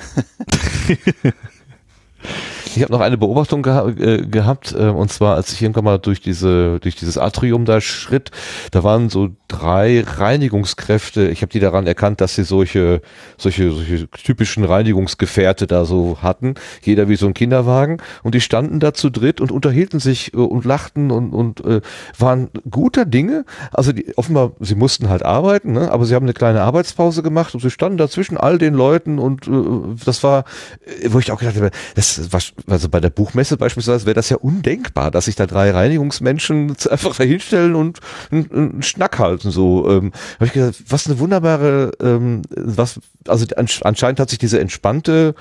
[2.76, 5.98] Ich habe noch eine Beobachtung geha äh, gehabt, äh, und zwar, als ich irgendwann mal
[5.98, 8.30] durch diese, durch dieses Atrium da schritt,
[8.70, 11.28] da waren so drei Reinigungskräfte.
[11.28, 13.00] Ich habe die daran erkannt, dass sie solche,
[13.38, 16.54] solche, solche typischen Reinigungsgefährte da so hatten.
[16.82, 17.98] Jeder wie so ein Kinderwagen.
[18.22, 21.80] Und die standen da zu dritt und unterhielten sich äh, und lachten und, und äh,
[22.18, 23.44] waren guter Dinge.
[23.72, 25.90] Also die, offenbar, sie mussten halt arbeiten, ne?
[25.90, 29.18] aber sie haben eine kleine Arbeitspause gemacht und sie standen da zwischen all den Leuten
[29.18, 30.44] und äh, das war,
[31.02, 34.28] äh, wo ich auch gedacht habe, das war, also bei der Buchmesse beispielsweise wäre das
[34.30, 39.88] ja undenkbar, dass sich da drei Reinigungsmenschen einfach dahinstellen und einen, einen Schnack halten so.
[39.88, 45.34] Ähm, habe ich gedacht, was eine wunderbare, ähm, was, also anscheinend hat sich diese entspannte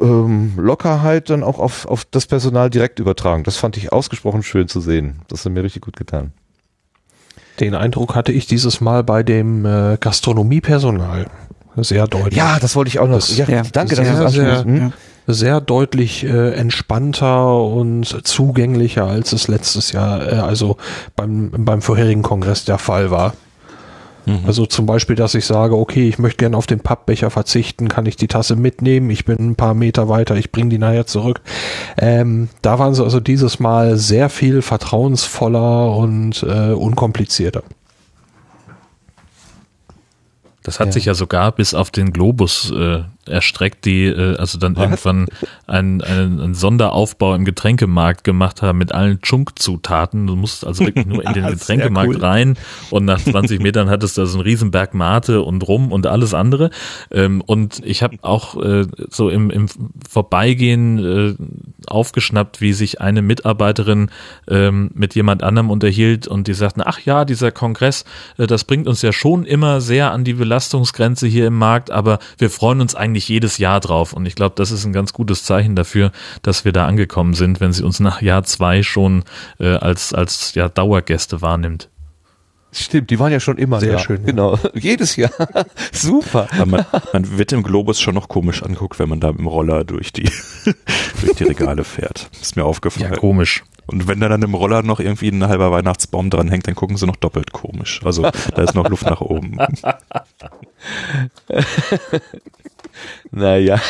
[0.00, 3.44] ähm, Lockerheit dann auch auf, auf das Personal direkt übertragen.
[3.44, 5.20] Das fand ich ausgesprochen schön zu sehen.
[5.28, 6.32] Das hat mir richtig gut getan.
[7.60, 11.26] Den Eindruck hatte ich dieses Mal bei dem äh, Gastronomiepersonal.
[11.76, 12.36] Sehr deutlich.
[12.36, 13.16] Ja, das wollte ich auch noch.
[13.16, 14.92] Das, ja, danke, sehr, dass du sehr, hm?
[15.26, 20.76] Sehr deutlich äh, entspannter und zugänglicher, als es letztes Jahr, äh, also
[21.16, 23.34] beim, beim vorherigen Kongress der Fall war.
[24.26, 24.40] Mhm.
[24.46, 28.06] Also zum Beispiel, dass ich sage, okay, ich möchte gerne auf den Pappbecher verzichten, kann
[28.06, 31.40] ich die Tasse mitnehmen, ich bin ein paar Meter weiter, ich bringe die nachher zurück.
[31.96, 37.62] Ähm, da waren sie also dieses Mal sehr viel vertrauensvoller und äh, unkomplizierter.
[40.64, 40.92] Das hat ja.
[40.92, 44.84] sich ja sogar bis auf den Globus äh, erstreckt, die äh, also dann Was?
[44.84, 45.26] irgendwann
[45.66, 50.26] einen, einen, einen Sonderaufbau im Getränkemarkt gemacht haben mit allen Chunk-Zutaten.
[50.26, 52.20] Du musst also wirklich nur in den Getränkemarkt cool.
[52.24, 52.58] rein
[52.90, 56.70] und nach 20 Metern hattest du also einen Riesenberg Mate und Rum und alles andere.
[57.10, 59.66] Ähm, und ich habe auch äh, so im, im
[60.08, 61.34] Vorbeigehen äh,
[61.86, 64.10] aufgeschnappt, wie sich eine Mitarbeiterin
[64.48, 68.04] ähm, mit jemand anderem unterhielt und die sagten, ach ja, dieser Kongress,
[68.38, 72.18] äh, das bringt uns ja schon immer sehr an die Belastungsgrenze hier im Markt, aber
[72.38, 74.12] wir freuen uns eigentlich eigentlich jedes Jahr drauf.
[74.12, 76.12] Und ich glaube, das ist ein ganz gutes Zeichen dafür,
[76.42, 79.24] dass wir da angekommen sind, wenn sie uns nach Jahr zwei schon
[79.58, 81.88] äh, als, als ja, Dauergäste wahrnimmt.
[82.72, 83.98] Stimmt, die waren ja schon immer sehr da.
[84.00, 84.26] schön.
[84.26, 85.30] Genau, jedes Jahr.
[85.92, 86.46] Super.
[86.66, 89.84] Man, man, wird im Globus schon noch komisch anguckt, wenn man da mit dem Roller
[89.84, 90.28] durch die
[91.22, 92.28] durch die Regale fährt.
[92.42, 93.12] Ist mir aufgefallen.
[93.12, 93.64] Ja, komisch.
[93.86, 96.98] Und wenn da dann im Roller noch irgendwie ein halber Weihnachtsbaum dran hängt, dann gucken
[96.98, 98.02] sie noch doppelt komisch.
[98.04, 99.58] Also da ist noch Luft nach oben.
[103.30, 103.80] Naja,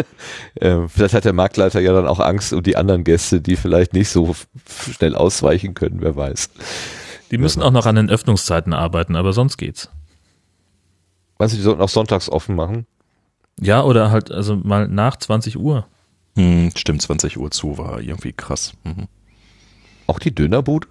[0.60, 3.92] ähm, vielleicht hat der Marktleiter ja dann auch Angst um die anderen Gäste, die vielleicht
[3.92, 4.34] nicht so
[4.96, 6.50] schnell ausweichen können, wer weiß.
[7.30, 9.90] Die müssen auch noch an den Öffnungszeiten arbeiten, aber sonst geht's.
[11.38, 12.86] Meinst du, die sollten auch sonntags offen machen?
[13.60, 15.86] Ja, oder halt also mal nach 20 Uhr.
[16.36, 18.72] Hm, stimmt, 20 Uhr zu war irgendwie krass.
[18.84, 19.08] Mhm.
[20.06, 20.88] Auch die Dönerbude?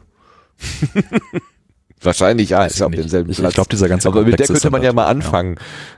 [2.01, 3.49] Wahrscheinlich ja, ist ja auf demselben Platz.
[3.49, 5.55] Ich glaube, dieser ganze Aber mit der könnte man ja mal anfangen.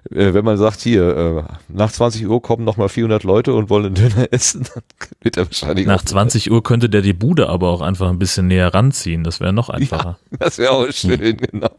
[0.09, 0.17] Ja.
[0.17, 3.87] Äh, wenn man sagt, hier, äh, nach 20 Uhr kommen nochmal 400 Leute und wollen
[3.87, 4.83] einen Döner essen, dann
[5.21, 8.47] wird er wahrscheinlich Nach 20 Uhr könnte der die Bude aber auch einfach ein bisschen
[8.47, 9.25] näher ranziehen.
[9.25, 10.17] Das wäre noch einfacher.
[10.31, 11.37] Ja, das wäre auch schön, hm.
[11.37, 11.75] genau.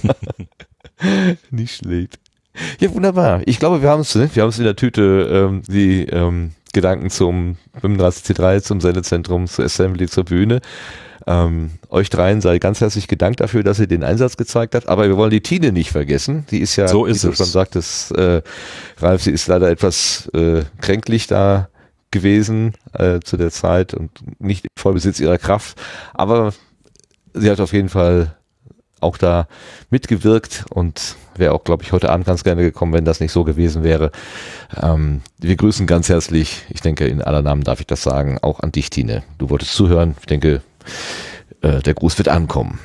[1.50, 2.18] Nicht schlecht.
[2.78, 3.42] Ja, wunderbar.
[3.46, 4.30] Ich glaube, wir haben es, ne?
[4.32, 9.64] wir haben es in der Tüte, ähm, die ähm, Gedanken zum 35C3, zum Sendezentrum, zur
[9.64, 10.60] Assembly, zur Bühne.
[11.30, 14.88] Ähm, euch dreien sei ganz herzlich gedankt dafür, dass ihr den Einsatz gezeigt habt.
[14.88, 16.44] Aber wir wollen die Tine nicht vergessen.
[16.50, 18.42] Die ist ja, so ist wie du schon sagtest, äh,
[18.98, 21.68] Ralf, sie ist leider etwas äh, kränklich da
[22.10, 25.80] gewesen äh, zu der Zeit und nicht im Vollbesitz ihrer Kraft.
[26.14, 26.52] Aber
[27.32, 28.34] sie hat auf jeden Fall
[28.98, 29.46] auch da
[29.88, 33.44] mitgewirkt und wäre auch, glaube ich, heute Abend ganz gerne gekommen, wenn das nicht so
[33.44, 34.10] gewesen wäre.
[34.82, 38.58] Ähm, wir grüßen ganz herzlich, ich denke, in aller Namen darf ich das sagen, auch
[38.58, 39.22] an dich, Tine.
[39.38, 40.16] Du wolltest zuhören.
[40.18, 40.60] Ich denke,
[41.62, 42.78] äh, der Gruß wird ankommen.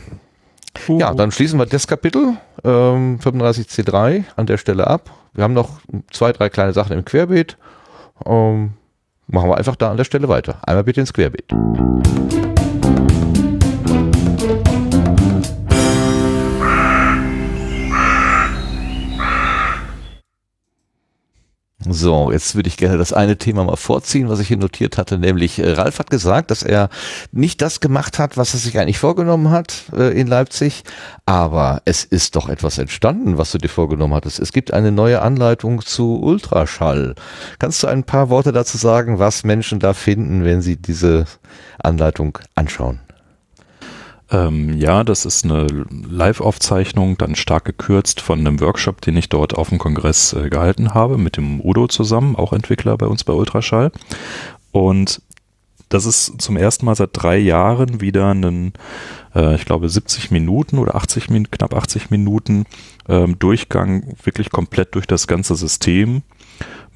[0.88, 1.00] Uh.
[1.00, 5.12] Ja, dann schließen wir das Kapitel ähm, 35c3 an der Stelle ab.
[5.34, 5.80] Wir haben noch
[6.12, 7.58] zwei, drei kleine Sachen im Querbeet.
[8.26, 8.74] Ähm,
[9.28, 10.60] machen wir einfach da an der Stelle weiter.
[10.66, 11.54] Einmal bitte ins Querbeet.
[21.88, 25.20] So, jetzt würde ich gerne das eine Thema mal vorziehen, was ich hier notiert hatte,
[25.20, 26.90] nämlich äh, Ralf hat gesagt, dass er
[27.32, 30.84] nicht das gemacht hat, was er sich eigentlich vorgenommen hat äh, in Leipzig,
[31.28, 34.40] aber es ist doch etwas entstanden, was du dir vorgenommen hattest.
[34.40, 37.14] Es gibt eine neue Anleitung zu Ultraschall.
[37.60, 41.26] Kannst du ein paar Worte dazu sagen, was Menschen da finden, wenn sie diese
[41.78, 43.00] Anleitung anschauen?
[44.36, 49.56] Ähm, ja, das ist eine Live-Aufzeichnung, dann stark gekürzt von einem Workshop, den ich dort
[49.56, 53.32] auf dem Kongress äh, gehalten habe, mit dem Udo zusammen, auch Entwickler bei uns bei
[53.32, 53.92] Ultraschall.
[54.72, 55.22] Und
[55.88, 58.74] das ist zum ersten Mal seit drei Jahren wieder ein,
[59.34, 62.66] äh, ich glaube, 70 Minuten oder 80 Minuten, knapp 80 Minuten
[63.08, 66.24] ähm, Durchgang, wirklich komplett durch das ganze System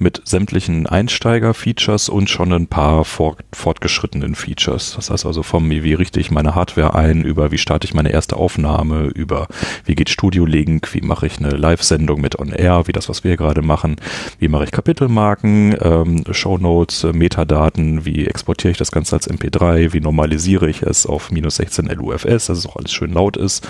[0.00, 4.94] mit sämtlichen Einsteiger-Features und schon ein paar fort, fortgeschrittenen Features.
[4.96, 8.10] Das heißt also vom, wie richte ich meine Hardware ein, über wie starte ich meine
[8.10, 9.46] erste Aufnahme, über
[9.84, 13.24] wie geht Studio Link, wie mache ich eine Live-Sendung mit On Air, wie das, was
[13.24, 13.96] wir gerade machen,
[14.38, 19.92] wie mache ich Kapitelmarken, ähm, Shownotes, äh, Metadaten, wie exportiere ich das Ganze als MP3,
[19.92, 23.68] wie normalisiere ich es auf minus 16 LUFS, dass es auch alles schön laut ist.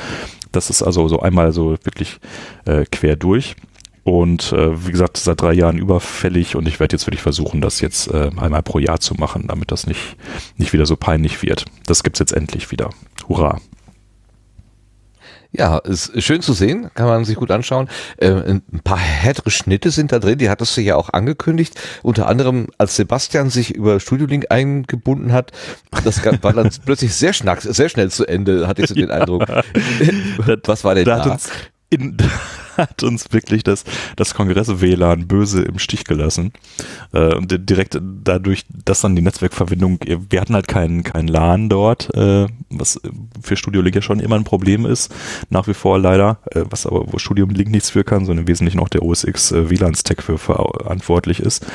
[0.52, 2.18] Das ist also so einmal so wirklich
[2.66, 3.56] äh, quer durch.
[4.10, 7.80] Und äh, wie gesagt, seit drei Jahren überfällig und ich werde jetzt wirklich versuchen, das
[7.80, 10.16] jetzt äh, einmal pro Jahr zu machen, damit das nicht,
[10.56, 11.64] nicht wieder so peinlich wird.
[11.86, 12.90] Das gibt's jetzt endlich wieder.
[13.28, 13.60] Hurra.
[15.52, 17.88] Ja, ist schön zu sehen, kann man sich gut anschauen.
[18.16, 21.80] Äh, ein paar härtere Schnitte sind da drin, die hattest du ja auch angekündigt.
[22.02, 25.52] Unter anderem, als Sebastian sich über Studio Link eingebunden hat,
[26.02, 29.46] das war dann plötzlich sehr, schnack, sehr schnell zu Ende, hatte ich so den Eindruck.
[30.66, 31.22] Was war denn da?
[31.22, 31.38] da?
[31.90, 32.16] in,
[32.80, 33.84] hat uns wirklich das,
[34.16, 36.52] das Kongress-WLAN böse im Stich gelassen.
[37.12, 42.14] Äh, und direkt dadurch, dass dann die Netzwerkverbindung, wir hatten halt keinen kein LAN dort,
[42.14, 43.00] äh, was
[43.42, 45.12] für Studio Link ja schon immer ein Problem ist,
[45.50, 48.48] nach wie vor leider, äh, was aber, wo Studio Link nichts für kann, sondern im
[48.48, 51.66] Wesentlichen auch der OSX äh, WLAN-Stack für verantwortlich ist.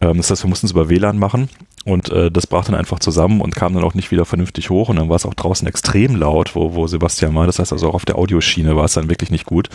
[0.00, 1.48] Ähm, das heißt, wir mussten es über WLAN machen
[1.84, 4.88] und äh, das brach dann einfach zusammen und kam dann auch nicht wieder vernünftig hoch
[4.88, 7.46] und dann war es auch draußen extrem laut, wo, wo Sebastian war.
[7.46, 9.68] Das heißt also auch auf der Audioschiene war es dann wirklich nicht gut.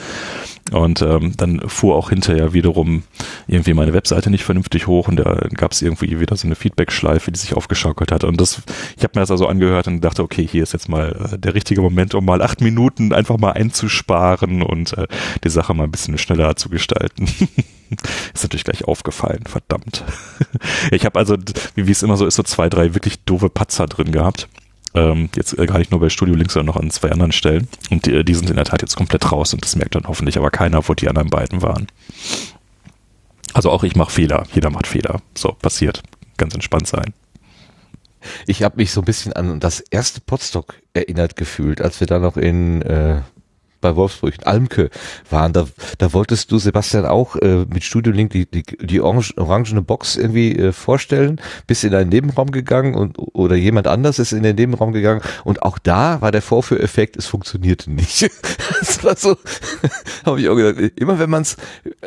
[0.71, 3.03] Und ähm, dann fuhr auch hinterher wiederum
[3.47, 7.31] irgendwie meine Webseite nicht vernünftig hoch und da gab es irgendwie wieder so eine Feedback-Schleife,
[7.31, 8.23] die sich aufgeschaukelt hat.
[8.23, 8.63] Und das,
[8.97, 11.53] ich habe mir das also angehört und dachte, okay, hier ist jetzt mal äh, der
[11.53, 15.07] richtige Moment, um mal acht Minuten einfach mal einzusparen und äh,
[15.43, 17.27] die Sache mal ein bisschen schneller zu gestalten.
[18.33, 20.03] ist natürlich gleich aufgefallen, verdammt.
[20.91, 21.37] ich habe also,
[21.75, 24.47] wie, es immer so ist, so zwei, drei wirklich doofe Patzer drin gehabt.
[24.93, 27.67] Ähm, jetzt äh, gar nicht nur bei Studio Links, sondern noch an zwei anderen Stellen.
[27.89, 30.37] Und die, die sind in der Tat jetzt komplett raus und das merkt dann hoffentlich
[30.37, 31.87] aber keiner, wo die anderen beiden waren.
[33.53, 34.43] Also auch ich mache Fehler.
[34.53, 35.21] Jeder macht Fehler.
[35.37, 36.03] So, passiert.
[36.37, 37.13] Ganz entspannt sein.
[38.47, 42.19] Ich habe mich so ein bisschen an das erste Podstock erinnert gefühlt, als wir da
[42.19, 43.21] noch in äh,
[43.85, 44.89] bei Wolfsburg, in Almke
[45.29, 45.53] waren.
[45.53, 45.67] Da,
[45.99, 50.15] da wolltest du, Sebastian, auch äh, mit Studio Link die, die, die orange, orangene Box
[50.15, 54.55] irgendwie äh, vorstellen, bist in einen Nebenraum gegangen und oder jemand anders ist in den
[54.55, 58.23] Nebenraum gegangen und auch da war der Vorführeffekt, es funktionierte nicht.
[58.79, 59.37] das war so,
[60.25, 61.57] habe ich auch gedacht, immer wenn man es,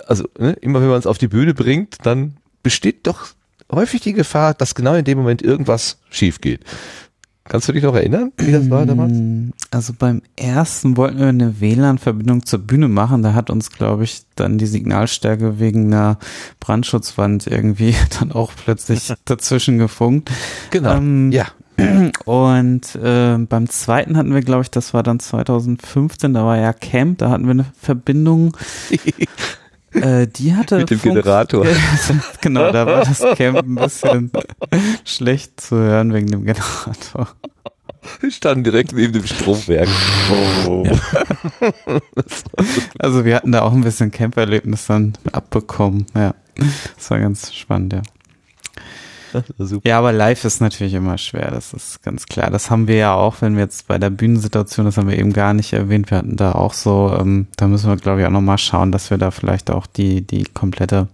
[0.07, 3.29] also ne, immer wenn man es auf die Bühne bringt, dann besteht doch
[3.71, 6.65] häufig die Gefahr, dass genau in dem Moment irgendwas schief geht.
[7.49, 9.13] Kannst du dich noch erinnern, wie das war damals?
[9.13, 13.23] Mm, also beim ersten wollten wir eine WLAN-Verbindung zur Bühne machen.
[13.23, 16.19] Da hat uns, glaube ich, dann die Signalstärke wegen einer
[16.61, 20.31] Brandschutzwand irgendwie dann auch plötzlich dazwischen gefunkt.
[20.71, 20.97] Genau.
[20.97, 21.47] Ähm, ja.
[22.25, 26.73] Und äh, beim zweiten hatten wir, glaube ich, das war dann 2015, da war ja
[26.73, 28.57] Camp, da hatten wir eine Verbindung.
[29.93, 31.67] Äh, die hatte mit dem Funk Generator.
[32.41, 34.31] genau, da war das Camp ein bisschen
[35.05, 37.29] schlecht zu hören wegen dem Generator.
[38.21, 39.89] Wir standen direkt neben dem Stromwerk.
[40.67, 40.85] Oh.
[40.85, 40.93] Ja.
[42.99, 46.07] also wir hatten da auch ein bisschen Camperlebnis dann abbekommen.
[46.15, 46.35] Ja,
[46.97, 48.03] das war ganz spannend, ja.
[49.85, 52.51] Ja, aber live ist natürlich immer schwer, das ist ganz klar.
[52.51, 55.33] Das haben wir ja auch, wenn wir jetzt bei der Bühnensituation, das haben wir eben
[55.33, 58.31] gar nicht erwähnt, wir hatten da auch so, ähm, da müssen wir glaube ich auch
[58.31, 61.09] nochmal schauen, dass wir da vielleicht auch die, die komplette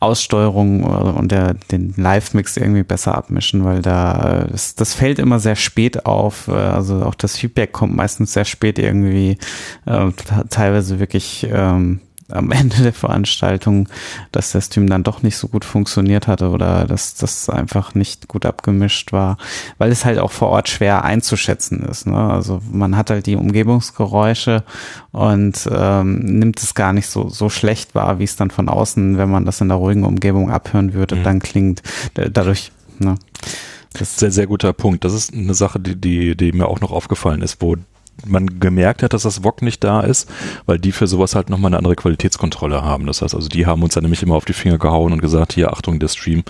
[0.00, 5.18] Aussteuerung äh, und der, den Live-Mix irgendwie besser abmischen, weil da äh, das, das fällt
[5.18, 6.48] immer sehr spät auf.
[6.48, 9.38] Äh, also auch das Feedback kommt meistens sehr spät irgendwie,
[9.86, 10.10] äh,
[10.50, 13.88] teilweise wirklich ähm, am Ende der Veranstaltung,
[14.32, 18.28] dass der Stream dann doch nicht so gut funktioniert hatte oder dass das einfach nicht
[18.28, 19.36] gut abgemischt war,
[19.78, 22.06] weil es halt auch vor Ort schwer einzuschätzen ist.
[22.06, 22.16] Ne?
[22.16, 24.64] Also man hat halt die Umgebungsgeräusche
[25.12, 29.18] und ähm, nimmt es gar nicht so, so schlecht wahr, wie es dann von außen,
[29.18, 31.22] wenn man das in der ruhigen Umgebung abhören würde, mhm.
[31.22, 31.82] dann klingt.
[32.14, 33.16] Dadurch, ne?
[33.92, 35.04] Das ist sehr, sehr guter Punkt.
[35.04, 37.76] Das ist eine Sache, die, die, die mir auch noch aufgefallen ist, wo
[38.24, 40.30] man gemerkt hat, dass das VOG nicht da ist,
[40.64, 43.06] weil die für sowas halt nochmal eine andere Qualitätskontrolle haben.
[43.06, 45.52] Das heißt also, die haben uns dann nämlich immer auf die Finger gehauen und gesagt,
[45.52, 46.42] hier, Achtung, der Stream,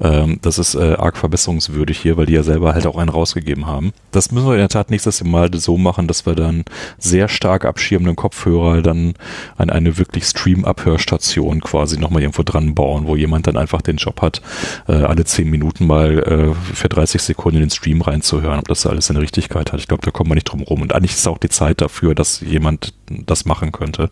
[0.00, 3.66] ähm, das ist äh, arg verbesserungswürdig hier, weil die ja selber halt auch einen rausgegeben
[3.66, 3.92] haben.
[4.10, 6.64] Das müssen wir in der Tat nächstes Mal so machen, dass wir dann
[6.98, 9.14] sehr stark abschirmenden Kopfhörer dann
[9.56, 14.20] an eine wirklich Stream-Abhörstation quasi nochmal irgendwo dran bauen, wo jemand dann einfach den Job
[14.20, 14.42] hat,
[14.88, 18.86] äh, alle zehn Minuten mal äh, für 30 Sekunden in den Stream reinzuhören, ob das
[18.86, 19.80] alles seine Richtigkeit hat.
[19.80, 20.82] Ich glaube, da kommt man nicht drum rum.
[20.82, 22.94] Und eigentlich ist auch die Zeit dafür, dass jemand
[23.26, 24.10] das machen könnte.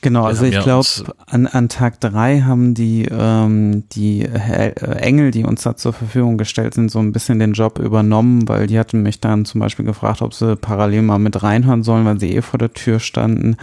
[0.00, 0.86] Genau, also ich glaube,
[1.26, 6.38] an, an Tag drei haben die, ähm, die äh, Engel, die uns da zur Verfügung
[6.38, 9.84] gestellt sind, so ein bisschen den Job übernommen, weil die hatten mich dann zum Beispiel
[9.84, 13.56] gefragt, ob sie parallel mal mit reinhören sollen, weil sie eh vor der Tür standen.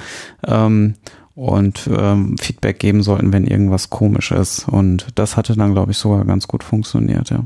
[0.46, 0.96] Ähm,
[1.34, 4.70] und ähm, Feedback geben sollten, wenn irgendwas komisch ist.
[4.70, 7.44] Und das hatte dann, glaube ich, sogar ganz gut funktioniert, ja.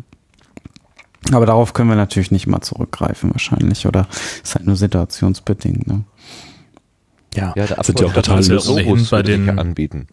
[1.32, 4.08] Aber darauf können wir natürlich nicht mal zurückgreifen wahrscheinlich oder
[4.44, 5.88] ist halt nur situationsbedingt.
[5.88, 6.04] Ne?
[7.36, 8.76] Ja, ja da sind ja auch total so
[9.12, 10.08] bei den anbieten.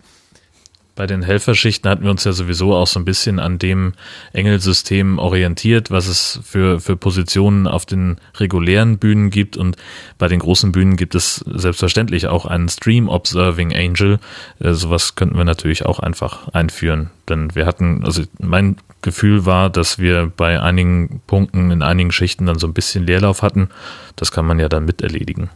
[0.97, 3.92] Bei den Helferschichten hatten wir uns ja sowieso auch so ein bisschen an dem
[4.33, 9.58] Engelsystem orientiert, was es für, für Positionen auf den regulären Bühnen gibt.
[9.58, 9.76] Und
[10.16, 14.18] bei den großen Bühnen gibt es selbstverständlich auch einen Stream Observing Angel.
[14.58, 17.10] Äh, sowas könnten wir natürlich auch einfach einführen.
[17.28, 22.47] Denn wir hatten, also mein Gefühl war, dass wir bei einigen Punkten in einigen Schichten
[22.47, 23.68] dann so ein bisschen Leerlauf hatten.
[24.16, 25.50] Das kann man ja dann mit erledigen.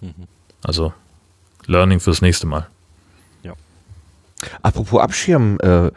[0.00, 0.26] Mhm.
[0.64, 0.92] Also
[1.66, 2.66] Learning fürs nächste Mal.
[4.62, 5.90] Apropos Abschirmen, äh,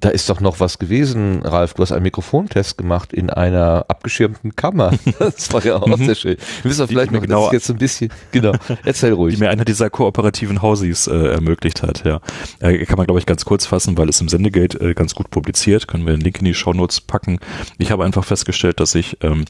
[0.00, 1.74] da ist doch noch was gewesen, Ralf.
[1.74, 4.92] Du hast einen Mikrofontest gemacht in einer abgeschirmten Kammer.
[5.18, 6.06] Das war ja auch mhm.
[6.06, 6.36] sehr schön.
[6.62, 8.52] Wir wissen vielleicht noch, genau, das ist jetzt ein bisschen, genau,
[8.84, 9.34] erzähl ruhig.
[9.34, 12.20] Die mir einer dieser kooperativen Hausis äh, ermöglicht hat, ja.
[12.60, 15.30] Äh, kann man, glaube ich, ganz kurz fassen, weil es im Sendegate äh, ganz gut
[15.30, 15.88] publiziert.
[15.88, 17.40] Können wir einen Link in die Shownotes packen.
[17.78, 19.44] Ich habe einfach festgestellt, dass ich ähm,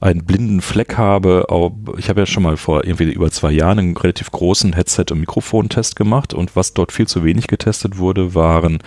[0.00, 1.46] einen blinden Fleck habe.
[1.96, 5.20] Ich habe ja schon mal vor irgendwie über zwei Jahren einen relativ großen Headset- und
[5.20, 8.78] Mikrofontest gemacht und was dort viel zu wenig getestet wurde, waren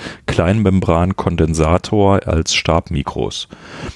[0.98, 3.48] Kleinmembranen Membran-Kondensator als Stabmikros.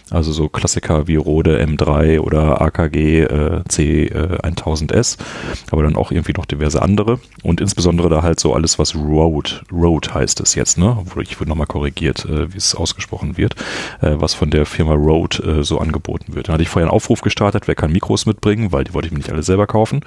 [0.09, 5.23] Also so Klassiker wie Rode M3 oder AKG äh, C1000S, äh,
[5.71, 9.61] aber dann auch irgendwie noch diverse andere und insbesondere da halt so alles, was Rode,
[9.71, 10.97] Rode heißt es jetzt, ne?
[11.21, 13.55] Ich wurde nochmal korrigiert, äh, wie es ausgesprochen wird,
[14.01, 16.47] äh, was von der Firma Rode äh, so angeboten wird.
[16.47, 19.11] Dann hatte ich vorher einen Aufruf gestartet, wer kann Mikros mitbringen, weil die wollte ich
[19.11, 20.01] mir nicht alle selber kaufen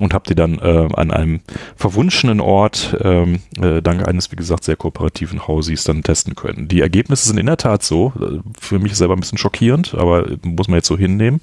[0.00, 1.40] und habe die dann äh, an einem
[1.76, 6.68] verwunschenen Ort, ähm, äh, dank eines, wie gesagt, sehr kooperativen Hausis dann testen testen können.
[6.68, 8.12] Die Ergebnisse sind in der Tat so,
[8.58, 11.40] für mich selber ein bisschen schockierend, aber muss man jetzt so hinnehmen,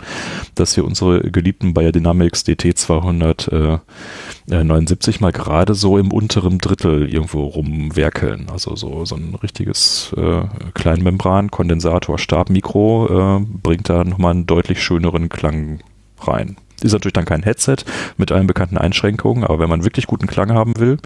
[0.55, 7.45] dass wir unsere geliebten Bayer Dynamics DT 279 mal gerade so im unteren Drittel irgendwo
[7.45, 8.49] rumwerkeln.
[8.51, 14.83] Also so, so ein richtiges äh, Kleinmembran, Kondensator, Stabmikro äh, bringt da nochmal einen deutlich
[14.83, 15.79] schöneren Klang
[16.19, 16.57] rein.
[16.83, 17.77] Ist natürlich dann kein Headset
[18.17, 20.97] mit allen bekannten Einschränkungen, aber wenn man wirklich guten Klang haben will,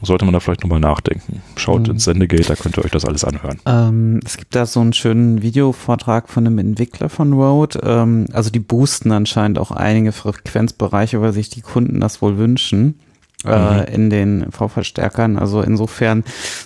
[0.00, 1.42] sollte man da vielleicht nochmal nachdenken.
[1.56, 1.94] Schaut mhm.
[1.94, 3.60] ins Sendegate, da könnt ihr euch das alles anhören.
[3.66, 7.80] Ähm, es gibt da so einen schönen Videovortrag von einem Entwickler von Rode.
[7.84, 12.98] Ähm, also die boosten anscheinend auch einige Frequenzbereiche, weil sich die Kunden das wohl wünschen.
[13.44, 13.94] Äh, mhm.
[13.94, 15.36] in den V-Verstärkern.
[15.36, 16.22] Also insofern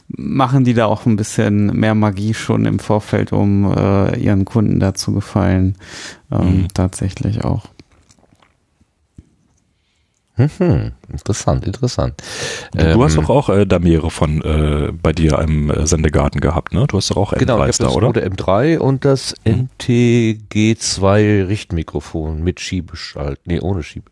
[0.09, 4.79] machen die da auch ein bisschen mehr Magie schon im Vorfeld, um äh, ihren Kunden
[4.79, 5.77] da zu gefallen.
[6.31, 6.69] Ähm, mhm.
[6.75, 7.69] Tatsächlich auch.
[10.37, 10.93] Mhm.
[11.11, 12.23] Interessant, interessant.
[12.73, 16.41] Du, ähm, hast doch auch äh, da mehrere von äh, bei dir im äh, Sendegarten
[16.41, 16.87] gehabt, ne?
[16.87, 18.13] Du hast doch auch M3 genau, ich da, oder?
[18.13, 19.69] Genau, M3 und das mhm.
[19.81, 23.41] NTG2 Richtmikrofon mit Schiebeschalt.
[23.47, 24.11] Nee, ohne Schiebe.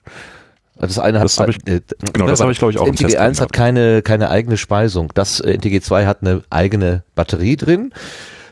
[0.77, 1.81] Das eine hat, das hab ich, äh,
[2.13, 5.13] genau, das habe ich glaube ich auch im NTG 1 hat keine, keine eigene Speisung.
[5.15, 7.93] Das äh, NTG 2 hat eine eigene Batterie drin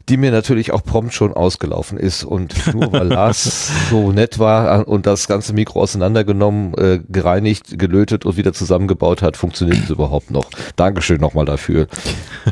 [0.09, 2.25] die mir natürlich auch prompt schon ausgelaufen ist.
[2.25, 8.25] Und nur weil Lars so nett war und das ganze Mikro auseinandergenommen, äh, gereinigt, gelötet
[8.25, 10.47] und wieder zusammengebaut hat, funktioniert es überhaupt noch.
[10.77, 11.87] Dankeschön nochmal dafür.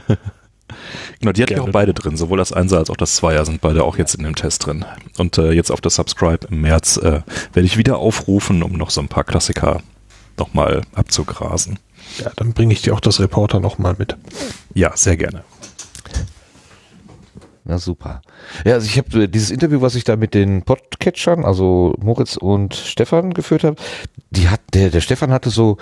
[1.21, 3.61] Genau, die hatten wir auch beide drin, sowohl das Einser als auch das Zweier sind
[3.61, 4.85] beide auch jetzt in dem Test drin.
[5.19, 7.21] Und äh, jetzt auf das Subscribe im März äh,
[7.53, 9.83] werde ich wieder aufrufen, um noch so ein paar Klassiker
[10.39, 11.79] nochmal abzugrasen.
[12.19, 14.17] Ja, dann bringe ich dir auch das Reporter nochmal mit.
[14.75, 15.45] Ja, sehr gerne.
[17.71, 18.21] Na super.
[18.65, 22.37] Ja, also ich habe äh, dieses Interview, was ich da mit den Podcatchern, also Moritz
[22.37, 23.77] und Stefan geführt habe,
[24.31, 25.77] die hat der der Stefan hatte so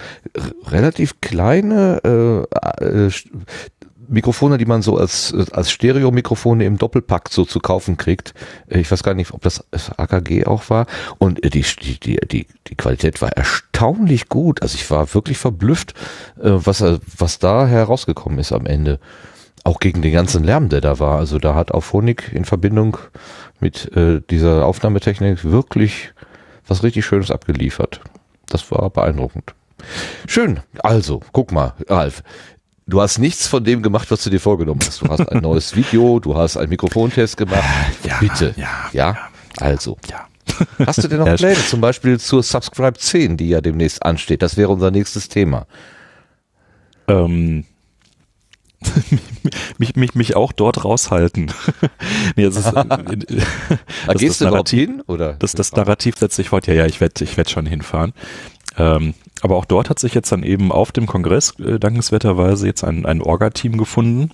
[0.67, 2.47] relativ kleine
[2.83, 3.11] äh, äh,
[4.07, 8.35] Mikrofone, die man so als, als Stereo-Mikrofone im Doppelpack so zu kaufen kriegt.
[8.69, 9.65] Äh, ich weiß gar nicht, ob das
[9.97, 10.85] AKG auch war.
[11.17, 14.61] Und die, die, die, die, die Qualität war erstaunlich gut.
[14.61, 15.95] Also ich war wirklich verblüfft,
[16.37, 16.85] was,
[17.17, 19.01] was da herausgekommen ist am Ende
[19.69, 21.19] auch gegen den ganzen Lärm, der da war.
[21.19, 22.97] Also da hat auch Phonik in Verbindung
[23.61, 26.13] mit äh, dieser Aufnahmetechnik wirklich
[26.67, 28.01] was richtig Schönes abgeliefert.
[28.47, 29.55] Das war beeindruckend.
[30.27, 30.61] Schön.
[30.81, 32.23] Also, guck mal, Ralf.
[32.87, 35.03] Du hast nichts von dem gemacht, was du dir vorgenommen hast.
[35.03, 37.63] Du hast ein neues Video, du hast einen Mikrofontest gemacht.
[38.05, 38.55] Ja, Bitte.
[38.57, 38.69] Ja.
[38.93, 39.19] Ja.
[39.59, 39.99] Also.
[40.11, 40.27] Ja.
[40.87, 41.59] Hast du denn noch Pläne?
[41.69, 44.41] Zum Beispiel zur Subscribe 10, die ja demnächst ansteht.
[44.41, 45.67] Das wäre unser nächstes Thema.
[47.07, 47.67] Ähm,
[49.79, 51.51] mich, mich, mich auch dort raushalten.
[52.37, 52.85] nee, das ist, äh,
[54.07, 55.03] das, gehst das du Narrativ, hin?
[55.07, 55.35] Oder?
[55.35, 56.67] Das, das Narrativ setzt sich fort.
[56.67, 58.13] Ja, ja, ich werde ich werd schon hinfahren.
[58.77, 62.85] Ähm, aber auch dort hat sich jetzt dann eben auf dem Kongress äh, dankenswerterweise jetzt
[62.85, 64.31] ein, ein Orga-Team gefunden,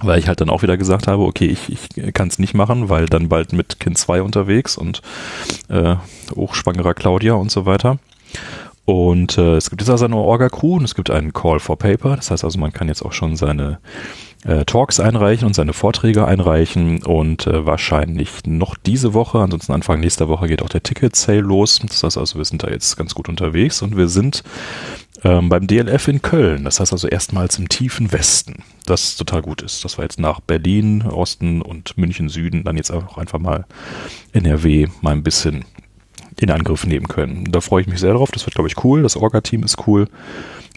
[0.00, 2.88] weil ich halt dann auch wieder gesagt habe, okay, ich, ich kann es nicht machen,
[2.88, 5.02] weil dann bald mit Kind 2 unterwegs und
[5.68, 5.96] äh,
[6.34, 7.98] hochschwangerer Claudia und so weiter.
[8.86, 12.14] Und äh, es gibt jetzt also eine Orga-Crew und es gibt einen Call for Paper.
[12.16, 13.80] Das heißt also, man kann jetzt auch schon seine
[14.44, 19.98] äh, Talks einreichen und seine Vorträge einreichen und äh, wahrscheinlich noch diese Woche, ansonsten Anfang
[19.98, 21.80] nächster Woche geht auch der Ticket-Sale los.
[21.84, 24.44] Das heißt also, wir sind da jetzt ganz gut unterwegs und wir sind
[25.24, 26.62] ähm, beim DLF in Köln.
[26.62, 29.84] Das heißt also erstmals im tiefen Westen, das total gut ist.
[29.84, 33.66] Das war jetzt nach Berlin, Osten und München Süden, dann jetzt auch einfach mal
[34.32, 35.64] NRW mal ein bisschen
[36.38, 37.50] in Angriff nehmen können.
[37.50, 38.30] Da freue ich mich sehr drauf.
[38.30, 39.02] Das wird, glaube ich, cool.
[39.02, 40.08] Das Orga-Team ist cool.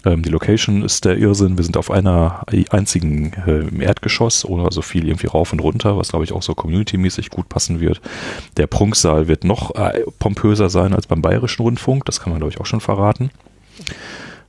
[0.05, 1.57] Ähm, die Location ist der Irrsinn.
[1.57, 5.97] Wir sind auf einer einzigen äh, im Erdgeschoss oder so viel irgendwie rauf und runter,
[5.97, 8.01] was glaube ich auch so community-mäßig gut passen wird.
[8.57, 12.05] Der Prunksaal wird noch äh, pompöser sein als beim Bayerischen Rundfunk.
[12.05, 13.29] Das kann man glaube ich auch schon verraten.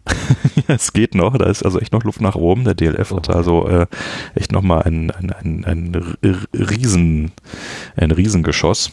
[0.66, 2.64] es geht noch, da ist also echt noch Luft nach oben.
[2.64, 3.86] Der DLF hat also äh,
[4.34, 7.32] echt nochmal ein, ein, ein, ein Riesen,
[7.96, 8.92] ein Riesengeschoss.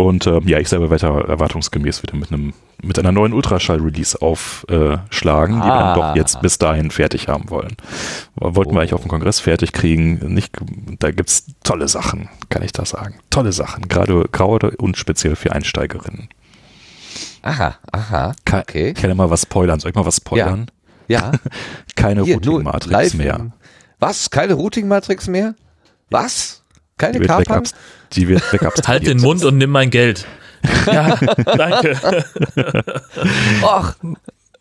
[0.00, 5.60] Und äh, ja, ich selber weiter erwartungsgemäß wieder mit einem mit einer neuen Ultraschall-Release aufschlagen,
[5.60, 5.62] ah.
[5.62, 7.76] die wir dann doch jetzt bis dahin fertig haben wollen.
[8.36, 8.74] Wollten oh.
[8.74, 10.32] wir eigentlich auf dem Kongress fertig kriegen.
[10.32, 10.56] Nicht,
[10.98, 13.16] da gibt's tolle Sachen, kann ich da sagen.
[13.28, 16.30] Tolle Sachen, gerade gerade und speziell für Einsteigerinnen.
[17.42, 18.34] Aha, aha.
[18.50, 18.90] Okay.
[18.90, 19.80] Ich kann ja mal was spoilern.
[19.80, 20.70] Soll ich mal was spoilern?
[21.08, 21.32] Ja.
[21.32, 21.32] ja.
[21.96, 23.50] Keine Routing-Matrix mehr.
[23.98, 24.30] Was?
[24.30, 25.54] Keine Routing-Matrix mehr?
[26.08, 26.59] Was?
[27.00, 27.62] Keine die wird Kapern?
[28.12, 28.88] Die wird wegabstrahiert.
[28.88, 30.26] Halt den Mund und nimm mein Geld.
[30.86, 31.96] ja, danke.
[33.62, 33.94] Och,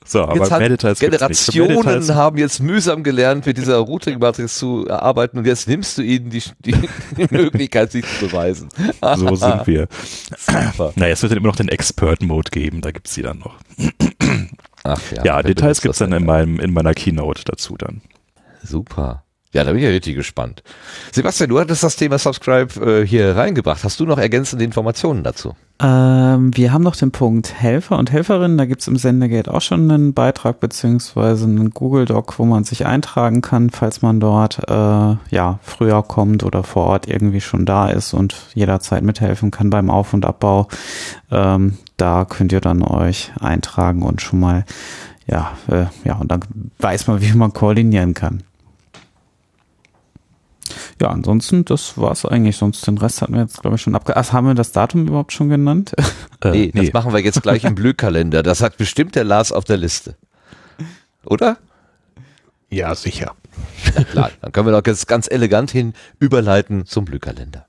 [0.09, 5.37] so, aber jetzt Meditize Generationen Meditize haben jetzt mühsam gelernt, mit dieser Routing-Matrix zu arbeiten
[5.37, 6.71] und jetzt nimmst du ihnen die, die,
[7.17, 8.69] die Möglichkeit, sich zu beweisen.
[9.17, 9.87] so sind wir.
[10.37, 10.93] Super.
[10.95, 13.55] Naja, es wird dann immer noch den Expert-Mode geben, da gibt's die dann noch.
[14.83, 15.25] Ach ja.
[15.25, 18.01] Ja, Details gibt's dann in meinem, in meiner Keynote dazu dann.
[18.63, 19.23] Super.
[19.51, 20.61] Ja, da bin ich ja richtig gespannt.
[21.11, 23.83] Sebastian, du hattest das Thema Subscribe äh, hier reingebracht.
[23.83, 25.55] Hast du noch ergänzende Informationen dazu?
[25.81, 28.59] Ähm, wir haben noch den Punkt Helfer und Helferinnen.
[28.59, 32.85] Da gibt's im Sendegate auch schon einen Beitrag beziehungsweise einen Google Doc, wo man sich
[32.85, 37.87] eintragen kann, falls man dort äh, ja früher kommt oder vor Ort irgendwie schon da
[37.87, 40.67] ist und jederzeit mithelfen kann beim Auf- und Abbau.
[41.31, 44.65] Ähm, da könnt ihr dann euch eintragen und schon mal
[45.25, 46.41] ja äh, ja und dann
[46.77, 48.43] weiß man, wie man koordinieren kann.
[51.01, 52.57] Ja, ansonsten, das war's eigentlich.
[52.57, 54.15] Sonst den Rest hatten wir jetzt, glaube ich, schon abge...
[54.15, 55.93] Ach, haben wir das Datum überhaupt schon genannt?
[56.41, 58.43] Äh, nee, nee, das machen wir jetzt gleich im Blühkalender.
[58.43, 60.15] Das hat bestimmt der Lars auf der Liste.
[61.25, 61.57] Oder?
[62.69, 63.35] Ja, sicher.
[63.93, 67.65] Ja, klar, dann können wir doch jetzt ganz elegant hin überleiten zum Blühkalender.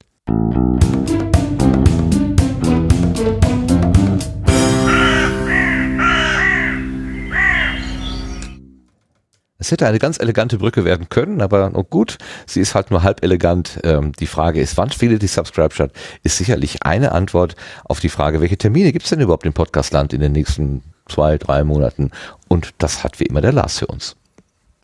[9.61, 12.17] Es hätte eine ganz elegante Brücke werden können, aber oh gut,
[12.47, 13.79] sie ist halt nur halb elegant.
[13.85, 15.93] Ähm, die Frage ist, wann findet die Subscribe statt?
[16.23, 20.15] Ist sicherlich eine Antwort auf die Frage, welche Termine gibt es denn überhaupt im Podcastland
[20.15, 22.11] in den nächsten zwei, drei Monaten?
[22.49, 24.17] Und das hat wie immer der Lars für uns.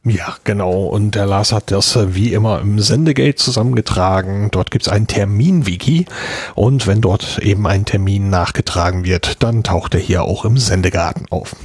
[0.05, 0.85] Ja, genau.
[0.85, 4.51] Und der Lars hat das äh, wie immer im Sendegate zusammengetragen.
[4.53, 6.07] Dort gibt es ein Termin-Wiki.
[6.55, 11.27] Und wenn dort eben ein Termin nachgetragen wird, dann taucht er hier auch im Sendegarten
[11.31, 11.57] auf.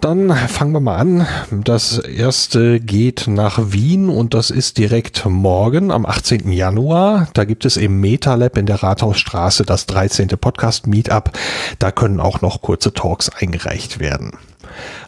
[0.00, 1.26] Dann fangen wir mal an.
[1.50, 6.50] Das erste geht nach Wien und das ist direkt morgen am 18.
[6.52, 7.28] Januar.
[7.34, 10.28] Da gibt es im MetaLab in der Rathausstraße das 13.
[10.28, 11.30] Podcast Meetup.
[11.78, 14.32] Da können auch noch kurze Talks eingereicht werden.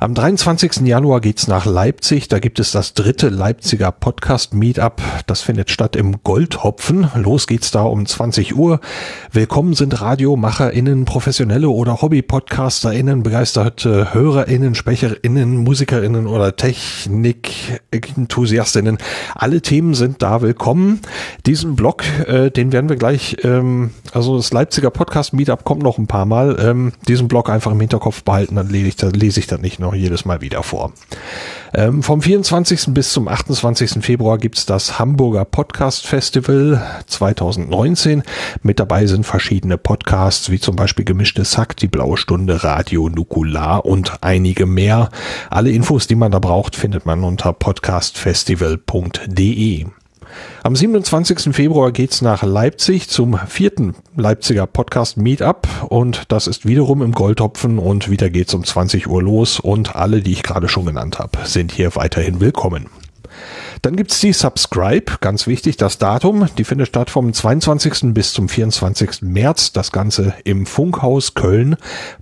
[0.01, 0.87] Am 23.
[0.87, 2.29] Januar geht's nach Leipzig.
[2.29, 5.03] Da gibt es das dritte Leipziger Podcast Meetup.
[5.27, 7.09] Das findet statt im Goldhopfen.
[7.17, 8.81] Los geht's da um 20 Uhr.
[9.33, 18.99] Willkommen sind RadiomacherInnen, professionelle oder Hobby-PodcasterInnen, begeisterte HörerInnen, SprecherInnen, MusikerInnen oder Technik-Enthusiastinnen.
[19.35, 21.01] Alle Themen sind da willkommen.
[21.45, 25.99] Diesen Blog, äh, den werden wir gleich, ähm, also das Leipziger Podcast Meetup kommt noch
[25.99, 26.57] ein paar Mal.
[26.61, 29.81] Ähm, diesen Blog einfach im Hinterkopf behalten, dann lese ich, dann lese ich das nicht
[29.81, 30.93] noch jedes Mal wieder vor.
[31.75, 32.87] Ähm, vom 24.
[32.89, 34.05] bis zum 28.
[34.05, 38.23] Februar gibt's das Hamburger Podcast Festival 2019.
[38.63, 43.85] Mit dabei sind verschiedene Podcasts, wie zum Beispiel Gemischte Sack, Die Blaue Stunde, Radio Nukular
[43.85, 45.11] und einige mehr.
[45.51, 49.87] Alle Infos, die man da braucht, findet man unter podcastfestival.de.
[50.63, 51.55] Am 27.
[51.55, 57.79] Februar geht's nach Leipzig zum vierten Leipziger Podcast Meetup und das ist wiederum im Goldtopfen
[57.79, 61.39] und wieder geht's um 20 Uhr los und alle, die ich gerade schon genannt habe,
[61.45, 62.87] sind hier weiterhin willkommen.
[63.83, 66.47] Dann gibt's die Subscribe, ganz wichtig, das Datum.
[66.59, 68.15] Die findet statt vom 22.
[68.15, 69.23] bis zum 24.
[69.23, 69.73] März.
[69.73, 71.77] Das Ganze im Funkhaus Köln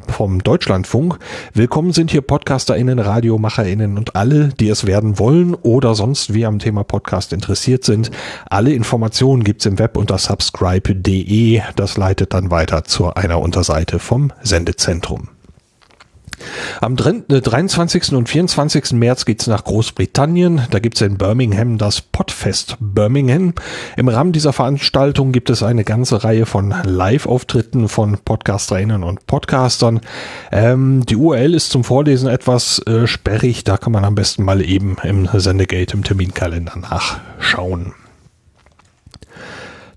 [0.08, 1.18] vom Deutschlandfunk.
[1.54, 6.58] Willkommen sind hier PodcasterInnen, RadiomacherInnen und alle, die es werden wollen oder sonst wie am
[6.58, 8.10] Thema Podcast interessiert sind.
[8.50, 11.62] Alle Informationen gibt's im Web unter subscribe.de.
[11.76, 15.35] Das leitet dann weiter zu einer Unterseite vom Sendezentrum.
[16.80, 18.12] Am 23.
[18.12, 18.92] Äh, und 24.
[18.92, 20.62] März geht's nach Großbritannien.
[20.70, 23.54] Da gibt's in Birmingham das Podfest Birmingham.
[23.96, 30.00] Im Rahmen dieser Veranstaltung gibt es eine ganze Reihe von Live-Auftritten von Podcasterinnen und Podcastern.
[30.52, 33.64] Ähm, die URL ist zum Vorlesen etwas äh, sperrig.
[33.64, 37.94] Da kann man am besten mal eben im Sendegate im Terminkalender nachschauen.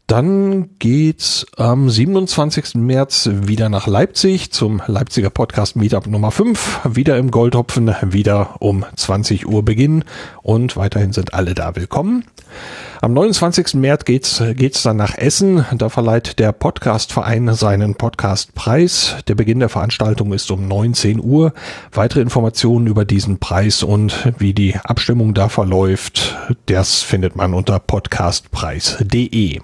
[0.10, 2.74] Dann geht's am 27.
[2.74, 6.80] März wieder nach Leipzig zum Leipziger Podcast Meetup Nummer 5.
[6.96, 10.04] Wieder im Goldhopfen, wieder um 20 Uhr Beginn
[10.42, 12.26] und weiterhin sind alle da willkommen.
[13.02, 13.76] Am 29.
[13.76, 15.64] März geht's, geht's dann nach Essen.
[15.78, 19.18] Da verleiht der Podcastverein seinen Podcastpreis.
[19.28, 21.54] Der Beginn der Veranstaltung ist um 19 Uhr.
[21.92, 27.78] Weitere Informationen über diesen Preis und wie die Abstimmung da verläuft, das findet man unter
[27.78, 29.60] podcastpreis.de.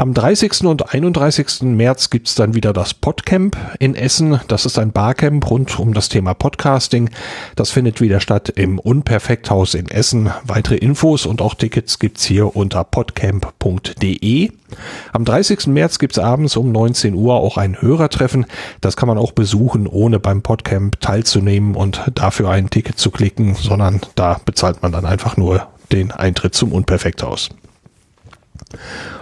[0.00, 0.62] Am 30.
[0.62, 1.62] und 31.
[1.62, 4.38] März gibt's dann wieder das Podcamp in Essen.
[4.46, 7.10] Das ist ein Barcamp rund um das Thema Podcasting.
[7.56, 10.30] Das findet wieder statt im Unperfekthaus in Essen.
[10.44, 14.52] Weitere Infos und auch Tickets gibt's hier unter podcamp.de.
[15.12, 15.66] Am 30.
[15.66, 18.46] März gibt's abends um 19 Uhr auch ein Hörertreffen.
[18.80, 23.56] Das kann man auch besuchen, ohne beim Podcamp teilzunehmen und dafür ein Ticket zu klicken,
[23.56, 27.48] sondern da bezahlt man dann einfach nur den Eintritt zum Unperfekthaus.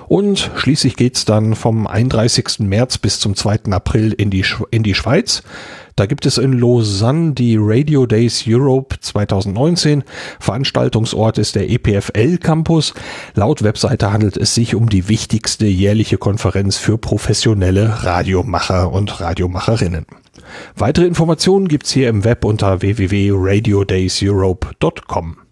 [0.08, 2.58] Und schließlich geht's dann vom 31.
[2.60, 3.70] März bis zum 2.
[3.70, 5.42] April in die, Sch in die Schweiz.
[5.96, 10.04] Da gibt es in Lausanne die Radio Days Europe 2019.
[10.38, 12.92] Veranstaltungsort ist der EPFL Campus.
[13.34, 20.04] Laut Webseite handelt es sich um die wichtigste jährliche Konferenz für professionelle Radiomacher und Radiomacherinnen.
[20.76, 25.45] Weitere Informationen gibt's hier im Web unter www.radiodayseurope.com.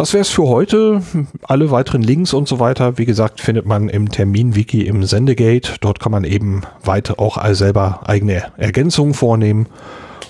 [0.00, 1.02] Das wäre es für heute.
[1.42, 5.74] Alle weiteren Links und so weiter, wie gesagt, findet man im Termin-Wiki im Sendegate.
[5.82, 9.66] Dort kann man eben weiter auch selber eigene Ergänzungen vornehmen.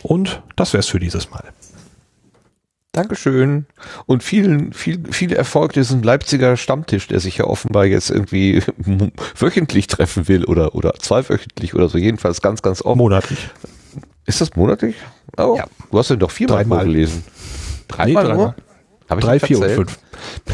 [0.03, 1.45] Und das wäre es für dieses Mal.
[2.91, 3.67] Dankeschön.
[4.07, 8.65] Und vielen, viel, viel Erfolg diesem Leipziger Stammtisch, der sich ja offenbar jetzt irgendwie
[9.39, 11.97] wöchentlich treffen will oder, oder zweiwöchentlich oder so.
[11.97, 12.97] Jedenfalls ganz, ganz oft.
[12.97, 13.49] Monatlich.
[14.27, 14.97] Ist das monatlich?
[15.37, 15.67] Oh, ja.
[15.93, 16.87] Du hast den doch viermal Dreimal.
[16.87, 17.23] gelesen.
[17.87, 18.55] Dreimal nee, nur?
[19.11, 19.99] Hab ich Drei, nicht vier und fünf.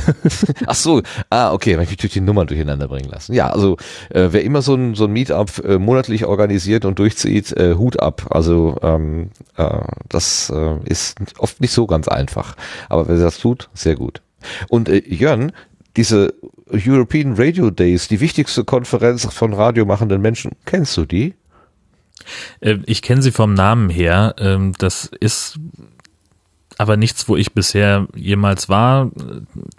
[0.67, 3.35] Ach so, ah, okay, habe ich mich durch die Nummern durcheinander bringen lassen.
[3.35, 3.77] Ja, also
[4.09, 8.01] äh, wer immer so ein, so ein Meetup äh, monatlich organisiert und durchzieht, äh, Hut
[8.01, 8.29] ab.
[8.31, 12.57] Also ähm, äh, das äh, ist oft nicht so ganz einfach.
[12.89, 14.23] Aber wer das tut, sehr gut.
[14.69, 15.53] Und äh, Jörn,
[15.97, 16.33] diese
[16.71, 21.35] European Radio Days, die wichtigste Konferenz von radiomachenden Menschen, kennst du die?
[22.61, 24.35] Äh, Ich kenne sie vom Namen her.
[24.39, 25.59] Ähm, Das ist
[26.79, 29.11] aber nichts, wo ich bisher jemals war.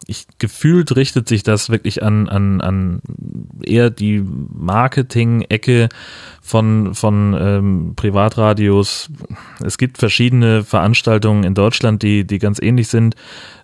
[0.08, 3.02] Ich gefühlt richtet sich das wirklich an, an, an
[3.64, 5.90] eher die Marketing-Ecke
[6.42, 9.12] von, von ähm, Privatradios.
[9.64, 13.16] Es gibt verschiedene Veranstaltungen in Deutschland, die, die ganz ähnlich sind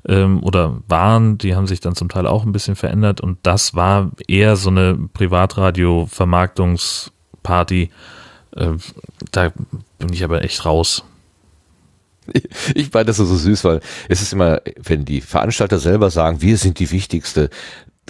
[0.07, 1.39] ähm, oder waren.
[1.39, 4.69] Die haben sich dann zum Teil auch ein bisschen verändert und das war eher so
[4.69, 7.89] eine Privatradio-Vermarktungsparty.
[8.55, 8.73] Äh,
[9.31, 9.51] da
[9.97, 11.03] bin ich aber echt raus.
[12.75, 13.79] Ich fand das so süß, weil
[14.09, 17.49] es ist immer, wenn die Veranstalter selber sagen, wir sind die Wichtigste,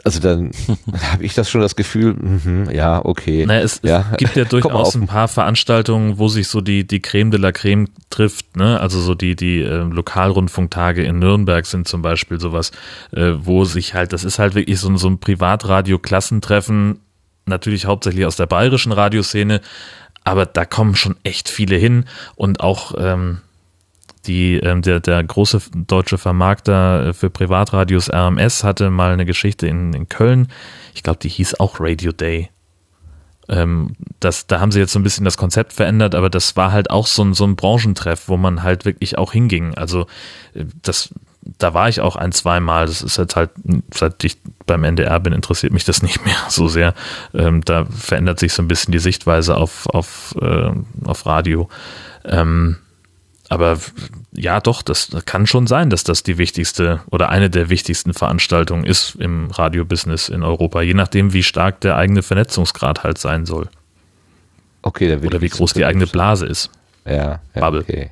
[0.03, 0.51] also dann
[1.11, 3.45] habe ich das schon das Gefühl, mhm, ja, okay.
[3.45, 4.05] Naja, es, ja.
[4.11, 7.51] es gibt ja durchaus ein paar Veranstaltungen, wo sich so die, die Creme de la
[7.51, 8.79] Creme trifft, ne?
[8.79, 12.71] Also so die, die äh, Lokalrundfunktage in Nürnberg sind zum Beispiel sowas,
[13.11, 16.99] äh, wo sich halt, das ist halt wirklich so, ein- so ein Privatradio-Klassentreffen,
[17.45, 19.61] natürlich hauptsächlich aus der bayerischen Radioszene,
[20.23, 23.39] aber da kommen schon echt viele hin und auch ähm,
[24.25, 29.67] die, ähm, der, der große deutsche Vermarkter äh, für Privatradios RMS hatte mal eine Geschichte
[29.67, 30.47] in, in Köln.
[30.93, 32.49] Ich glaube, die hieß auch Radio Day.
[33.49, 36.71] Ähm, das, da haben sie jetzt so ein bisschen das Konzept verändert, aber das war
[36.71, 39.73] halt auch so ein, so ein Branchentreff, wo man halt wirklich auch hinging.
[39.75, 40.07] Also
[40.53, 42.85] äh, das, da war ich auch ein, zweimal.
[42.85, 43.49] Das ist jetzt halt,
[43.93, 46.93] seit ich beim NDR bin, interessiert mich das nicht mehr so sehr.
[47.33, 50.71] Ähm, da verändert sich so ein bisschen die Sichtweise auf, auf, äh,
[51.03, 51.67] auf Radio.
[52.23, 52.77] Ähm,
[53.49, 53.77] aber
[54.31, 58.85] ja, doch, das kann schon sein, dass das die wichtigste oder eine der wichtigsten Veranstaltungen
[58.85, 63.69] ist im Radiobusiness in Europa, je nachdem, wie stark der eigene Vernetzungsgrad halt sein soll
[64.83, 66.69] Okay, dann oder wie groß die eigene Blase ist.
[67.05, 67.81] Ja, ja Bubble.
[67.81, 68.11] okay.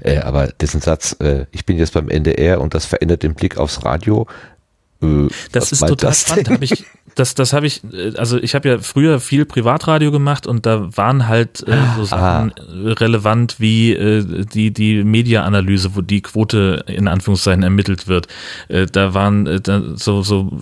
[0.00, 3.58] Äh, aber diesen Satz, äh, ich bin jetzt beim NDR und das verändert den Blick
[3.58, 4.26] aufs Radio.
[5.02, 6.50] Äh, Das ist total das spannend.
[6.50, 10.46] Hab ich, das, das habe ich, äh, also ich habe ja früher viel Privatradio gemacht
[10.46, 16.00] und da waren halt äh, so Sachen äh, relevant wie äh, die, die Media-Analyse, wo
[16.00, 18.28] die Quote in Anführungszeichen ermittelt wird.
[18.68, 20.60] Äh, da waren äh, da so, so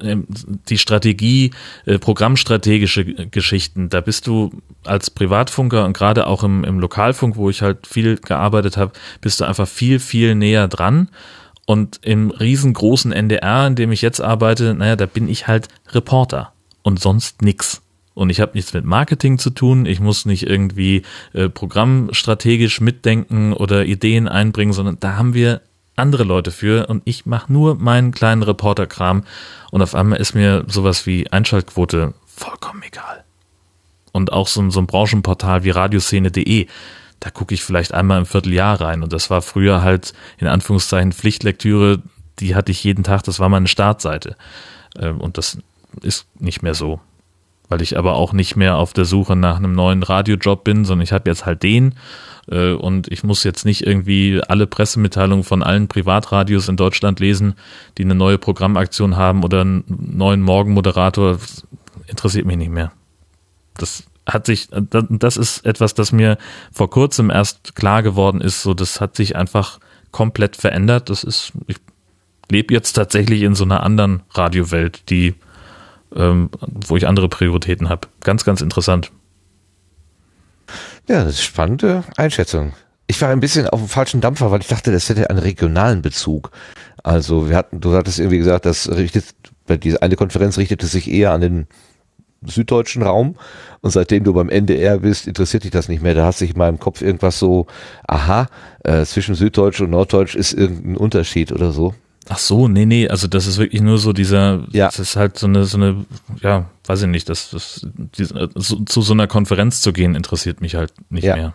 [0.00, 0.26] ähm,
[0.68, 1.52] die Strategie,
[1.86, 4.50] äh, programmstrategische Geschichten, da bist du
[4.84, 9.40] als Privatfunker und gerade auch im, im Lokalfunk, wo ich halt viel gearbeitet habe, bist
[9.40, 11.08] du einfach viel, viel näher dran.
[11.70, 16.52] Und im riesengroßen NDR, in dem ich jetzt arbeite, naja, da bin ich halt Reporter
[16.82, 17.80] und sonst nix.
[18.12, 19.86] Und ich habe nichts mit Marketing zu tun.
[19.86, 25.60] Ich muss nicht irgendwie äh, programmstrategisch mitdenken oder Ideen einbringen, sondern da haben wir
[25.94, 29.22] andere Leute für und ich mache nur meinen kleinen Reporterkram
[29.70, 33.22] und auf einmal ist mir sowas wie Einschaltquote vollkommen egal.
[34.10, 36.66] Und auch so, so ein Branchenportal wie radioszene.de,
[37.20, 41.12] da gucke ich vielleicht einmal im Vierteljahr rein und das war früher halt in Anführungszeichen
[41.12, 42.02] Pflichtlektüre,
[42.38, 44.36] die hatte ich jeden Tag, das war meine Startseite.
[44.98, 45.58] Ähm, und das
[46.02, 47.00] ist nicht mehr so
[47.70, 51.04] weil ich aber auch nicht mehr auf der Suche nach einem neuen Radiojob bin, sondern
[51.04, 51.94] ich habe jetzt halt den
[52.48, 57.54] äh, und ich muss jetzt nicht irgendwie alle Pressemitteilungen von allen Privatradios in Deutschland lesen,
[57.96, 61.38] die eine neue Programmaktion haben oder einen neuen Morgenmoderator.
[62.08, 62.90] Interessiert mich nicht mehr.
[63.76, 66.38] Das hat sich, das ist etwas, das mir
[66.72, 68.62] vor kurzem erst klar geworden ist.
[68.62, 69.80] So, das hat sich einfach
[70.12, 71.10] komplett verändert.
[71.10, 71.76] Das ist, ich
[72.50, 75.34] lebe jetzt tatsächlich in so einer anderen Radiowelt, die
[76.14, 78.08] ähm, wo ich andere Prioritäten habe.
[78.22, 79.10] Ganz, ganz interessant.
[81.08, 82.72] Ja, das ist spannende Einschätzung.
[83.06, 86.02] Ich war ein bisschen auf dem falschen Dampfer, weil ich dachte, das hätte einen regionalen
[86.02, 86.50] Bezug.
[87.02, 89.34] Also wir hatten, du hattest irgendwie gesagt, das richtet,
[89.68, 91.66] diese eine Konferenz richtete sich eher an den
[92.42, 93.36] süddeutschen Raum
[93.82, 96.14] und seitdem du beim NDR bist, interessiert dich das nicht mehr.
[96.14, 97.66] Da hat sich in meinem Kopf irgendwas so,
[98.06, 98.46] aha,
[98.84, 101.94] äh, zwischen Süddeutsch und Norddeutsch ist irgendein Unterschied oder so.
[102.28, 104.86] Ach so, nee, nee, also das ist wirklich nur so dieser, ja.
[104.86, 106.04] das ist halt so eine, so eine,
[106.42, 110.60] ja, weiß ich nicht, das, das die, so, zu so einer Konferenz zu gehen interessiert
[110.60, 111.34] mich halt nicht ja.
[111.34, 111.54] mehr.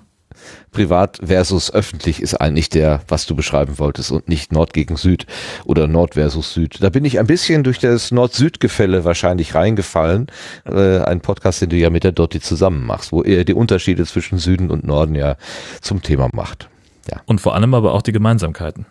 [0.72, 5.25] Privat versus öffentlich ist eigentlich der, was du beschreiben wolltest und nicht Nord gegen Süd
[5.65, 6.77] oder Nord versus Süd.
[6.82, 10.27] Da bin ich ein bisschen durch das Nord-Süd-Gefälle wahrscheinlich reingefallen.
[10.65, 14.06] Äh, ein Podcast, den du ja mit der Dotti zusammen machst, wo er die Unterschiede
[14.06, 15.38] zwischen Süden und Norden ja
[15.82, 16.69] zum Thema macht.
[17.09, 17.22] Ja.
[17.25, 18.85] Und vor allem aber auch die Gemeinsamkeiten.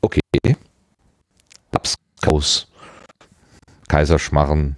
[0.00, 0.20] Okay.
[1.72, 2.68] Abskaus,
[3.88, 4.76] Kaiserschmarren.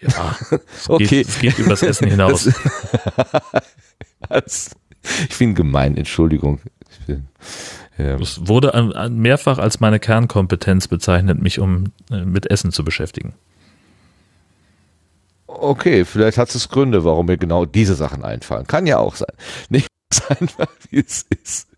[0.00, 1.06] Ja, es okay.
[1.06, 2.48] Geht, es geht übers Essen hinaus.
[4.28, 4.70] Das,
[5.28, 6.60] ich bin gemein, Entschuldigung.
[7.06, 7.28] Bin,
[7.98, 8.16] ja.
[8.16, 13.34] Es wurde mehrfach als meine Kernkompetenz bezeichnet, mich um äh, mit Essen zu beschäftigen.
[15.46, 18.66] Okay, vielleicht hat es Gründe, warum mir genau diese Sachen einfallen.
[18.66, 19.32] Kann ja auch sein.
[19.70, 19.88] Nicht
[20.28, 21.68] einfach, wie es ist.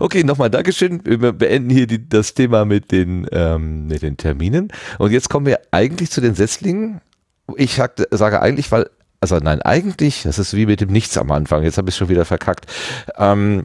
[0.00, 1.00] Okay, nochmal Dankeschön.
[1.04, 4.72] Wir beenden hier die, das Thema mit den, ähm, mit den Terminen.
[4.98, 7.00] Und jetzt kommen wir eigentlich zu den Setzlingen.
[7.56, 8.88] Ich sage eigentlich, weil,
[9.20, 11.62] also nein, eigentlich, das ist wie mit dem Nichts am Anfang.
[11.62, 12.66] Jetzt habe ich schon wieder verkackt.
[13.16, 13.62] Ähm,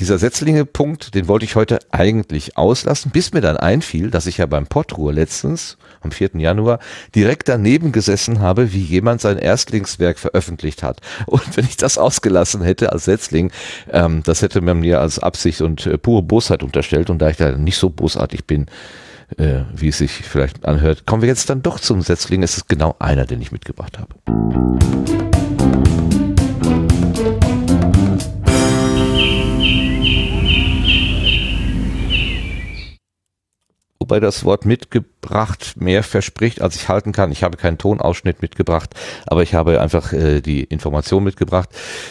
[0.00, 4.46] dieser Setzlinge-Punkt, den wollte ich heute eigentlich auslassen, bis mir dann einfiel, dass ich ja
[4.46, 6.30] beim Pottruhe letztens, am 4.
[6.34, 6.80] Januar,
[7.14, 11.00] direkt daneben gesessen habe, wie jemand sein Erstlingswerk veröffentlicht hat.
[11.26, 13.52] Und wenn ich das ausgelassen hätte als Setzling,
[13.90, 17.08] ähm, das hätte man mir als Absicht und äh, pure Bosheit unterstellt.
[17.08, 18.66] Und da ich da nicht so bosartig bin,
[19.36, 22.42] äh, wie es sich vielleicht anhört, kommen wir jetzt dann doch zum Setzling.
[22.42, 25.33] Es ist genau einer, den ich mitgebracht habe.
[34.04, 37.32] Wobei das Wort mitgebracht mehr verspricht, als ich halten kann.
[37.32, 38.94] Ich habe keinen Tonausschnitt mitgebracht,
[39.26, 41.70] aber ich habe einfach äh, die Information mitgebracht,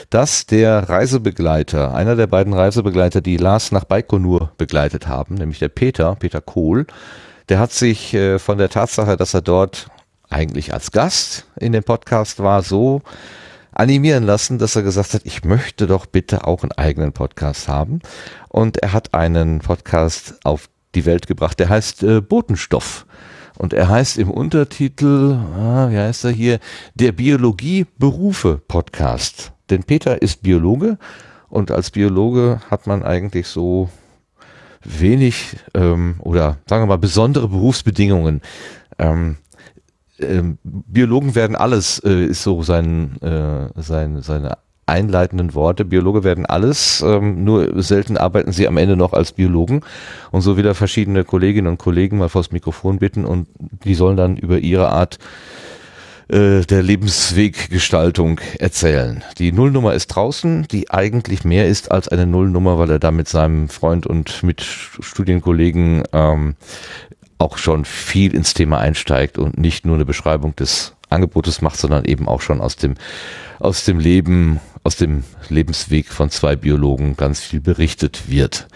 [0.09, 5.69] dass der Reisebegleiter, einer der beiden Reisebegleiter, die Lars nach Baikonur begleitet haben, nämlich der
[5.69, 6.87] Peter, Peter Kohl,
[7.47, 9.89] der hat sich äh, von der Tatsache, dass er dort
[10.31, 13.03] eigentlich als Gast in dem Podcast war, so
[13.71, 17.99] animieren lassen, dass er gesagt hat, ich möchte doch bitte auch einen eigenen Podcast haben.
[18.49, 21.59] Und er hat einen Podcast auf die Welt gebracht.
[21.59, 23.05] Der heißt äh, Botenstoff.
[23.57, 26.59] Und er heißt im Untertitel, ah, wie heißt er hier,
[26.95, 29.51] der Biologie-Berufe-Podcast.
[29.69, 30.97] Denn Peter ist Biologe
[31.49, 33.89] und als Biologe hat man eigentlich so
[34.83, 38.41] wenig ähm, oder sagen wir mal besondere Berufsbedingungen.
[38.97, 39.37] Ähm,
[40.19, 45.85] ähm, Biologen werden alles, äh, ist so sein, äh, sein, seine einleitenden Worte.
[45.85, 49.81] Biologe werden alles, ähm, nur selten arbeiten sie am Ende noch als Biologen
[50.31, 53.47] und so wieder verschiedene Kolleginnen und Kollegen mal vors Mikrofon bitten und
[53.83, 55.19] die sollen dann über ihre Art
[56.27, 59.23] äh, der Lebensweggestaltung erzählen.
[59.37, 63.27] Die Nullnummer ist draußen, die eigentlich mehr ist als eine Nullnummer, weil er da mit
[63.27, 66.55] seinem Freund und mit Studienkollegen ähm,
[67.37, 72.05] auch schon viel ins Thema einsteigt und nicht nur eine Beschreibung des Angebotes macht, sondern
[72.05, 72.95] eben auch schon aus dem
[73.59, 78.67] aus dem Leben aus dem Lebensweg von zwei Biologen ganz viel berichtet wird.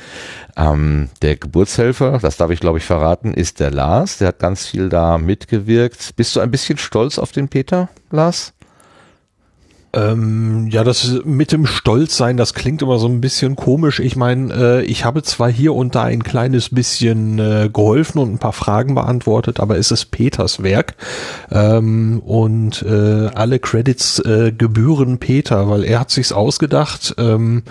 [0.55, 4.17] Ähm, der Geburtshelfer, das darf ich glaube ich verraten, ist der Lars.
[4.17, 6.15] Der hat ganz viel da mitgewirkt.
[6.15, 8.53] Bist du ein bisschen stolz auf den Peter, Lars?
[9.97, 13.99] Ähm, ja, das mit dem Stolzsein, das klingt immer so ein bisschen komisch.
[13.99, 18.33] Ich meine, äh, ich habe zwar hier und da ein kleines bisschen äh, geholfen und
[18.33, 20.95] ein paar Fragen beantwortet, aber es ist Peters Werk
[21.51, 27.15] ähm, und äh, alle Credits äh, gebühren Peter, weil er hat sich's ausgedacht.
[27.17, 27.63] Ähm,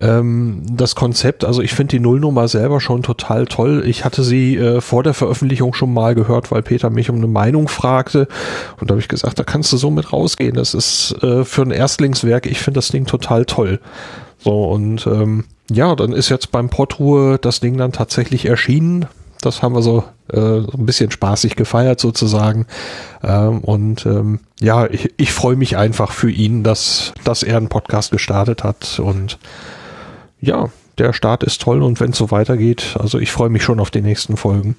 [0.00, 3.82] ähm, das Konzept, also ich finde die Nullnummer selber schon total toll.
[3.86, 7.26] Ich hatte sie äh, vor der Veröffentlichung schon mal gehört, weil Peter mich um eine
[7.26, 8.28] Meinung fragte.
[8.80, 10.54] Und da habe ich gesagt, da kannst du so mit rausgehen.
[10.54, 13.80] Das ist äh, für ein Erstlingswerk, ich finde das Ding total toll.
[14.38, 19.06] So, und ähm, ja, dann ist jetzt beim Portruhe das Ding dann tatsächlich erschienen.
[19.40, 22.66] Das haben wir so, äh, so ein bisschen spaßig gefeiert sozusagen.
[23.22, 27.68] Ähm, und ähm, ja, ich, ich freue mich einfach für ihn, dass, dass er einen
[27.68, 29.38] Podcast gestartet hat und
[30.40, 33.80] ja, der Start ist toll und wenn es so weitergeht, also ich freue mich schon
[33.80, 34.76] auf die nächsten Folgen.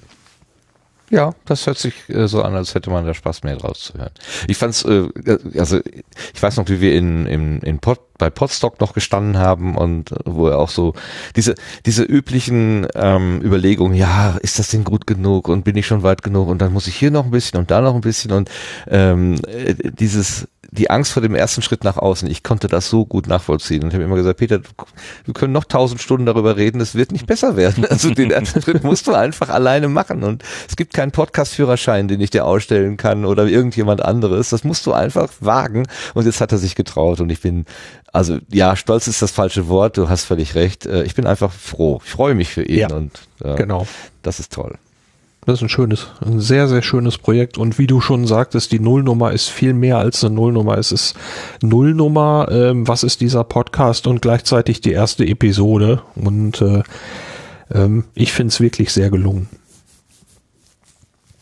[1.10, 4.12] Ja, das hört sich äh, so an, als hätte man da Spaß mehr rauszuhören.
[4.46, 5.08] Ich fand's, äh,
[5.58, 5.80] also
[6.32, 10.14] ich weiß noch, wie wir in, in, in Pod, bei Podstock noch gestanden haben und
[10.24, 10.94] wo er auch so
[11.34, 16.04] diese diese üblichen ähm, Überlegungen, ja, ist das denn gut genug und bin ich schon
[16.04, 18.30] weit genug und dann muss ich hier noch ein bisschen und da noch ein bisschen
[18.30, 18.48] und
[18.86, 23.04] ähm, äh, dieses die Angst vor dem ersten Schritt nach außen, ich konnte das so
[23.04, 24.60] gut nachvollziehen und ich habe immer gesagt, Peter,
[25.24, 27.84] wir können noch tausend Stunden darüber reden, es wird nicht besser werden.
[27.90, 32.20] Also den ersten Schritt musst du einfach alleine machen und es gibt keinen Podcast-Führerschein, den
[32.20, 34.50] ich dir ausstellen kann oder irgendjemand anderes.
[34.50, 37.66] Das musst du einfach wagen und jetzt hat er sich getraut und ich bin
[38.12, 40.86] also ja, stolz ist das falsche Wort, du hast völlig recht.
[40.86, 42.00] Äh, ich bin einfach froh.
[42.04, 43.86] Ich freue mich für ihn Ja, und äh, Genau.
[44.22, 44.76] das ist toll.
[45.46, 47.56] Das ist ein schönes, ein sehr, sehr schönes Projekt.
[47.56, 50.76] Und wie du schon sagtest, die Nullnummer ist viel mehr als eine Nullnummer.
[50.76, 51.14] Es ist
[51.62, 56.02] Nullnummer, ähm, was ist dieser Podcast und gleichzeitig die erste Episode.
[56.14, 56.82] Und äh,
[57.72, 59.48] ähm, ich finde es wirklich sehr gelungen.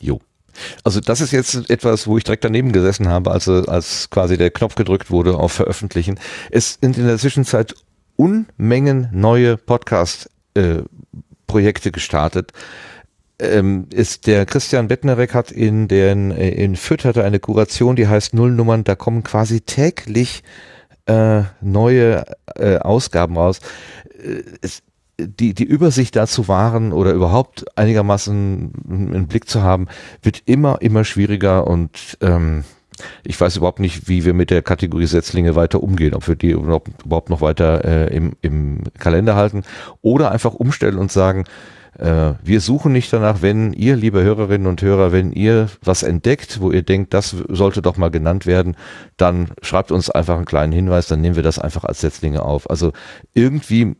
[0.00, 0.20] Jo.
[0.84, 4.38] Also das ist jetzt etwas, wo ich direkt daneben gesessen habe, als, äh, als quasi
[4.38, 6.20] der Knopf gedrückt wurde auf Veröffentlichen.
[6.50, 7.74] Es sind in der Zwischenzeit
[8.16, 12.52] Unmengen neue Podcast-Projekte gestartet.
[13.40, 18.08] Ähm, ist der Christian Bettnerek hat in den äh, in Fürth hatte eine Kuration, die
[18.08, 18.84] heißt Nullnummern.
[18.84, 20.42] Da kommen quasi täglich
[21.06, 22.24] äh, neue
[22.56, 23.60] äh, Ausgaben raus.
[24.20, 24.82] Äh, es,
[25.20, 29.88] die, die Übersicht dazu wahren oder überhaupt einigermaßen einen Blick zu haben,
[30.22, 32.64] wird immer, immer schwieriger und ähm,
[33.24, 36.50] ich weiß überhaupt nicht, wie wir mit der Kategorie Setzlinge weiter umgehen, ob wir die
[36.50, 39.62] überhaupt noch weiter äh, im, im Kalender halten
[40.02, 41.44] oder einfach umstellen und sagen,
[41.98, 46.60] äh, wir suchen nicht danach, wenn ihr, liebe Hörerinnen und Hörer, wenn ihr was entdeckt,
[46.60, 48.76] wo ihr denkt, das sollte doch mal genannt werden,
[49.16, 52.70] dann schreibt uns einfach einen kleinen Hinweis, dann nehmen wir das einfach als Setzlinge auf.
[52.70, 52.92] Also
[53.34, 53.96] irgendwie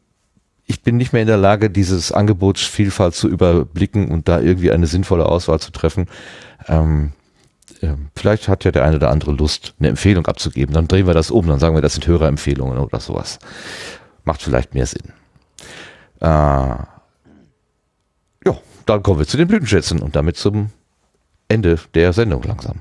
[0.71, 4.87] ich bin nicht mehr in der Lage, dieses Angebotsvielfalt zu überblicken und da irgendwie eine
[4.87, 6.09] sinnvolle Auswahl zu treffen.
[6.69, 7.13] Ähm,
[7.81, 10.75] äh, vielleicht hat ja der eine oder andere Lust, eine Empfehlung abzugeben.
[10.75, 13.39] Dann drehen wir das um, dann sagen wir, das sind Hörerempfehlungen oder sowas.
[14.25, 15.15] Macht vielleicht mehr Sinn.
[16.21, 16.75] Äh,
[18.89, 20.71] dann kommen wir zu den Blütenschätzen und damit zum
[21.49, 22.81] Ende der Sendung langsam.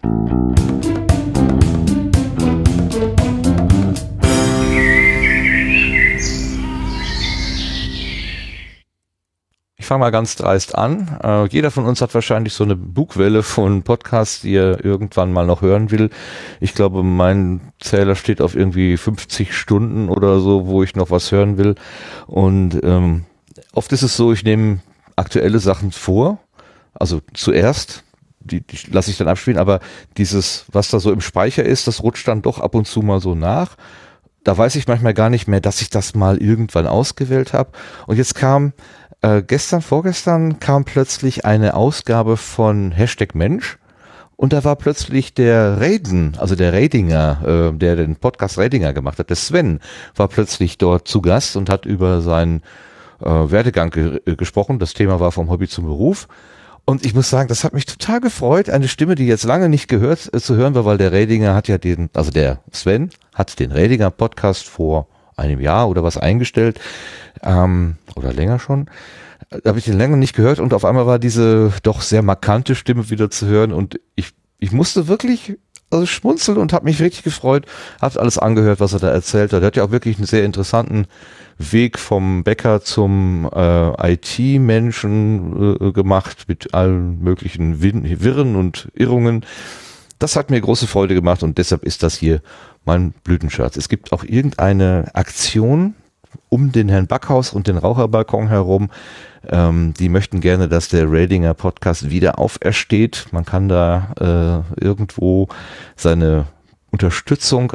[9.79, 11.17] Ich fange mal ganz dreist an.
[11.23, 15.45] Äh, jeder von uns hat wahrscheinlich so eine Bugwelle von Podcasts, die er irgendwann mal
[15.45, 16.09] noch hören will.
[16.59, 21.31] Ich glaube, mein Zähler steht auf irgendwie 50 Stunden oder so, wo ich noch was
[21.31, 21.75] hören will.
[22.27, 23.25] Und ähm,
[23.71, 24.79] oft ist es so, ich nehme
[25.17, 26.39] aktuelle Sachen vor.
[26.93, 28.03] Also zuerst,
[28.39, 29.81] die, die lasse ich dann abspielen, aber
[30.17, 33.19] dieses, was da so im Speicher ist, das rutscht dann doch ab und zu mal
[33.19, 33.75] so nach.
[34.43, 37.71] Da weiß ich manchmal gar nicht mehr, dass ich das mal irgendwann ausgewählt habe.
[38.05, 38.71] Und jetzt kam
[39.21, 43.77] äh, gestern, vorgestern kam plötzlich eine Ausgabe von Hashtag Mensch
[44.37, 49.17] und da war plötzlich der Raiden, also der Radinger, äh, der den Podcast Radinger gemacht
[49.17, 49.79] hat, der Sven,
[50.15, 52.61] war plötzlich dort zu Gast und hat über seinen
[53.21, 54.79] äh, Werdegang ge äh, gesprochen.
[54.79, 56.27] Das Thema war vom Hobby zum Beruf.
[56.85, 59.89] Und ich muss sagen, das hat mich total gefreut, eine Stimme, die jetzt lange nicht
[59.89, 63.59] gehört äh, zu hören war, weil der Radinger hat ja den, also der Sven hat
[63.59, 66.79] den Radinger Podcast vor einem Jahr oder was eingestellt
[67.43, 68.89] ähm, oder länger schon.
[69.49, 72.75] Da habe ich den länger nicht gehört und auf einmal war diese doch sehr markante
[72.75, 75.57] Stimme wieder zu hören und ich, ich musste wirklich
[75.89, 77.65] also schmunzeln und habe mich wirklich gefreut,
[78.01, 79.61] habe alles angehört, was er da erzählt hat.
[79.61, 81.05] Er hat ja auch wirklich einen sehr interessanten
[81.57, 89.45] Weg vom Bäcker zum äh, IT-Menschen äh, gemacht mit allen möglichen Win Wirren und Irrungen.
[90.19, 92.41] Das hat mir große Freude gemacht und deshalb ist das hier
[92.85, 93.77] mein Blütenschatz.
[93.77, 95.95] Es gibt auch irgendeine Aktion
[96.49, 98.89] um den Herrn Backhaus und den Raucherbalkon herum.
[99.47, 103.27] Ähm, die möchten gerne, dass der Radinger Podcast wieder aufersteht.
[103.31, 105.47] Man kann da äh, irgendwo
[105.95, 106.45] seine
[106.91, 107.73] Unterstützung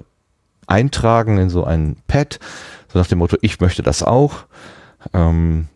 [0.67, 2.39] eintragen in so ein Pad,
[2.89, 4.45] so nach dem Motto, ich möchte das auch.
[5.13, 5.69] Ähm,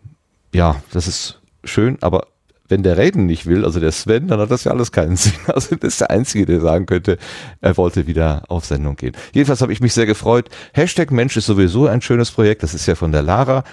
[0.55, 2.27] ja, das ist schön, aber
[2.69, 5.35] wenn der Reden nicht will, also der Sven, dann hat das ja alles keinen Sinn.
[5.47, 7.19] Also das ist der Einzige, der sagen könnte,
[7.61, 9.17] er wollte wieder auf Sendung gehen.
[9.33, 10.49] Jedenfalls habe ich mich sehr gefreut.
[10.73, 12.63] Hashtag Mensch ist sowieso ein schönes Projekt.
[12.63, 13.65] Das ist ja von der Lara,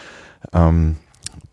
[0.54, 0.98] ähm,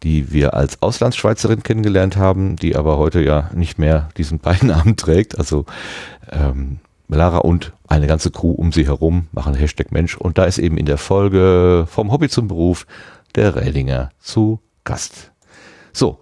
[0.02, 5.39] die wir als Auslandsschweizerin kennengelernt haben, die aber heute ja nicht mehr diesen Beinamen trägt.
[5.39, 5.67] Also
[6.31, 6.78] ähm,
[7.09, 10.17] Lara und eine ganze Crew um sie herum machen Hashtag Mensch.
[10.17, 12.86] Und da ist eben in der Folge vom Hobby zum Beruf
[13.35, 15.33] der Rädinger zu Gast.
[15.93, 16.19] So,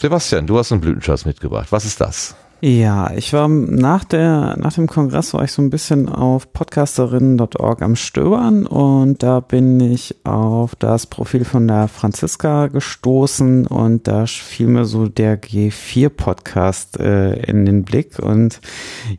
[0.00, 1.72] Sebastian, du hast einen Blütenschatz mitgebracht.
[1.72, 2.36] Was ist das?
[2.60, 7.82] Ja, ich war nach der, nach dem Kongress war ich so ein bisschen auf podcasterinnen.org
[7.82, 14.26] am Stöbern und da bin ich auf das Profil von der Franziska gestoßen und da
[14.26, 18.60] fiel mir so der G4 Podcast äh, in den Blick und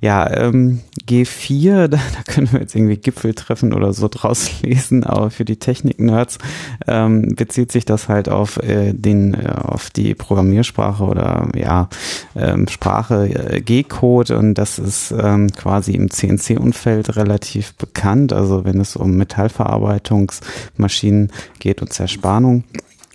[0.01, 5.31] ja, ähm, G4, da, da können wir jetzt irgendwie Gipfeltreffen oder so draus lesen, aber
[5.31, 6.39] für die Technik-Nerds
[6.87, 11.87] ähm, bezieht sich das halt auf äh, den, äh, auf die Programmiersprache oder ja,
[12.35, 18.33] ähm, Sprache G-Code und das ist ähm, quasi im CNC-Umfeld relativ bekannt.
[18.33, 22.63] Also wenn es um Metallverarbeitungsmaschinen geht und Zerspannung.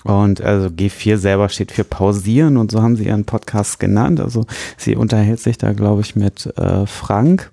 [0.05, 4.21] Und also G4 selber steht für pausieren und so haben sie ihren Podcast genannt.
[4.21, 4.45] Also
[4.77, 7.51] sie unterhält sich da, glaube ich, mit äh, Frank.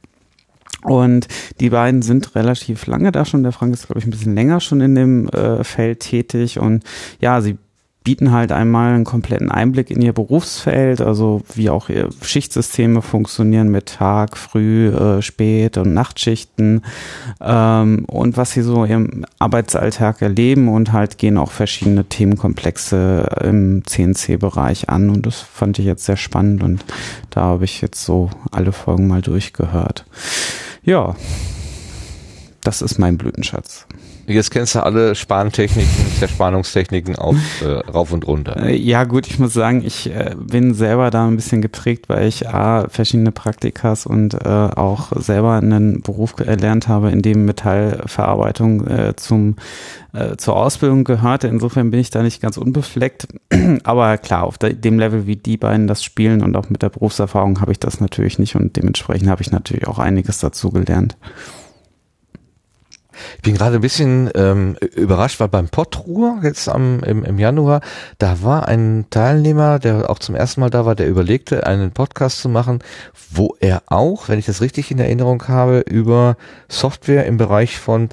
[0.83, 1.27] Und
[1.59, 3.43] die beiden sind relativ lange da schon.
[3.43, 6.59] Der Frank ist, glaube ich, ein bisschen länger schon in dem äh, Feld tätig.
[6.59, 6.83] Und
[7.19, 7.57] ja, sie
[8.04, 13.70] bieten halt einmal einen kompletten Einblick in ihr Berufsfeld, also wie auch ihr Schichtsysteme funktionieren
[13.70, 16.82] mit Tag, Früh, äh, Spät und Nachtschichten
[17.40, 23.84] ähm, und was sie so im Arbeitsalltag erleben und halt gehen auch verschiedene Themenkomplexe im
[23.86, 26.84] CNC-Bereich an und das fand ich jetzt sehr spannend und
[27.30, 30.06] da habe ich jetzt so alle Folgen mal durchgehört.
[30.84, 31.16] Ja,
[32.62, 33.86] das ist mein Blütenschatz.
[34.27, 38.66] Jetzt kennst du alle Sparentechniken, Zerspannungstechniken auf äh, rauf und runter.
[38.66, 42.27] Äh, ja gut, ich muss sagen, ich äh, bin selber da ein bisschen geprägt, weil
[42.27, 48.88] ich A, verschiedene Praktikas und äh, auch selber einen Beruf erlernt habe, in dem Metallverarbeitung
[48.88, 49.56] äh, zum
[50.14, 51.48] äh, zur Ausbildung gehörte.
[51.48, 53.27] Insofern bin ich da nicht ganz unbefleckt.
[53.83, 57.61] Aber klar, auf dem Level, wie die beiden das spielen und auch mit der Berufserfahrung
[57.61, 61.17] habe ich das natürlich nicht und dementsprechend habe ich natürlich auch einiges dazu gelernt.
[63.38, 67.82] Ich bin gerade ein bisschen ähm, überrascht, weil beim Pottruhr jetzt am, im, im Januar,
[68.17, 72.41] da war ein Teilnehmer, der auch zum ersten Mal da war, der überlegte, einen Podcast
[72.41, 72.80] zu machen,
[73.30, 78.09] wo er auch, wenn ich das richtig in Erinnerung habe, über Software im Bereich von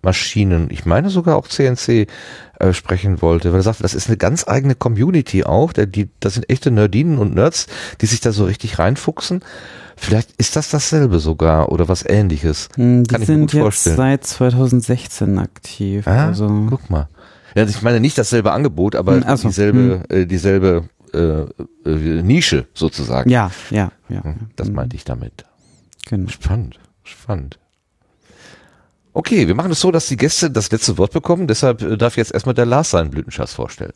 [0.00, 2.06] Produktionsmaschinen, ich meine sogar auch CNC,
[2.58, 6.08] äh, sprechen wollte, weil er sagte, das ist eine ganz eigene Community auch, der, die,
[6.20, 7.66] das sind echte Nerdinen und Nerds,
[8.00, 9.42] die sich da so richtig reinfuchsen
[10.02, 12.70] Vielleicht ist das dasselbe sogar oder was ähnliches.
[12.76, 13.96] Hm, die Kann ich sind jetzt vorstellen.
[13.98, 16.06] seit 2016 aktiv.
[16.06, 16.48] Ah, also.
[16.70, 17.10] guck mal.
[17.54, 20.22] Ja, ich meine nicht dasselbe Angebot, aber hm, so, dieselbe, hm.
[20.22, 23.28] äh, dieselbe äh, äh, Nische sozusagen.
[23.28, 24.24] Ja, ja, ja.
[24.24, 25.44] Hm, das meinte ich damit.
[26.06, 26.30] Genau.
[26.30, 27.59] Spannend, spannend.
[29.12, 31.46] Okay, wir machen es so, dass die Gäste das letzte Wort bekommen.
[31.46, 33.92] Deshalb äh, darf jetzt erstmal der Lars seinen Blütenschatz vorstellen.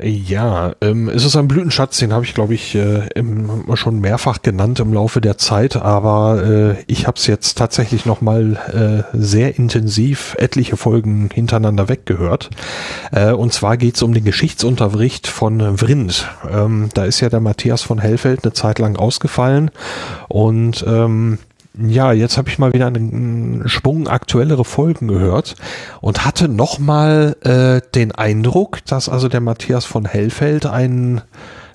[0.00, 4.40] Ja, ähm, es ist ein Blütenschatz, den habe ich, glaube ich, äh, im, schon mehrfach
[4.40, 9.58] genannt im Laufe der Zeit, aber äh, ich habe es jetzt tatsächlich nochmal äh, sehr
[9.58, 12.48] intensiv etliche Folgen hintereinander weggehört.
[13.10, 16.26] Äh, und zwar geht es um den Geschichtsunterricht von Vrind.
[16.50, 19.70] Ähm, da ist ja der Matthias von Hellfeld eine Zeit lang ausgefallen
[20.28, 21.38] und ähm,
[21.78, 25.56] ja, jetzt habe ich mal wieder einen Schwung aktuellere Folgen gehört
[26.00, 31.22] und hatte nochmal äh, den Eindruck, dass also der Matthias von Hellfeld einen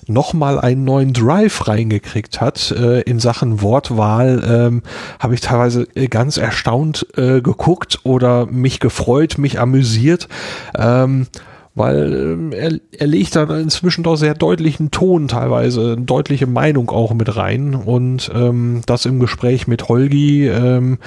[0.06, 4.82] nochmal einen neuen Drive reingekriegt hat äh, in Sachen Wortwahl, ähm,
[5.18, 10.28] habe ich teilweise ganz erstaunt äh, geguckt oder mich gefreut, mich amüsiert.
[10.76, 11.26] Ähm,
[11.78, 17.14] weil ähm, er, er legt dann inzwischen doch sehr deutlichen Ton teilweise, deutliche Meinung auch
[17.14, 17.74] mit rein.
[17.74, 20.98] Und ähm, das im Gespräch mit Holgi, ähm,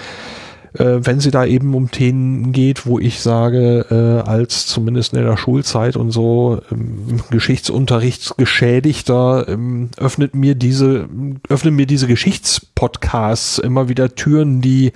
[0.74, 5.22] äh, wenn sie da eben um Themen geht, wo ich sage, äh, als zumindest in
[5.24, 11.10] der Schulzeit und so ähm, Geschichtsunterrichtsgeschädigter ähm, öffnet mir diese,
[11.50, 14.94] öffnen mir diese Geschichtspodcasts immer wieder Türen, die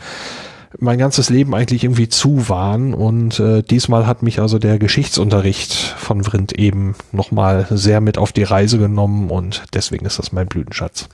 [0.79, 5.73] mein ganzes Leben eigentlich irgendwie zu waren und äh, diesmal hat mich also der Geschichtsunterricht
[5.73, 10.47] von Vrind eben nochmal sehr mit auf die Reise genommen und deswegen ist das mein
[10.47, 11.09] Blütenschatz.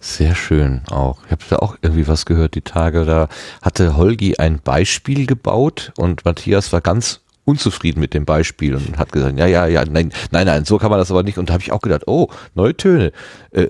[0.00, 1.18] Sehr schön auch.
[1.24, 3.06] Ich habe da auch irgendwie was gehört die Tage.
[3.06, 3.28] Da
[3.62, 9.12] hatte Holgi ein Beispiel gebaut und Matthias war ganz unzufrieden mit dem Beispiel und hat
[9.12, 11.38] gesagt, ja, ja, ja, nein, nein, nein, so kann man das aber nicht.
[11.38, 13.12] Und da habe ich auch gedacht, oh, neue Töne.
[13.50, 13.68] Äh,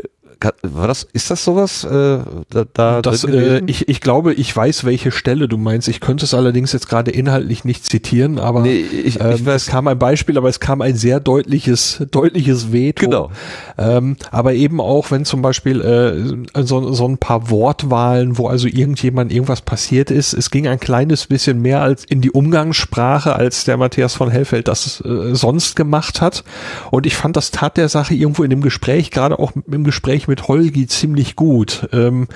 [0.62, 2.18] war das, ist das sowas äh,
[2.50, 5.88] da, da das, äh, ich, ich glaube, ich weiß, welche Stelle du meinst.
[5.88, 9.62] Ich könnte es allerdings jetzt gerade inhaltlich nicht zitieren, aber nee, ich, ähm, ich weiß.
[9.62, 13.04] es kam ein Beispiel, aber es kam ein sehr deutliches, deutliches Veto.
[13.04, 13.30] Genau.
[13.78, 18.66] Ähm, aber eben auch, wenn zum Beispiel äh, so, so ein paar Wortwahlen, wo also
[18.66, 23.64] irgendjemand irgendwas passiert ist, es ging ein kleines bisschen mehr als in die Umgangssprache, als
[23.64, 26.44] der Matthias von Hellfeld das äh, sonst gemacht hat.
[26.90, 30.28] Und ich fand, das tat der Sache irgendwo in dem Gespräch, gerade auch im Gespräch
[30.28, 31.88] mit mit Holgi ziemlich gut.
[31.92, 32.26] Ähm,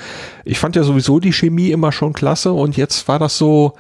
[0.45, 3.73] ich fand ja sowieso die Chemie immer schon klasse und jetzt war das so,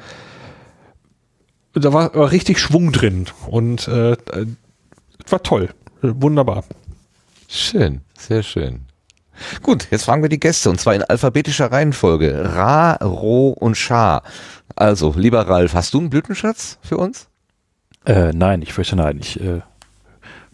[1.72, 4.16] da war, war richtig Schwung drin und äh,
[5.28, 5.68] war toll,
[6.02, 6.64] wunderbar.
[7.46, 8.80] Schön, sehr schön.
[9.62, 12.56] Gut, jetzt fragen wir die Gäste und zwar in alphabetischer Reihenfolge.
[12.56, 14.22] Ra, Ro und Scha.
[14.74, 17.28] Also, lieber Ralf, hast du einen Blütenschatz für uns?
[18.04, 19.18] Äh, nein, ich fürchte nein.
[19.20, 19.60] Ich äh,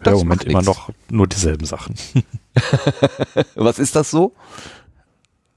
[0.05, 1.95] höre im Moment immer noch nur dieselben Sachen.
[3.55, 4.33] Was ist das so?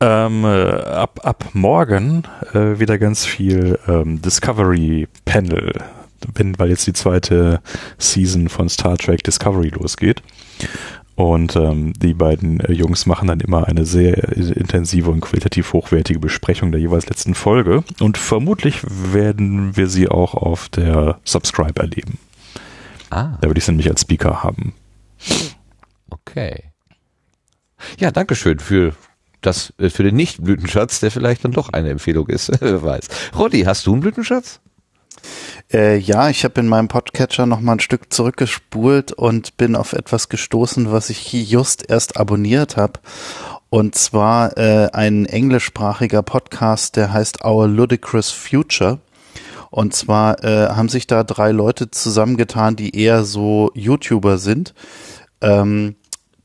[0.01, 5.73] Ähm, äh, ab, ab morgen äh, wieder ganz viel ähm, Discovery Panel,
[6.35, 7.61] wenn, weil jetzt die zweite
[7.99, 10.23] Season von Star Trek Discovery losgeht.
[11.17, 16.21] Und ähm, die beiden äh, Jungs machen dann immer eine sehr intensive und qualitativ hochwertige
[16.21, 17.83] Besprechung der jeweils letzten Folge.
[17.99, 22.19] Und vermutlich werden wir sie auch auf der Subscribe erleben.
[23.11, 23.39] Ah.
[23.41, 24.75] Da würde ich sie nämlich als Speaker haben.
[26.11, 26.65] Okay.
[27.99, 28.95] Ja, danke schön für
[29.41, 32.51] das, äh, für den Nicht-Blütenschatz, der vielleicht dann doch eine Empfehlung ist.
[32.61, 33.09] Wer weiß.
[33.37, 34.61] Roddy, hast du einen Blütenschatz?
[35.73, 39.93] Äh, ja, ich habe in meinem Podcatcher noch mal ein Stück zurückgespult und bin auf
[39.93, 43.01] etwas gestoßen, was ich just erst abonniert habe.
[43.71, 48.99] Und zwar äh, ein englischsprachiger Podcast, der heißt Our Ludicrous Future.
[49.71, 54.75] Und zwar äh, haben sich da drei Leute zusammengetan, die eher so YouTuber sind.
[55.41, 55.97] Ähm,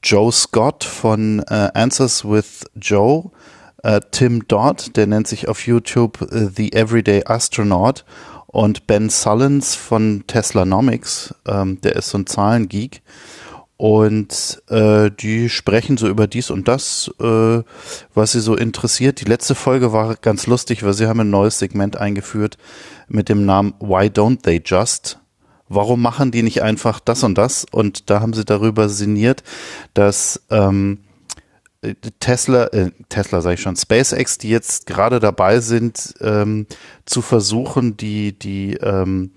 [0.03, 3.31] Joe Scott von äh, Answers with Joe,
[3.83, 8.03] äh, Tim Dodd, der nennt sich auf YouTube äh, The Everyday Astronaut
[8.47, 13.01] und Ben Sullens von Teslanomics, ähm, der ist so ein Zahlengeek.
[13.83, 17.63] Und äh, die sprechen so über dies und das, äh,
[18.13, 19.19] was sie so interessiert.
[19.19, 22.57] Die letzte Folge war ganz lustig, weil sie haben ein neues Segment eingeführt
[23.09, 25.19] mit dem Namen Why Don't They Just?
[25.67, 27.65] warum machen die nicht einfach das und das?
[27.71, 29.43] Und da haben sie darüber sinniert,
[29.93, 30.99] dass ähm,
[32.21, 36.67] Tesla, äh, Tesla sage ich schon, SpaceX, die jetzt gerade dabei sind, ähm,
[37.05, 39.31] zu versuchen, die, die, ähm,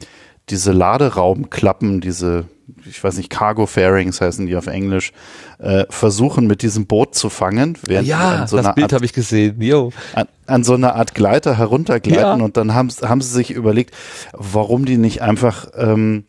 [0.51, 2.47] diese Laderaumklappen, diese,
[2.85, 5.13] ich weiß nicht, Cargo Fairings heißen die auf Englisch,
[5.59, 7.79] äh, versuchen mit diesem Boot zu fangen.
[7.87, 9.61] Während ja, so das Bild habe ich gesehen.
[9.61, 9.93] Jo.
[10.15, 12.45] An, an, so einer Art Gleiter heruntergleiten ja.
[12.45, 13.95] und dann haben, haben sie sich überlegt,
[14.33, 16.25] warum die nicht einfach ähm,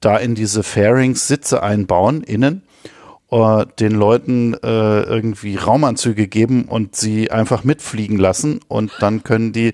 [0.00, 2.62] da in diese Fairings Sitze einbauen, innen,
[3.30, 9.52] uh, den Leuten äh, irgendwie Raumanzüge geben und sie einfach mitfliegen lassen und dann können
[9.52, 9.72] die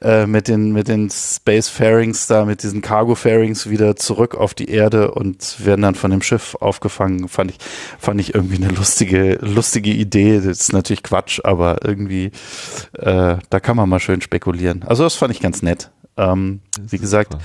[0.00, 4.54] äh, mit den mit den Space Fairings da mit diesen Cargo Fairings wieder zurück auf
[4.54, 7.28] die Erde und werden dann von dem Schiff aufgefangen.
[7.28, 7.58] Fand ich
[7.98, 10.36] fand ich irgendwie eine lustige lustige Idee.
[10.36, 12.30] Das ist natürlich Quatsch, aber irgendwie
[12.94, 14.82] äh, da kann man mal schön spekulieren.
[14.84, 15.90] Also das fand ich ganz nett.
[16.16, 17.36] Ähm, wie gesagt.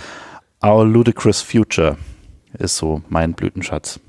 [0.62, 1.96] Our Ludicrous Future
[2.58, 4.02] ist so mein Blütenschatz.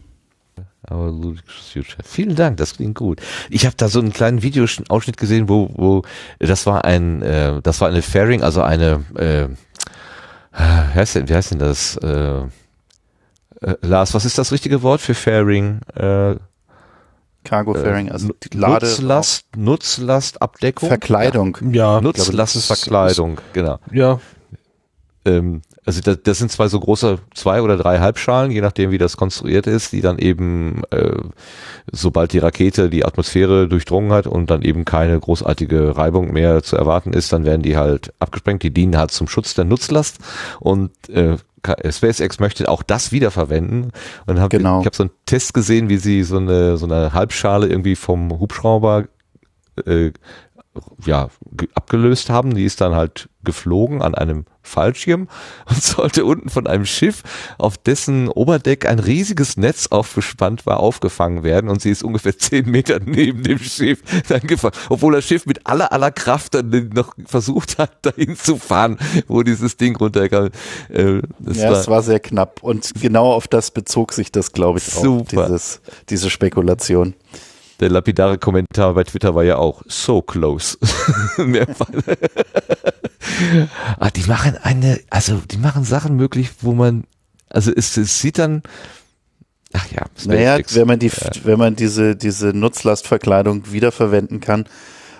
[0.89, 2.03] Future.
[2.05, 3.21] Vielen Dank, das klingt gut.
[3.49, 6.03] Ich habe da so einen kleinen Videoausschnitt gesehen, wo, wo
[6.39, 9.49] das war ein, äh, das war eine Fairing, also eine, äh,
[10.53, 11.97] wie heißt denn, wie heißt denn das?
[11.97, 12.43] Äh,
[13.61, 15.81] äh, Lars, was ist das richtige Wort für Fairing?
[15.95, 16.37] Äh,
[17.45, 20.89] Cargo Fairing, also die Lade Nutzlast, Nutzlastabdeckung.
[20.89, 21.57] Verkleidung.
[21.73, 23.79] Ja, Nutzlastverkleidung, genau.
[23.93, 24.21] Ja.
[25.25, 28.99] Ähm, also das, das sind zwei so große, zwei oder drei Halbschalen, je nachdem wie
[28.99, 31.17] das konstruiert ist, die dann eben, äh,
[31.91, 36.77] sobald die Rakete die Atmosphäre durchdrungen hat und dann eben keine großartige Reibung mehr zu
[36.77, 38.63] erwarten ist, dann werden die halt abgesprengt.
[38.63, 40.19] Die dienen halt zum Schutz der Nutzlast
[40.61, 41.39] und äh,
[41.91, 43.91] SpaceX möchte auch das wiederverwenden
[44.27, 44.81] und hab, genau.
[44.81, 48.39] ich habe so einen Test gesehen, wie sie so eine so eine Halbschale irgendwie vom
[48.39, 49.09] Hubschrauber
[49.87, 50.13] äh,
[51.05, 51.31] ja,
[51.75, 52.55] abgelöst haben.
[52.55, 55.29] Die ist dann halt geflogen an einem Fallschirm
[55.69, 57.23] und sollte unten von einem Schiff,
[57.59, 61.71] auf dessen Oberdeck ein riesiges Netz aufgespannt war, aufgefangen werden.
[61.71, 65.67] Und sie ist ungefähr zehn Meter neben dem Schiff dann gefahren, obwohl das Schiff mit
[65.67, 70.51] aller aller Kraft dann noch versucht hat, dahin zu fahren, wo dieses Ding runterkam.
[70.89, 72.63] Äh, ja, war es war sehr knapp.
[72.63, 75.47] Und genau auf das bezog sich das, glaube ich, auch, Super.
[75.47, 77.15] Dieses, diese Spekulation.
[77.81, 80.79] Der lapidare Kommentar bei Twitter war ja auch so close.
[83.99, 87.05] ah, die machen eine, also die machen Sachen möglich, wo man,
[87.49, 88.63] also es, es sieht dann,
[89.73, 91.31] ach ja, naja, wenn man die, ja.
[91.45, 94.67] wenn man diese, diese Nutzlastverkleidung wiederverwenden kann,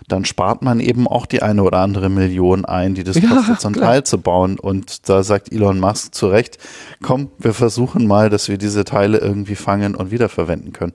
[0.09, 3.61] dann spart man eben auch die eine oder andere Million ein, die das ja, kostet,
[3.61, 4.59] so ein Teil zu bauen.
[4.59, 6.59] Und da sagt Elon Musk zu Recht,
[7.01, 10.95] komm, wir versuchen mal, dass wir diese Teile irgendwie fangen und wiederverwenden können.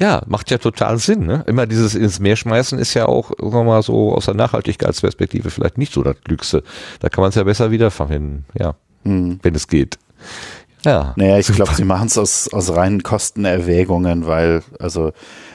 [0.00, 1.26] Ja, macht ja total Sinn.
[1.26, 1.44] Ne?
[1.46, 5.76] Immer dieses ins Meer schmeißen ist ja auch irgendwann mal so aus der Nachhaltigkeitsperspektive vielleicht
[5.76, 6.62] nicht so das Glückste.
[7.00, 9.38] Da kann man es ja besser wiederverwenden, ja, hm.
[9.42, 9.98] wenn es geht.
[10.86, 11.12] Ja.
[11.16, 15.12] Naja, ich glaube, sie machen es aus, aus reinen Kostenerwägungen, weil also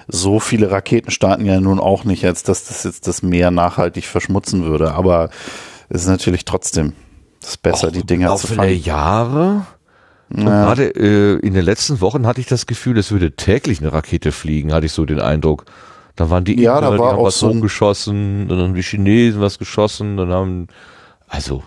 [0.07, 4.05] so viele Raketen starten ja nun auch nicht, als dass das jetzt das Meer nachhaltig
[4.05, 4.93] verschmutzen würde.
[4.93, 5.31] Aber
[5.89, 6.93] es ist natürlich trotzdem
[7.41, 8.79] das besser, auch die Dinger zu fangen.
[8.79, 9.65] Jahre
[10.33, 10.43] ja.
[10.43, 14.31] Gerade äh, in den letzten Wochen hatte ich das Gefühl, es würde täglich eine Rakete
[14.31, 15.65] fliegen, hatte ich so den Eindruck.
[16.15, 18.81] Da waren die ja, Inder, da war die haben was so rumgeschossen, dann haben die
[18.81, 20.67] Chinesen was geschossen, dann haben,
[21.27, 21.63] also.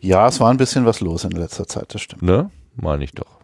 [0.00, 2.22] Ja, es war ein bisschen was los in letzter Zeit, das stimmt.
[2.22, 2.50] Ne?
[2.76, 3.38] Meine ich doch.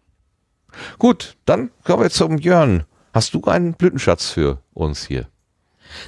[0.99, 2.85] Gut, dann kommen wir zum Jörn.
[3.13, 5.27] Hast du einen Blütenschatz für uns hier?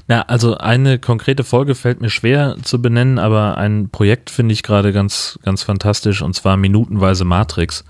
[0.09, 4.63] Na, also eine konkrete Folge fällt mir schwer zu benennen, aber ein Projekt finde ich
[4.63, 7.85] gerade ganz, ganz fantastisch und zwar Minutenweise Matrix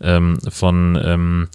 [0.00, 1.48] ähm, von ähm,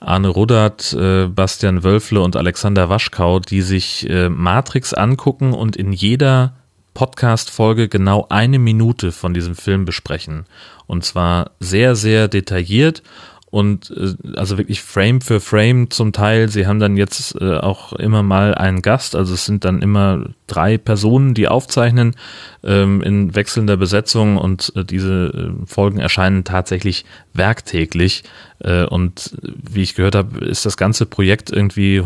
[0.00, 5.92] Arne Ruddert, äh, Bastian Wölfle und Alexander Waschkau, die sich äh, Matrix angucken und in
[5.92, 6.54] jeder
[6.94, 10.46] Podcast-Folge genau eine Minute von diesem Film besprechen.
[10.86, 13.02] Und zwar sehr, sehr detailliert
[13.50, 16.48] und äh, also wirklich Frame für Frame zum Teil.
[16.48, 20.26] Sie haben dann jetzt äh, auch immer mal einen Gast, also es sind dann immer
[20.46, 22.14] drei Personen, die aufzeichnen
[22.62, 28.24] ähm, in wechselnder Besetzung und äh, diese äh, Folgen erscheinen tatsächlich werktäglich.
[28.60, 32.00] Äh, und wie ich gehört habe, ist das ganze Projekt irgendwie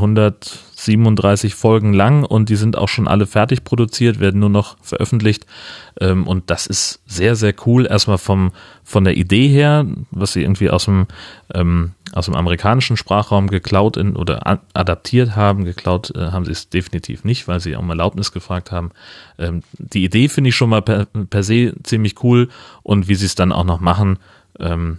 [0.90, 5.46] 137 Folgen lang und die sind auch schon alle fertig produziert, werden nur noch veröffentlicht.
[6.00, 7.86] Ähm, und das ist sehr, sehr cool.
[7.86, 8.52] Erstmal vom,
[8.82, 11.06] von der Idee her, was sie irgendwie aus dem,
[11.54, 15.64] ähm, aus dem amerikanischen Sprachraum geklaut in, oder adaptiert haben.
[15.64, 18.90] Geklaut äh, haben sie es definitiv nicht, weil sie um Erlaubnis gefragt haben.
[19.38, 22.48] Ähm, die Idee finde ich schon mal per, per se ziemlich cool
[22.82, 24.18] und wie sie es dann auch noch machen,
[24.58, 24.98] ähm,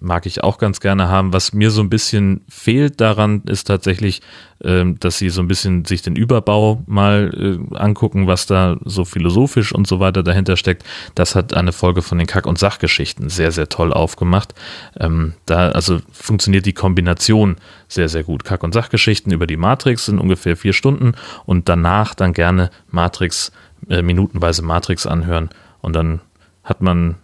[0.00, 1.32] mag ich auch ganz gerne haben.
[1.32, 4.22] Was mir so ein bisschen fehlt daran, ist tatsächlich,
[4.62, 7.30] ähm, dass sie so ein bisschen sich den Überbau mal
[7.72, 10.84] äh, angucken, was da so philosophisch und so weiter dahinter steckt.
[11.14, 14.54] Das hat eine Folge von den Kack- und Sachgeschichten sehr, sehr toll aufgemacht.
[14.98, 17.56] Ähm, da also funktioniert die Kombination
[17.88, 18.44] sehr, sehr gut.
[18.44, 21.12] Kack- und Sachgeschichten über die Matrix sind ungefähr vier Stunden
[21.46, 23.52] und danach dann gerne Matrix,
[23.88, 25.50] äh, minutenweise Matrix anhören
[25.80, 26.20] und dann
[26.64, 27.16] hat man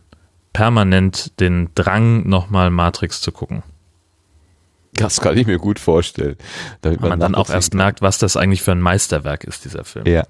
[0.53, 3.63] permanent den Drang, nochmal Matrix zu gucken.
[4.93, 6.37] Das kann ich mir gut vorstellen.
[6.83, 9.85] Damit man, man dann auch erst merkt, was das eigentlich für ein Meisterwerk ist, dieser
[9.85, 10.07] Film.
[10.07, 10.25] Ja.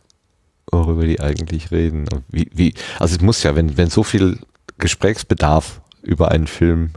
[0.70, 2.06] Worüber die eigentlich reden.
[2.28, 4.38] wie, wie, also es muss ja, wenn, wenn so viel
[4.78, 6.92] Gesprächsbedarf über einen Film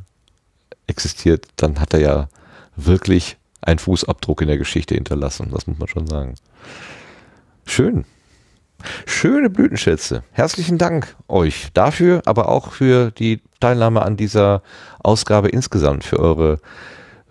[0.85, 2.29] existiert, dann hat er ja
[2.75, 5.49] wirklich einen Fußabdruck in der Geschichte hinterlassen.
[5.51, 6.35] Das muss man schon sagen.
[7.65, 8.05] Schön.
[9.05, 10.23] Schöne Blütenschätze.
[10.31, 14.61] Herzlichen Dank euch dafür, aber auch für die Teilnahme an dieser
[15.01, 16.59] Ausgabe insgesamt, für eure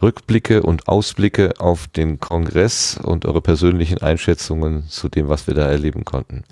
[0.03, 5.67] Rückblicke und Ausblicke auf den Kongress und eure persönlichen Einschätzungen zu dem, was wir da
[5.67, 6.45] erleben konnten.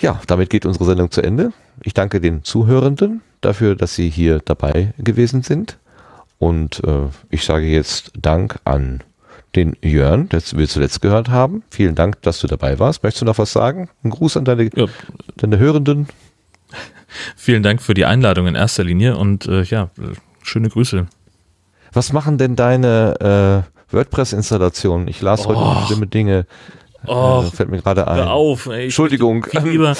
[0.00, 1.52] Ja, damit geht unsere Sendung zu Ende.
[1.82, 5.78] Ich danke den Zuhörenden dafür, dass sie hier dabei gewesen sind.
[6.38, 9.02] Und äh, ich sage jetzt Dank an
[9.56, 11.62] den Jörn, das wir zuletzt gehört haben.
[11.70, 13.02] Vielen Dank, dass du dabei warst.
[13.02, 13.88] Möchtest du noch was sagen?
[14.04, 14.86] Ein Gruß an deine, ja.
[15.36, 16.08] deine Hörenden.
[17.36, 19.90] Vielen Dank für die Einladung in erster Linie und äh, ja,
[20.42, 21.06] schöne Grüße.
[21.92, 25.08] Was machen denn deine äh, WordPress-Installationen?
[25.08, 25.54] Ich las oh.
[25.54, 26.46] heute schlimme Dinge.
[27.06, 28.16] Oh, äh, fällt mir gerade ein.
[28.16, 28.66] Hör auf.
[28.66, 29.44] Ey, Entschuldigung.
[29.44, 29.96] Viel lieber,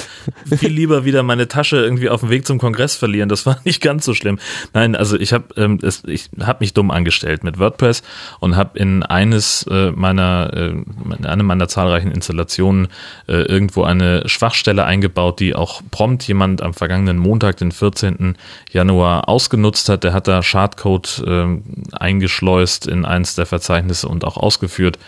[0.55, 3.27] viel lieber wieder meine Tasche irgendwie auf dem Weg zum Kongress verlieren.
[3.27, 4.39] Das war nicht ganz so schlimm.
[4.73, 8.03] Nein, also ich habe ähm, ich hab mich dumm angestellt mit WordPress
[8.39, 10.69] und habe in eines äh, meiner äh,
[11.17, 12.87] in eine meiner zahlreichen Installationen
[13.27, 18.37] äh, irgendwo eine Schwachstelle eingebaut, die auch prompt jemand am vergangenen Montag, den 14.
[18.71, 20.03] Januar ausgenutzt hat.
[20.03, 21.45] Der hat da Schadcode äh,
[21.93, 24.99] eingeschleust in eins der Verzeichnisse und auch ausgeführt,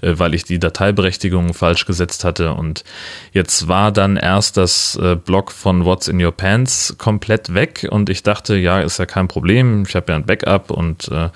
[0.00, 2.54] äh, weil ich die Dateiberechtigung Berechnungen falsch gesetzt hatte.
[2.54, 2.84] Und
[3.32, 8.08] jetzt war dann erst das äh, Blog von What's in Your Pants komplett weg und
[8.08, 11.28] ich dachte, ja, ist ja kein Problem, ich habe ja ein Backup und äh,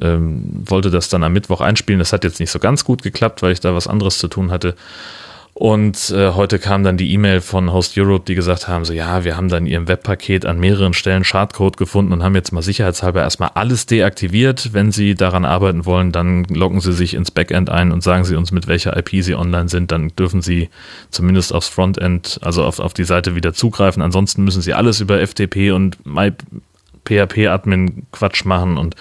[0.00, 1.98] ähm, wollte das dann am Mittwoch einspielen.
[1.98, 4.50] Das hat jetzt nicht so ganz gut geklappt, weil ich da was anderes zu tun
[4.50, 4.74] hatte.
[5.58, 9.24] Und äh, heute kam dann die E-Mail von Host Europe, die gesagt haben, so ja,
[9.24, 13.22] wir haben dann ihrem Webpaket an mehreren Stellen Schadcode gefunden und haben jetzt mal sicherheitshalber
[13.22, 14.72] erstmal alles deaktiviert.
[14.72, 18.36] Wenn Sie daran arbeiten wollen, dann loggen Sie sich ins Backend ein und sagen Sie
[18.36, 19.90] uns, mit welcher IP Sie online sind.
[19.90, 20.68] Dann dürfen Sie
[21.10, 24.00] zumindest aufs Frontend, also auf, auf die Seite wieder zugreifen.
[24.00, 28.94] Ansonsten müssen Sie alles über FTP und MyPHP-Admin Quatsch machen und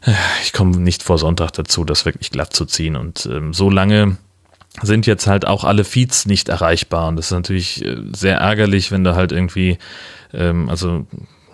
[0.00, 0.10] äh,
[0.42, 2.96] ich komme nicht vor Sonntag dazu, das wirklich glatt zu ziehen.
[2.96, 4.16] Und ähm, so lange
[4.80, 7.08] sind jetzt halt auch alle Feeds nicht erreichbar.
[7.08, 9.78] Und das ist natürlich äh, sehr ärgerlich, wenn du halt irgendwie,
[10.32, 11.06] ähm, also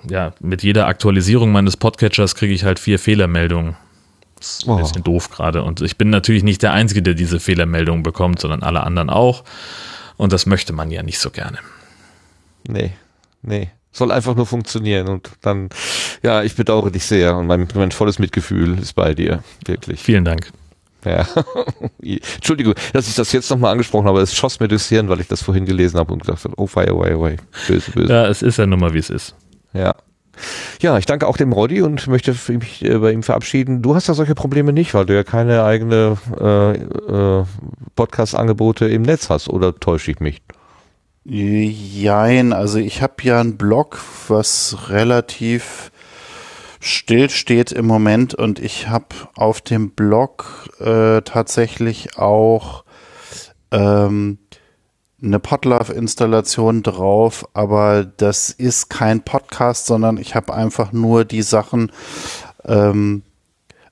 [0.08, 3.76] ja, mit jeder Aktualisierung meines Podcatchers kriege ich halt vier Fehlermeldungen.
[4.36, 4.78] Das ist ein oh.
[4.78, 5.62] bisschen doof gerade.
[5.64, 9.42] Und ich bin natürlich nicht der Einzige, der diese Fehlermeldungen bekommt, sondern alle anderen auch.
[10.16, 11.58] Und das möchte man ja nicht so gerne.
[12.66, 12.92] Nee,
[13.42, 13.70] nee.
[13.90, 15.70] Soll einfach nur funktionieren und dann,
[16.22, 20.00] ja, ich bedauere dich sehr und mein, mein volles Mitgefühl ist bei dir, wirklich.
[20.00, 20.52] Vielen Dank.
[21.08, 21.26] Ja.
[22.36, 25.28] Entschuldigung, dass ich das jetzt nochmal angesprochen habe, es schoss mir durchs Hirn, weil ich
[25.28, 27.36] das vorhin gelesen habe und gedacht habe, oh fire away, away.
[27.66, 28.12] Böse, böse.
[28.12, 29.34] Ja, es ist ja nun mal, wie es ist.
[29.72, 29.94] Ja.
[30.80, 33.82] Ja, ich danke auch dem Roddy und möchte mich äh, bei ihm verabschieden.
[33.82, 37.44] Du hast ja solche Probleme nicht, weil du ja keine eigene äh, äh,
[37.96, 40.40] Podcast-Angebote im Netz hast, oder täusche ich mich?
[41.24, 45.90] Jein, also ich habe ja einen Blog, was relativ
[46.81, 52.84] still steht im Moment und ich habe auf dem Blog äh, tatsächlich auch
[53.70, 54.39] ähm,
[55.23, 61.90] eine Podlove-Installation drauf, aber das ist kein Podcast, sondern ich habe einfach nur die Sachen,
[62.65, 63.23] ähm,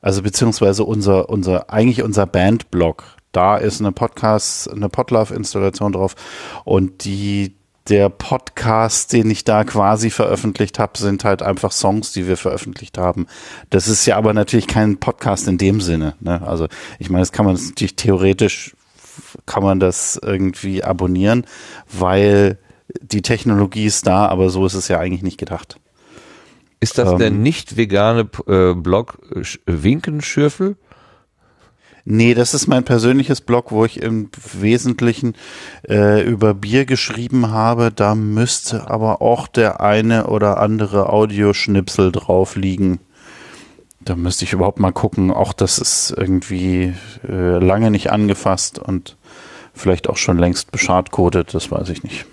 [0.01, 3.05] also beziehungsweise unser, unser, eigentlich unser Bandblog.
[3.33, 6.15] Da ist eine Podcast, eine Podlove-Installation drauf
[6.65, 7.56] und die
[7.89, 12.99] der Podcast, den ich da quasi veröffentlicht habe, sind halt einfach Songs, die wir veröffentlicht
[12.99, 13.27] haben.
[13.71, 16.15] Das ist ja aber natürlich kein Podcast in dem Sinne.
[16.21, 16.43] Ne?
[16.47, 16.67] Also
[16.99, 18.75] ich meine, das kann man natürlich theoretisch
[19.47, 21.47] kann man das irgendwie abonnieren,
[21.91, 22.59] weil
[23.01, 25.79] die Technologie ist da, aber so ist es ja eigentlich nicht gedacht.
[26.81, 29.19] Ist das ähm, der nicht vegane äh, Blog
[29.67, 30.77] Winkenschürfel?
[32.09, 35.35] Nee, das ist mein persönliches Blog, wo ich im Wesentlichen
[35.89, 37.91] äh, über Bier geschrieben habe.
[37.91, 43.01] Da müsste aber auch der eine oder andere Audioschnipsel drauf liegen.
[43.99, 45.33] Da müsste ich überhaupt mal gucken.
[45.33, 46.95] Auch das ist irgendwie
[47.29, 49.17] äh, lange nicht angefasst und
[49.75, 52.25] vielleicht auch schon längst beschadcodet, das weiß ich nicht.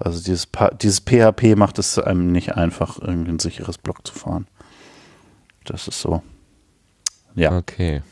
[0.00, 0.48] Also dieses,
[0.82, 4.48] dieses PHP macht es einem nicht einfach, irgendwie ein sicheres Blog zu fahren.
[5.64, 6.20] Das ist so.
[7.36, 7.56] Ja.
[7.56, 8.02] Okay.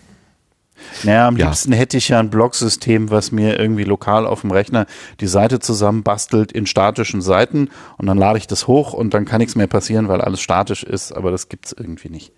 [1.05, 1.47] Naja, am ja.
[1.47, 4.87] liebsten hätte ich ja ein Blogsystem, was mir irgendwie lokal auf dem Rechner
[5.21, 9.39] die Seite zusammenbastelt in statischen Seiten und dann lade ich das hoch und dann kann
[9.39, 12.33] nichts mehr passieren, weil alles statisch ist, aber das gibt es irgendwie nicht.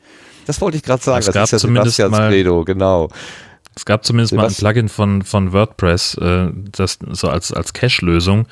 [0.47, 3.09] Das wollte ich gerade sagen, es das ist ja zumindest mal, Credo, genau.
[3.81, 8.44] Es gab zumindest mal ein Plugin von, von WordPress, äh, das so als, als Cache-Lösung,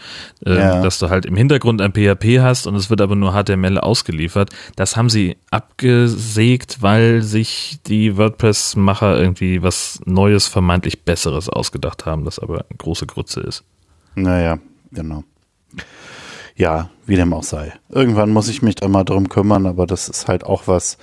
[0.47, 0.81] äh, ja.
[0.81, 4.48] dass du halt im Hintergrund ein PHP hast und es wird aber nur HTML ausgeliefert.
[4.74, 12.24] Das haben sie abgesägt, weil sich die WordPress-Macher irgendwie was Neues, vermeintlich Besseres ausgedacht haben,
[12.24, 13.65] das aber eine große Grütze ist.
[14.15, 14.58] Naja,
[14.92, 15.24] genau.
[16.57, 17.74] Ja, wie dem auch sei.
[17.90, 20.97] Irgendwann muss ich mich da mal drum kümmern, aber das ist halt auch was,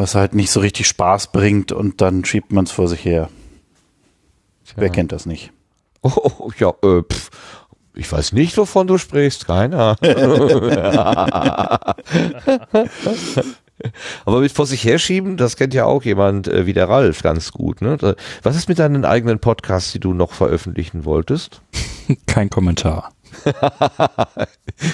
[0.00, 3.28] was halt nicht so richtig Spaß bringt und dann schiebt man es vor sich her.
[4.64, 4.74] Tja.
[4.76, 5.52] Wer kennt das nicht?
[6.02, 7.28] Oh, ja, äh, pff.
[7.92, 9.96] Ich weiß nicht, wovon du sprichst, keiner.
[14.24, 17.52] Aber mit vor sich herschieben, das kennt ja auch jemand äh, wie der Ralf ganz
[17.52, 17.82] gut.
[17.82, 17.98] Ne?
[18.42, 21.60] Was ist mit deinen eigenen Podcasts, die du noch veröffentlichen wolltest?
[22.26, 23.12] Kein Kommentar.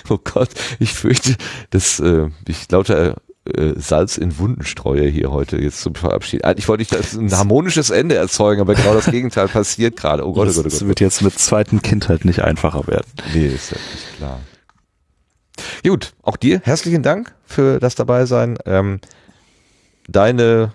[0.09, 0.49] oh Gott,
[0.81, 1.37] ich fürchte,
[1.71, 3.15] dass äh, ich lauter
[3.77, 6.43] Salz in Wunden streue hier heute jetzt zum Verabschied.
[6.57, 10.27] Ich wollte nicht das ein harmonisches Ende erzeugen, aber genau das Gegenteil passiert gerade.
[10.27, 10.73] Oh Gott, oh Gott, oh Gott.
[10.73, 13.07] Das wird jetzt mit zweiten Kind halt nicht einfacher werden.
[13.35, 14.41] Nee, ist ja nicht klar.
[15.85, 18.59] Gut, auch dir herzlichen Dank für das Dabeisein.
[18.67, 19.01] Ähm,
[20.09, 20.73] deine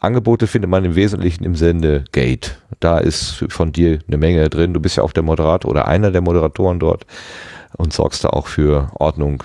[0.00, 2.58] Angebote findet man im Wesentlichen im Sende Gate.
[2.80, 4.74] Da ist von dir eine Menge drin.
[4.74, 7.06] Du bist ja auch der Moderator oder einer der Moderatoren dort
[7.76, 9.44] und sorgst da auch für Ordnung,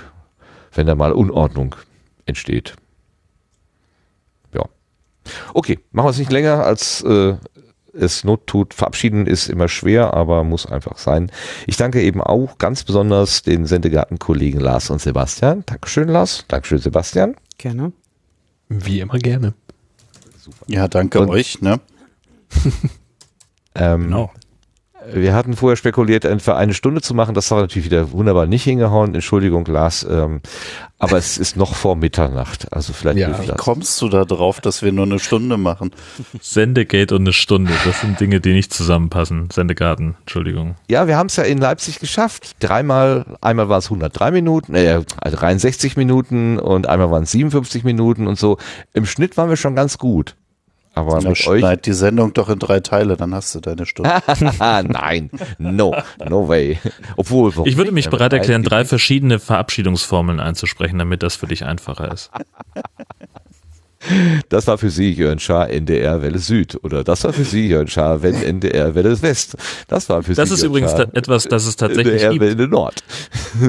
[0.74, 1.76] wenn da mal Unordnung
[2.28, 2.76] entsteht.
[4.54, 4.64] Ja.
[5.54, 7.36] Okay, machen wir es nicht länger, als äh,
[7.94, 8.74] es Not tut.
[8.74, 11.32] Verabschieden ist immer schwer, aber muss einfach sein.
[11.66, 15.64] Ich danke eben auch ganz besonders den Sendegarten-Kollegen Lars und Sebastian.
[15.66, 16.46] Dankeschön, Lars.
[16.48, 17.36] Dankeschön, Sebastian.
[17.58, 17.92] Gerne.
[18.70, 19.54] Wie immer gerne.
[20.38, 20.66] Super.
[20.68, 21.62] Ja, danke und, euch.
[21.62, 21.80] Ne?
[23.76, 24.32] ähm, genau.
[25.14, 27.34] Wir hatten vorher spekuliert, für eine Stunde zu machen.
[27.36, 29.14] Das hat natürlich wieder wunderbar nicht hingehauen.
[29.16, 30.06] Entschuldigung, Lars.
[30.10, 30.42] Ähm,
[31.00, 32.72] aber es ist noch vor Mitternacht.
[32.74, 35.92] Also vielleicht ja, wie kommst du da drauf, dass wir nur eine Stunde machen?
[36.42, 37.72] Sendegate und eine Stunde.
[37.86, 39.50] Das sind Dinge, die nicht zusammenpassen.
[39.52, 40.76] Sendegarten, Entschuldigung.
[40.90, 42.56] Ja, wir haben es ja in Leipzig geschafft.
[42.60, 48.28] Dreimal, einmal war es 103 Minuten, äh, 63 Minuten und einmal waren es 57 Minuten
[48.28, 48.58] und so.
[48.94, 50.36] Im Schnitt waren wir schon ganz gut.
[50.98, 53.86] Aber Na, mit schneid euch die Sendung doch in drei Teile, dann hast du deine
[53.86, 54.12] Stunde.
[54.60, 55.96] Nein, no,
[56.28, 56.80] no way.
[57.18, 62.12] Obwohl, ich würde mich bereit erklären, drei verschiedene Verabschiedungsformeln einzusprechen, damit das für dich einfacher
[62.12, 62.32] ist.
[64.50, 66.78] Das war für Sie Jörn Schaar, NDR Welle Süd.
[66.84, 69.58] Oder das war für Sie Jörn Schaar, wenn NDR Welle West.
[69.88, 70.54] Das war für das Sie.
[70.54, 72.46] Das ist übrigens Schaar, etwas, das es tatsächlich NDR gibt.
[72.46, 73.04] Welle Nord.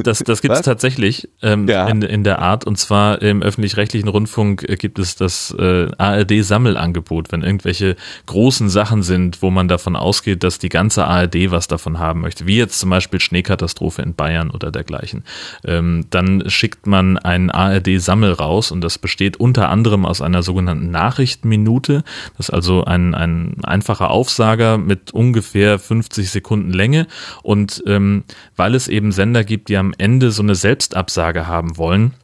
[0.02, 1.88] Das, das gibt es tatsächlich ähm, ja.
[1.88, 2.66] in, in der Art.
[2.66, 9.02] Und zwar im öffentlich-rechtlichen Rundfunk äh, gibt es das äh, ARD-Sammelangebot, wenn irgendwelche großen Sachen
[9.02, 12.46] sind, wo man davon ausgeht, dass die ganze ARD was davon haben möchte.
[12.46, 15.24] Wie jetzt zum Beispiel Schneekatastrophe in Bayern oder dergleichen.
[15.64, 20.90] Ähm, dann schickt man einen ARD-Sammel raus und das besteht unter anderem aus einer sogenannten
[20.90, 22.04] Nachrichtenminute.
[22.36, 27.06] Das ist also ein, ein einfacher Aufsager mit ungefähr 50 Sekunden Länge.
[27.42, 28.24] Und ähm,
[28.56, 32.14] weil es eben Sender gibt, die am Ende so eine Selbstabsage haben wollen,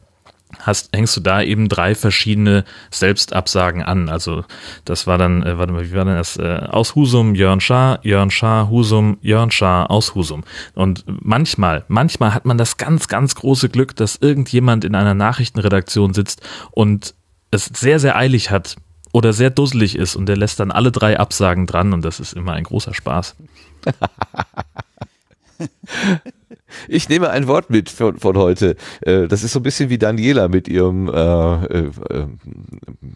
[0.59, 4.09] hast, hängst du da eben drei verschiedene Selbstabsagen an.
[4.09, 4.43] Also
[4.85, 6.37] das war dann, äh, warte mal, wie war denn das?
[6.37, 10.43] Äh, aus Husum, Jörn Schaar, Jörn Schaar, Husum, Jörn Schaar, aus Husum.
[10.73, 16.13] Und manchmal, manchmal hat man das ganz, ganz große Glück, dass irgendjemand in einer Nachrichtenredaktion
[16.13, 16.41] sitzt
[16.71, 17.14] und
[17.55, 18.75] es sehr, sehr eilig hat
[19.11, 22.33] oder sehr dusselig ist und der lässt dann alle drei Absagen dran und das ist
[22.33, 23.35] immer ein großer Spaß.
[26.87, 28.75] Ich nehme ein Wort mit von, von heute.
[29.01, 31.91] Äh, das ist so ein bisschen wie Daniela mit ihrem äh, äh,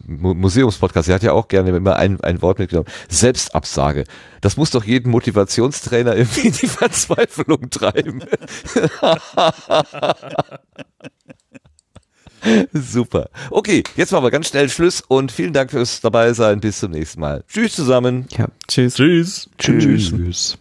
[0.06, 1.06] Museumspodcast.
[1.06, 2.88] Sie hat ja auch gerne immer ein, ein Wort mitgenommen.
[3.08, 4.04] Selbstabsage.
[4.40, 8.22] Das muss doch jeden Motivationstrainer irgendwie in die Verzweiflung treiben.
[12.72, 13.30] Super.
[13.50, 16.60] Okay, jetzt machen wir ganz schnell Schluss und vielen Dank fürs dabei sein.
[16.60, 17.44] Bis zum nächsten Mal.
[17.48, 18.26] Tschüss zusammen.
[18.36, 18.94] Ja, tschüss.
[18.94, 19.50] Tschüss.
[19.58, 19.84] Tschüss.
[19.84, 20.10] tschüss.
[20.10, 20.58] tschüss.